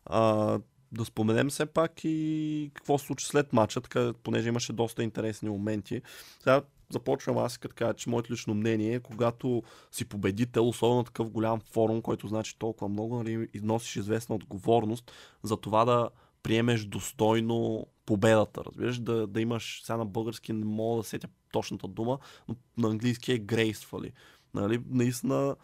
А, 0.07 0.59
да 0.93 1.05
споменем 1.05 1.51
все 1.51 1.67
пак 1.67 1.93
и 2.05 2.71
какво 2.75 2.99
се 2.99 3.07
случи 3.07 3.27
след 3.27 3.53
матча, 3.53 3.81
така, 3.81 4.13
понеже 4.23 4.49
имаше 4.49 4.73
доста 4.73 5.03
интересни 5.03 5.49
моменти. 5.49 6.03
Сега 6.41 6.63
започвам 6.91 7.39
аз 7.39 7.59
като 7.59 7.74
кажа, 7.74 7.95
че 7.95 8.11
моето 8.11 8.32
лично 8.32 8.55
мнение 8.55 8.95
е, 8.95 9.01
когато 9.01 9.62
си 9.93 10.05
победител, 10.05 10.68
особено 10.68 10.99
на 10.99 11.05
такъв 11.05 11.30
голям 11.30 11.61
форум, 11.61 12.03
който 12.03 12.28
значи 12.28 12.59
толкова 12.59 12.89
много, 12.89 13.16
нали, 13.16 13.49
носиш 13.62 13.97
известна 13.97 14.35
отговорност 14.35 15.12
за 15.43 15.57
това 15.57 15.85
да 15.85 16.09
приемеш 16.43 16.85
достойно 16.85 17.87
победата, 18.07 18.64
разбираш, 18.64 18.99
да, 18.99 19.26
да 19.26 19.41
имаш, 19.41 19.80
сега 19.85 19.97
на 19.97 20.05
български 20.07 20.53
не 20.53 20.64
мога 20.64 20.97
да 20.97 21.09
сетя 21.09 21.28
точната 21.53 21.89
дума, 21.89 22.18
но 22.49 22.55
на 22.78 22.89
английски 22.89 23.32
е 23.32 23.41
gracefully. 23.41 24.12
Нали, 24.55 24.80
наистина, 24.91 25.57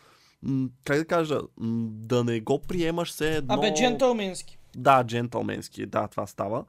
как 0.85 0.99
да 0.99 1.05
кажа, 1.05 1.41
да 1.81 2.25
не 2.25 2.41
го 2.41 2.63
приемаш 2.63 3.11
все 3.11 3.37
едно... 3.37 3.55
Абе, 3.55 3.75
джентълменски. 3.75 4.59
Да, 4.77 5.05
джентълменски, 5.05 5.87
да, 5.87 6.09
това 6.09 6.27
става. 6.27 6.65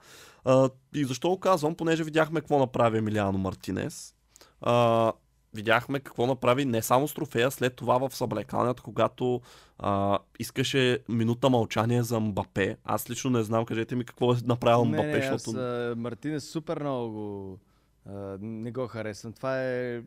А, 0.46 0.70
и 0.96 1.06
защо 1.06 1.30
го 1.30 1.40
казвам? 1.40 1.76
Понеже 1.76 2.04
видяхме 2.04 2.40
какво 2.40 2.60
направи 2.60 2.98
Емилиано 2.98 3.38
Мартинес. 3.38 4.16
А, 4.62 5.14
видяхме 5.54 6.00
какво 6.00 6.28
направи 6.28 6.66
не 6.66 6.82
само 6.82 7.08
с 7.08 7.14
трофея, 7.14 7.52
след 7.52 7.76
това 7.76 8.10
в 8.10 8.16
съблекалнята, 8.16 8.82
когато 8.82 9.42
а, 9.80 10.20
искаше 10.40 11.00
минута 11.10 11.50
мълчание 11.50 12.04
за 12.04 12.20
Мбапе. 12.20 12.78
Аз 12.84 13.10
лично 13.10 13.30
не 13.30 13.44
знам, 13.44 13.66
кажете 13.66 13.96
ми 13.96 14.06
какво 14.06 14.34
е 14.34 14.38
направил 14.46 14.86
не, 14.86 14.92
Мбапе, 14.92 15.20
не, 15.20 15.26
аз, 15.26 15.44
защото... 15.44 15.58
а, 15.58 15.96
Мартинес 15.98 16.50
супер 16.50 16.80
много 16.80 17.12
го, 17.12 17.60
а, 18.06 18.38
не 18.42 18.72
го 18.72 18.88
харесвам. 18.88 19.34
Това 19.34 19.64
е 19.64 20.02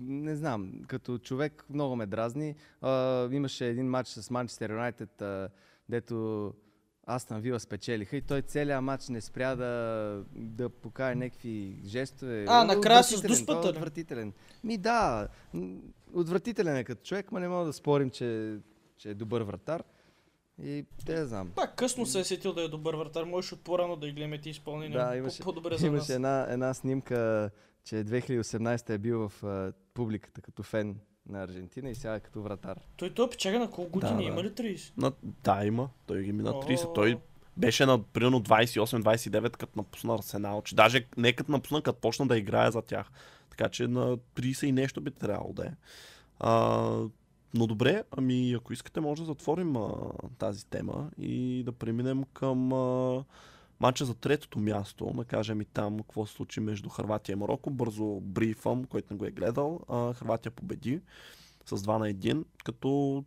не 0.00 0.36
знам, 0.36 0.72
като 0.86 1.18
човек 1.18 1.64
много 1.70 1.96
ме 1.96 2.06
дразни. 2.06 2.54
А, 2.82 3.28
имаше 3.32 3.66
един 3.66 3.86
матч 3.86 4.08
с 4.08 4.30
Манчестър 4.30 4.70
Юнайтед, 4.70 5.22
дето 5.88 6.52
Астан 7.06 7.40
Вила 7.40 7.60
спечелиха 7.60 8.16
и 8.16 8.22
той 8.22 8.42
целият 8.42 8.82
матч 8.82 9.08
не 9.08 9.20
спря 9.20 9.56
да, 9.56 10.22
да 10.34 10.68
покаже 10.68 11.14
някакви 11.14 11.80
жестове. 11.84 12.44
А, 12.48 12.64
накрая 12.64 13.04
с 13.04 13.22
дуспата, 13.22 13.68
е? 13.68 13.70
Отвратителен. 13.70 14.32
Ми 14.64 14.78
да, 14.78 15.28
отвратителен 16.14 16.76
е 16.76 16.84
като 16.84 17.02
човек, 17.02 17.32
ма 17.32 17.40
не 17.40 17.48
мога 17.48 17.66
да 17.66 17.72
спорим, 17.72 18.10
че, 18.10 18.58
че 18.98 19.10
е 19.10 19.14
добър 19.14 19.42
вратар. 19.42 19.82
И 20.62 20.84
те 21.06 21.14
да 21.14 21.26
знам. 21.26 21.50
Пак 21.54 21.76
късно 21.76 22.06
се 22.06 22.20
е 22.20 22.24
сетил 22.24 22.52
да 22.52 22.62
е 22.62 22.68
добър 22.68 22.94
вратар. 22.94 23.24
Можеш 23.24 23.52
от 23.52 23.60
по-рано 23.60 23.96
да 23.96 24.06
ги 24.06 24.12
гледаме 24.12 24.40
ти 24.40 24.50
изпълнения. 24.50 24.98
Да, 24.98 25.10
По- 25.10 25.16
имаше, 25.16 25.42
По-добре 25.42 25.76
за 25.76 25.86
имаше 25.86 25.98
нас. 25.98 26.10
една, 26.10 26.46
една 26.50 26.74
снимка, 26.74 27.50
че 27.84 27.94
2018 27.96 28.90
е 28.90 28.98
бил 28.98 29.28
в 29.28 29.44
а, 29.44 29.72
публиката 29.94 30.40
като 30.40 30.62
фен 30.62 30.98
на 31.28 31.42
Аржентина 31.42 31.90
и 31.90 31.94
сега 31.94 32.14
е 32.14 32.20
като 32.20 32.42
вратар. 32.42 32.80
Той 32.96 33.10
той 33.10 33.30
печага 33.30 33.58
на 33.58 33.70
колко 33.70 33.90
години? 33.90 34.12
Да, 34.12 34.22
да. 34.22 34.24
Има 34.24 34.42
ли 34.42 34.50
30? 34.50 34.92
На... 34.96 35.12
Да, 35.22 35.64
има. 35.64 35.88
Той 36.06 36.22
ги 36.22 36.32
мина 36.32 36.50
30. 36.50 36.86
О. 36.86 36.92
Той 36.92 37.18
беше 37.56 37.86
на 37.86 38.02
примерно 38.02 38.42
28-29, 38.42 39.50
като 39.56 39.72
напусна 39.76 40.14
Арсенал. 40.14 40.62
Че 40.62 40.74
даже 40.74 41.06
не 41.16 41.32
като 41.32 41.52
напусна, 41.52 41.82
като 41.82 42.00
почна 42.00 42.26
да 42.26 42.38
играе 42.38 42.70
за 42.70 42.82
тях. 42.82 43.10
Така 43.50 43.68
че 43.68 43.86
на 43.86 44.16
30 44.16 44.66
и 44.66 44.72
нещо 44.72 45.00
би 45.00 45.10
трябвало 45.10 45.52
да 45.52 45.66
е. 45.66 45.70
А, 46.38 46.90
но 47.54 47.66
добре, 47.66 48.02
ами 48.10 48.52
ако 48.52 48.72
искате 48.72 49.00
може 49.00 49.22
да 49.22 49.26
затворим 49.26 49.76
а, 49.76 49.90
тази 50.38 50.66
тема 50.66 51.10
и 51.18 51.62
да 51.66 51.72
преминем 51.72 52.24
към 52.32 52.72
а, 52.72 53.24
матча 53.80 54.04
за 54.04 54.14
третото 54.14 54.58
място, 54.58 55.12
да 55.16 55.24
кажем 55.24 55.60
и 55.60 55.64
там 55.64 55.98
какво 55.98 56.26
се 56.26 56.32
случи 56.32 56.60
между 56.60 56.88
Харватия 56.88 57.32
и 57.32 57.36
Марокко. 57.36 57.70
Бързо 57.70 58.20
брифам, 58.20 58.84
който 58.84 59.14
не 59.14 59.18
го 59.18 59.24
е 59.24 59.30
гледал. 59.30 59.80
А, 59.88 60.12
Харватия 60.12 60.52
победи 60.52 61.00
с 61.66 61.76
2 61.76 61.98
на 61.98 62.06
1, 62.06 62.44
като 62.64 63.24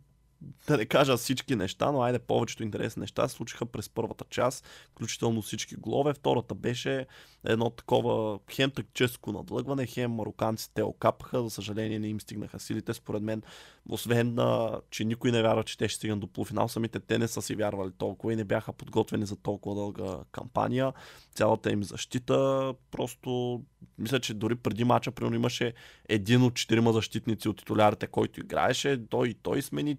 да 0.66 0.76
не 0.76 0.86
кажа 0.86 1.16
всички 1.16 1.56
неща, 1.56 1.92
но 1.92 2.02
айде 2.02 2.18
повечето 2.18 2.62
интересни 2.62 3.00
неща 3.00 3.28
се 3.28 3.34
случиха 3.34 3.66
през 3.66 3.88
първата 3.88 4.24
част, 4.30 4.66
включително 4.92 5.42
всички 5.42 5.74
голове. 5.76 6.14
Втората 6.14 6.54
беше 6.54 7.06
едно 7.44 7.70
такова 7.70 8.38
хем 8.50 8.70
тактическо 8.70 9.32
надлъгване, 9.32 9.86
хем 9.86 10.10
мароканците 10.10 10.82
окапаха, 10.82 11.42
за 11.42 11.50
съжаление 11.50 11.98
не 11.98 12.08
им 12.08 12.20
стигнаха 12.20 12.60
силите. 12.60 12.94
Според 12.94 13.22
мен, 13.22 13.42
освен 13.88 14.38
а, 14.38 14.80
че 14.90 15.04
никой 15.04 15.32
не 15.32 15.42
вярва, 15.42 15.64
че 15.64 15.78
те 15.78 15.88
ще 15.88 15.96
стигнат 15.96 16.20
до 16.20 16.26
полуфинал, 16.26 16.68
самите 16.68 17.00
те 17.00 17.18
не 17.18 17.28
са 17.28 17.42
си 17.42 17.54
вярвали 17.54 17.90
толкова 17.98 18.32
и 18.32 18.36
не 18.36 18.44
бяха 18.44 18.72
подготвени 18.72 19.26
за 19.26 19.36
толкова 19.36 19.74
дълга 19.74 20.18
кампания. 20.32 20.92
Цялата 21.34 21.72
им 21.72 21.84
защита, 21.84 22.74
просто 22.90 23.62
мисля, 23.98 24.20
че 24.20 24.34
дори 24.34 24.54
преди 24.54 24.84
мача, 24.84 25.10
примерно 25.10 25.36
имаше 25.36 25.72
един 26.08 26.42
от 26.42 26.54
четирима 26.54 26.92
защитници 26.92 27.48
от 27.48 27.58
титулярите, 27.58 28.06
който 28.06 28.40
играеше, 28.40 29.00
той 29.10 29.28
и 29.28 29.34
той 29.34 29.62
смени, 29.62 29.96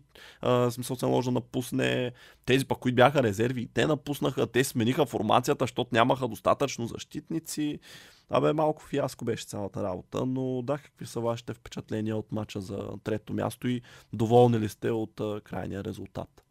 смисъл 0.71 0.95
се 0.95 1.05
наложи 1.05 1.27
да 1.27 1.32
напусне. 1.32 2.11
Тези 2.45 2.65
пък, 2.65 2.79
които 2.79 2.95
бяха 2.95 3.23
резерви, 3.23 3.69
те 3.73 3.88
напуснаха, 3.88 4.47
те 4.47 4.63
смениха 4.63 5.05
формацията, 5.05 5.63
защото 5.63 5.89
нямаха 5.93 6.27
достатъчно 6.27 6.88
защитници. 6.88 7.79
Абе, 8.29 8.53
малко 8.53 8.84
фиаско 8.84 9.25
беше 9.25 9.45
цялата 9.45 9.84
работа, 9.84 10.25
но 10.25 10.61
да, 10.61 10.77
какви 10.77 11.05
са 11.05 11.19
вашите 11.19 11.53
впечатления 11.53 12.17
от 12.17 12.32
мача 12.32 12.61
за 12.61 12.89
трето 13.03 13.34
място 13.34 13.67
и 13.67 13.82
доволни 14.13 14.59
ли 14.59 14.69
сте 14.69 14.91
от 14.91 15.19
а, 15.19 15.41
крайния 15.43 15.84
резултат? 15.84 16.43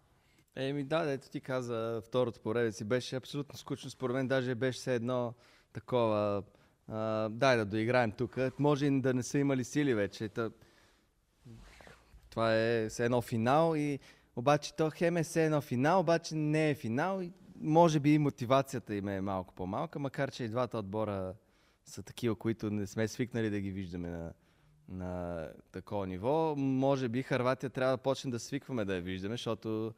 Еми 0.57 0.85
да, 0.85 1.11
ето 1.13 1.31
ти 1.31 1.41
каза, 1.41 2.03
второто 2.07 2.41
поредица 2.41 2.79
си 2.79 2.85
беше 2.85 3.17
абсолютно 3.17 3.59
скучно. 3.59 3.91
Според 3.91 4.15
мен 4.15 4.29
даже 4.29 4.55
беше 4.55 4.79
все 4.79 4.95
едно 4.95 5.35
такова, 5.73 6.43
а, 6.89 7.29
дай 7.29 7.57
да 7.57 7.65
доиграем 7.65 8.13
тук. 8.13 8.37
Може 8.59 8.87
и 8.87 9.01
да 9.01 9.15
не 9.15 9.23
са 9.23 9.39
имали 9.39 9.65
сили 9.65 9.95
вече. 9.95 10.29
Та... 10.29 10.51
Това 12.31 12.55
е 12.57 12.89
все 12.89 13.05
едно 13.05 13.23
финал 13.23 13.77
и 13.77 13.99
обаче 14.37 14.75
то 14.77 14.91
хем 14.91 15.17
е 15.17 15.23
все 15.23 15.45
едно 15.45 15.61
финал, 15.61 16.01
обаче 16.01 16.35
не 16.35 16.71
е 16.71 16.75
финал 16.75 17.23
и 17.23 17.33
може 17.61 18.01
би 18.01 18.15
и 18.15 18.19
мотивацията 18.19 18.95
им 18.95 19.09
е 19.09 19.21
малко 19.21 19.55
по-малка, 19.55 19.99
макар 19.99 20.31
че 20.31 20.45
и 20.45 20.49
двата 20.49 20.79
отбора 20.79 21.35
са 21.85 22.03
такива, 22.03 22.35
които 22.35 22.71
не 22.71 22.87
сме 22.87 23.09
свикнали 23.09 23.51
да 23.51 23.61
ги 23.61 23.71
виждаме 23.71 24.09
на, 24.09 24.33
на 24.89 25.49
такова 25.73 26.07
ниво. 26.07 26.55
Може 26.57 27.09
би 27.09 27.23
Харватия 27.23 27.71
трябва 27.71 27.97
да 27.97 28.03
почне 28.03 28.31
да 28.31 28.39
свикваме 28.39 28.85
да 28.85 28.95
я 28.95 29.01
виждаме, 29.01 29.35
защото 29.35 29.95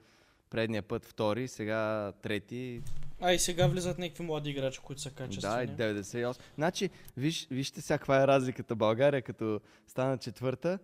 предния 0.51 0.83
път 0.83 1.07
втори, 1.07 1.49
сега 1.49 2.12
трети. 2.22 2.83
А 3.20 3.33
и 3.33 3.39
сега 3.39 3.66
влизат 3.66 3.99
някакви 3.99 4.24
млади 4.24 4.51
играчи, 4.51 4.80
които 4.85 5.03
са 5.03 5.11
Да, 5.11 5.16
качествени. 5.16 5.64
и 5.64 5.76
98. 5.76 6.39
Значи, 6.55 6.91
виж, 7.16 7.49
вижте 7.51 7.80
сега 7.80 7.99
каква 7.99 8.22
е 8.22 8.26
разликата. 8.26 8.74
България, 8.74 9.22
като 9.22 9.61
стана 9.87 10.18
четвърта, 10.18 10.78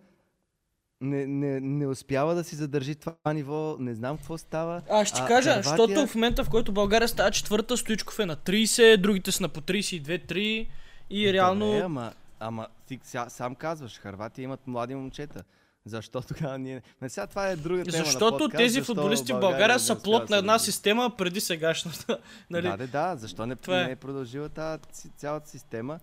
не, 1.01 1.27
не, 1.27 1.61
не 1.61 1.87
успява 1.87 2.35
да 2.35 2.45
си 2.45 2.57
задържи 2.57 2.95
това 2.95 3.33
ниво. 3.35 3.77
Не 3.79 3.95
знам 3.95 4.17
какво 4.17 4.39
става. 4.39 4.83
Аз 4.91 5.09
ще 5.09 5.17
ти 5.17 5.23
А, 5.23 5.27
кажа, 5.27 5.51
Хърватия- 5.51 5.77
защото 5.77 6.07
в 6.07 6.15
момента, 6.15 6.45
в 6.45 6.51
който 6.51 6.73
България 6.73 7.09
става 7.09 7.31
четвърта, 7.31 7.77
Стоичков 7.77 8.19
е 8.19 8.27
на 8.27 8.37
30, 8.37 8.97
другите 8.97 9.33
са 9.33 9.43
на 9.43 9.49
по 9.49 9.61
32-3 9.61 10.69
и 11.11 11.33
реално... 11.33 11.67
Добре, 11.67 11.81
ама, 11.81 12.13
ама 12.41 12.67
ти 12.87 13.01
ся, 13.05 13.27
сам 13.29 13.55
казваш, 13.55 13.99
Харватия 13.99 14.43
имат 14.43 14.67
млади 14.67 14.95
момчета. 14.95 15.45
Защо 15.85 16.21
тогава 16.21 16.59
ние... 16.59 16.83
Не, 17.03 17.09
сега 17.09 17.27
това 17.27 17.49
е 17.49 17.57
друга 17.57 17.85
тема 17.85 17.99
на 17.99 18.05
Защото 18.05 18.39
подкаст, 18.39 18.57
тези 18.57 18.75
защо 18.75 18.95
футболисти 18.95 19.33
в 19.33 19.41
България 19.41 19.79
са 19.79 20.03
плод 20.03 20.31
на 20.31 20.37
една 20.37 20.59
система 20.59 21.11
преди 21.19 21.41
сегашната. 21.41 22.19
нали? 22.51 22.69
Да, 22.69 22.77
да, 22.77 22.87
да. 22.87 23.17
Защо 23.17 23.47
не, 23.47 23.57
Това 23.57 23.81
е. 23.81 23.85
не 23.85 23.91
е 23.91 23.97
продължила 23.97 24.49
тази 24.49 24.81
цялата 25.17 25.51
система? 25.51 26.01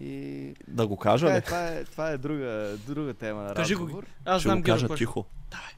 И 0.00 0.54
Да 0.68 0.86
го 0.86 0.96
кажа 0.96 1.26
така, 1.26 1.36
е, 1.36 1.40
ли? 1.40 1.44
това, 1.44 1.68
е, 1.68 1.84
това 1.84 2.10
е 2.10 2.18
друга, 2.18 2.76
друга 2.86 3.14
тема 3.14 3.42
на 3.42 3.54
Кажи 3.54 3.74
го. 3.74 3.82
разговор. 3.82 4.06
Аз 4.24 4.40
Ще 4.40 4.48
знам 4.48 4.58
го 4.58 4.64
кажа 4.66 4.88
тихо. 4.88 5.24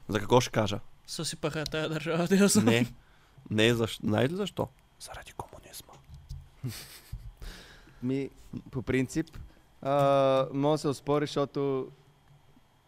За 0.07 0.19
какво 0.19 0.41
ще 0.41 0.51
кажа? 0.51 0.79
Съсипаха 1.07 1.63
тая 1.63 1.89
държава, 1.89 2.27
да 2.27 2.35
я 2.35 2.47
знам. 2.47 2.65
Не. 2.65 2.85
Не, 3.49 3.73
защо? 3.73 4.07
Знаете 4.07 4.33
ли 4.33 4.37
защо? 4.37 4.67
Заради 4.99 5.31
комунизма. 5.33 5.93
Ми, 8.03 8.29
по 8.71 8.81
принцип, 8.81 9.37
а, 9.81 10.45
може 10.53 10.71
да 10.73 10.77
се 10.77 10.87
оспори, 10.87 11.23
защото 11.23 11.87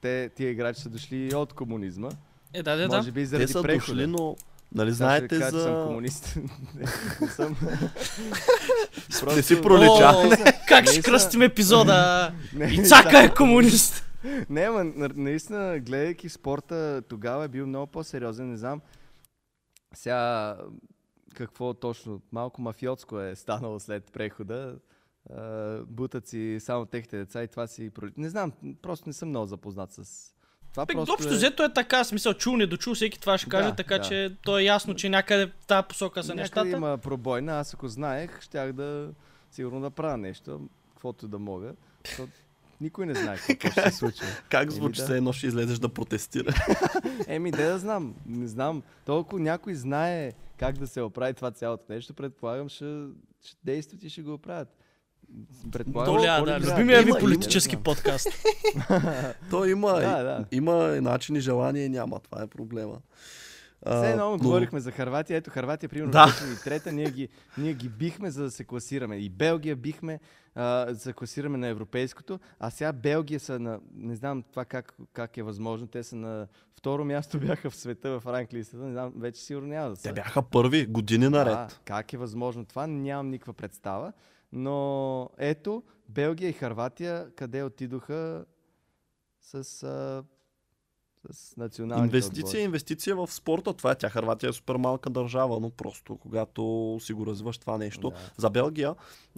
те, 0.01 0.30
тия 0.36 0.49
играчи 0.49 0.82
са 0.82 0.89
дошли 0.89 1.36
от 1.36 1.53
комунизма. 1.53 2.09
Е, 2.53 2.63
да, 2.63 2.75
да, 2.75 2.88
да. 2.88 2.97
Може 2.97 3.11
би 3.11 3.19
Те 3.21 3.25
заради 3.25 3.47
са 3.47 3.61
прехода. 3.61 3.93
дошли, 3.93 4.07
но 4.07 4.36
нали 4.76 4.91
знаете 4.91 5.28
кажа, 5.28 5.45
че 5.45 5.51
за... 5.51 5.63
съм 5.63 5.88
комунист. 5.88 6.36
не, 6.76 6.86
не 7.22 7.28
съм. 7.28 7.55
Не 9.36 9.41
си 9.41 9.61
пролича. 9.61 10.11
О, 10.15 10.30
как 10.67 10.88
ще 10.88 11.01
кръстим 11.01 11.41
епизода? 11.41 12.34
Не, 12.53 12.65
Ицака 12.65 13.24
е 13.24 13.34
комунист! 13.34 14.05
Не, 14.49 14.70
на- 14.70 15.09
наистина, 15.15 15.80
гледайки 15.80 16.30
спорта, 16.30 17.01
тогава 17.09 17.45
е 17.45 17.47
бил 17.47 17.67
много 17.67 17.88
по-сериозен. 17.88 18.49
Не 18.49 18.57
знам 18.57 18.82
сега 19.93 20.57
какво 21.34 21.74
точно, 21.74 22.22
малко 22.32 22.61
мафиотско 22.61 23.20
е 23.20 23.36
станало 23.36 23.80
след 23.80 24.11
прехода. 24.11 24.76
Бутат 25.88 26.28
си 26.28 26.57
само 26.59 26.86
техните 26.86 27.17
деца 27.17 27.43
и 27.43 27.47
това 27.47 27.67
си... 27.67 27.91
Не 28.17 28.30
знам, 28.30 28.51
просто 28.82 29.09
не 29.09 29.13
съм 29.13 29.30
много 29.30 29.45
запознат 29.45 29.91
с... 29.91 30.34
Това 30.72 30.86
Пек, 30.86 30.95
просто 30.95 31.13
общо 31.13 31.34
е... 31.34 31.36
взето 31.36 31.63
е 31.63 31.74
така, 31.74 32.03
смисъл, 32.03 32.34
чул, 32.34 32.57
не 32.57 32.65
дочул, 32.65 32.95
всеки 32.95 33.20
това 33.20 33.38
ще 33.38 33.49
каже, 33.49 33.70
Да, 33.70 33.76
така 33.76 33.97
да. 33.97 34.03
че 34.03 34.36
то 34.41 34.59
е 34.59 34.63
ясно, 34.63 34.95
че 34.95 35.09
някъде 35.09 35.45
в 35.45 35.65
тази 35.67 35.88
посока 35.88 36.24
са 36.24 36.36
Някъде 36.36 36.41
нещата. 36.41 36.70
има 36.70 36.97
пробойна, 36.97 37.59
аз 37.59 37.74
ако 37.74 37.88
знаех, 37.88 38.41
щях 38.41 38.74
да 38.74 39.09
сигурно 39.51 39.82
да 39.82 39.89
правя 39.89 40.17
нещо, 40.17 40.61
каквото 40.89 41.28
да 41.28 41.39
мога. 41.39 41.74
защото 42.05 42.32
Никой 42.82 43.05
не 43.05 43.13
знае 43.15 43.38
какво 43.38 43.72
ще 43.72 43.91
се 43.91 43.97
случи. 43.97 44.20
Как 44.49 44.72
звучи 44.72 45.01
да. 45.01 45.07
се 45.07 45.17
едно 45.17 45.34
ще 45.34 45.47
излезеш 45.47 45.80
да 45.80 45.89
протестира? 45.89 46.53
Еми, 47.28 47.51
де 47.51 47.65
да 47.65 47.80
знам. 47.80 48.15
Не 48.26 48.47
знам. 48.47 48.84
Толкова 49.05 49.41
някой 49.41 49.76
знае 49.76 50.32
как 50.57 50.78
да 50.78 50.88
се 50.88 51.01
оправи 51.01 51.34
това 51.34 51.51
цялото 51.51 51.84
нещо, 51.89 52.13
предполагам, 52.13 52.70
ще, 52.70 53.05
ще 53.43 53.57
действат 53.63 54.03
и 54.03 54.09
ще 54.09 54.22
го 54.22 54.34
оправят. 54.34 54.78
Предполагам, 55.71 56.15
ли 56.45 56.51
да, 56.51 56.59
любимия 56.61 57.03
ви 57.03 57.11
политически 57.11 57.75
има- 57.75 57.84
подкаст. 57.84 58.27
То 59.49 59.65
има, 59.65 59.91
Да, 59.91 60.23
да. 60.23 60.45
има 60.51 60.73
начин 61.01 61.36
и 61.36 61.41
желание 61.41 61.89
няма. 61.89 62.19
Това 62.19 62.43
е 62.43 62.47
проблема. 62.47 62.97
А, 63.86 63.97
Все 63.97 64.11
едно 64.11 64.32
но- 64.32 64.38
говорихме 64.38 64.80
за 64.80 64.91
Харватия. 64.91 65.38
Ето 65.38 65.51
Харватия, 65.51 65.89
примерно, 65.89 66.11
Да. 66.11 66.27
и 66.53 66.63
трета, 66.63 66.91
ние 66.91 67.11
ги, 67.11 67.27
ние 67.57 67.73
ги 67.73 67.89
бихме, 67.89 68.32
за 68.32 68.43
да 68.43 68.51
се 68.51 68.63
класираме. 68.63 69.15
И 69.15 69.30
Белгия 69.30 69.75
бихме, 69.75 70.19
а, 70.55 70.86
за 70.88 70.93
да 70.93 70.99
се 70.99 71.13
класираме 71.13 71.57
на 71.57 71.67
европейското. 71.67 72.39
А 72.59 72.69
сега 72.69 72.93
Белгия 72.93 73.39
са 73.39 73.59
на... 73.59 73.80
Не 73.95 74.15
знам 74.15 74.43
това 74.43 74.65
как, 74.65 74.97
как 75.13 75.38
е 75.38 75.43
възможно. 75.43 75.88
Те 75.88 76.03
са 76.03 76.15
на 76.15 76.47
второ 76.73 77.05
място 77.05 77.39
бяха 77.55 77.69
в 77.69 77.75
света 77.75 78.19
в 78.19 78.27
ранглистата. 78.27 78.84
Не 78.84 78.91
знам, 78.91 79.13
вече 79.17 79.41
сигурно 79.41 79.67
няма 79.67 79.89
да 79.89 79.95
са. 79.95 80.03
Те 80.03 80.13
бяха 80.13 80.41
първи 80.41 80.86
години 80.86 81.30
наред. 81.30 81.53
Да, 81.53 81.67
как 81.86 82.13
е 82.13 82.17
възможно 82.17 82.65
това? 82.65 82.88
Нямам 82.88 83.30
никаква 83.30 83.53
представа. 83.53 84.13
Но 84.51 85.29
ето, 85.37 85.83
Белгия 86.09 86.49
и 86.49 86.53
Харватия, 86.53 87.31
къде 87.35 87.63
отидоха 87.63 88.45
с, 89.41 89.83
а, 89.83 90.23
с 91.32 91.57
националните 91.57 92.05
Инвестиция, 92.05 92.45
отбори. 92.45 92.61
инвестиция 92.61 93.15
в 93.15 93.32
спорта. 93.32 93.74
Това 93.74 93.91
е 93.91 93.95
тя. 93.95 94.09
Харватия 94.09 94.49
е 94.49 94.53
супер 94.53 94.76
малка 94.76 95.09
държава, 95.09 95.59
но 95.59 95.70
просто 95.70 96.17
когато 96.17 96.97
си 97.01 97.13
го 97.13 97.26
развиваш 97.26 97.57
това 97.57 97.78
нещо. 97.78 98.09
Да. 98.09 98.15
За 98.38 98.49
Белгия, 98.49 98.95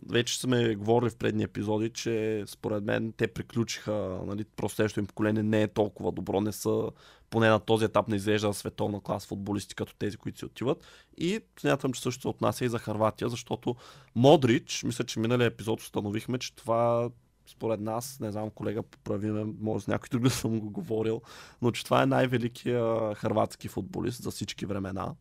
вече 0.10 0.40
сме 0.40 0.76
говорили 0.76 1.10
в 1.10 1.16
предни 1.16 1.44
епизоди, 1.44 1.90
че 1.90 2.44
според 2.48 2.84
мен 2.84 3.14
те 3.18 3.28
приключиха, 3.28 4.20
нали, 4.26 4.46
просто 4.56 4.76
следващото 4.76 5.00
им 5.00 5.08
поколение 5.08 5.44
не 5.44 5.62
е 5.62 5.68
толкова 5.68 6.12
добро, 6.12 6.42
не 6.42 6.52
са 6.52 6.90
поне 7.30 7.50
на 7.50 7.60
този 7.60 7.86
етап 7.86 8.08
не 8.08 8.16
изглежда 8.16 8.54
световна 8.54 9.02
клас 9.02 9.26
футболисти 9.26 9.76
като 9.76 9.96
тези, 9.96 10.18
които 10.18 10.40
си 10.40 10.46
отиват. 10.46 10.86
И 11.18 11.40
смятам, 11.60 11.94
че 11.94 12.02
също 12.02 12.22
се 12.22 12.28
отнася 12.28 12.66
и 12.66 12.70
за 12.70 12.80
Харватия, 12.80 13.30
защото 13.30 13.76
Модрич, 14.16 14.84
мисля, 14.84 15.04
че 15.04 15.20
миналия 15.20 15.46
епизод 15.48 15.82
установихме, 15.82 16.40
че 16.40 16.56
това 16.56 17.10
според 17.52 17.80
нас, 17.80 18.20
не 18.20 18.32
знам, 18.32 18.50
колега, 18.50 18.84
поправи 18.84 19.32
ме, 19.32 19.54
може 19.60 19.84
с 19.84 19.88
някой 19.88 20.08
друг 20.12 20.24
да 20.24 20.30
съм 20.30 20.60
го 20.60 20.70
говорил, 20.70 21.22
но 21.62 21.72
че 21.72 21.84
това 21.84 22.04
е 22.04 22.06
най-великия 22.06 23.16
харватски 23.16 23.68
футболист 23.68 24.24
за 24.24 24.32
всички 24.32 24.66
времена. 24.66 25.16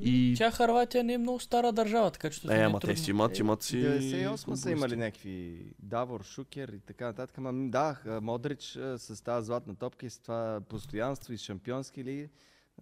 И... 0.00 0.34
Тя 0.38 0.50
Харватия 0.50 1.04
не 1.04 1.12
е 1.12 1.18
много 1.18 1.40
стара 1.40 1.72
държава, 1.72 2.10
така 2.10 2.30
че 2.30 2.40
това 2.40 2.54
Е, 2.54 2.58
не 2.58 2.64
ама 2.64 2.80
те 2.80 2.96
си 2.96 3.10
имат, 3.10 3.38
имат 3.38 3.62
си... 3.62 3.76
98 3.76 4.54
са 4.54 4.70
имали 4.70 4.96
някакви 4.96 5.66
Давор, 5.78 6.24
Шукер 6.24 6.68
и 6.68 6.80
така 6.80 7.04
нататък. 7.06 7.38
Ама 7.38 7.70
да, 7.70 7.96
Модрич 8.22 8.78
с 8.96 9.24
тази 9.24 9.46
златна 9.46 9.76
топка 9.76 10.06
и 10.06 10.10
с 10.10 10.18
това 10.18 10.60
постоянство 10.68 11.32
и 11.32 11.38
шампионски 11.38 12.04
лиги, 12.04 12.28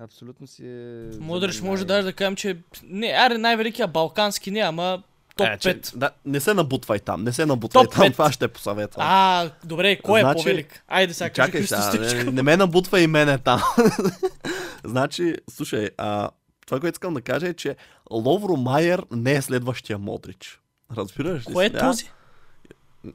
абсолютно 0.01 0.47
си 0.47 0.67
е... 0.67 1.11
Модрич 1.21 1.61
може 1.61 1.85
даже 1.85 2.07
да 2.07 2.13
кажем, 2.13 2.37
че... 2.37 2.63
Не, 2.83 3.07
аре 3.07 3.39
най-великия 3.39 3.89
балкански 3.89 4.51
не, 4.51 4.61
ама 4.61 5.03
топ 5.37 5.47
Е, 5.47 5.59
че- 5.59 5.69
5. 5.71 5.97
Да, 5.97 6.11
не 6.25 6.41
се 6.41 6.55
набутвай 6.55 6.99
там, 6.99 7.25
не 7.25 7.33
се 7.33 7.47
набутвай 7.47 7.85
Топ 7.85 7.93
там, 7.93 8.01
пет. 8.01 8.13
това 8.13 8.33
ще 8.33 8.49
посъветвам. 8.49 9.07
А, 9.09 9.51
добре, 9.65 9.97
кой 9.97 10.21
Значи- 10.21 10.41
е 10.41 10.43
по-велик? 10.43 10.85
Айде 10.89 11.15
сега 11.15 11.31
кажи 11.31 11.47
Чакай 11.47 11.61
Христо 11.61 11.83
сега, 11.83 12.25
не, 12.25 12.33
не 12.33 12.43
ме 12.43 12.57
набутва 12.57 13.01
и 13.01 13.07
мене 13.07 13.39
там. 13.39 13.63
значи, 14.85 15.35
слушай, 15.51 15.91
а, 15.99 16.31
това, 16.67 16.81
което 16.81 16.95
искам 16.95 17.15
да 17.15 17.21
кажа 17.21 17.49
е, 17.49 17.55
че 17.55 17.77
Ловро 18.11 18.57
Майер 18.57 19.03
не 19.11 19.33
е 19.33 19.43
следващия 19.43 19.99
Модрич. 19.99 20.61
Разбираш 20.97 21.49
ли? 21.49 21.53
Кой 21.53 21.65
е 21.65 21.69
сега? 21.69 21.81
този? 21.81 22.11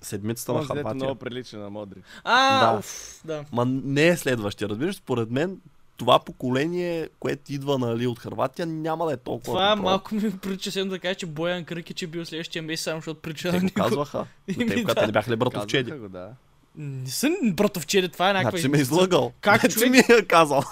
Седмицата 0.02 0.54
на 0.54 0.60
дето 0.60 0.68
Харватия. 0.68 0.96
много 0.96 1.16
прилича 1.16 1.58
на 1.58 1.70
Модрич. 1.70 2.04
А, 2.24 2.66
Да. 2.66 2.78
уф, 2.80 3.20
да. 3.26 3.44
Ма 3.52 3.66
не 3.66 4.08
е 4.08 4.18
следващия. 4.18 4.70
Разбираш, 4.70 4.96
според 4.96 5.32
мен 5.32 5.58
това 5.98 6.20
поколение, 6.20 7.10
което 7.20 7.54
идва 7.54 7.78
нали, 7.78 8.08
от 8.08 8.20
Харватия, 8.20 8.66
няма 8.66 9.06
да 9.06 9.14
е 9.14 9.18
толкова 9.18 9.54
Това 9.54 9.76
добро. 9.76 9.84
малко 9.84 10.16
ми 10.16 10.32
прилича 10.32 10.72
седно 10.72 10.90
да 10.90 11.00
кажа, 11.00 11.16
че 11.16 11.26
Боян 11.26 11.64
Кръкич 11.66 12.02
е 12.02 12.08
бил 12.08 12.26
следващия 12.26 12.64
месец, 12.64 12.84
само 12.84 12.98
защото 12.98 13.22
прилича 13.22 13.42
Те 13.44 13.54
на 13.54 13.60
го 13.60 13.64
него. 13.64 13.74
казваха. 13.76 14.26
Но 14.50 14.56
те, 14.68 14.76
когато 14.76 14.96
да. 14.96 15.06
не 15.06 15.12
бяха 15.12 15.32
ли 15.32 15.36
братовчеди? 15.36 15.92
Го, 15.92 16.10
да. 16.10 16.30
Не 16.76 17.10
са 17.10 17.30
братовчеди, 17.44 18.10
това 18.10 18.30
е 18.30 18.34
някаква 18.34 18.52
Значи 18.52 18.68
ме 18.68 18.78
излъгал. 18.78 19.32
Как 19.42 19.62
Значи 19.62 19.76
човек- 19.76 19.92
ми 19.92 19.98
е 20.00 20.26
казал. 20.26 20.64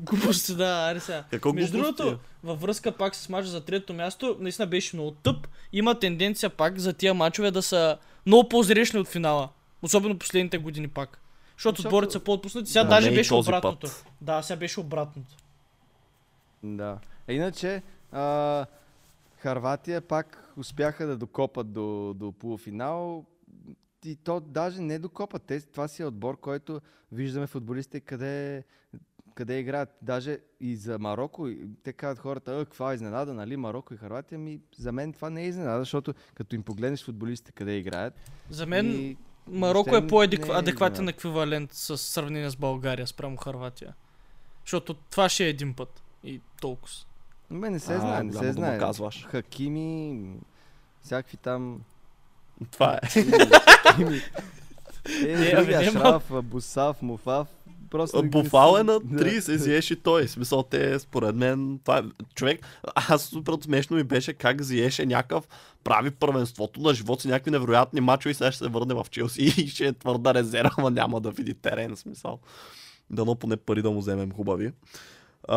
глупости, 0.00 0.54
да, 0.54 0.88
аре 0.90 1.00
сега. 1.00 1.24
Какво 1.30 1.52
Между 1.52 1.72
глупости? 1.72 1.96
другото, 1.96 2.18
във 2.44 2.60
връзка 2.60 2.92
пак 2.92 3.14
с 3.14 3.28
мача 3.28 3.48
за 3.48 3.60
третото 3.60 3.94
място, 3.94 4.36
наистина 4.40 4.66
беше 4.66 4.96
много 4.96 5.10
тъп. 5.12 5.48
Има 5.72 5.98
тенденция 5.98 6.50
пак 6.50 6.78
за 6.78 6.92
тия 6.92 7.14
мачове 7.14 7.50
да 7.50 7.62
са 7.62 7.96
много 8.26 8.48
по-зречни 8.48 9.00
от 9.00 9.08
финала. 9.08 9.48
Особено 9.82 10.18
последните 10.18 10.58
години 10.58 10.88
пак. 10.88 11.20
Защото 11.56 11.82
отборите 11.82 12.12
са 12.12 12.20
по-отпуснати. 12.20 12.70
Сега 12.70 12.84
Да, 12.84 12.90
даже 12.90 13.10
беше 13.10 13.34
обратното. 13.34 13.86
път. 13.86 14.04
Да, 14.20 14.42
сега 14.42 14.56
беше 14.58 14.80
обратното. 14.80 15.36
Да. 16.62 16.98
А 17.28 17.32
иначе, 17.32 17.82
а, 18.12 18.66
Харватия 19.38 20.00
пак 20.00 20.52
успяха 20.56 21.06
да 21.06 21.16
докопат 21.16 21.72
до, 21.72 22.14
до 22.16 22.32
полуфинал. 22.32 23.24
И 24.04 24.16
то 24.16 24.40
даже 24.40 24.82
не 24.82 24.98
докопат. 24.98 25.42
Те, 25.42 25.60
това 25.60 25.88
си 25.88 26.02
е 26.02 26.06
отбор, 26.06 26.40
който 26.40 26.80
виждаме 27.12 27.46
футболистите 27.46 28.00
къде, 28.00 28.64
къде 29.34 29.58
играят. 29.58 29.88
Даже 30.02 30.38
и 30.60 30.76
за 30.76 30.98
Марокко, 30.98 31.48
и 31.48 31.68
те 31.82 31.92
казват 31.92 32.18
хората, 32.18 32.60
а, 32.60 32.64
каква 32.64 32.94
изненада, 32.94 33.34
нали, 33.34 33.56
Марокко 33.56 33.94
и 33.94 33.96
Харватия. 33.96 34.38
Ми, 34.38 34.60
за 34.78 34.92
мен 34.92 35.12
това 35.12 35.30
не 35.30 35.42
е 35.42 35.46
изненада, 35.46 35.78
защото 35.78 36.14
като 36.34 36.54
им 36.54 36.62
погледнеш 36.62 37.04
футболистите 37.04 37.52
къде 37.52 37.76
играят. 37.76 38.14
За 38.50 38.66
мен 38.66 39.00
и 39.00 39.16
Марокко 39.48 39.96
е 39.96 40.06
по-адекватен 40.06 40.68
изненада. 40.88 41.10
еквивалент 41.10 41.72
с 41.72 41.98
сравнение 41.98 42.50
с 42.50 42.56
България 42.56 43.06
спрямо 43.06 43.36
Харватия. 43.36 43.94
Защото 44.64 44.94
това 44.94 45.28
ще 45.28 45.44
е 45.44 45.48
един 45.48 45.74
път. 45.74 46.02
И 46.24 46.40
толкова. 46.60 46.94
Ме 47.50 47.70
не 47.70 47.78
се 47.78 47.94
А, 47.94 48.00
знае, 48.00 48.22
не 48.22 48.32
се 48.32 48.52
знае. 48.52 48.78
казваш. 48.78 49.26
Хакими, 49.26 50.20
всякакви 51.02 51.36
там 51.36 51.80
Това 52.70 52.98
е. 53.04 53.20
Не, 53.98 54.20
Е, 55.22 55.56
другия 55.56 55.80
няма- 55.82 55.92
Шраф, 55.92 56.44
Бусав, 56.44 57.02
Муфав. 57.02 57.48
Просто 57.90 58.22
не 58.22 58.28
Буфал 58.28 58.74
е 58.74 58.78
съм- 58.78 58.86
на 58.86 59.00
Да. 59.00 59.24
30, 59.24 59.56
зиеше 59.56 59.94
и 59.94 59.96
той. 59.96 60.28
Смисъл 60.28 60.62
те, 60.62 60.98
според 60.98 61.36
мен, 61.36 61.80
това 61.84 61.98
е... 61.98 62.02
човек, 62.34 62.66
аз 62.94 63.22
супер 63.22 63.54
смешно 63.60 63.96
ми 63.96 64.02
беше 64.04 64.32
как 64.32 64.62
зиеше 64.62 65.06
някакъв 65.06 65.48
прави 65.84 66.10
първенството 66.10 66.80
на 66.80 66.94
живот 66.94 67.20
си 67.20 67.28
някакви 67.28 67.50
невероятни 67.50 68.00
мачове 68.00 68.30
и 68.30 68.34
сега 68.34 68.52
ще 68.52 68.64
се 68.64 68.70
върне 68.70 68.94
в 68.94 69.06
Челси 69.10 69.42
и 69.58 69.68
ще 69.68 69.86
е 69.86 69.92
твърда 69.92 70.34
резерва, 70.34 70.70
ама 70.78 70.90
няма 70.90 71.20
да 71.20 71.30
види 71.30 71.54
терен, 71.54 71.96
смисъл. 71.96 72.38
Дано 73.10 73.34
поне 73.34 73.56
пари 73.56 73.82
да 73.82 73.90
му 73.90 73.98
вземем 74.00 74.32
хубави. 74.32 74.72
А, 75.48 75.56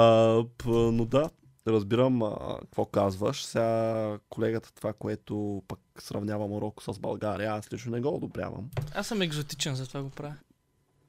п- 0.58 0.70
но 0.70 1.06
да, 1.06 1.30
разбирам 1.68 2.24
а, 2.24 2.32
какво 2.62 2.86
казваш. 2.86 3.44
Сега 3.44 3.96
колегата 4.30 4.74
това, 4.74 4.94
което 4.94 5.64
пък 5.68 5.80
сравнява 6.00 6.48
Марокко 6.48 6.84
с 6.84 7.00
България, 7.00 7.54
аз 7.54 7.74
лично 7.74 7.92
не 7.92 8.02
го 8.02 8.10
одобрявам. 8.10 8.70
Аз 8.96 9.08
съм 9.08 9.22
екзотичен, 9.22 9.76
затова 9.76 10.02
го 10.02 10.10
правя. 10.10 10.36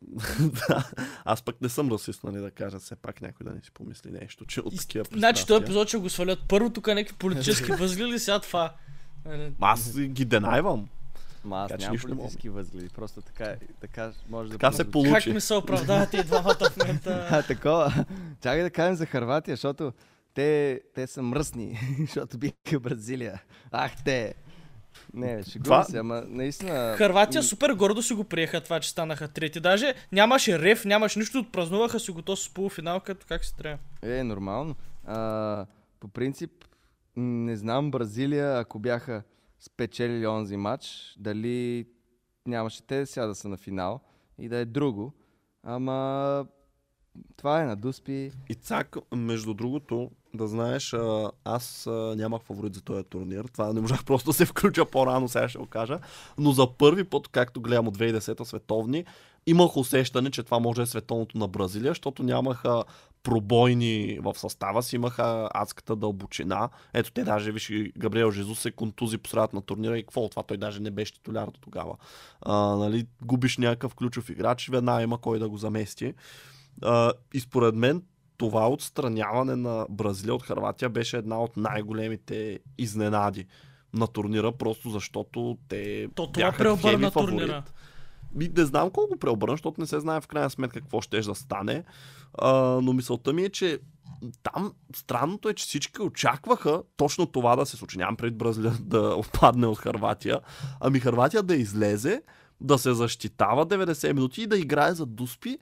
да, 0.68 0.90
аз 1.24 1.42
пък 1.42 1.60
не 1.60 1.68
съм 1.68 1.90
расист, 1.90 2.24
нали, 2.24 2.36
да 2.36 2.50
кажа, 2.50 2.78
все 2.78 2.96
пак 2.96 3.20
някой 3.20 3.44
да 3.44 3.50
не 3.50 3.60
си 3.60 3.70
помисли 3.70 4.10
нещо, 4.12 4.44
че 4.44 4.60
от 4.60 4.72
И- 4.72 4.78
такива 4.78 5.04
Значи 5.04 5.16
този 5.16 5.30
пристрастия. 5.46 5.56
епизод 5.56 5.88
ще 5.88 5.96
го 5.96 6.08
свалят 6.10 6.38
първо 6.48 6.70
тук 6.70 6.86
някакви 6.86 7.14
политически 7.14 7.72
възгледи, 7.78 8.18
сега 8.18 8.38
това. 8.40 8.74
Нали, 9.24 9.52
Аз 9.60 9.98
ги 9.98 10.24
денайвам. 10.24 10.88
Ма 11.44 11.56
аз 11.58 11.68
Така 11.68 11.82
нямам 11.82 11.98
политически 12.00 12.48
възгледи. 12.48 12.88
Просто 12.88 13.22
така, 13.22 13.54
така 13.80 14.12
може 14.30 14.48
да 14.48 14.54
Така 14.54 14.72
се 14.72 14.84
прозвучи. 14.84 15.04
Как 15.04 15.22
получи. 15.22 15.32
ми 15.32 15.40
се 15.40 15.54
оправдавате 15.54 16.16
и 16.16 16.24
двамата 16.24 16.54
в 16.62 16.76
момента? 16.76 17.28
А, 17.30 17.42
такова. 17.42 18.04
Чакай 18.42 18.62
да 18.62 18.70
кажем 18.70 18.94
за 18.94 19.06
Харватия, 19.06 19.52
защото 19.52 19.92
те, 20.34 20.80
те 20.94 21.06
са 21.06 21.22
мръсни, 21.22 21.78
защото 22.00 22.38
биха 22.38 22.80
Бразилия. 22.80 23.42
Ах, 23.70 23.92
те! 24.04 24.34
Не, 25.14 25.42
шегувам 25.42 25.64
Това- 25.64 25.84
се, 25.84 25.98
ама 25.98 26.22
наистина... 26.28 26.94
Харватия 26.98 27.42
супер 27.42 27.72
гордо 27.74 28.02
си 28.02 28.14
го 28.14 28.24
приеха 28.24 28.60
това, 28.60 28.80
че 28.80 28.90
станаха 28.90 29.28
трети. 29.28 29.60
Даже 29.60 29.94
нямаше 30.12 30.58
рев, 30.58 30.84
нямаше 30.84 31.18
нищо, 31.18 31.38
отпразнуваха 31.38 32.00
си 32.00 32.10
го 32.10 32.22
то 32.22 32.36
с 32.36 32.54
полуфинал, 32.54 33.00
като 33.00 33.26
как 33.28 33.44
се 33.44 33.56
трябва. 33.56 33.78
Е, 34.02 34.24
нормално. 34.24 34.76
А, 35.04 35.66
по 36.00 36.08
принцип, 36.08 36.50
не 37.16 37.56
знам 37.56 37.90
Бразилия, 37.90 38.58
ако 38.58 38.78
бяха 38.78 39.22
спечелили 39.60 40.26
онзи 40.26 40.56
матч, 40.56 41.14
дали 41.18 41.86
нямаше 42.46 42.82
те 42.82 43.06
сега 43.06 43.26
да 43.26 43.34
са 43.34 43.48
на 43.48 43.56
финал 43.56 44.00
и 44.38 44.48
да 44.48 44.56
е 44.56 44.64
друго. 44.64 45.12
Ама 45.62 46.46
това 47.36 47.62
е 47.62 47.66
на 47.66 47.76
Дуспи. 47.76 48.32
И 48.48 48.54
цак, 48.54 48.96
между 49.14 49.54
другото, 49.54 50.10
да 50.34 50.48
знаеш, 50.48 50.94
аз 51.44 51.88
нямах 52.16 52.42
фаворит 52.42 52.74
за 52.74 52.82
този 52.82 53.04
турнир. 53.04 53.44
Това 53.52 53.72
не 53.72 53.80
можах 53.80 54.04
просто 54.06 54.30
да 54.30 54.34
се 54.34 54.46
включа 54.46 54.84
по-рано, 54.84 55.28
сега 55.28 55.48
ще 55.48 55.58
го 55.58 55.66
кажа. 55.66 55.98
Но 56.38 56.52
за 56.52 56.66
първи 56.66 57.04
път, 57.04 57.28
както 57.28 57.60
гледам 57.60 57.88
от 57.88 57.98
2010-та 57.98 58.44
световни, 58.44 59.04
имах 59.46 59.76
усещане, 59.76 60.30
че 60.30 60.42
това 60.42 60.58
може 60.58 60.82
е 60.82 60.86
световното 60.86 61.38
на 61.38 61.48
Бразилия, 61.48 61.90
защото 61.90 62.22
нямаха 62.22 62.84
пробойни 63.22 64.18
в 64.22 64.34
състава 64.38 64.82
си, 64.82 64.96
имаха 64.96 65.48
адската 65.54 65.96
дълбочина. 65.96 66.68
Ето 66.94 67.12
те 67.12 67.24
даже, 67.24 67.52
виж, 67.52 67.72
Габриел 67.98 68.30
Жезус 68.30 68.60
се 68.60 68.70
контузи 68.70 69.18
по 69.18 69.28
средата 69.28 69.56
на 69.56 69.62
турнира 69.62 69.98
и 69.98 70.02
какво 70.02 70.28
това? 70.28 70.42
Той 70.42 70.56
даже 70.56 70.80
не 70.80 70.90
беше 70.90 71.12
титуляр 71.12 71.46
до 71.46 71.60
тогава. 71.60 71.96
А, 72.42 72.54
нали, 72.54 73.06
губиш 73.22 73.58
някакъв 73.58 73.94
ключов 73.94 74.30
играч, 74.30 74.68
веднага 74.68 75.02
има 75.02 75.18
кой 75.18 75.38
да 75.38 75.48
го 75.48 75.56
замести. 75.56 76.14
А, 76.82 77.12
и 77.34 77.40
според 77.40 77.74
мен 77.74 78.02
това 78.40 78.68
отстраняване 78.68 79.56
на 79.56 79.86
Бразилия 79.90 80.34
от 80.34 80.42
Харватия 80.42 80.88
беше 80.88 81.16
една 81.16 81.42
от 81.42 81.56
най-големите 81.56 82.60
изненади 82.78 83.46
на 83.94 84.06
турнира, 84.06 84.52
просто 84.52 84.90
защото 84.90 85.58
те 85.68 86.08
То 86.14 86.32
това 86.32 86.44
бяха 86.44 86.58
преобърна 86.58 87.10
турнира. 87.10 87.62
Ми, 88.34 88.50
не 88.56 88.64
знам 88.64 88.90
колко 88.90 89.16
преобърна, 89.16 89.52
защото 89.52 89.80
не 89.80 89.86
се 89.86 90.00
знае 90.00 90.20
в 90.20 90.26
крайна 90.26 90.50
сметка 90.50 90.80
какво 90.80 91.00
ще 91.00 91.20
да 91.20 91.34
стане. 91.34 91.84
А, 92.38 92.52
но 92.82 92.92
мисълта 92.92 93.32
ми 93.32 93.42
е, 93.42 93.48
че 93.48 93.78
там 94.42 94.72
странното 94.94 95.48
е, 95.48 95.54
че 95.54 95.64
всички 95.64 96.02
очакваха 96.02 96.82
точно 96.96 97.26
това 97.26 97.56
да 97.56 97.66
се 97.66 97.76
случи. 97.76 97.98
Нямам 97.98 98.16
пред 98.16 98.36
Бразилия 98.36 98.72
да 98.80 99.14
отпадне 99.14 99.66
от 99.66 99.78
Харватия, 99.78 100.40
ами 100.80 101.00
Харватия 101.00 101.42
да 101.42 101.56
излезе, 101.56 102.22
да 102.60 102.78
се 102.78 102.94
защитава 102.94 103.66
90 103.66 104.12
минути 104.12 104.42
и 104.42 104.46
да 104.46 104.58
играе 104.58 104.94
за 104.94 105.06
дуспи. 105.06 105.58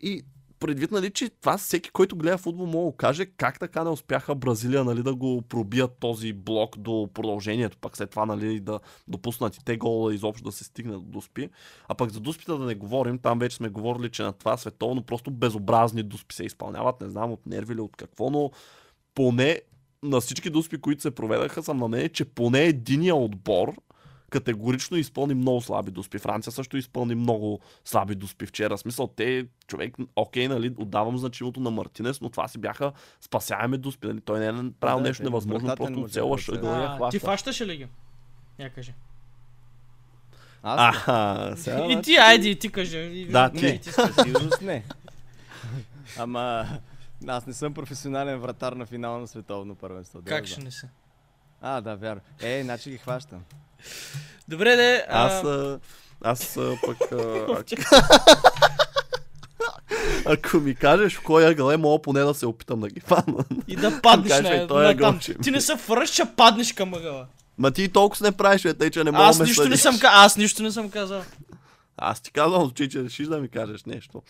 И 0.00 0.22
предвид, 0.62 0.90
нали, 0.90 1.10
че 1.10 1.28
това 1.28 1.58
всеки, 1.58 1.90
който 1.90 2.16
гледа 2.16 2.38
футбол, 2.38 2.66
мога 2.66 2.90
да 2.90 2.96
каже 2.96 3.26
как 3.26 3.58
така 3.58 3.84
не 3.84 3.90
успяха 3.90 4.34
Бразилия 4.34 4.84
нали, 4.84 5.02
да 5.02 5.14
го 5.14 5.42
пробият 5.42 5.96
този 6.00 6.32
блок 6.32 6.78
до 6.78 7.08
продължението, 7.14 7.78
пак 7.78 7.96
след 7.96 8.10
това 8.10 8.26
нали, 8.26 8.60
да 8.60 8.80
допуснат 9.08 9.56
и 9.56 9.64
те 9.64 9.76
гола 9.76 10.14
изобщо 10.14 10.44
да 10.44 10.52
се 10.52 10.64
стигне 10.64 10.92
до 10.92 11.00
дуспи. 11.00 11.48
А 11.88 11.94
пък 11.94 12.10
за 12.10 12.20
дуспите 12.20 12.52
да 12.52 12.58
не 12.58 12.74
говорим, 12.74 13.18
там 13.18 13.38
вече 13.38 13.56
сме 13.56 13.68
говорили, 13.68 14.10
че 14.10 14.22
на 14.22 14.32
това 14.32 14.56
световно 14.56 15.02
просто 15.02 15.30
безобразни 15.30 16.02
дуспи 16.02 16.34
се 16.34 16.44
изпълняват, 16.44 17.00
не 17.00 17.08
знам 17.08 17.32
от 17.32 17.46
нерви 17.46 17.72
или 17.72 17.80
от 17.80 17.96
какво, 17.96 18.30
но 18.30 18.50
поне 19.14 19.60
на 20.02 20.20
всички 20.20 20.50
дуспи, 20.50 20.80
които 20.80 21.02
се 21.02 21.10
проведаха, 21.10 21.62
съм 21.62 21.76
на 21.76 21.88
мнение, 21.88 22.08
че 22.08 22.24
поне 22.24 22.64
единия 22.64 23.14
отбор 23.14 23.74
категорично 24.32 24.96
изпълни 24.96 25.34
много 25.34 25.60
слаби 25.60 25.90
доспи. 25.90 26.18
Франция 26.18 26.52
също 26.52 26.76
изпълни 26.76 27.14
много 27.14 27.60
слаби 27.84 28.14
доспи 28.14 28.46
вчера. 28.46 28.78
Смисъл, 28.78 29.06
те, 29.06 29.46
човек, 29.66 29.94
окей, 30.16 30.48
нали, 30.48 30.74
отдавам 30.76 31.18
значимото 31.18 31.60
на 31.60 31.70
Мартинес, 31.70 32.20
но 32.20 32.30
това 32.30 32.48
си 32.48 32.58
бяха 32.58 32.92
спасяеми 33.20 33.78
доспи. 33.78 34.06
Нали? 34.06 34.20
Той 34.20 34.40
не 34.40 34.46
е 34.46 34.70
правил 34.80 34.96
Да, 34.96 35.08
нещо 35.08 35.22
невъзможно, 35.22 35.68
не 35.68 35.76
просто 35.76 36.08
цела 36.08 36.36
да 36.36 36.60
прави. 36.60 36.82
я 36.82 36.88
А, 36.90 37.10
ти 37.10 37.18
хваща. 37.18 37.20
фащаше 37.20 37.66
ли 37.66 37.76
ги? 37.76 37.86
Я 38.58 38.70
кажи. 38.70 38.94
Аз 40.62 40.96
Аха, 40.96 41.54
сега, 41.56 41.86
И 41.86 42.02
ти, 42.02 42.16
айди, 42.16 42.50
и 42.50 42.56
ти 42.56 42.68
кажи. 42.68 43.26
Да, 43.30 43.50
ти. 43.50 43.66
и 43.66 43.78
ти 43.78 43.90
сигурност 44.22 44.60
не. 44.62 44.84
Ама 46.18 46.66
аз 47.26 47.46
не 47.46 47.52
съм 47.52 47.74
професионален 47.74 48.38
вратар 48.38 48.72
на 48.72 48.86
финал 48.86 49.20
на 49.20 49.26
световно 49.26 49.74
първенство. 49.74 50.22
да, 50.22 50.28
Как 50.28 50.40
да. 50.40 50.46
ще 50.46 50.60
не 50.60 50.70
се? 50.70 50.88
А, 51.62 51.80
да, 51.80 51.94
вярно. 51.96 52.20
Е, 52.42 52.50
иначе 52.50 52.90
ги 52.90 52.98
хващам. 52.98 53.38
Добре, 54.48 54.76
де. 54.76 55.04
а, 55.08 55.26
Аз, 55.26 55.44
а, 55.44 55.78
аз 56.24 56.56
а, 56.56 56.76
пък... 56.86 57.12
А, 57.12 57.64
ако 60.26 60.56
ми 60.56 60.74
кажеш 60.74 61.16
в 61.16 61.22
кой 61.22 61.46
ъгъл 61.46 61.70
е, 61.70 61.76
мога 61.76 62.02
поне 62.02 62.20
да 62.20 62.34
се 62.34 62.46
опитам 62.46 62.80
да 62.80 62.88
ги 62.88 63.00
фана. 63.00 63.44
И 63.68 63.76
да 63.76 64.00
паднеш 64.02 64.28
Кажеш, 64.28 64.60
на, 64.60 64.66
той 64.68 64.84
на 64.84 64.90
е 64.90 64.96
там. 64.96 65.20
Ти 65.42 65.50
не 65.50 65.60
се 65.60 65.76
фърш, 65.76 66.10
че 66.10 66.24
паднеш 66.36 66.72
към 66.72 66.94
ъгъла. 66.94 67.26
Ма 67.58 67.70
ти 67.70 67.88
толкова 67.88 68.26
не 68.26 68.32
правиш, 68.32 68.62
бе, 68.62 68.74
тъй, 68.74 68.90
че 68.90 69.04
не 69.04 69.10
мога 69.10 69.24
Аз 69.24 69.36
да 69.36 69.42
ме 69.42 69.48
нищо 69.48 69.62
не 69.62 69.66
съдиш. 69.66 69.80
съм 69.80 69.98
казал. 70.00 70.20
Аз 70.20 70.36
нищо 70.36 70.62
не 70.62 70.70
съм 70.72 70.90
казал. 70.90 71.22
Аз 71.96 72.20
ти 72.20 72.30
казвам, 72.32 72.70
че, 72.70 72.88
че 72.88 73.04
решиш 73.04 73.26
да 73.26 73.38
ми 73.38 73.48
кажеш 73.48 73.84
нещо. 73.84 74.22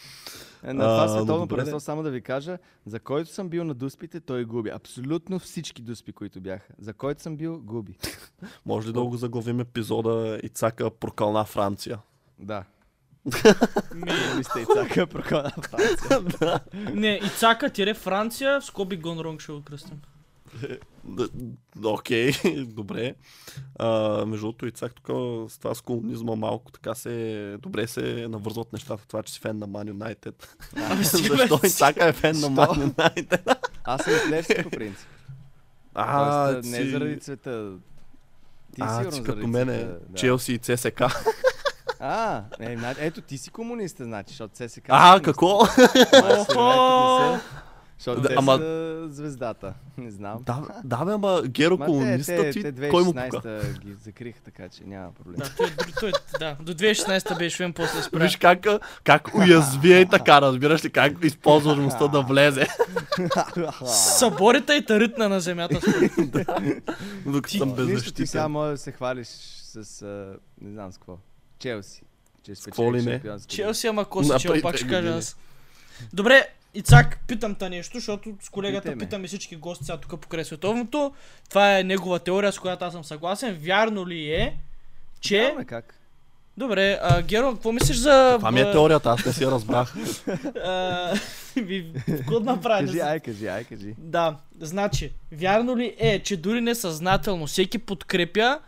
Е, 0.64 0.72
на 0.72 0.84
това 0.84 1.08
световно 1.08 1.48
първенство, 1.48 1.80
само 1.80 2.02
да 2.02 2.10
ви 2.10 2.20
кажа, 2.20 2.58
за 2.86 3.00
който 3.00 3.30
съм 3.30 3.48
бил 3.48 3.64
на 3.64 3.74
дуспите, 3.74 4.20
той 4.20 4.44
губи. 4.44 4.70
Абсолютно 4.70 5.38
всички 5.38 5.82
дуспи, 5.82 6.12
които 6.12 6.40
бяха. 6.40 6.72
За 6.78 6.92
който 6.94 7.22
съм 7.22 7.36
бил, 7.36 7.60
губи. 7.60 7.96
Може 8.66 8.88
ли 8.88 8.92
да 8.92 9.04
го 9.04 9.16
заглавим 9.16 9.60
епизода 9.60 10.40
Ицака 10.42 10.90
прокълна 10.90 11.44
Франция? 11.44 11.98
Да. 12.38 12.64
Ми, 13.94 14.44
сте 14.44 14.60
и 14.60 14.66
цака, 14.74 15.06
прокона 15.06 15.50
Франция. 15.62 16.60
не, 16.94 17.20
Ицака 17.24 17.70
тире 17.70 17.94
Франция, 17.94 18.60
в 18.60 18.64
скоби 18.64 18.96
Гонронг 18.96 19.40
ще 19.40 19.52
го 19.52 19.62
кръстим. 19.62 20.00
Окей, 21.84 22.32
добре. 22.66 23.14
А, 23.78 23.88
между 24.26 24.46
другото, 24.46 24.66
Ицак 24.66 24.94
тук 24.94 25.06
с 25.50 25.58
това 25.58 25.74
с 25.74 25.80
колонизма 25.80 26.34
малко 26.36 26.72
така 26.72 26.94
се... 26.94 27.56
Добре 27.60 27.86
се 27.86 28.26
навързват 28.30 28.72
нещата, 28.72 29.06
това, 29.08 29.22
че 29.22 29.32
си 29.32 29.40
фен 29.40 29.58
на 29.58 29.68
Man 29.68 29.92
United. 29.92 30.34
Защо 31.02 31.58
бе, 31.58 31.66
Ицака 31.66 32.04
е 32.04 32.12
фен 32.12 32.40
на? 32.40 32.50
Man 32.50 32.92
United? 32.92 33.56
Аз 33.84 34.02
съм 34.02 34.12
Левски 34.30 34.62
по 34.62 34.70
принцип. 34.70 35.08
А, 35.94 36.46
Тоест, 36.52 36.70
не 36.70 36.76
си- 36.76 36.90
заради 36.90 37.20
цвета. 37.20 37.72
Ти 38.74 38.80
а, 38.84 38.98
сигурно 38.98 39.12
си 39.12 39.22
като 39.22 39.46
мене, 39.48 39.76
да. 39.84 39.98
Челси 40.14 40.52
и 40.52 40.58
ЦСК. 40.58 41.02
А, 42.00 42.42
е, 42.60 42.76
на- 42.76 42.94
ето 42.98 43.20
ти 43.20 43.38
си 43.38 43.50
комунист, 43.50 43.96
значи, 44.00 44.28
защото 44.28 44.56
ССК. 44.56 44.84
А, 44.88 45.16
са 45.16 45.22
какво? 45.22 45.60
Защото 48.02 48.20
Да, 48.20 48.28
те 48.28 48.34
ама- 48.38 48.56
са 48.56 49.06
звездата. 49.08 49.74
Не 49.98 50.10
знам. 50.10 50.38
Да, 50.42 50.62
да, 50.84 51.04
бе, 51.04 51.12
ама 51.12 51.42
Геро 51.44 51.76
Ма 51.78 51.86
колониста 51.86 52.36
те, 52.36 52.50
ти, 52.50 52.62
те, 52.62 52.72
те 52.72 52.88
кой 52.88 53.04
му 53.04 53.12
пука? 53.12 53.38
2016 53.38 53.78
ги 53.78 53.94
закриха, 53.94 54.40
така 54.40 54.68
че 54.68 54.84
няма 54.84 55.12
проблем. 55.12 55.36
Да, 55.36 55.50
той, 55.56 55.66
е- 55.66 55.70
той, 56.00 56.08
е- 56.08 56.38
да, 56.38 56.56
до 56.60 56.74
2016 56.74 57.38
беше 57.38 57.56
фен, 57.56 57.72
после 57.72 58.02
спря. 58.02 58.18
Виж 58.18 58.36
как, 58.36 58.66
как 59.04 59.34
уязви 59.34 60.00
и 60.00 60.06
така, 60.06 60.40
разбираш 60.40 60.84
ли, 60.84 60.90
как 60.90 61.12
използва 61.24 61.68
възможността 61.68 62.08
да 62.08 62.22
влезе. 62.22 62.66
Съборите 63.86 64.72
и 64.72 64.84
таритна 64.84 65.28
на 65.28 65.40
земята. 65.40 65.74
Докато 67.26 67.56
съм 67.58 67.68
Нищо, 67.68 68.12
ти 68.12 68.26
сега 68.26 68.44
беззащитен. 68.44 68.50
може 68.50 68.70
да 68.70 68.78
се 68.78 68.92
хвалиш 68.92 69.26
с, 69.26 70.02
а, 70.02 70.36
не 70.60 70.70
знам 70.70 70.92
с 70.92 70.98
какво, 70.98 71.18
Челси. 71.58 72.02
Че 72.42 72.54
спечели 72.54 73.20
Челси, 73.48 73.86
ама 73.86 74.04
коси, 74.04 74.30
че 74.38 74.48
пак 74.48 74.60
две 74.60 74.76
ще 74.76 74.88
кажа 74.88 75.08
аз. 75.08 75.36
Добре, 76.12 76.48
Ицак, 76.74 77.18
питам 77.26 77.54
те 77.54 77.68
нещо, 77.68 77.96
защото 77.96 78.34
с 78.42 78.48
колегата 78.48 78.82
Питай 78.82 78.94
ме. 78.94 78.98
питаме 78.98 79.26
всички 79.26 79.56
гости 79.56 79.84
сега 79.84 79.98
тук 79.98 80.20
покрай 80.20 80.44
световното. 80.44 81.12
Това 81.48 81.78
е 81.78 81.84
негова 81.84 82.18
теория, 82.18 82.52
с 82.52 82.58
която 82.58 82.84
аз 82.84 82.92
съм 82.92 83.04
съгласен. 83.04 83.58
Вярно 83.62 84.08
ли 84.08 84.32
е, 84.32 84.56
че... 85.20 85.42
Нямаме 85.42 85.64
как. 85.64 85.94
Добре, 86.56 86.98
а, 87.02 87.22
Геро, 87.22 87.52
какво 87.52 87.72
мислиш 87.72 87.96
за... 87.96 88.34
Това 88.38 88.50
ми 88.50 88.60
е 88.60 88.72
теорията, 88.72 89.10
аз 89.10 89.26
не 89.26 89.32
си 89.32 89.44
я 89.44 89.50
разбрах. 89.50 89.94
Какво 92.06 92.40
да 92.40 92.52
направя? 92.52 92.86
Кажи, 92.86 93.00
ай, 93.00 93.20
кажи, 93.20 93.46
ай, 93.46 93.64
кажи. 93.64 93.94
Да, 93.98 94.36
значи, 94.60 95.12
вярно 95.32 95.76
ли 95.76 95.96
е, 95.98 96.18
че 96.18 96.36
дори 96.36 96.60
несъзнателно 96.60 97.46
всеки 97.46 97.78
подкрепя 97.78 98.58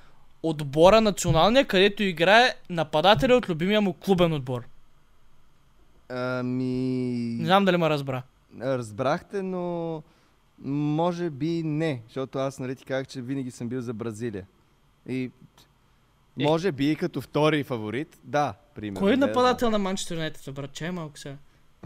отбора 0.43 1.01
националния, 1.01 1.65
където 1.65 2.03
играе 2.03 2.55
нападателя 2.71 3.37
от 3.37 3.49
любимия 3.49 3.81
му 3.81 3.93
клубен 3.93 4.33
отбор? 4.33 4.63
Ами... 6.09 7.37
Не 7.41 7.47
знам 7.47 7.65
дали 7.65 7.77
ме 7.77 7.91
разбра. 7.91 8.23
Разбрахте, 8.61 9.43
но 9.43 10.03
може 10.65 11.31
би 11.31 11.63
не, 11.65 12.03
защото 12.07 12.39
аз 12.39 12.59
нали 12.59 12.77
ти 12.77 12.85
казах, 12.85 13.07
че 13.07 13.23
винаги 13.23 13.51
съм 13.51 13.69
бил 13.69 13.81
за 13.81 13.95
Бразилия. 13.95 14.47
И 15.09 15.31
Е. 16.41 16.45
може 16.45 16.73
би 16.73 16.91
и 16.91 16.97
като 16.97 17.21
втори 17.21 17.65
фаворит, 17.65 18.19
да, 18.25 18.55
примерно. 18.75 19.01
Кой 19.01 19.13
е 19.13 19.17
да, 19.17 19.27
нападател 19.27 19.71
на 19.71 19.79
Манчестър 19.79 20.15
Юнайтед, 20.15 20.55
брат? 20.55 20.73
Чай 20.73 20.91
малко 20.91 21.19
сега. 21.19 21.37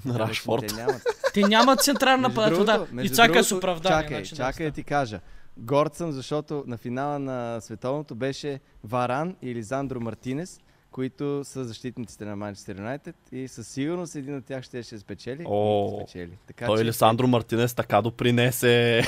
На. 0.04 0.18
Рашфорд. 0.18 0.66
Те 0.66 0.74
нямат. 0.74 1.02
Те 1.34 1.42
нямат 1.42 1.80
централен 1.80 2.20
нападател, 2.20 2.64
да. 2.64 2.86
Ицака 3.02 3.38
е 3.38 3.42
с 3.42 3.52
оправдание. 3.52 4.02
Чакай, 4.02 4.16
значи, 4.16 4.36
чакай 4.36 4.66
да 4.66 4.72
ти 4.72 4.82
кажа. 4.82 5.20
Горд 5.56 5.94
съм, 5.94 6.12
защото 6.12 6.64
на 6.66 6.76
финала 6.76 7.18
на 7.18 7.60
световното 7.60 8.14
беше 8.14 8.60
Варан 8.84 9.36
и 9.42 9.54
Лизандро 9.54 10.00
Мартинес, 10.00 10.60
които 10.91 11.41
са 11.45 11.64
защитниците 11.64 12.24
на 12.24 12.36
Манчестър 12.36 12.78
Юнайтед 12.78 13.16
и 13.32 13.49
със 13.49 13.68
сигурност 13.68 14.14
един 14.14 14.36
от 14.36 14.45
тях 14.45 14.64
ще 14.64 14.82
ще 14.82 14.99
спечели. 14.99 15.45
О, 15.47 15.91
и 15.93 16.03
спечели. 16.03 16.39
Така, 16.47 16.66
Той 16.66 16.78
че- 16.78 16.84
Лесандро 16.84 17.26
Мартинес 17.26 17.74
така 17.74 18.03
допринесе 18.03 19.03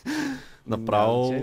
направо... 0.66 1.34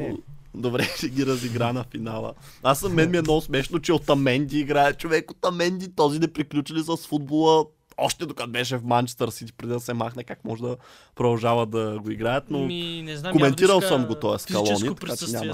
Добре, 0.53 0.83
ще 0.97 1.09
ги 1.09 1.25
разигра 1.25 1.73
на 1.73 1.83
финала. 1.83 2.33
Аз 2.63 2.79
съм 2.79 2.93
мен 2.93 3.11
ми 3.11 3.17
е 3.17 3.21
много 3.21 3.41
смешно, 3.41 3.79
че 3.79 3.93
от 3.93 4.09
Аменди 4.09 4.59
играе 4.59 4.93
човек 4.93 5.31
от 5.31 5.45
Аменди. 5.45 5.95
Този 5.95 6.19
не 6.19 6.33
приключили 6.33 6.83
с 6.83 6.97
футбола 6.97 7.65
още 7.97 8.25
докато 8.25 8.49
беше 8.49 8.77
в 8.77 8.83
Манчестър 8.83 9.29
Сити, 9.29 9.53
преди 9.53 9.73
да 9.73 9.79
се 9.79 9.93
махне, 9.93 10.23
как 10.23 10.45
може 10.45 10.61
да 10.61 10.77
продължава 11.15 11.65
да 11.65 11.99
го 11.99 12.11
играят, 12.11 12.43
но 12.49 12.59
Ми, 12.65 13.01
не 13.01 13.17
знам, 13.17 13.31
коментирал 13.31 13.75
явно 13.75 13.87
съм 13.87 14.05
го 14.05 14.15
този 14.15 14.43
Скалони, 14.43 14.95
така 14.95 15.17
че 15.17 15.31
няма... 15.31 15.53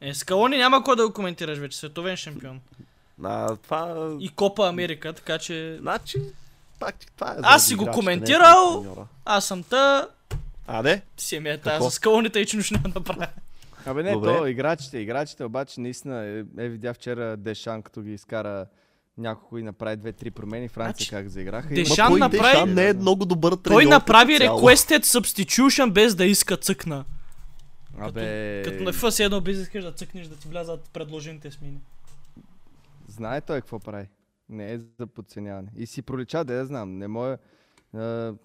Е, 0.00 0.14
Скалони 0.14 0.56
няма 0.56 0.84
кой 0.84 0.96
да 0.96 1.06
го 1.06 1.12
коментираш 1.12 1.58
вече, 1.58 1.78
световен 1.78 2.16
шампион. 2.16 2.60
А, 3.22 3.56
това... 3.56 4.10
И 4.20 4.28
Копа 4.28 4.68
Америка, 4.68 5.12
така 5.12 5.38
че 5.38 5.78
Значи, 5.80 6.18
пак, 6.80 6.94
това 7.16 7.32
е 7.32 7.36
Аз 7.42 7.66
си 7.66 7.74
го 7.74 7.84
е 7.84 7.90
коментирал. 7.90 8.84
аз 9.24 9.44
съм 9.46 9.62
та, 9.62 10.08
А, 10.66 10.82
не? 10.82 11.02
семията, 11.16 11.70
Какво? 11.70 11.90
с 11.90 11.94
Скалоните 11.94 12.38
и 12.38 12.46
че 12.46 12.56
не 12.56 12.80
направя. 12.94 13.26
Абе 13.86 14.02
не, 14.02 14.12
Добре. 14.12 14.36
то 14.38 14.46
играчите, 14.46 14.98
играчите 14.98 15.44
обаче 15.44 15.80
наистина, 15.80 16.24
е, 16.24 16.64
е 16.64 16.68
видя 16.68 16.94
вчера 16.94 17.36
Дешан, 17.36 17.82
като 17.82 18.02
ги 18.02 18.12
изкара 18.12 18.66
няколко 19.18 19.58
и 19.58 19.62
направи 19.62 19.96
две-три 19.96 20.30
промени, 20.30 20.68
Франция 20.68 20.92
Значи, 20.94 21.10
как 21.10 21.28
заиграха. 21.28 21.68
Деш- 21.68 21.88
Ма 21.88 21.94
Шан 21.94 22.08
кой 22.10 22.20
направи- 22.20 22.42
Дешан 22.42 22.74
не 22.74 22.88
е 22.88 22.92
много 22.92 23.24
добър 23.24 23.52
треньор. 23.52 23.76
Той 23.76 23.84
направи 23.84 24.38
като 24.38 24.44
requested 24.44 25.04
substitution 25.04 25.90
без 25.90 26.14
да 26.14 26.24
иска 26.24 26.56
цъкна. 26.56 27.04
Абе, 27.98 28.62
Като 28.64 28.82
на 28.82 28.92
FIFA 28.92 29.10
си 29.10 29.22
едно 29.22 29.40
без 29.40 29.56
да 29.56 29.62
искаш 29.62 29.84
да 29.84 29.92
цъкнеш 29.92 30.26
да 30.26 30.36
ти 30.36 30.48
влязат 30.48 30.90
предложените 30.92 31.50
смени. 31.50 31.78
Знае 33.14 33.40
той 33.40 33.60
какво 33.60 33.78
прави. 33.80 34.08
Не 34.48 34.72
е 34.72 34.78
за 34.78 35.06
подценяване. 35.06 35.68
И 35.76 35.86
си 35.86 36.02
пролича, 36.02 36.44
да 36.44 36.54
я 36.54 36.66
знам. 36.66 36.98
Не 36.98 37.08
може... 37.08 37.36
а, 37.92 37.98
В 37.98 38.36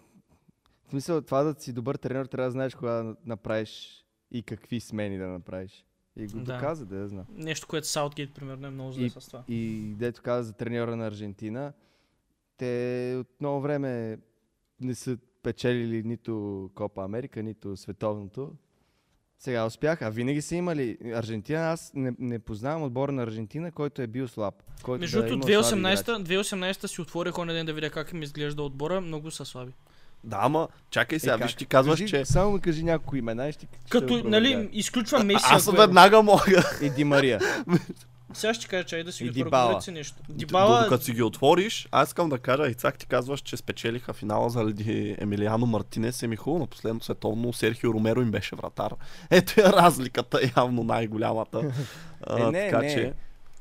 смисъл, 0.90 1.22
това 1.22 1.44
да 1.44 1.62
си 1.62 1.74
добър 1.74 1.96
тренер, 1.96 2.26
трябва 2.26 2.48
да 2.48 2.52
знаеш 2.52 2.76
кога 2.76 2.92
да 2.92 3.16
направиш 3.26 4.06
и 4.32 4.44
какви 4.44 4.80
смени 4.80 5.18
да 5.18 5.28
направиш. 5.28 5.86
И 6.16 6.28
го 6.28 6.40
Да. 6.40 6.54
доказа, 6.54 6.86
да 6.86 6.98
я 6.98 7.08
знам. 7.08 7.26
Нещо, 7.30 7.68
което 7.68 7.88
Саутгейт, 7.88 8.34
примерно, 8.34 8.68
е 8.68 8.70
много 8.70 8.92
зле 8.92 9.10
с 9.10 9.28
това. 9.28 9.44
И 9.48 9.94
дето 9.98 10.22
каза 10.22 10.44
за 10.44 10.54
треньора 10.54 10.96
на 10.96 11.08
Аржентина, 11.08 11.74
те 12.58 13.16
от 13.20 13.28
много 13.40 13.62
време 13.62 14.20
не 14.82 14.96
са 14.96 15.18
печелили 15.44 16.04
нито 16.04 16.70
Копа 16.76 17.04
Америка, 17.04 17.44
нито 17.44 17.78
световното. 17.78 18.56
Сега 19.40 19.66
успяха. 19.66 20.12
Винаги 20.12 20.42
са 20.42 20.56
имали. 20.56 20.98
Аржентина, 21.16 21.60
аз 21.62 21.92
не, 21.96 22.12
не 22.20 22.40
познавам 22.40 22.84
отбора 22.84 23.12
на 23.12 23.24
Аржентина, 23.24 23.72
който 23.72 24.02
е 24.02 24.08
бил 24.08 24.28
слаб. 24.28 24.54
Който 24.84 25.00
Между 25.02 25.20
да 25.20 25.26
е 25.26 25.30
другото, 25.30 25.52
играчи. 25.52 25.70
2018, 25.70 25.96
2018 26.24 26.86
си 26.88 27.02
отворих 27.02 27.38
оня 27.38 27.54
ден 27.54 27.66
да 27.66 27.74
видя 27.74 27.90
как 27.90 28.12
им 28.12 28.24
изглежда 28.24 28.64
отбора. 28.64 29.02
Много 29.02 29.32
са 29.32 29.46
слаби. 29.46 29.72
Да, 30.24 30.38
ама 30.42 30.68
чакай 30.90 31.20
сега, 31.20 31.34
Е, 31.34 31.38
виж 31.38 31.54
ти 31.54 31.66
казваш, 31.66 32.00
кажи, 32.00 32.10
че... 32.10 32.26
Само 32.26 32.52
ми 32.52 32.60
кажи 32.62 32.84
няколко 32.84 33.16
имена 33.16 33.50
и 33.50 33.52
ще, 33.52 33.68
ще 33.82 33.90
Като, 33.90 34.22
го 34.22 34.30
нали, 34.30 34.52
проверя. 34.52 34.70
изключва 34.72 35.24
Меси. 35.24 35.46
Аз 35.50 35.68
Агуеро. 35.68 35.82
веднага 35.82 36.22
мога. 36.22 36.64
И 36.82 36.90
Ди 36.90 37.04
Мария. 37.04 37.40
Сега 38.34 38.54
ще 38.54 38.68
кажа, 38.68 38.84
чай 38.84 39.04
да 39.04 39.12
си 39.12 39.24
И 39.24 39.30
ги 39.30 39.44
си 39.82 39.92
нещо. 39.92 40.16
Дибала, 40.30 40.84
Докато 40.84 41.04
си 41.04 41.14
ги 41.14 41.24
отвориш, 41.24 41.88
аз 41.92 42.10
искам 42.10 42.30
да 42.30 42.38
кажа, 42.38 42.68
Ицак 42.68 42.98
ти 42.98 43.06
казваш, 43.06 43.42
че 43.42 43.58
спечелиха 43.58 44.14
финала 44.14 44.50
заради 44.50 45.16
Емилиано 45.20 45.66
Мартинес. 45.66 46.24
Еми 46.24 46.36
хубаво, 46.36 46.60
на 46.60 46.68
последното 46.68 47.06
световно 47.06 47.54
Серхио 47.54 47.94
Ромеро 47.94 48.22
им 48.22 48.32
беше 48.32 48.56
вратар. 48.56 48.94
Ето 49.30 49.62
е 49.62 49.64
разликата, 49.64 50.40
явно 50.58 50.84
най-голямата. 50.84 51.72
А, 52.24 52.40
Е, 52.40 52.52
не, 52.52 52.66
така 52.66 52.82
не. 52.82 52.90
че, 52.90 53.14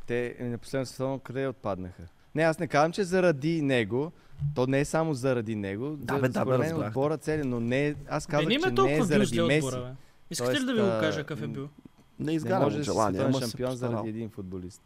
Те 0.07 0.37
е, 0.39 0.45
на 0.45 0.59
последното 0.59 0.91
световно 0.91 1.19
къде 1.19 1.47
отпаднаха? 1.47 2.03
Не, 2.35 2.43
аз 2.43 2.59
не 2.59 2.67
казвам, 2.67 2.93
че 2.93 3.05
заради 3.05 3.63
него. 3.63 4.13
То 4.55 4.67
не 4.67 4.81
е 4.81 4.85
само 4.85 5.15
заради 5.15 5.55
него. 5.55 5.97
Да, 5.97 6.15
За- 6.15 6.21
бе, 6.21 6.29
да, 6.29 6.45
бе, 6.45 6.59
разбрах. 6.59 6.89
отбора 6.89 7.17
цели, 7.17 7.43
но 7.45 7.61
не, 7.61 7.95
аз 8.09 8.27
казвам, 8.27 8.49
не 8.49 8.55
че 8.55 8.71
не 8.83 8.97
е 8.97 9.03
заради 9.03 9.41
Меси. 9.41 9.67
отбора, 9.67 9.83
бе. 9.83 9.91
Искате 10.31 10.61
ли 10.61 10.65
да 10.65 10.75
ви 10.75 10.81
го 10.81 10.87
кажа 10.87 11.19
какъв 11.19 11.43
е 11.43 11.47
бил? 11.47 11.69
Не 12.19 12.27
Не 12.27 12.33
изгарям 12.33 12.63
може 12.63 12.79
да 12.79 12.85
си 12.85 12.91
желание, 12.91 13.33
се 13.33 13.41
шампион 13.41 13.77
заради 13.77 14.09
един 14.09 14.31
футболист. 14.31 14.83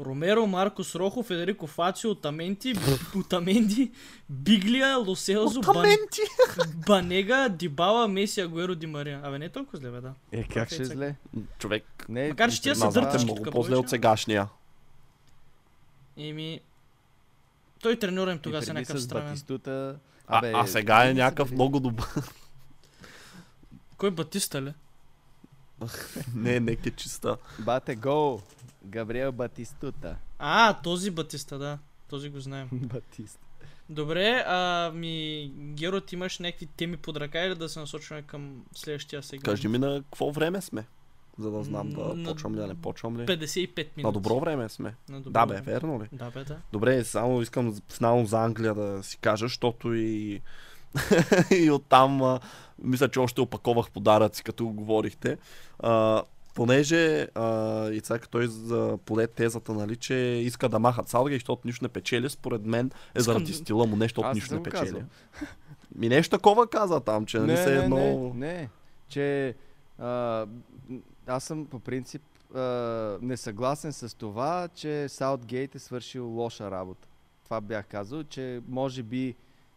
Ромеро, 0.00 0.46
Маркос 0.46 0.94
Рохо, 0.94 1.22
Федерико 1.22 1.66
Фацио, 1.66 2.10
Отаменти, 2.10 2.74
Отаменди, 3.16 3.90
Биглия, 4.30 4.96
Лоселзо, 4.96 5.60
Бан... 5.60 5.70
Отаменти! 5.70 6.20
Банега, 6.86 7.48
Дибала, 7.48 8.08
Меси, 8.08 8.40
Агуеро, 8.40 8.74
Ди 8.74 8.86
Мария. 8.86 9.20
Абе, 9.24 9.38
не 9.38 9.44
е 9.44 9.48
толкова 9.48 9.78
зле, 9.78 9.90
бе, 9.90 10.00
да. 10.00 10.14
Е, 10.32 10.44
как 10.44 10.72
ще 10.72 10.82
е 10.82 10.84
зле? 10.84 11.14
Човек, 11.58 11.84
Не, 12.08 12.28
Макар, 12.28 12.50
че 12.50 12.62
тия 12.62 12.76
са 12.76 12.88
дъртички 12.88 13.30
е 13.30 13.32
много 13.32 13.50
по-зле 13.50 13.76
от 13.76 13.88
сегашния. 13.88 14.48
Еми... 16.16 16.60
Той 17.82 17.92
И 17.92 17.98
тогава 17.98 18.38
преди 18.60 18.72
някакъв 18.72 19.02
странен. 19.02 19.28
Батистута. 19.28 19.96
А, 20.26 20.38
Абе, 20.38 20.52
а 20.54 20.66
сега 20.66 21.04
е 21.04 21.08
не 21.08 21.14
някакъв 21.14 21.52
много 21.52 21.80
добър. 21.80 22.06
Кой 23.96 24.10
Батиста 24.10 24.62
ли? 24.62 24.72
не, 26.34 26.60
нека 26.60 26.88
е 26.88 26.92
чиста. 26.92 27.36
Бате 27.58 27.94
гол! 27.94 28.40
Габриел 28.84 29.32
Батистута. 29.32 30.16
А, 30.38 30.74
този 30.74 31.10
Батиста, 31.10 31.58
да. 31.58 31.78
Този 32.08 32.28
го 32.28 32.40
знаем. 32.40 32.68
Батист. 32.72 33.38
Добре, 33.88 34.44
а 34.46 34.90
ми 34.90 35.46
Геро, 35.56 36.00
ти 36.00 36.14
имаш 36.14 36.38
някакви 36.38 36.66
теми 36.66 36.96
под 36.96 37.16
ръка 37.16 37.40
или 37.40 37.54
да 37.54 37.68
се 37.68 37.80
насочваме 37.80 38.22
към 38.22 38.64
следващия 38.74 39.22
сегмент? 39.22 39.44
Кажи 39.44 39.68
ми 39.68 39.78
на 39.78 40.02
какво 40.02 40.30
време 40.32 40.60
сме, 40.60 40.84
за 41.38 41.50
да 41.50 41.62
знам 41.62 41.90
да 41.90 42.14
На- 42.14 42.24
почвам 42.24 42.54
ли, 42.54 42.56
да 42.56 42.66
не 42.66 42.74
почвам 42.74 43.16
ли. 43.16 43.26
55 43.26 43.76
минути. 43.76 44.02
На 44.02 44.12
добро 44.12 44.40
време 44.40 44.68
сме. 44.68 44.94
На 45.08 45.20
добро 45.20 45.32
Да 45.32 45.46
бе, 45.46 45.54
време. 45.54 45.66
верно 45.66 46.02
ли? 46.02 46.08
Да 46.12 46.30
бе, 46.30 46.44
да. 46.44 46.58
Добре, 46.72 47.04
само 47.04 47.42
искам 47.42 47.76
финално 47.92 48.26
за 48.26 48.38
Англия 48.38 48.74
да 48.74 49.02
си 49.02 49.16
кажа, 49.16 49.44
защото 49.44 49.94
и, 49.94 50.40
и 51.50 51.70
оттам 51.70 52.22
а, 52.22 52.40
мисля, 52.82 53.08
че 53.08 53.20
още 53.20 53.40
опаковах 53.40 53.90
подаръци, 53.90 54.44
като 54.44 54.64
го 54.64 54.72
говорихте. 54.72 55.38
А, 55.78 56.22
понеже 56.54 57.28
а, 57.34 57.88
Ицак 57.90 58.28
той 58.28 58.46
за 58.46 58.98
поде 59.04 59.26
тезата, 59.26 59.72
нали, 59.72 59.96
че 59.96 60.14
иска 60.14 60.68
да 60.68 60.78
махат 60.78 61.08
Салгей, 61.08 61.36
защото 61.36 61.62
нищо 61.64 61.84
не 61.84 61.88
печели, 61.88 62.30
според 62.30 62.66
мен 62.66 62.90
е 63.14 63.20
заради 63.20 63.52
стила 63.52 63.86
му, 63.86 63.96
не 63.96 64.04
защото 64.04 64.28
Аз 64.28 64.34
не 64.34 64.38
нищо 64.38 64.54
не 64.54 64.62
печели. 64.62 64.84
казал. 64.84 65.00
Ми 65.94 66.08
нещо 66.08 66.36
такова 66.36 66.66
каза 66.66 67.00
там, 67.00 67.26
че 67.26 67.38
нали 67.38 67.50
не, 67.52 67.56
се 67.56 67.74
не, 67.74 67.84
едно... 67.84 67.96
не, 67.96 68.46
не, 68.46 68.68
че 69.08 69.54
а, 69.98 70.46
аз 71.26 71.44
съм 71.44 71.66
по 71.66 71.78
принцип 71.78 72.22
а, 72.54 72.60
несъгласен 73.22 73.92
с 73.92 74.16
това, 74.16 74.68
че 74.74 75.08
Саутгейт 75.08 75.74
е 75.74 75.78
свършил 75.78 76.26
лоша 76.26 76.70
работа. 76.70 77.08
Това 77.44 77.60
бях 77.60 77.86
казал, 77.86 78.24
че 78.24 78.60
може 78.68 79.02
би 79.02 79.34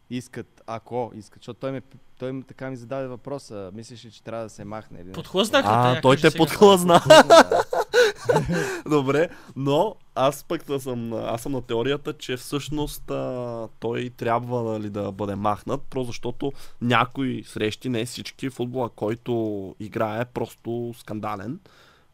искат, 0.10 0.62
ако 0.68 1.12
искат, 1.16 1.42
защото 1.42 1.60
той, 1.60 1.72
ме, 1.72 1.82
той 2.18 2.32
ме 2.32 2.44
така 2.44 2.70
ми 2.70 2.76
зададе 2.76 3.08
въпроса, 3.08 3.72
мислиш 3.74 4.06
ли, 4.06 4.12
че 4.12 4.24
трябва 4.24 4.44
да 4.44 4.50
се 4.50 4.66
махне 4.66 5.00
или 5.02 5.12
Подхлъзнах 5.12 5.66
А, 5.68 6.02
той 6.02 6.16
те 6.16 6.30
сега. 6.30 6.38
подхлъзна. 6.38 7.02
Добре, 8.90 9.30
но 9.56 9.96
аз 10.16 10.44
пък 10.44 10.66
да 10.66 10.80
съм, 10.80 11.14
аз 11.14 11.42
съм 11.42 11.52
на 11.52 11.62
теорията, 11.62 12.14
че 12.14 12.38
всъщност 12.38 13.12
а, 13.12 13.68
той 13.80 14.10
трябва 14.18 14.64
нали, 14.64 14.90
да 14.90 15.12
бъде 15.12 15.36
махнат, 15.36 15.82
просто 15.90 16.08
защото 16.08 16.52
някои 16.82 17.44
срещи, 17.44 17.90
не 17.90 18.06
всички, 18.06 18.50
футбола, 18.50 18.90
който 18.90 19.76
играе 19.80 20.22
е 20.22 20.26
просто 20.26 20.94
скандален. 20.98 21.60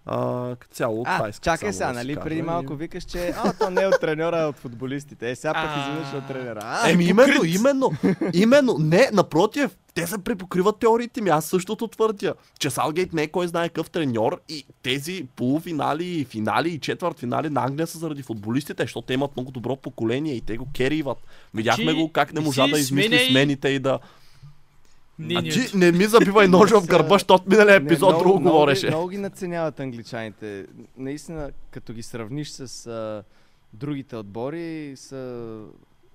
А, 0.06 0.56
като 0.56 0.76
цяло, 0.76 1.04
това 1.04 1.20
А, 1.26 1.30
исках 1.30 1.44
чакай 1.44 1.74
само 1.74 1.74
сега, 1.74 1.88
да 1.88 2.00
си 2.00 2.06
нали? 2.06 2.16
кажа 2.16 2.24
преди 2.24 2.40
и- 2.40 2.44
малко 2.44 2.76
викаш, 2.76 3.04
че 3.04 3.34
а, 3.38 3.54
то 3.54 3.70
не 3.70 3.82
е 3.82 3.88
от 3.88 4.00
треньора, 4.02 4.42
а 4.42 4.48
от 4.48 4.58
футболистите. 4.58 5.32
Е, 5.32 5.36
сега 5.36 5.54
пък 5.54 5.72
изведнъж 5.82 6.14
е 6.14 6.18
от 6.18 6.28
треньора. 6.28 6.60
А, 6.64 6.90
Еми 6.90 7.06
именно, 7.06 7.44
именно, 7.46 7.92
именно, 8.34 8.76
не, 8.80 9.10
напротив, 9.14 9.78
те 9.94 10.08
се 10.08 10.18
препокриват 10.18 10.80
теориите 10.80 11.22
ми, 11.22 11.30
аз 11.30 11.46
същото 11.46 11.88
твърдя, 11.88 12.34
че 12.60 12.70
Салгейт 12.70 13.14
не 13.14 13.24
е 13.24 13.28
кой 13.28 13.48
знае 13.48 13.70
какъв 13.70 13.90
треньор 13.90 14.42
и 14.50 14.66
тези 14.84 15.26
полуфинали, 15.36 16.06
и 16.06 16.26
финали 16.26 16.70
и 16.70 16.80
четвърт 16.80 17.20
финали 17.20 17.50
на 17.50 17.64
Англия 17.64 17.88
са 17.88 17.98
заради 17.98 18.22
футболистите, 18.24 18.84
защото 18.84 19.08
те 19.08 19.14
имат 19.14 19.36
много 19.36 19.52
добро 19.52 19.76
поколение 19.76 20.34
и 20.34 20.42
те 20.42 20.58
го 20.58 20.68
кериват. 20.74 21.18
Видяхме 21.54 21.94
го 21.94 22.12
как 22.12 22.34
не 22.34 22.40
можа 22.40 22.68
да 22.68 22.80
измисли 22.80 23.28
смените 23.30 23.70
и 23.70 23.80
да... 23.80 24.00
Мнението. 25.22 25.60
А 25.60 25.70
ти 25.70 25.78
не 25.78 25.92
ми 25.92 26.06
забивай 26.06 26.48
ножа 26.48 26.82
в 26.82 26.88
гърба, 26.88 27.16
защото 27.16 27.44
миналия 27.48 27.76
епизод 27.76 28.10
много, 28.10 28.24
друго 28.24 28.40
много, 28.40 28.56
говореше. 28.56 28.88
Много 28.88 29.08
ги 29.08 29.18
наценяват 29.18 29.80
англичаните. 29.80 30.66
Наистина, 30.98 31.52
като 31.72 31.94
ги 31.94 32.04
сравниш 32.04 32.50
с 32.50 32.88
а, 32.88 33.24
другите 33.74 34.16
отбори, 34.16 34.94
са 34.96 35.64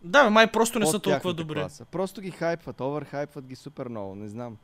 Да, 0.04 0.30
май 0.30 0.52
просто 0.52 0.78
не 0.78 0.86
са 0.86 0.98
толкова 0.98 1.34
добри. 1.34 1.54
класа. 1.60 1.84
Просто 1.84 2.20
ги 2.20 2.30
хайпват, 2.30 2.80
оверхайпват 2.80 3.46
ги 3.46 3.56
супер 3.56 3.88
много, 3.88 4.14
не 4.14 4.28
знам. 4.28 4.56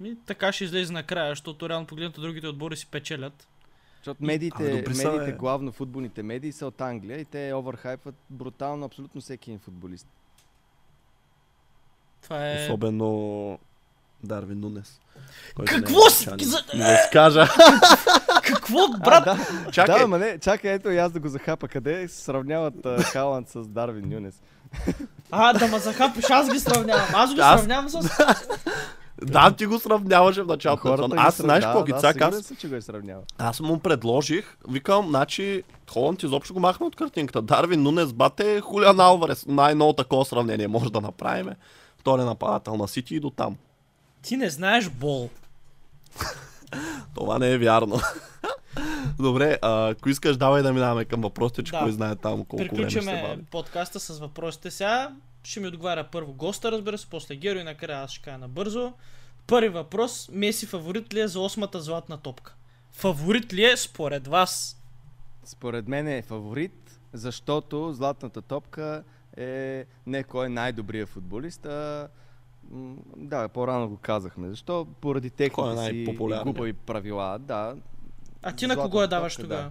Ми, 0.00 0.16
така 0.26 0.52
ще 0.52 0.64
излезе 0.64 0.92
накрая, 0.92 1.30
защото 1.30 1.68
реално 1.68 1.86
погледнато 1.86 2.20
другите 2.20 2.46
отбори 2.46 2.76
си 2.76 2.86
печелят. 2.86 3.48
Защото 3.96 4.24
медиите, 4.24 4.84
са, 4.94 5.08
медиите 5.08 5.32
главно 5.32 5.72
футболните 5.72 6.22
медии 6.22 6.52
са 6.52 6.66
от 6.66 6.80
Англия 6.80 7.20
и 7.20 7.24
те 7.24 7.52
оверхайпват 7.54 8.14
брутално 8.30 8.86
абсолютно 8.86 9.20
всеки 9.20 9.50
един 9.50 9.58
футболист. 9.58 10.08
Това 12.22 12.50
е... 12.52 12.64
Особено 12.64 13.58
Дарвин 14.24 14.60
Нунес. 14.60 15.00
Какво 15.58 16.06
е 16.06 16.10
си- 16.10 16.28
за- 16.40 16.62
Не 16.74 16.96
си 16.96 17.08
кажа. 17.12 17.48
Какво, 18.42 18.76
брат? 19.04 19.26
А, 19.26 19.34
да, 19.34 19.70
Чакай. 19.72 19.98
да, 19.98 20.04
ама 20.04 20.18
не, 20.18 20.38
чакай, 20.38 20.72
ето 20.72 20.90
и 20.90 20.98
аз 20.98 21.12
да 21.12 21.20
го 21.20 21.28
захапа. 21.28 21.68
Къде 21.68 22.08
се 22.08 22.16
сравняват 22.16 22.86
а, 22.86 23.02
Халанд 23.02 23.48
с 23.48 23.60
Дарвин 23.60 24.08
Нюнес? 24.08 24.34
А, 25.30 25.52
да 25.52 25.66
ме 25.66 25.78
захапиш, 25.78 26.24
аз 26.24 26.52
ги 26.52 26.60
сравнявам. 26.60 27.06
Аз 27.14 27.34
го 27.34 27.40
Аз- 27.40 27.58
сравнявам 27.58 27.88
с... 27.88 28.10
Да, 29.22 29.50
ти 29.50 29.66
го 29.66 29.78
сравняваше 29.78 30.42
в 30.42 30.46
началото. 30.46 30.88
на 30.88 30.96
Хората 30.96 31.14
Аз 31.18 31.36
знаеш 31.36 31.64
какво, 31.64 31.78
да, 31.78 31.84
Гицак, 31.86 32.20
аз 32.20 32.36
съм, 32.36 32.56
че 32.56 32.68
го 32.68 32.74
е 32.74 32.80
сравнява. 32.80 33.20
Аз 33.38 33.60
му 33.60 33.78
предложих, 33.78 34.56
викам, 34.68 35.06
значи 35.08 35.62
Холанд 35.90 36.22
изобщо 36.22 36.54
го 36.54 36.60
махна 36.60 36.86
от 36.86 36.96
картинката. 36.96 37.42
Дарвин 37.42 37.82
Нунес 37.82 38.12
бате 38.12 38.60
Хулиан 38.60 39.00
Алварес. 39.00 39.44
Най-ново 39.46 39.92
такова 39.92 40.24
сравнение 40.24 40.68
може 40.68 40.92
да 40.92 41.00
направим. 41.00 41.48
Втори 41.98 42.22
нападател 42.22 42.76
на 42.76 42.88
Сити 42.88 43.14
и 43.14 43.20
до 43.20 43.30
там. 43.30 43.56
Ти 44.22 44.36
не 44.36 44.50
знаеш 44.50 44.88
бол. 44.90 45.30
Това 47.14 47.38
не 47.38 47.52
е 47.52 47.58
вярно. 47.58 48.00
Добре, 49.18 49.58
а, 49.62 49.88
ако 49.88 50.08
искаш, 50.08 50.36
давай 50.36 50.62
да 50.62 50.72
минаваме 50.72 51.04
към 51.04 51.20
въпросите, 51.20 51.64
че 51.64 51.72
Да. 51.72 51.78
кой 51.78 51.92
знае 51.92 52.16
там 52.16 52.36
колко 52.36 52.56
време 52.56 52.68
ще 52.68 52.76
Приключваме 52.98 53.22
бави. 53.22 53.42
подкаста 53.42 54.00
с 54.00 54.18
въпросите 54.18 54.70
сега. 54.70 55.12
Ще 55.42 55.60
ми 55.60 55.66
отговаря 55.66 56.04
първо 56.04 56.32
госта, 56.32 56.72
разбира 56.72 56.98
се, 56.98 57.06
после 57.06 57.36
Геро 57.36 57.58
и 57.58 57.64
накрая 57.64 58.04
аз 58.04 58.10
ще 58.10 58.22
кажа 58.22 58.38
набързо. 58.38 58.92
Първи 59.46 59.68
въпрос. 59.68 60.28
Меси 60.32 60.66
фаворит 60.66 61.14
ли 61.14 61.20
е 61.20 61.28
за 61.28 61.40
осмата 61.40 61.80
златна 61.80 62.18
топка? 62.18 62.54
Фаворит 62.92 63.52
ли 63.52 63.64
е 63.64 63.76
според 63.76 64.26
вас? 64.26 64.82
Според 65.44 65.88
мен 65.88 66.08
е 66.08 66.22
фаворит, 66.22 67.00
защото 67.12 67.92
златната 67.92 68.42
топка 68.42 69.02
е 69.36 69.84
не 70.06 70.22
кой 70.22 70.46
е 70.46 70.50
най-добрият 70.50 71.08
футболист, 71.08 71.66
а 71.66 72.08
да, 73.16 73.48
по-рано 73.48 73.88
го 73.88 73.96
казахме. 73.96 74.48
Защо? 74.48 74.86
Поради 75.00 75.30
Кой 75.30 75.34
е 75.34 75.48
техните 75.48 75.70
си 75.70 75.76
най-популярният? 75.76 76.44
глупави 76.44 76.72
правила, 76.72 77.38
да. 77.38 77.76
А 78.42 78.52
ти 78.52 78.66
на 78.66 78.76
кого 78.76 79.02
я 79.02 79.08
даваш 79.08 79.36
тогава? 79.36 79.70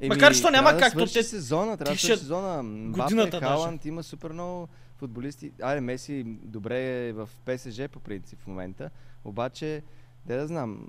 Еми, 0.00 0.08
Макар, 0.08 0.32
то 0.32 0.50
няма 0.50 0.68
трябва 0.68 0.80
как, 0.80 0.92
Да 0.94 0.98
то 0.98 1.06
свърши 1.06 1.14
те- 1.14 1.22
сезона, 1.22 1.76
трябва 1.76 1.94
да 1.94 1.98
свърши 1.98 2.16
сезона. 2.16 2.62
Годината 2.90 3.30
даже. 3.30 3.46
Халанд, 3.46 3.84
има 3.84 4.02
супер 4.02 4.32
много 4.32 4.68
футболисти. 4.96 5.52
Айде, 5.62 5.80
Меси 5.80 6.24
добре 6.26 7.06
е 7.08 7.12
в 7.12 7.28
ПСЖ 7.44 7.88
по 7.88 8.00
принцип 8.00 8.38
в 8.40 8.46
момента. 8.46 8.90
Обаче, 9.24 9.82
де 10.26 10.36
да 10.36 10.46
знам, 10.46 10.88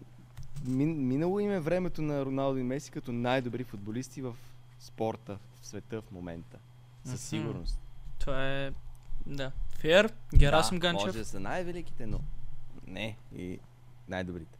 мин, 0.65 1.07
минало 1.07 1.39
им 1.39 1.51
е 1.51 1.59
времето 1.59 2.01
на 2.01 2.25
Роналдо 2.25 2.57
и 2.57 2.63
Меси 2.63 2.91
като 2.91 3.11
най-добри 3.11 3.63
футболисти 3.63 4.21
в 4.21 4.35
спорта, 4.79 5.37
в 5.61 5.67
света 5.67 6.01
в 6.01 6.11
момента. 6.11 6.57
Със 7.05 7.21
сигурност. 7.21 7.79
Това 8.19 8.49
е... 8.49 8.71
Да, 9.25 9.51
Фер, 9.83 10.09
Герасим 10.35 10.79
да, 10.79 10.81
Ганчев. 10.81 11.05
Може 11.05 11.19
да 11.19 11.25
са 11.25 11.39
най-великите, 11.39 12.05
но 12.05 12.19
не 12.87 13.17
и 13.37 13.59
най-добрите. 14.09 14.57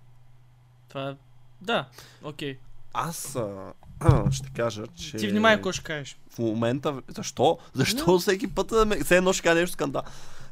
Това 0.90 1.10
е... 1.10 1.16
Да, 1.62 1.86
окей. 2.24 2.58
Аз 2.94 3.36
а, 3.36 3.74
ще 4.32 4.50
кажа, 4.50 4.84
че... 4.88 5.18
Ти 5.18 5.28
внимай 5.28 5.56
какво 5.56 5.72
ще 5.72 5.84
кажеш. 5.84 6.18
В 6.30 6.40
момента... 6.40 7.02
Защо? 7.08 7.58
Защо 7.74 8.20
всеки 8.20 8.48
път 8.48 8.68
да 8.68 8.86
ме... 8.86 9.04
Все 9.04 9.18
едно 9.18 9.34
ще 9.34 9.44
кажа 9.44 9.60
нещо 9.60 9.74
скандал. 9.74 10.02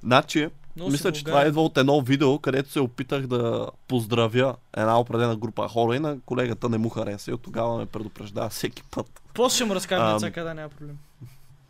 Значи, 0.03 0.49
Много 0.75 0.91
мисля, 0.91 1.11
че 1.11 1.23
това 1.23 1.45
идва 1.45 1.61
от 1.61 1.77
едно 1.77 2.01
видео, 2.01 2.39
където 2.39 2.71
се 2.71 2.79
опитах 2.79 3.27
да 3.27 3.69
поздравя 3.87 4.55
една 4.73 4.99
определена 4.99 5.35
група 5.35 5.67
хора 5.67 5.95
и 5.95 5.99
на 5.99 6.19
колегата 6.25 6.69
не 6.69 6.77
му 6.77 6.89
хареса 6.89 7.31
и 7.31 7.33
от 7.33 7.41
тогава 7.41 7.77
ме 7.77 7.85
предупреждава 7.85 8.49
всеки 8.49 8.83
път. 8.83 9.21
После 9.33 9.55
ще 9.55 9.65
му 9.65 9.75
разкажем 9.75 10.17
деца, 10.17 10.31
къде 10.31 10.53
няма 10.53 10.69
проблем. 10.69 10.97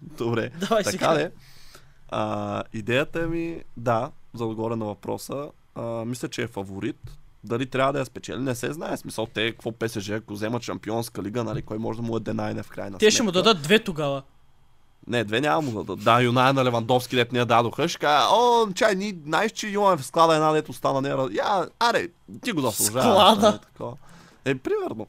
Добре. 0.02 0.52
Давай 0.60 0.84
Така 0.84 0.92
сега. 0.92 1.14
де. 1.14 1.32
А, 2.12 2.64
идеята 2.74 3.28
ми, 3.28 3.64
да, 3.78 4.12
за 4.34 4.44
да 4.44 4.46
отговоря 4.46 4.76
на 4.76 4.86
въпроса, 4.86 5.48
а, 5.76 5.82
мисля, 6.06 6.28
че 6.28 6.42
е 6.42 6.48
фаворит. 6.48 7.12
Дали 7.44 7.66
трябва 7.66 7.94
да 7.94 8.00
я 8.00 8.06
спечели, 8.06 8.40
не 8.40 8.56
се 8.56 8.74
знае. 8.74 8.98
Смисъл, 8.98 9.26
те, 9.26 9.52
какво 9.52 9.72
ПСЖ, 9.72 10.10
ако 10.10 10.34
вземат 10.34 10.64
шампионска 10.64 11.24
лига, 11.24 11.44
нали, 11.44 11.62
кой 11.62 11.78
може 11.78 12.02
да 12.02 12.08
му 12.08 12.18
е 12.18 12.20
денайне 12.20 12.64
в 12.64 12.70
крайна 12.70 12.98
Те 12.98 13.12
ще 13.12 13.24
му 13.24 13.30
сметка. 13.32 13.44
дадат 13.44 13.64
две 13.64 13.80
тогава. 13.80 14.24
Не, 15.08 15.24
две 15.24 15.42
няма 15.42 15.62
му 15.62 15.72
да 15.72 15.84
дадат. 15.84 16.04
Да, 16.04 16.22
Юная 16.22 16.54
на 16.54 16.66
Левандовски, 16.66 17.16
дет 17.16 17.32
ни 17.32 17.40
я 17.40 17.46
дадоха. 17.46 17.88
Ще 17.88 18.00
кажа, 18.00 18.28
о, 18.32 18.68
чай, 18.76 18.96
ни 18.96 19.18
знаеш, 19.26 19.52
че 19.52 19.68
имаме 19.68 19.98
в 19.98 20.06
склада 20.06 20.36
една, 20.36 20.52
дето 20.52 20.74
стана 20.74 21.02
не. 21.02 21.36
Я, 21.36 21.68
аре, 21.80 22.08
ти 22.42 22.52
го 22.52 22.62
заслужаваш. 22.62 23.04
Склада? 23.04 23.60
такова. 23.60 23.98
Е, 24.46 24.56
примерно. 24.56 25.08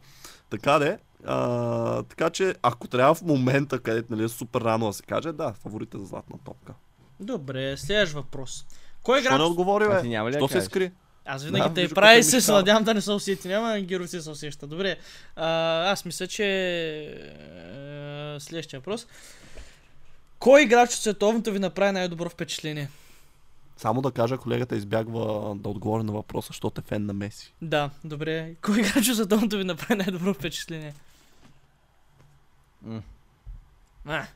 Така 0.50 0.78
де. 0.78 0.98
А, 1.26 2.03
така 2.03 2.30
че, 2.30 2.55
ако 2.62 2.88
трябва 2.88 3.14
в 3.14 3.22
момента, 3.22 3.78
където 3.78 4.12
нали, 4.12 4.24
е 4.24 4.28
супер 4.28 4.61
рано 4.61 4.86
да 4.86 4.92
се 4.92 5.03
каже, 5.03 5.32
да, 5.32 5.53
фаворит 5.53 5.94
е 5.94 5.98
за 5.98 6.05
златна 6.05 6.38
топка. 6.44 6.74
Добре, 7.22 7.76
следващ 7.76 8.12
въпрос. 8.12 8.66
Кой 9.02 9.18
Защо 9.18 9.30
не 9.30 9.36
играч... 9.36 9.50
отговори, 9.50 9.84
А 9.84 9.88
бе? 9.88 10.00
ти 10.00 10.08
няма 10.08 10.30
ли 10.30 10.34
Що 10.34 10.48
се 10.48 10.60
скри? 10.60 10.90
Аз 11.24 11.44
винаги 11.44 11.68
Да, 11.68 11.88
те 11.88 11.94
прави 11.94 12.22
се 12.22 12.40
става. 12.40 12.58
надявам 12.58 12.84
да 12.84 12.94
не 12.94 13.00
се 13.00 13.12
усети. 13.12 13.48
Няма 13.48 13.80
Геро 13.80 14.06
се 14.06 14.30
усеща. 14.30 14.66
Добре. 14.66 14.96
А, 15.36 15.46
аз 15.82 16.04
мисля, 16.04 16.26
че... 16.26 16.44
е, 16.44 18.40
Следващия 18.40 18.80
въпрос. 18.80 19.06
Кой 20.38 20.62
играч 20.62 20.88
от 20.88 20.96
световното 20.96 21.52
ви 21.52 21.58
направи 21.58 21.92
най-добро 21.92 22.28
впечатление? 22.28 22.88
Само 23.76 24.02
да 24.02 24.10
кажа, 24.10 24.38
колегата 24.38 24.76
избягва 24.76 25.24
да 25.56 25.68
отговори 25.68 26.02
на 26.04 26.12
въпроса, 26.12 26.46
защото 26.46 26.80
е 26.80 26.84
фен 26.84 27.06
на 27.06 27.12
Меси. 27.12 27.52
Да, 27.62 27.90
добре. 28.04 28.54
Кой 28.62 28.80
играч 28.80 29.08
от 29.08 29.16
световното 29.16 29.56
ви 29.56 29.64
направи 29.64 29.94
най-добро 29.94 30.34
впечатление? 30.34 30.94
М. 32.82 33.02
А, 34.06 34.26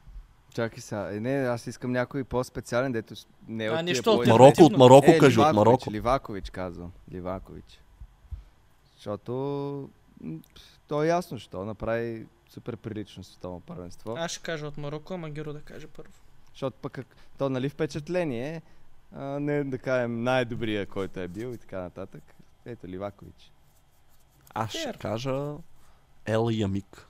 Чакай 0.57 0.81
сега. 0.81 1.15
Е, 1.15 1.21
не, 1.21 1.35
аз 1.35 1.67
искам 1.67 1.93
някой 1.93 2.25
по-специален, 2.25 2.93
дето 2.93 3.17
с- 3.17 3.27
не 3.49 3.65
е 3.65 3.69
А, 3.69 3.73
от 3.73 4.05
по- 4.05 4.11
алтернативно. 4.11 4.33
Марокко, 4.35 4.63
от 4.65 4.77
Марокко 4.79 5.11
е, 5.11 5.19
кажи, 5.19 5.39
от 5.39 5.43
Ливакович, 5.43 5.57
Марокко. 5.57 5.91
Ливакович 5.91 6.51
казвам. 6.51 6.93
Ливакович. 7.13 7.81
Защото 8.95 9.91
то 10.89 11.03
е 11.03 11.09
ясно, 11.09 11.39
що 11.39 11.65
направи 11.65 12.27
супер 12.49 12.77
прилично 12.77 13.25
световно 13.25 13.61
първенство. 13.61 14.15
аз 14.19 14.31
ще 14.31 14.43
кажа 14.43 14.67
от 14.67 14.77
Марокко, 14.77 15.15
ама 15.15 15.31
Геро 15.31 15.53
да 15.53 15.61
каже 15.61 15.87
първо. 15.87 16.13
Защото 16.49 16.77
пък 16.79 16.99
то 17.39 17.51
нали 17.51 17.69
впечатление, 17.69 18.63
а, 19.13 19.25
не 19.25 19.65
да 19.65 19.79
кажем 19.79 20.23
най-добрия, 20.23 20.87
който 20.87 21.21
е 21.21 21.29
бил 21.29 21.49
и 21.49 21.59
така 21.59 21.81
нататък. 21.81 22.23
Ето 22.67 22.89
Ливакович. 22.89 23.53
Аз 24.55 24.71
ще 24.71 24.93
кажа 24.93 25.55
Ел 26.27 26.49
Ямик. 26.51 27.09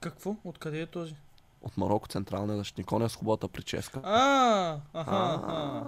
Какво? 0.00 0.36
Откъде 0.44 0.80
е 0.80 0.86
този? 0.86 1.14
От 1.62 1.76
Марокко 1.76 2.08
централния 2.08 2.56
защитник. 2.56 2.92
Он 2.92 3.02
е 3.02 3.08
с 3.08 3.16
хубавата 3.16 3.48
прическа. 3.48 4.00
А, 4.02 4.76
аха, 4.94 5.40
аха. 5.42 5.82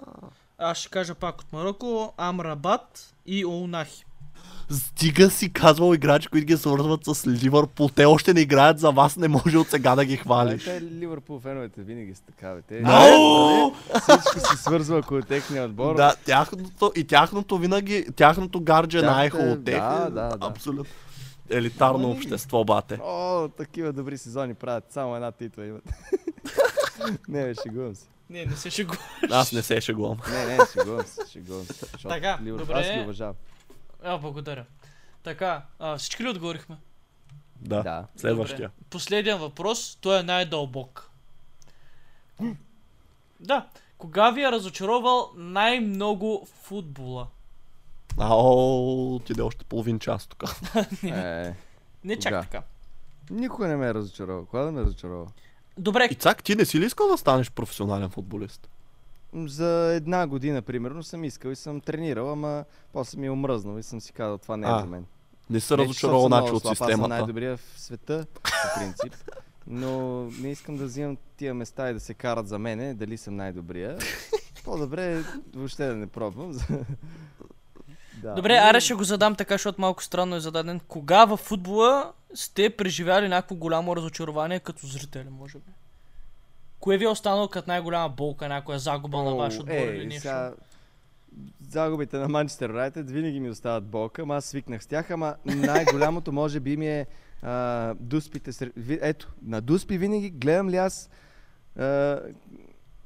Аз 0.59 0.79
ще 0.79 0.89
кажа 0.89 1.15
пак 1.15 1.41
от 1.41 1.53
Марокко, 1.53 2.13
Амрабат 2.17 3.15
и 3.27 3.47
Оунахи. 3.47 4.05
Стига 4.71 5.31
си 5.31 5.53
казвал 5.53 5.95
играчи, 5.95 6.29
които 6.29 6.47
ги 6.47 6.57
свързват 6.57 7.05
с 7.05 7.27
Ливърпул. 7.27 7.89
Те 7.89 8.05
още 8.05 8.35
не 8.35 8.41
играят 8.41 8.79
за 8.79 8.91
вас, 8.91 9.17
не 9.17 9.29
може 9.29 9.59
от 9.59 9.69
сега 9.69 9.95
да 9.95 10.05
ги 10.05 10.17
хвалиш. 10.17 10.65
Те 10.65 10.83
Ливърпул 10.83 11.41
феновете 11.41 11.83
винаги 11.83 12.15
са 12.15 12.23
такава. 12.23 12.63
Те 12.63 12.83
Ау! 12.85 13.73
всичко 14.01 14.41
се 14.41 14.57
свързва 14.57 14.99
около 14.99 15.23
техния 15.23 15.65
отбор. 15.65 15.97
Да, 15.97 16.15
тяхното, 16.17 16.93
и 16.97 17.05
тяхното 17.05 17.59
винаги, 17.59 18.07
тяхното 18.17 18.61
гардже 18.61 18.99
е 18.99 19.01
Тяхната- 19.01 19.17
най-хубаво 19.17 19.57
да, 19.57 20.11
да, 20.11 20.29
да. 20.29 20.37
Абсолютно. 20.41 20.95
Елитарно 21.53 22.05
Ами. 22.05 22.17
общество, 22.17 22.65
бате. 22.65 22.99
О, 23.03 23.49
такива 23.49 23.93
добри 23.93 24.19
сезони 24.19 24.55
правят. 24.55 24.93
Само 24.93 25.17
една 25.17 25.33
титла 25.33 25.67
имат. 25.67 25.85
не, 27.29 27.45
бе, 27.45 27.55
шегувам 27.63 27.95
се. 27.95 28.07
Не, 28.31 28.47
не 28.47 28.57
се 28.57 28.71
шегу. 28.71 28.95
Аз 29.31 29.53
не 29.53 29.63
се 29.63 29.81
шегувам. 29.81 30.19
Не, 30.31 30.47
не, 30.47 30.59
шегувам 30.73 31.07
се, 31.07 31.31
шегувам 31.33 31.65
се. 31.65 31.87
Така, 32.03 32.39
Ливърпул- 32.43 32.59
добре. 32.59 32.75
Аз 32.75 32.95
ги 32.95 33.01
уважавам. 33.01 33.35
А, 34.03 34.19
благодаря. 34.19 34.65
Така, 35.23 35.63
а, 35.79 35.97
всички 35.99 36.25
ли 36.25 36.29
отговорихме? 36.29 36.77
Да. 37.61 37.83
Да. 37.83 38.07
Следващия. 38.17 38.69
Добре. 38.69 38.85
Последен 38.91 39.39
въпрос, 39.39 39.99
той 40.01 40.21
е 40.21 40.23
най-дълбок. 40.23 41.11
Да. 43.41 43.67
Кога 43.99 44.31
ви 44.31 44.43
е 44.43 44.53
разочаровал 44.53 45.31
най-много 45.37 46.47
футбола? 46.63 47.27
Ао, 48.19 49.15
отиде 49.15 49.43
още 49.43 49.65
половин 49.65 49.99
час 49.99 50.27
тук. 50.27 50.45
Е, 51.05 51.55
Не 52.05 52.17
чак 52.17 52.33
Кога? 52.33 52.43
така. 52.43 52.63
никой 53.31 53.69
не 53.69 53.77
ме 53.77 53.89
е 53.89 53.95
разочаровал. 53.95 54.45
Кога 54.45 54.63
да 54.63 54.73
ме 54.73 54.81
е 54.81 54.85
разочаровал? 54.85 55.27
Добре, 55.79 56.05
Ицак, 56.05 56.43
ти 56.43 56.55
не 56.55 56.65
си 56.65 56.81
ли 56.81 56.85
искал 56.85 57.09
да 57.09 57.17
станеш 57.19 57.51
професионален 57.51 58.11
футболист? 58.11 58.69
За 59.37 59.67
една 59.95 60.27
година, 60.27 60.63
примерно, 60.63 61.03
съм 61.03 61.25
искал 61.25 61.51
и 61.51 61.57
съм 61.57 61.81
тренирал, 61.81 62.33
ама 62.33 62.65
после 62.93 63.19
ми 63.19 63.27
е 63.27 63.31
омръзнал 63.31 63.79
и 63.79 63.83
съм 63.83 64.01
си 64.01 64.13
казал, 64.13 64.39
това 64.39 64.57
не 64.57 64.67
е 64.67 64.71
А, 64.71 64.81
за 64.81 64.87
мен. 64.87 65.07
Не 65.51 65.61
се 65.61 65.79
разочаровал 65.79 66.27
много 66.27 66.47
от 66.47 66.63
слаб, 66.63 66.73
Аз 66.73 66.79
съм 66.79 66.87
системата. 66.87 67.09
най-добрия 67.09 67.57
в 67.57 67.75
света, 67.77 68.27
по 68.35 68.41
принцип. 68.77 69.15
Но 69.67 70.01
не 70.23 70.51
искам 70.51 70.77
да 70.77 70.85
взимам 70.85 71.17
тия 71.37 71.55
места 71.55 71.91
и 71.91 71.95
да 71.95 72.01
се 72.01 72.15
карат 72.15 72.49
за 72.49 72.59
мене, 72.59 72.95
дали 72.95 73.17
съм 73.17 73.37
най-добрия. 73.37 73.99
По-добре 74.65 75.13
е 75.13 75.23
въобще 75.55 75.87
да 75.87 75.95
не 75.95 76.07
пробвам. 76.07 76.59
Да. 78.23 78.35
Добре, 78.35 78.57
аре 78.57 78.81
ще 78.81 78.95
го 78.95 79.05
задам 79.05 79.35
така, 79.35 79.55
защото 79.55 79.81
малко 79.81 80.03
странно 80.03 80.37
е 80.37 80.41
зададен. 80.41 80.81
Кога 80.81 81.25
във 81.25 81.41
футбола 81.41 82.13
сте 82.35 82.71
преживяли 82.71 83.29
някакво 83.29 83.55
голямо 83.55 83.97
разочарование 83.97 84.61
като 84.61 84.87
зрители, 84.87 85.29
може 85.31 85.59
би? 85.59 85.73
Кое 86.81 86.99
ви 86.99 87.05
е 87.05 87.09
останало 87.09 87.49
като 87.49 87.71
най-голяма 87.71 88.09
болка, 88.09 88.49
някоя 88.49 88.79
загуба 88.79 89.23
на 89.23 89.35
ваш 89.35 89.57
О, 89.57 89.61
отбор 89.61 89.73
е, 89.73 89.97
или 89.97 90.07
нещо? 90.07 90.21
Сега, 90.21 90.53
загубите 91.71 92.19
на 92.19 92.29
Манчестър 92.29 92.71
Юнайтед 92.71 93.11
винаги 93.11 93.41
ми 93.41 93.51
остават 93.51 93.85
болка, 93.85 94.23
ама 94.23 94.37
аз 94.37 94.45
свикнах 94.45 94.83
с 94.83 94.87
тях, 94.87 95.11
ама 95.11 95.35
най-голямото 95.45 96.33
може 96.33 96.61
би 96.61 96.77
ми 96.77 96.89
е 96.89 97.07
а, 97.43 97.95
дуспите. 98.01 98.71
Ето, 98.89 99.33
на 99.43 99.61
дуспи 99.61 99.99
винаги 99.99 100.31
гледам 100.31 100.71
ли 100.71 100.77
аз 100.77 101.11
а, 101.79 102.21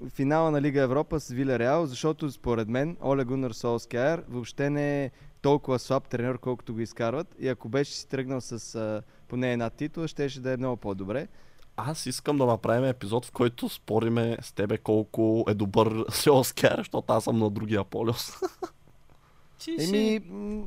финала 0.08 0.50
на 0.50 0.62
Лига 0.62 0.80
Европа 0.80 1.20
с 1.20 1.28
Виля 1.28 1.58
Реал, 1.58 1.86
защото 1.86 2.30
според 2.30 2.68
мен 2.68 2.96
Оле 3.02 3.24
Гунър 3.24 3.52
Солскjaer 3.52 4.22
въобще 4.28 4.70
не 4.70 5.04
е 5.04 5.10
толкова 5.42 5.78
слаб 5.78 6.08
тренер, 6.08 6.38
колкото 6.38 6.74
го 6.74 6.80
изкарват. 6.80 7.34
И 7.38 7.48
ако 7.48 7.68
беше 7.68 7.92
си 7.92 8.08
тръгнал 8.08 8.40
с 8.40 8.74
а, 8.74 9.02
поне 9.28 9.52
една 9.52 9.70
титла, 9.70 10.08
щеше 10.08 10.40
да 10.40 10.52
е 10.52 10.56
много 10.56 10.76
по-добре. 10.76 11.28
Аз 11.76 12.06
искам 12.06 12.38
да 12.38 12.46
направим 12.46 12.84
епизод, 12.84 13.26
в 13.26 13.32
който 13.32 13.68
спориме 13.68 14.36
с 14.42 14.52
тебе 14.52 14.78
колко 14.78 15.44
е 15.48 15.54
добър 15.54 16.04
Селскер, 16.10 16.74
защото 16.78 17.12
аз 17.12 17.24
съм 17.24 17.38
на 17.38 17.50
другия 17.50 17.84
полюс. 17.84 18.32
Еми, 19.80 20.20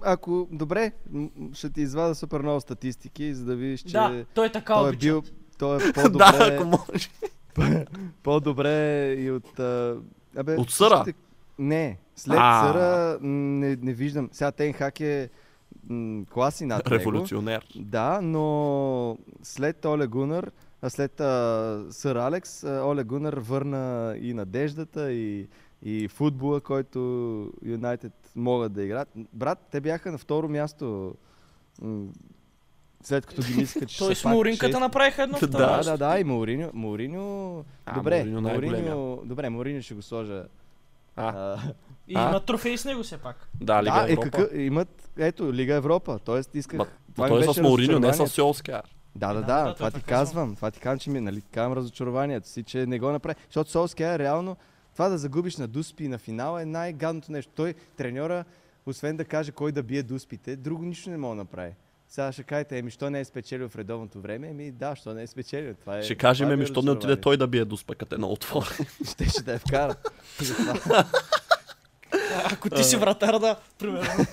ако... 0.03 0.47
Добре, 0.51 0.91
ще 1.53 1.69
ти 1.69 1.81
извада 1.81 2.15
супер 2.15 2.41
много 2.41 2.61
статистики, 2.61 3.33
за 3.33 3.45
да 3.45 3.55
видиш, 3.55 3.81
че 3.81 3.91
Да, 3.91 4.25
той 4.33 4.51
така 4.51 4.73
той 4.73 4.85
е 4.85 4.89
обича. 4.89 4.99
бил... 4.99 5.23
Той 5.57 5.75
е 5.75 5.79
да, 5.91 5.93
по-добре, 5.93 6.55
ако 6.55 6.65
може. 6.65 7.09
по-добре 8.23 9.13
и 9.13 9.31
от... 9.31 9.59
А... 9.59 9.97
Абе, 10.37 10.55
От 10.55 10.71
Съра? 10.71 11.05
Не, 11.59 11.97
след 12.15 12.37
А. 12.39 12.67
Съра 12.67 13.17
не, 13.21 13.75
не 13.75 13.93
виждам. 13.93 14.29
Сега 14.31 14.51
Тенхак 14.51 14.99
е 14.99 15.29
м, 15.89 16.25
класи 16.25 16.65
над 16.65 16.89
него. 16.89 16.99
Революционер. 16.99 17.65
Да, 17.75 18.21
но 18.21 19.17
след 19.43 19.85
Оле 19.85 20.07
Гунър, 20.07 20.51
а 20.81 20.89
след 20.89 21.19
а, 21.19 21.85
Сър 21.89 22.15
Алекс, 22.15 22.63
а, 22.63 22.83
Оле 22.85 23.03
Гунър 23.03 23.39
върна 23.39 24.15
и 24.21 24.33
надеждата, 24.33 25.11
и, 25.13 25.47
и 25.83 26.07
футбола, 26.07 26.61
който 26.61 26.99
Юнайтед 27.65 28.13
могат 28.35 28.73
да 28.73 28.83
играят. 28.83 29.09
Брат, 29.33 29.67
те 29.71 29.81
бяха 29.81 30.11
на 30.11 30.17
второ 30.17 30.49
място. 30.49 31.15
м, 31.81 32.07
След 33.03 33.25
като 33.25 33.41
ги 33.41 33.53
мислеха, 33.53 33.85
че 33.85 33.97
Той 33.97 34.15
с 34.15 34.25
Мауринката 34.25 34.79
направиха 34.79 35.23
едно 35.23 35.37
Да, 35.41 35.47
второ. 35.47 35.59
Да, 35.59 35.83
да, 35.83 35.97
да, 35.97 36.19
и 36.19 36.23
Мауриньо. 36.23 36.69
Мауриньо... 36.73 37.65
Добре, 37.95 38.23
Мауриньо. 38.23 39.21
Добре, 39.25 39.49
Мауриньо 39.49 39.81
ще 39.81 39.93
го 39.93 40.01
сложа. 40.01 40.43
А, 41.15 41.57
И 42.07 42.15
А? 42.15 42.29
има 42.29 42.39
трофеи 42.39 42.77
с 42.77 42.85
него 42.85 43.03
все 43.03 43.17
пак. 43.17 43.49
да, 43.61 43.83
Лига 43.83 43.93
да, 43.93 44.09
е, 44.09 44.11
Европа. 44.11 44.29
какъв, 44.29 44.57
имат, 44.59 45.09
ето, 45.17 45.53
Лига 45.53 45.73
Европа. 45.73 46.19
Тоест 46.25 46.55
исках... 46.55 46.77
Ма, 46.77 46.87
това 47.15 47.27
той 47.27 47.49
е 47.49 47.53
с 47.53 47.61
Мауриньо, 47.61 47.99
не 47.99 48.13
с. 48.13 48.27
Солскер. 48.27 48.81
Да, 49.15 49.33
да, 49.33 49.33
Да, 49.33 49.41
да, 49.41 49.63
да, 49.63 49.75
това 49.75 49.91
той 49.91 49.99
ти 49.99 50.05
казвам. 50.05 50.55
Това 50.55 50.71
ти 50.71 50.79
казвам, 50.79 50.99
че 50.99 51.09
ми, 51.09 51.19
нали, 51.21 51.41
казвам 51.41 51.73
разочарованието 51.73 52.47
си, 52.47 52.63
че 52.63 52.85
не 52.85 52.99
го 52.99 53.11
направи. 53.11 53.35
Защото 53.45 53.71
Солския 53.71 54.19
реално 54.19 54.57
Това 54.93 55.09
да 55.09 55.17
загубиш 55.17 55.57
на 55.57 55.67
Дуспи 55.67 56.07
на 56.07 56.17
финала 56.17 56.61
е 56.61 56.65
най-гадното 56.65 57.31
нещо. 57.31 57.51
Той, 57.55 57.73
треньора, 57.97 58.45
освен 58.85 59.17
да 59.17 59.25
каже 59.25 59.51
кой 59.51 59.71
да 59.71 59.83
бие 59.83 60.03
Дуспите, 60.03 60.55
друго 60.55 60.83
нищо 60.83 61.09
не 61.09 61.17
мога 61.17 61.35
да 61.35 61.41
направи. 61.41 61.71
Сега 62.09 62.31
ще 62.31 62.43
кажете, 62.43 62.77
еми, 62.77 62.91
що 62.91 63.09
не 63.09 63.19
е 63.19 63.25
спечелил 63.25 63.69
в 63.69 63.75
редовното 63.75 64.21
време? 64.21 64.47
Еми, 64.47 64.71
да, 64.71 64.95
що 64.95 65.13
не 65.13 65.23
е 65.23 65.27
спечелил. 65.27 65.73
Това 65.73 65.97
е, 65.97 66.03
Ще 66.03 66.15
кажем, 66.15 66.61
е 66.61 66.65
що 66.65 66.81
не 66.81 66.91
отиде 66.91 67.15
той 67.15 67.37
да 67.37 67.47
бие 67.47 67.65
дуспа, 67.65 67.95
като 67.95 68.15
е 68.15 68.17
на 68.17 68.27
отвор. 68.27 68.63
Ще, 69.11 69.29
ще 69.29 69.43
да 69.43 69.51
я 69.53 69.59
вкара. 69.59 69.95
Ако 72.53 72.69
ти 72.69 72.83
си 72.83 72.97
вратар, 72.97 73.39
да, 73.39 73.55
примерно. 73.79 74.09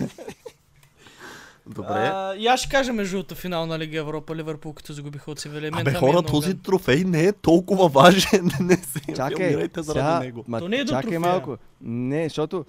Добре. 1.66 2.11
А, 2.12 2.35
и 2.35 2.47
аз 2.47 2.61
ще 2.61 2.68
кажа 2.68 2.93
между 2.93 3.16
другото 3.16 3.35
финал 3.35 3.66
на 3.66 3.79
Лига 3.79 3.99
Европа, 3.99 4.37
Ливърпул, 4.37 4.72
като 4.72 4.93
загубиха 4.93 5.31
от 5.31 5.39
Севилия. 5.39 5.70
Абе, 5.74 5.91
е 5.91 5.95
хора, 5.95 6.12
много 6.12 6.29
този 6.29 6.59
трофей 6.59 7.05
не 7.05 7.24
е 7.24 7.33
толкова 7.33 7.89
важен. 7.89 8.51
не 8.61 8.77
се 8.77 9.01
Чакай, 9.16 9.53
заради 9.53 9.70
сега, 9.85 10.20
него. 10.20 10.45
ма, 10.49 10.59
То 10.59 10.68
не 10.68 10.77
е 10.77 10.85
до 10.85 10.91
чакай 10.91 11.03
трофея. 11.03 11.20
малко. 11.20 11.57
Не, 11.81 12.24
защото 12.24 12.64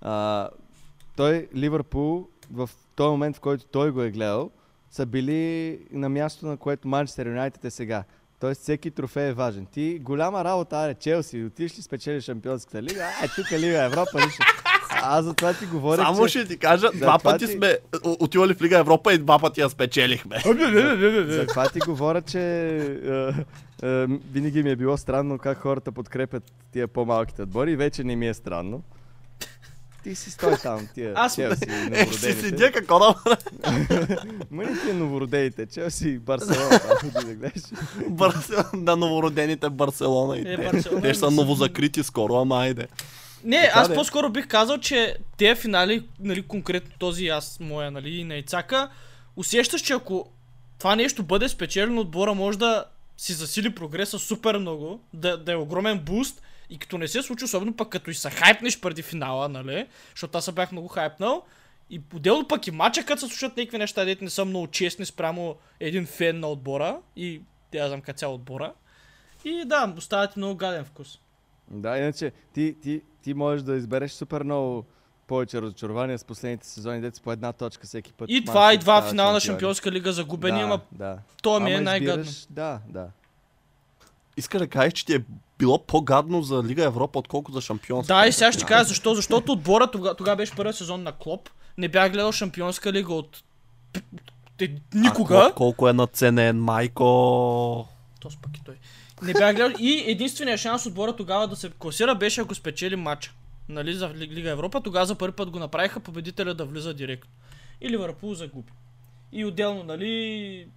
а, 0.00 0.48
той, 1.16 1.48
Ливърпул, 1.56 2.28
в 2.52 2.70
този 2.94 3.10
момент, 3.10 3.36
в 3.36 3.40
който 3.40 3.64
той 3.64 3.90
го 3.90 4.02
е 4.02 4.10
гледал, 4.10 4.50
са 4.90 5.06
били 5.06 5.78
на 5.92 6.08
място, 6.08 6.46
на 6.46 6.56
което 6.56 6.88
Манчестър 6.88 7.26
Юнайтед 7.26 7.64
е 7.64 7.70
сега. 7.70 8.04
Тоест 8.40 8.62
всеки 8.62 8.90
трофей 8.90 9.28
е 9.28 9.32
важен. 9.32 9.66
Ти 9.66 9.98
голяма 10.02 10.44
работа, 10.44 10.76
аре, 10.76 10.94
Челси, 10.94 11.44
отиш 11.44 11.78
ли 11.78 11.82
спечели 11.82 12.20
Шампионската 12.20 12.82
лига? 12.82 13.04
А, 13.22 13.28
тук 13.36 13.50
е 13.50 13.60
Лига 13.60 13.84
Европа, 13.84 14.20
нищо. 14.24 14.44
А, 14.90 15.18
аз 15.18 15.24
за 15.24 15.34
това 15.34 15.54
ти 15.54 15.66
говоря, 15.66 16.02
Само 16.02 16.22
че... 16.22 16.28
ще 16.28 16.46
ти 16.46 16.58
кажа, 16.58 16.88
За 16.94 16.98
два 16.98 17.18
пъти 17.18 17.46
ти- 17.46 17.52
сме 17.52 17.78
отивали 18.04 18.54
в 18.54 18.62
Лига 18.62 18.78
Европа 18.78 19.12
и 19.12 19.18
два 19.18 19.38
пъти 19.38 19.60
я 19.60 19.68
спечелихме. 19.70 20.38
За 21.28 21.46
това 21.48 21.68
ти 21.68 21.78
говоря, 21.80 22.22
че 22.22 22.76
а, 22.76 23.34
а, 23.82 24.06
винаги 24.32 24.62
ми 24.62 24.70
е 24.70 24.76
било 24.76 24.96
странно 24.96 25.38
как 25.38 25.58
хората 25.58 25.92
подкрепят 25.92 26.44
тия 26.72 26.88
по-малките 26.88 27.42
отбори 27.42 27.72
и 27.72 27.76
вече 27.76 28.04
не 28.04 28.16
ми 28.16 28.28
е 28.28 28.34
странно. 28.34 28.82
Ти 30.06 30.14
си 30.14 30.30
стой 30.30 30.56
там, 30.56 30.88
тия 30.94 31.12
Аз- 31.16 31.34
Челси, 31.34 31.64
Е, 31.92 32.06
ще 32.06 32.32
седя 32.32 32.72
какво 32.72 32.98
да 32.98 33.14
Ма 34.50 34.64
не 34.64 34.80
тия 34.80 34.94
новородените, 34.94 35.66
Челси 35.66 36.08
и 36.08 36.18
Барселона, 36.18 36.80
там 36.80 37.12
ходи 37.12 37.26
да 37.26 37.34
гледаш. 37.34 37.62
Барселона, 38.08 38.68
на 38.74 38.96
новородените 38.96 39.70
Барселона 39.70 40.36
и 40.36 40.40
Е, 40.42 40.44
те. 40.46 40.62
Барселона 40.64 41.02
Те 41.02 41.08
ще 41.08 41.18
са 41.18 41.26
не 41.26 41.30
са- 41.30 41.36
новозакрити 41.36 42.02
скоро, 42.02 42.34
ама 42.34 42.56
айде. 42.56 42.86
Не, 43.44 43.62
Така 43.62 43.80
аз 43.80 43.88
де. 43.88 43.94
по-скоро 43.94 44.30
бих 44.30 44.48
казал, 44.48 44.78
че 44.78 45.16
тези 45.36 45.54
финали, 45.54 46.06
нали, 46.20 46.42
конкретно 46.42 46.90
този 46.98 47.26
аз, 47.26 47.58
моя, 47.60 47.90
нали, 47.90 48.24
на 48.24 48.34
Ицака, 48.36 48.88
усещаш, 49.36 49.80
че 49.80 49.92
ако 49.92 50.28
това 50.78 50.96
нещо 50.96 51.22
бъде 51.22 51.48
спечелено, 51.48 52.00
отбора 52.00 52.34
може 52.34 52.58
да 52.58 52.84
си 53.16 53.32
засили 53.32 53.70
прогреса 53.70 54.18
супер 54.18 54.58
много, 54.58 55.00
да, 55.12 55.36
да 55.36 55.52
е 55.52 55.56
огромен 55.56 55.98
буст 55.98 56.42
и 56.70 56.78
като 56.78 56.98
не 56.98 57.08
се 57.08 57.22
случи, 57.22 57.44
особено 57.44 57.76
пък 57.76 57.88
като 57.88 58.10
и 58.10 58.14
се 58.14 58.30
хайпнеш 58.30 58.80
преди 58.80 59.02
финала, 59.02 59.48
нали, 59.48 59.86
защото 60.10 60.38
аз 60.38 60.44
се 60.44 60.52
бях 60.52 60.72
много 60.72 60.88
хайпнал, 60.88 61.42
и 61.90 62.00
отделно 62.14 62.48
пък 62.48 62.66
и 62.66 62.70
мача, 62.70 63.04
като 63.04 63.20
се 63.20 63.26
случат 63.26 63.56
някакви 63.56 63.78
неща, 63.78 64.04
дете 64.04 64.24
не 64.24 64.30
са 64.30 64.44
много 64.44 64.66
честни 64.66 65.06
спрямо 65.06 65.56
един 65.80 66.06
фен 66.06 66.40
на 66.40 66.48
отбора 66.48 66.98
и 67.16 67.42
да 67.72 67.88
знам 67.88 68.00
като 68.00 68.18
цял 68.18 68.34
отбора. 68.34 68.72
И 69.44 69.64
да, 69.66 69.94
оставя 69.96 70.28
ти 70.28 70.38
много 70.38 70.54
гаден 70.54 70.84
вкус. 70.84 71.18
Да, 71.70 71.98
иначе 71.98 72.32
ти, 72.54 72.76
ти, 72.82 73.02
ти 73.22 73.34
можеш 73.34 73.62
да 73.62 73.76
избереш 73.76 74.12
супер 74.12 74.42
много 74.42 74.84
повече 75.26 75.62
разочарования 75.62 76.18
с 76.18 76.24
последните 76.24 76.66
сезони, 76.66 77.10
с 77.12 77.20
по 77.20 77.32
една 77.32 77.52
точка 77.52 77.86
всеки 77.86 78.12
път. 78.12 78.30
И 78.30 78.44
това 78.44 78.74
и 78.74 78.78
два 78.78 79.02
финала 79.02 79.32
на. 79.32 79.40
Шампионска 79.40 79.92
лига 79.92 80.12
загубени, 80.12 80.58
да, 80.58 80.64
ама 80.64 80.80
да. 80.92 81.18
то 81.42 81.60
ми 81.60 81.72
е 81.72 81.80
най-гадно. 81.80 82.32
Да, 82.50 82.80
да. 82.88 83.08
Искаш 84.36 84.58
да 84.58 84.66
кажеш, 84.68 84.92
че 84.92 85.06
ти 85.06 85.14
е 85.14 85.24
било 85.58 85.86
по-гадно 85.86 86.42
за 86.42 86.62
Лига 86.64 86.84
Европа, 86.84 87.18
отколкото 87.18 87.54
за 87.54 87.60
шампионство. 87.60 88.14
Да, 88.14 88.26
и 88.26 88.32
сега 88.32 88.52
ще 88.52 88.64
кажа 88.64 88.84
защо. 88.84 89.14
Защото 89.14 89.52
отбора 89.52 89.90
тогава, 89.90 90.14
тогава 90.14 90.36
беше 90.36 90.56
първият 90.56 90.76
сезон 90.76 91.02
на 91.02 91.12
Клоп. 91.12 91.48
Не 91.78 91.88
бях 91.88 92.12
гледал 92.12 92.32
Шампионска 92.32 92.92
лига 92.92 93.14
от 93.14 93.42
никога. 94.94 95.52
колко 95.56 95.88
е 95.88 95.92
наценен, 95.92 96.60
майко. 96.60 97.88
То 98.20 98.28
пък 98.42 98.56
и 98.56 98.64
той. 98.64 98.74
Не 99.22 99.32
бях 99.32 99.56
гледал. 99.56 99.76
И 99.80 100.04
единственият 100.06 100.60
шанс 100.60 100.86
отбора 100.86 101.16
тогава 101.16 101.48
да 101.48 101.56
се 101.56 101.70
класира 101.70 102.14
беше 102.14 102.40
ако 102.40 102.54
спечели 102.54 102.96
матча. 102.96 103.32
Нали, 103.68 103.94
за 103.94 104.08
Ли- 104.08 104.28
Лига 104.28 104.50
Европа. 104.50 104.80
Тогава 104.80 105.06
за 105.06 105.14
първи 105.14 105.36
път 105.36 105.50
го 105.50 105.58
направиха 105.58 106.00
победителя 106.00 106.54
да 106.54 106.64
влиза 106.64 106.94
директно. 106.94 107.30
И 107.80 107.90
Ливърпул 107.90 108.34
загуби. 108.34 108.72
И 109.32 109.44
отделно, 109.44 109.82
нали, 109.82 110.68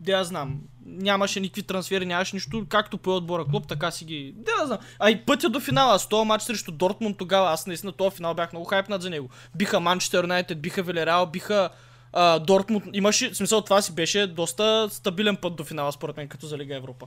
да 0.00 0.12
я 0.12 0.24
знам, 0.24 0.60
нямаше 0.86 1.40
никакви 1.40 1.62
трансфери, 1.62 2.06
нямаше 2.06 2.36
нищо, 2.36 2.66
както 2.68 2.98
по 2.98 3.16
отбора 3.16 3.44
клуб, 3.44 3.66
така 3.68 3.90
си 3.90 4.04
ги... 4.04 4.34
Да 4.36 4.50
я 4.60 4.66
знам. 4.66 4.78
А 4.98 5.10
и 5.10 5.24
пътя 5.24 5.48
до 5.48 5.60
финала, 5.60 5.98
с 5.98 6.08
този 6.08 6.26
матч 6.26 6.44
срещу 6.44 6.72
Дортмунд 6.72 7.18
тогава, 7.18 7.50
аз 7.50 7.66
наистина 7.66 7.92
този 7.92 8.16
финал 8.16 8.34
бях 8.34 8.52
много 8.52 8.66
хайпнат 8.66 9.02
за 9.02 9.10
него. 9.10 9.28
Биха 9.54 9.80
Манчестър 9.80 10.24
Юнайтед, 10.24 10.60
биха 10.60 10.82
Велереал, 10.82 11.26
биха 11.26 11.70
а, 12.12 12.38
Дортмунд. 12.38 12.84
Имаше, 12.92 13.34
смисъл 13.34 13.60
това 13.60 13.82
си 13.82 13.94
беше 13.94 14.26
доста 14.26 14.88
стабилен 14.90 15.36
път 15.36 15.56
до 15.56 15.64
финала, 15.64 15.92
според 15.92 16.16
мен, 16.16 16.28
като 16.28 16.46
за 16.46 16.58
Лига 16.58 16.76
Европа. 16.76 17.06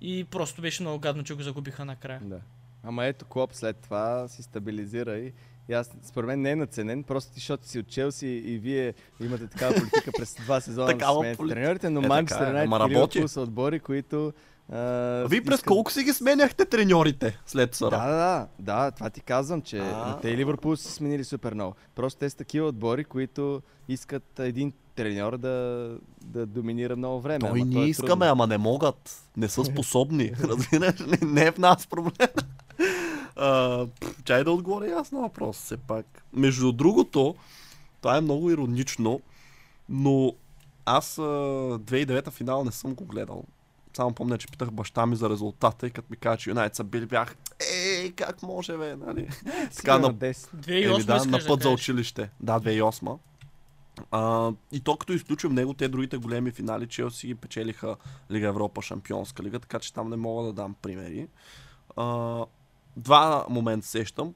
И 0.00 0.24
просто 0.24 0.62
беше 0.62 0.82
много 0.82 0.98
гадно, 0.98 1.24
че 1.24 1.34
го 1.34 1.42
загубиха 1.42 1.84
накрая. 1.84 2.20
Да. 2.22 2.40
Ама 2.84 3.04
ето 3.04 3.24
Клоп 3.24 3.54
след 3.54 3.76
това 3.76 4.28
си 4.28 4.42
стабилизира 4.42 5.18
и, 5.18 5.32
и 5.70 5.74
аз, 5.74 5.90
според 6.02 6.26
мен 6.26 6.40
не 6.40 6.50
е 6.50 6.56
наценен, 6.56 7.02
просто 7.02 7.34
защото 7.34 7.68
си 7.68 7.78
от 7.78 7.88
Челси 7.88 8.26
и 8.26 8.58
вие 8.58 8.94
имате 9.20 9.46
такава 9.46 9.74
политика 9.74 10.10
през 10.12 10.34
два 10.34 10.60
сезона 10.60 10.94
да 10.94 11.06
сменяте 11.14 11.48
треньорите, 11.48 11.90
но 11.90 12.02
Е, 12.02 12.06
Манчестър 12.06 12.44
е. 12.44 12.48
Юнайтед 12.48 12.72
Ама 12.72 12.86
и. 12.86 12.90
Ливърпул 12.90 13.28
са 13.28 13.40
отбори, 13.40 13.80
които... 13.80 14.32
А, 14.72 15.24
Вие 15.24 15.42
през 15.42 15.54
искат- 15.54 15.66
колко 15.66 15.92
си 15.92 16.02
ги 16.02 16.12
сменяхте 16.12 16.64
треньорите 16.64 17.38
след 17.46 17.74
Сара? 17.74 17.90
Да, 17.90 18.06
да, 18.06 18.46
да, 18.58 18.90
това 18.90 19.10
ти 19.10 19.20
казвам, 19.20 19.62
че 19.62 19.78
А. 19.78 20.18
те 20.18 20.28
и 20.28 20.36
Ливърпул 20.36 20.76
са 20.76 20.92
сменили 20.92 21.24
супер 21.24 21.54
много. 21.54 21.74
Просто 21.94 22.18
те 22.18 22.30
са 22.30 22.36
такива 22.36 22.68
отбори, 22.68 23.04
които 23.04 23.62
искат 23.88 24.38
един 24.38 24.72
треньор 24.94 25.38
да, 25.38 25.88
да 26.22 26.46
доминира 26.46 26.96
много 26.96 27.20
време. 27.20 27.38
Той 27.40 27.62
ние 27.62 27.84
е 27.84 27.88
искаме, 27.88 28.26
ама 28.26 28.46
не 28.46 28.58
могат. 28.58 29.22
Не 29.36 29.48
са 29.48 29.64
способни. 29.64 30.32
Разбираш 30.42 31.00
ли? 31.00 31.18
Не 31.22 31.44
е 31.44 31.52
в 31.52 31.58
нас 31.58 31.86
проблем. 31.86 32.28
А, 33.40 33.86
чай 34.24 34.44
да 34.44 34.52
отговоря 34.52 34.88
и 34.88 34.92
аз 34.92 35.12
на 35.12 35.20
въпрос 35.20 35.56
все 35.56 35.76
пак. 35.76 36.24
Между 36.32 36.72
другото, 36.72 37.34
това 38.00 38.16
е 38.16 38.20
много 38.20 38.50
иронично, 38.50 39.20
но 39.88 40.34
аз 40.84 41.18
а, 41.18 41.22
2009 41.22 42.30
финал 42.30 42.64
не 42.64 42.72
съм 42.72 42.94
го 42.94 43.04
гледал. 43.04 43.44
Само 43.96 44.12
помня, 44.12 44.38
че 44.38 44.46
питах 44.46 44.70
баща 44.70 45.06
ми 45.06 45.16
за 45.16 45.30
резултата 45.30 45.86
и 45.86 45.90
като 45.90 46.06
ми 46.10 46.16
каза, 46.16 46.36
че 46.36 46.50
Юнайтед 46.50 46.76
са 46.76 46.84
били, 46.84 47.06
бях, 47.06 47.36
ей, 47.74 48.12
как 48.12 48.42
може, 48.42 48.76
бе, 48.76 48.96
нали? 48.96 49.28
така 49.76 49.98
на 49.98 50.14
10. 50.14 50.32
2008 50.32 50.94
Еми 50.94 51.04
да, 51.04 51.24
на 51.24 51.38
да 51.38 51.46
път 51.46 51.62
за 51.62 51.68
кажеш. 51.68 51.80
училище. 51.80 52.30
Да, 52.40 52.60
2008. 52.60 53.18
А, 54.10 54.52
и 54.72 54.80
то 54.80 54.96
като 54.96 55.12
изключим 55.12 55.52
него, 55.52 55.74
те 55.74 55.88
другите 55.88 56.16
големи 56.16 56.50
финали, 56.50 56.86
Челси 56.86 57.26
ги 57.26 57.34
печелиха 57.34 57.96
Лига 58.30 58.46
Европа, 58.46 58.82
Шампионска 58.82 59.42
лига, 59.42 59.58
така 59.58 59.78
че 59.78 59.92
там 59.92 60.10
не 60.10 60.16
мога 60.16 60.46
да 60.46 60.52
дам 60.52 60.74
примери. 60.82 61.28
А, 61.96 62.44
два 62.96 63.46
момента 63.48 63.86
сещам, 63.86 64.34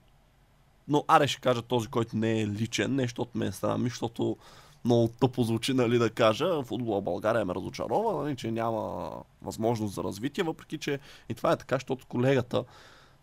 но 0.89 1.05
аре 1.09 1.29
ще 1.29 1.41
кажа 1.41 1.63
този, 1.63 1.89
който 1.89 2.17
не 2.17 2.41
е 2.41 2.47
личен, 2.47 2.95
не 2.95 3.03
защото 3.03 3.39
ме 3.39 3.47
е 3.47 3.53
срам, 3.53 3.71
ами 3.71 3.89
защото 3.89 4.37
много 4.85 5.09
тъпо 5.09 5.43
звучи, 5.43 5.75
нали, 5.75 5.99
да 5.99 6.11
кажа. 6.11 6.63
Футбола 6.63 7.01
България 7.01 7.45
ме 7.45 7.55
разочарова, 7.55 8.23
нали, 8.23 8.37
че 8.37 8.51
няма 8.51 9.11
възможност 9.43 9.95
за 9.95 10.05
развитие, 10.05 10.45
въпреки 10.45 10.79
че 10.79 10.99
и 11.29 11.35
това 11.35 11.53
е 11.53 11.57
така, 11.57 11.77
защото 11.77 12.07
колегата, 12.07 12.65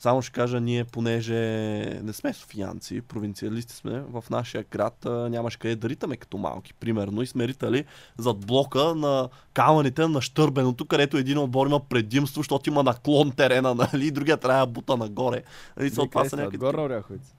само 0.01 0.21
ще 0.21 0.31
кажа, 0.31 0.59
ние 0.59 0.83
понеже 0.83 1.35
не 2.03 2.13
сме 2.13 2.33
софиянци, 2.33 3.01
провинциалисти 3.01 3.75
сме, 3.75 4.03
в 4.09 4.23
нашия 4.29 4.65
град 4.71 5.05
нямаше 5.05 5.59
къде 5.59 5.75
да 5.75 5.89
ритаме 5.89 6.17
като 6.17 6.37
малки, 6.37 6.73
примерно, 6.73 7.21
и 7.21 7.27
сме 7.27 7.47
ритали 7.47 7.85
зад 8.17 8.45
блока 8.45 8.95
на 8.95 9.29
камъните 9.53 10.07
на 10.07 10.21
Штърбеното, 10.21 10.85
където 10.85 11.17
един 11.17 11.37
отбор 11.37 11.67
има 11.67 11.79
предимство, 11.79 12.39
защото 12.39 12.69
има 12.69 12.83
наклон 12.83 13.31
терена, 13.31 13.75
нали, 13.93 14.07
и 14.07 14.11
другия 14.11 14.37
трябва 14.37 14.65
да 14.65 14.71
бута 14.71 14.97
нагоре. 14.97 15.43
Нали, 15.77 15.89
Вие 15.89 15.95
това 15.95 16.07
къде 16.07 16.29
са 16.29 16.35
някакви... 16.35 16.57
Отгоре 16.57 16.77
на 16.77 16.83
Оряховица. 16.83 17.33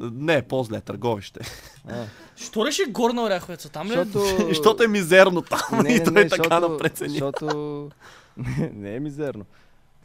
Не, 0.00 0.42
по-зле, 0.42 0.80
търговище. 0.80 1.40
А. 1.88 2.04
Що 2.36 2.66
реши 2.66 2.84
горна 2.90 3.22
Оряховеца? 3.22 3.68
Там 3.68 3.88
ли? 3.88 3.94
е? 3.94 4.04
Защото... 4.04 4.48
Защото 4.48 4.82
е 4.82 4.88
мизерно 4.88 5.42
там 5.42 5.82
Не, 5.82 5.90
и 5.90 5.98
не, 5.98 6.04
той 6.04 6.12
не, 6.12 6.28
така 6.28 6.42
защото, 6.42 6.68
да 6.68 6.78
прецени. 6.78 7.10
защото... 7.10 7.90
Не, 8.36 8.70
не 8.74 8.94
е 8.96 9.00
мизерно. 9.00 9.44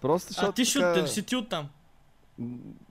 Просто 0.02 0.28
защото 0.28 0.50
А 0.50 0.52
ти 0.52 0.66
ще 0.66 0.80
така... 0.80 1.00
от, 1.00 1.10
си 1.10 1.24
ти 1.24 1.36
оттам. 1.36 1.70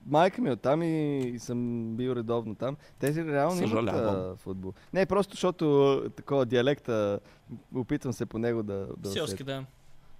Майка 0.05 0.41
ми 0.41 0.49
е 0.49 0.53
оттам 0.53 0.83
и 0.83 1.35
съм 1.39 1.87
бил 1.95 2.11
редовно 2.11 2.55
там. 2.55 2.77
Те 2.99 3.13
си 3.13 3.25
реално 3.25 3.57
имат 3.57 3.69
Съжалявам. 3.69 4.31
а, 4.31 4.35
футбол. 4.35 4.73
Не, 4.93 5.05
просто 5.05 5.31
защото 5.33 5.93
а, 5.93 6.09
такова 6.09 6.45
диалекта, 6.45 7.19
опитвам 7.75 8.13
се 8.13 8.25
по 8.25 8.39
него 8.39 8.63
да, 8.63 8.87
да 8.97 9.09
Селски, 9.09 9.43
да. 9.43 9.65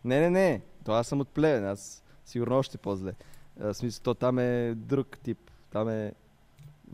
Не, 0.05 0.19
не, 0.19 0.29
не. 0.29 0.61
То 0.85 0.91
аз 0.91 1.07
съм 1.07 1.19
от 1.19 1.27
Плевен. 1.27 1.65
Аз 1.65 2.03
сигурно 2.25 2.57
още 2.57 2.77
по-зле. 2.77 3.13
А, 3.61 3.67
В 3.67 3.77
смисъл, 3.77 4.03
то 4.03 4.13
там 4.13 4.39
е 4.39 4.73
друг 4.75 5.17
тип. 5.17 5.37
Там 5.71 5.89
е 5.89 6.13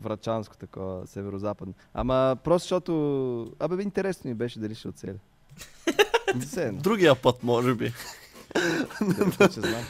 врачанско 0.00 0.56
такова, 0.56 1.06
северо-западно. 1.06 1.74
Ама 1.94 2.36
просто 2.44 2.64
защото... 2.64 3.52
Абе, 3.58 3.76
бе, 3.76 3.82
интересно 3.82 4.28
ми 4.28 4.34
беше 4.34 4.58
дали 4.58 4.74
ще 4.74 4.88
оцеля. 4.88 5.18
Другия 6.72 7.14
път, 7.14 7.42
може 7.42 7.74
би. 7.74 7.92
Да. 9.00 9.48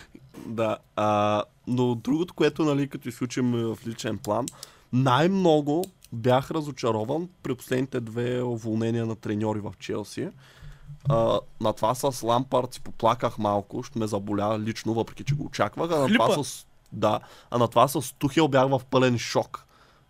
Да. 0.46 0.78
А, 0.96 1.42
но 1.68 1.94
другото, 1.94 2.34
което, 2.34 2.64
нали, 2.64 2.88
като 2.88 3.08
изключим 3.08 3.54
е, 3.54 3.64
в 3.64 3.78
личен 3.86 4.18
план, 4.18 4.46
най-много 4.92 5.84
бях 6.12 6.50
разочарован 6.50 7.28
при 7.42 7.54
последните 7.54 8.00
две 8.00 8.42
уволнения 8.42 9.06
на 9.06 9.16
треньори 9.16 9.60
в 9.60 9.74
Челси. 9.78 10.28
А, 11.08 11.40
на 11.60 11.72
това 11.72 11.94
с 11.94 12.22
Лампард 12.22 12.74
си 12.74 12.80
поплаках 12.80 13.38
малко, 13.38 13.82
ще 13.82 13.98
ме 13.98 14.06
заболя 14.06 14.58
лично, 14.58 14.94
въпреки 14.94 15.24
че 15.24 15.34
го 15.34 15.44
очаквах. 15.44 15.90
А 15.90 15.98
на 15.98 16.06
това 16.06 16.26
Хлипа. 16.26 16.44
с, 16.44 16.66
да, 16.92 17.20
а 17.50 17.58
на 17.58 17.68
това 17.68 17.88
с 17.88 18.14
Тухел 18.18 18.48
бях 18.48 18.68
в 18.68 18.80
пълен 18.90 19.18
шок. 19.18 19.64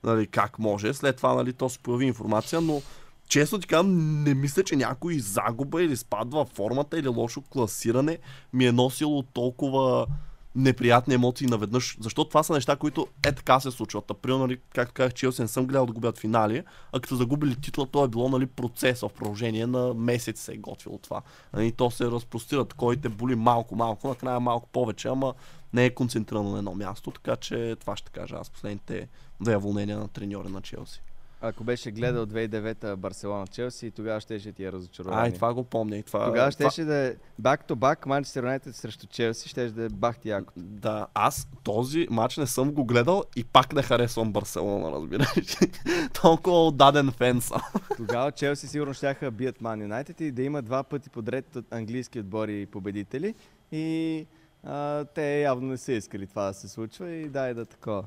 Нали, 0.05 0.27
как 0.27 0.59
може. 0.59 0.95
След 0.95 1.17
това 1.17 1.35
нали, 1.35 1.53
то 1.53 1.69
се 1.69 1.79
появи 1.79 2.07
информация, 2.07 2.61
но 2.61 2.83
честно 3.29 3.59
ти 3.59 3.67
казвам, 3.67 4.23
не 4.23 4.35
мисля, 4.35 4.65
че 4.65 4.77
някой 4.77 5.19
загуба 5.19 5.83
или 5.83 5.97
спад 5.97 6.33
във 6.33 6.49
формата 6.49 6.99
или 6.99 7.09
лошо 7.09 7.43
класиране 7.43 8.19
ми 8.53 8.67
е 8.67 8.73
носило 8.73 9.23
толкова 9.23 10.07
неприятни 10.55 11.15
емоции 11.15 11.47
наведнъж, 11.47 11.97
защото 12.01 12.29
това 12.29 12.43
са 12.43 12.53
неща, 12.53 12.77
които 12.77 13.07
е 13.27 13.33
така 13.33 13.61
се 13.61 13.71
случват. 13.71 14.11
Април, 14.11 14.39
нали, 14.39 14.59
както 14.75 14.95
казах, 14.95 15.15
Челси 15.15 15.43
не 15.43 15.49
съм 15.49 15.67
гледал 15.67 15.87
да 15.87 15.93
губят 15.93 16.19
финали, 16.19 16.65
а 16.93 17.01
като 17.01 17.17
загубили 17.17 17.57
титла, 17.57 17.87
то 17.87 18.05
е 18.05 18.09
било 18.09 18.29
нали, 18.29 18.47
процес 18.47 19.01
в 19.01 19.09
продължение 19.09 19.67
на 19.67 19.95
месец 19.95 20.41
се 20.41 20.53
е 20.53 20.57
готвило 20.57 20.99
това. 20.99 21.23
Нали, 21.53 21.73
то 21.73 21.91
се 21.91 22.05
разпростира, 22.05 22.65
кой 22.77 22.97
боли 22.97 23.35
малко, 23.35 23.77
малко, 23.77 24.09
накрая 24.09 24.41
малко 24.41 24.69
повече, 24.69 25.09
ама 25.09 25.35
не 25.73 25.85
е 25.85 25.95
концентрирано 25.95 26.51
на 26.51 26.59
едно 26.59 26.75
място, 26.75 27.11
така 27.11 27.37
че 27.37 27.77
това 27.81 27.97
ще 27.97 28.11
кажа 28.11 28.37
аз 28.41 28.51
последните 28.51 29.09
две 29.41 29.57
уволнения 29.57 29.99
на 29.99 30.09
треньори 30.09 30.49
на 30.49 30.61
Челси. 30.61 31.03
Ако 31.41 31.65
беше 31.65 31.91
гледал 31.91 32.27
2009 32.27 32.97
Барселона 32.97 33.47
Челси, 33.47 33.91
тогава 33.91 34.21
щеше 34.21 34.53
ти 34.53 34.65
е 34.65 34.73
разочарование. 34.73 35.25
Ай, 35.25 35.35
това 35.35 35.55
го 35.55 35.65
помня 35.65 35.97
и 35.97 36.03
това. 36.03 36.27
Тогава 36.27 36.51
това... 36.53 36.71
щеше 36.71 36.85
да 36.85 36.95
е 36.95 37.15
back 37.43 37.69
to 37.69 37.75
back 37.75 38.07
Манчестър 38.07 38.43
Юнайтед 38.43 38.77
срещу 38.77 39.07
Челси, 39.07 39.49
щеше 39.49 39.75
да 39.75 39.85
е 39.85 39.89
бахти 39.89 40.29
яко. 40.29 40.53
Да, 40.57 41.07
аз 41.15 41.49
този 41.63 42.07
матч 42.11 42.37
не 42.37 42.47
съм 42.47 42.73
го 42.73 42.85
гледал 42.85 43.25
и 43.37 43.45
пак 43.45 43.73
не 43.73 43.83
харесвам 43.83 44.33
Барселона, 44.33 44.93
разбираш. 44.93 45.29
Толкова 46.23 46.67
отдаден 46.67 47.11
фен 47.11 47.41
съм. 47.41 47.61
Тогава 47.97 48.33
Челси 48.33 48.69
сигурно 48.69 48.95
щяха 48.95 49.31
бият 49.31 49.61
Ман 49.61 49.83
Юнайтед 49.83 50.21
и 50.21 50.31
да 50.31 50.43
има 50.43 50.63
два 50.63 50.83
пъти 50.83 51.11
подред 51.11 51.57
от 51.57 51.73
английски 51.73 52.21
отбори 52.21 52.67
победители. 52.67 53.35
И 53.73 54.27
а, 54.65 55.05
те 55.05 55.41
явно 55.41 55.69
не 55.69 55.77
са 55.77 55.93
искали 55.93 56.27
това 56.27 56.47
да 56.47 56.55
се 56.55 56.69
случва 56.69 57.11
и 57.11 57.29
дай 57.29 57.55
да 57.55 57.65
такова. 57.65 58.05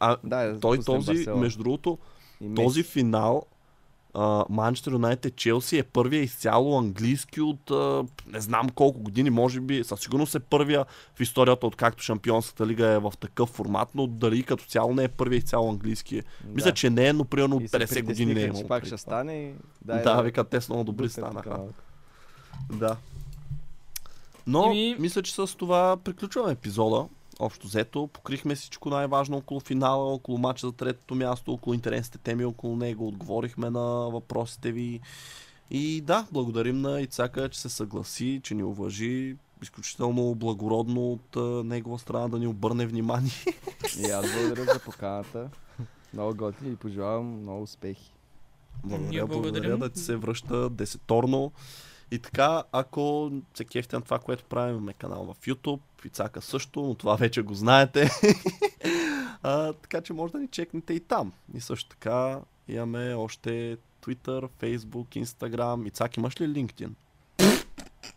А 0.00 0.16
Дай 0.24 0.52
да 0.52 0.60
той 0.60 0.78
този, 0.78 1.06
Барселона. 1.06 1.40
между 1.42 1.62
другото, 1.62 1.98
И 2.40 2.54
този 2.54 2.82
финал 2.82 3.46
Манчестър 4.48 4.92
Юнайтед 4.92 5.36
Челси 5.36 5.78
е 5.78 5.82
първия 5.82 6.22
изцяло 6.22 6.78
английски 6.78 7.40
от 7.40 7.70
а, 7.70 8.04
не 8.26 8.40
знам 8.40 8.68
колко 8.68 9.00
години, 9.00 9.30
може 9.30 9.60
би 9.60 9.84
със 9.84 10.00
сигурност 10.00 10.34
е 10.34 10.40
първия 10.40 10.84
в 11.14 11.20
историята, 11.20 11.66
откакто 11.66 12.02
Шампионската 12.02 12.66
лига 12.66 12.86
е 12.86 12.98
в 12.98 13.12
такъв 13.20 13.48
формат, 13.48 13.88
но 13.94 14.06
дали 14.06 14.42
като 14.42 14.64
цяло 14.64 14.94
не 14.94 15.04
е 15.04 15.08
първия 15.08 15.38
изцяло 15.38 15.70
английски. 15.70 16.22
Да. 16.44 16.54
Мисля, 16.54 16.72
че 16.72 16.90
не 16.90 17.06
е, 17.06 17.12
но 17.12 17.24
примерно 17.24 17.56
от 17.56 17.62
И 17.62 17.68
се 17.68 17.78
50 17.78 18.02
години 18.02 18.34
не 18.34 18.42
е 18.42 18.52
че 18.52 18.64
пак 18.68 18.86
ще 18.86 18.98
стане 18.98 19.34
и 19.34 19.54
дай 19.82 20.02
Да, 20.02 20.22
вика, 20.22 20.44
те 20.44 20.60
са 20.60 20.72
много 20.72 20.84
добри 20.84 21.08
станаха. 21.08 21.60
Да. 22.72 22.96
Но 24.46 24.64
Еми- 24.64 24.96
мисля, 24.98 25.22
че 25.22 25.34
с 25.34 25.56
това 25.56 25.96
приключваме 26.04 26.52
епизода. 26.52 27.08
Общо 27.40 27.66
взето, 27.66 28.06
покрихме 28.06 28.54
всичко 28.54 28.90
най-важно 28.90 29.36
около 29.36 29.60
финала, 29.60 30.12
около 30.12 30.38
мача 30.38 30.66
за 30.66 30.72
третото 30.72 31.14
място, 31.14 31.52
около 31.52 31.74
интересните 31.74 32.18
теми 32.18 32.44
около 32.44 32.76
него, 32.76 33.08
отговорихме 33.08 33.70
на 33.70 33.80
въпросите 34.10 34.72
ви. 34.72 35.00
И 35.70 36.00
да, 36.00 36.26
благодарим 36.32 36.80
на 36.80 37.00
Ицака, 37.00 37.48
че 37.48 37.60
се 37.60 37.68
съгласи, 37.68 38.40
че 38.44 38.54
ни 38.54 38.62
уважи. 38.62 39.36
Изключително 39.62 40.34
благородно 40.34 41.12
от 41.12 41.36
а, 41.36 41.40
негова 41.64 41.98
страна 41.98 42.28
да 42.28 42.38
ни 42.38 42.46
обърне 42.46 42.86
внимание. 42.86 43.32
И 43.98 44.04
аз 44.04 44.32
благодаря 44.32 44.64
за 44.64 44.78
поканата. 44.78 45.50
Много 46.14 46.34
готини 46.34 46.72
и 46.72 46.76
пожелавам 46.76 47.26
много 47.26 47.62
успехи. 47.62 48.12
Благодаря, 48.84 49.26
благодаря 49.26 49.78
да 49.78 49.88
ти 49.88 50.00
се 50.00 50.16
връща 50.16 50.70
десеторно. 50.70 51.52
И 52.10 52.18
така, 52.18 52.62
ако 52.72 53.32
се 53.54 53.64
кефте 53.64 53.96
на 53.96 54.02
това, 54.02 54.18
което 54.18 54.44
правим, 54.44 54.74
имаме 54.74 54.92
канал 54.92 55.34
в 55.34 55.46
YouTube, 55.46 55.80
Ицака 56.04 56.42
също, 56.42 56.80
но 56.80 56.94
това 56.94 57.16
вече 57.16 57.42
го 57.42 57.54
знаете. 57.54 58.10
а, 59.42 59.72
така 59.72 60.00
че 60.00 60.12
може 60.12 60.32
да 60.32 60.38
ни 60.38 60.48
чекнете 60.48 60.94
и 60.94 61.00
там. 61.00 61.32
И 61.54 61.60
също 61.60 61.88
така 61.88 62.40
имаме 62.68 63.14
още 63.14 63.76
Twitter, 64.02 64.48
Facebook, 64.62 65.24
Instagram. 65.24 65.88
Ицак, 65.88 66.16
имаш 66.16 66.40
ли 66.40 66.44
LinkedIn? 66.46 66.90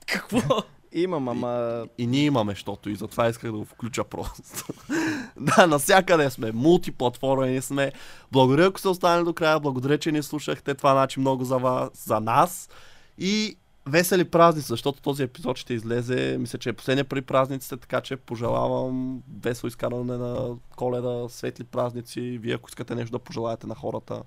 Какво? 0.08 0.64
Имам, 0.96 1.28
ама 1.28 1.86
И 1.98 2.08
ние 2.08 2.26
имаме, 2.26 2.52
защото 2.52 2.90
и 2.90 2.96
затова 2.96 3.30
исках 3.30 3.52
да 3.52 3.58
го 3.58 3.66
включа 3.66 4.04
просто. 4.04 4.74
да, 5.40 5.68
навсякъде 5.68 6.30
сме, 6.30 6.52
мултиплатформени 6.52 7.62
сме. 7.62 7.92
Благодаря, 8.32 8.66
ако 8.66 8.80
сте 8.80 8.88
останали 8.88 9.26
до 9.26 9.34
края, 9.34 9.60
благодаря, 9.60 9.98
че 9.98 10.12
ни 10.12 10.24
слушахте. 10.24 10.76
Това 10.76 10.94
значи 10.94 11.20
много 11.20 11.44
за 11.44 11.58
вас, 11.58 11.90
за 11.94 12.20
нас. 12.20 12.70
И 13.18 13.58
весели 13.86 14.26
празници, 14.26 14.68
защото 14.68 15.02
този 15.02 15.24
епизод 15.24 15.58
ще 15.58 15.74
излезе, 15.74 16.38
мисля, 16.40 16.60
че 16.60 16.70
е 16.70 16.74
последния 16.74 17.06
при 17.06 17.22
празниците, 17.22 17.78
така 17.78 18.02
че 18.02 18.16
пожелавам 18.16 19.24
весело 19.42 19.68
изкарване 19.68 20.18
на 20.18 20.56
коледа, 20.76 21.30
светли 21.30 21.64
празници. 21.64 22.22
Вие, 22.22 22.54
ако 22.54 22.70
искате 22.70 22.96
нещо 22.96 23.12
да 23.12 23.20
пожелаете 23.20 23.68
на 23.68 23.76
хората. 23.76 24.24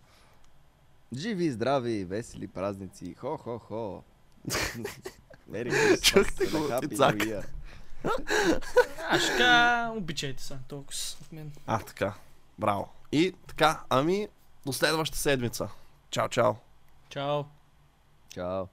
живи, 1.17 1.51
здрави, 1.51 2.05
весели 2.05 2.49
празници. 2.49 3.15
Хо-хо-хо. 3.15 4.03
Мери 5.49 5.71
Чухте 6.03 6.47
го, 6.47 6.69
Ицак. 6.91 7.17
Кажа, 9.11 9.91
обичайте 9.97 10.43
се, 10.43 10.59
толкова 10.69 10.99
от 11.23 11.33
мен. 11.33 11.53
А, 11.67 11.79
така. 11.79 12.15
Браво. 12.59 12.89
И 13.13 13.35
така, 13.47 13.85
ами, 13.89 14.29
до 14.67 14.73
следващата 14.73 15.21
седмица. 15.21 15.69
Чао, 16.11 16.29
чао. 16.29 16.55
Чао. 17.09 17.45
Чао. 18.29 18.67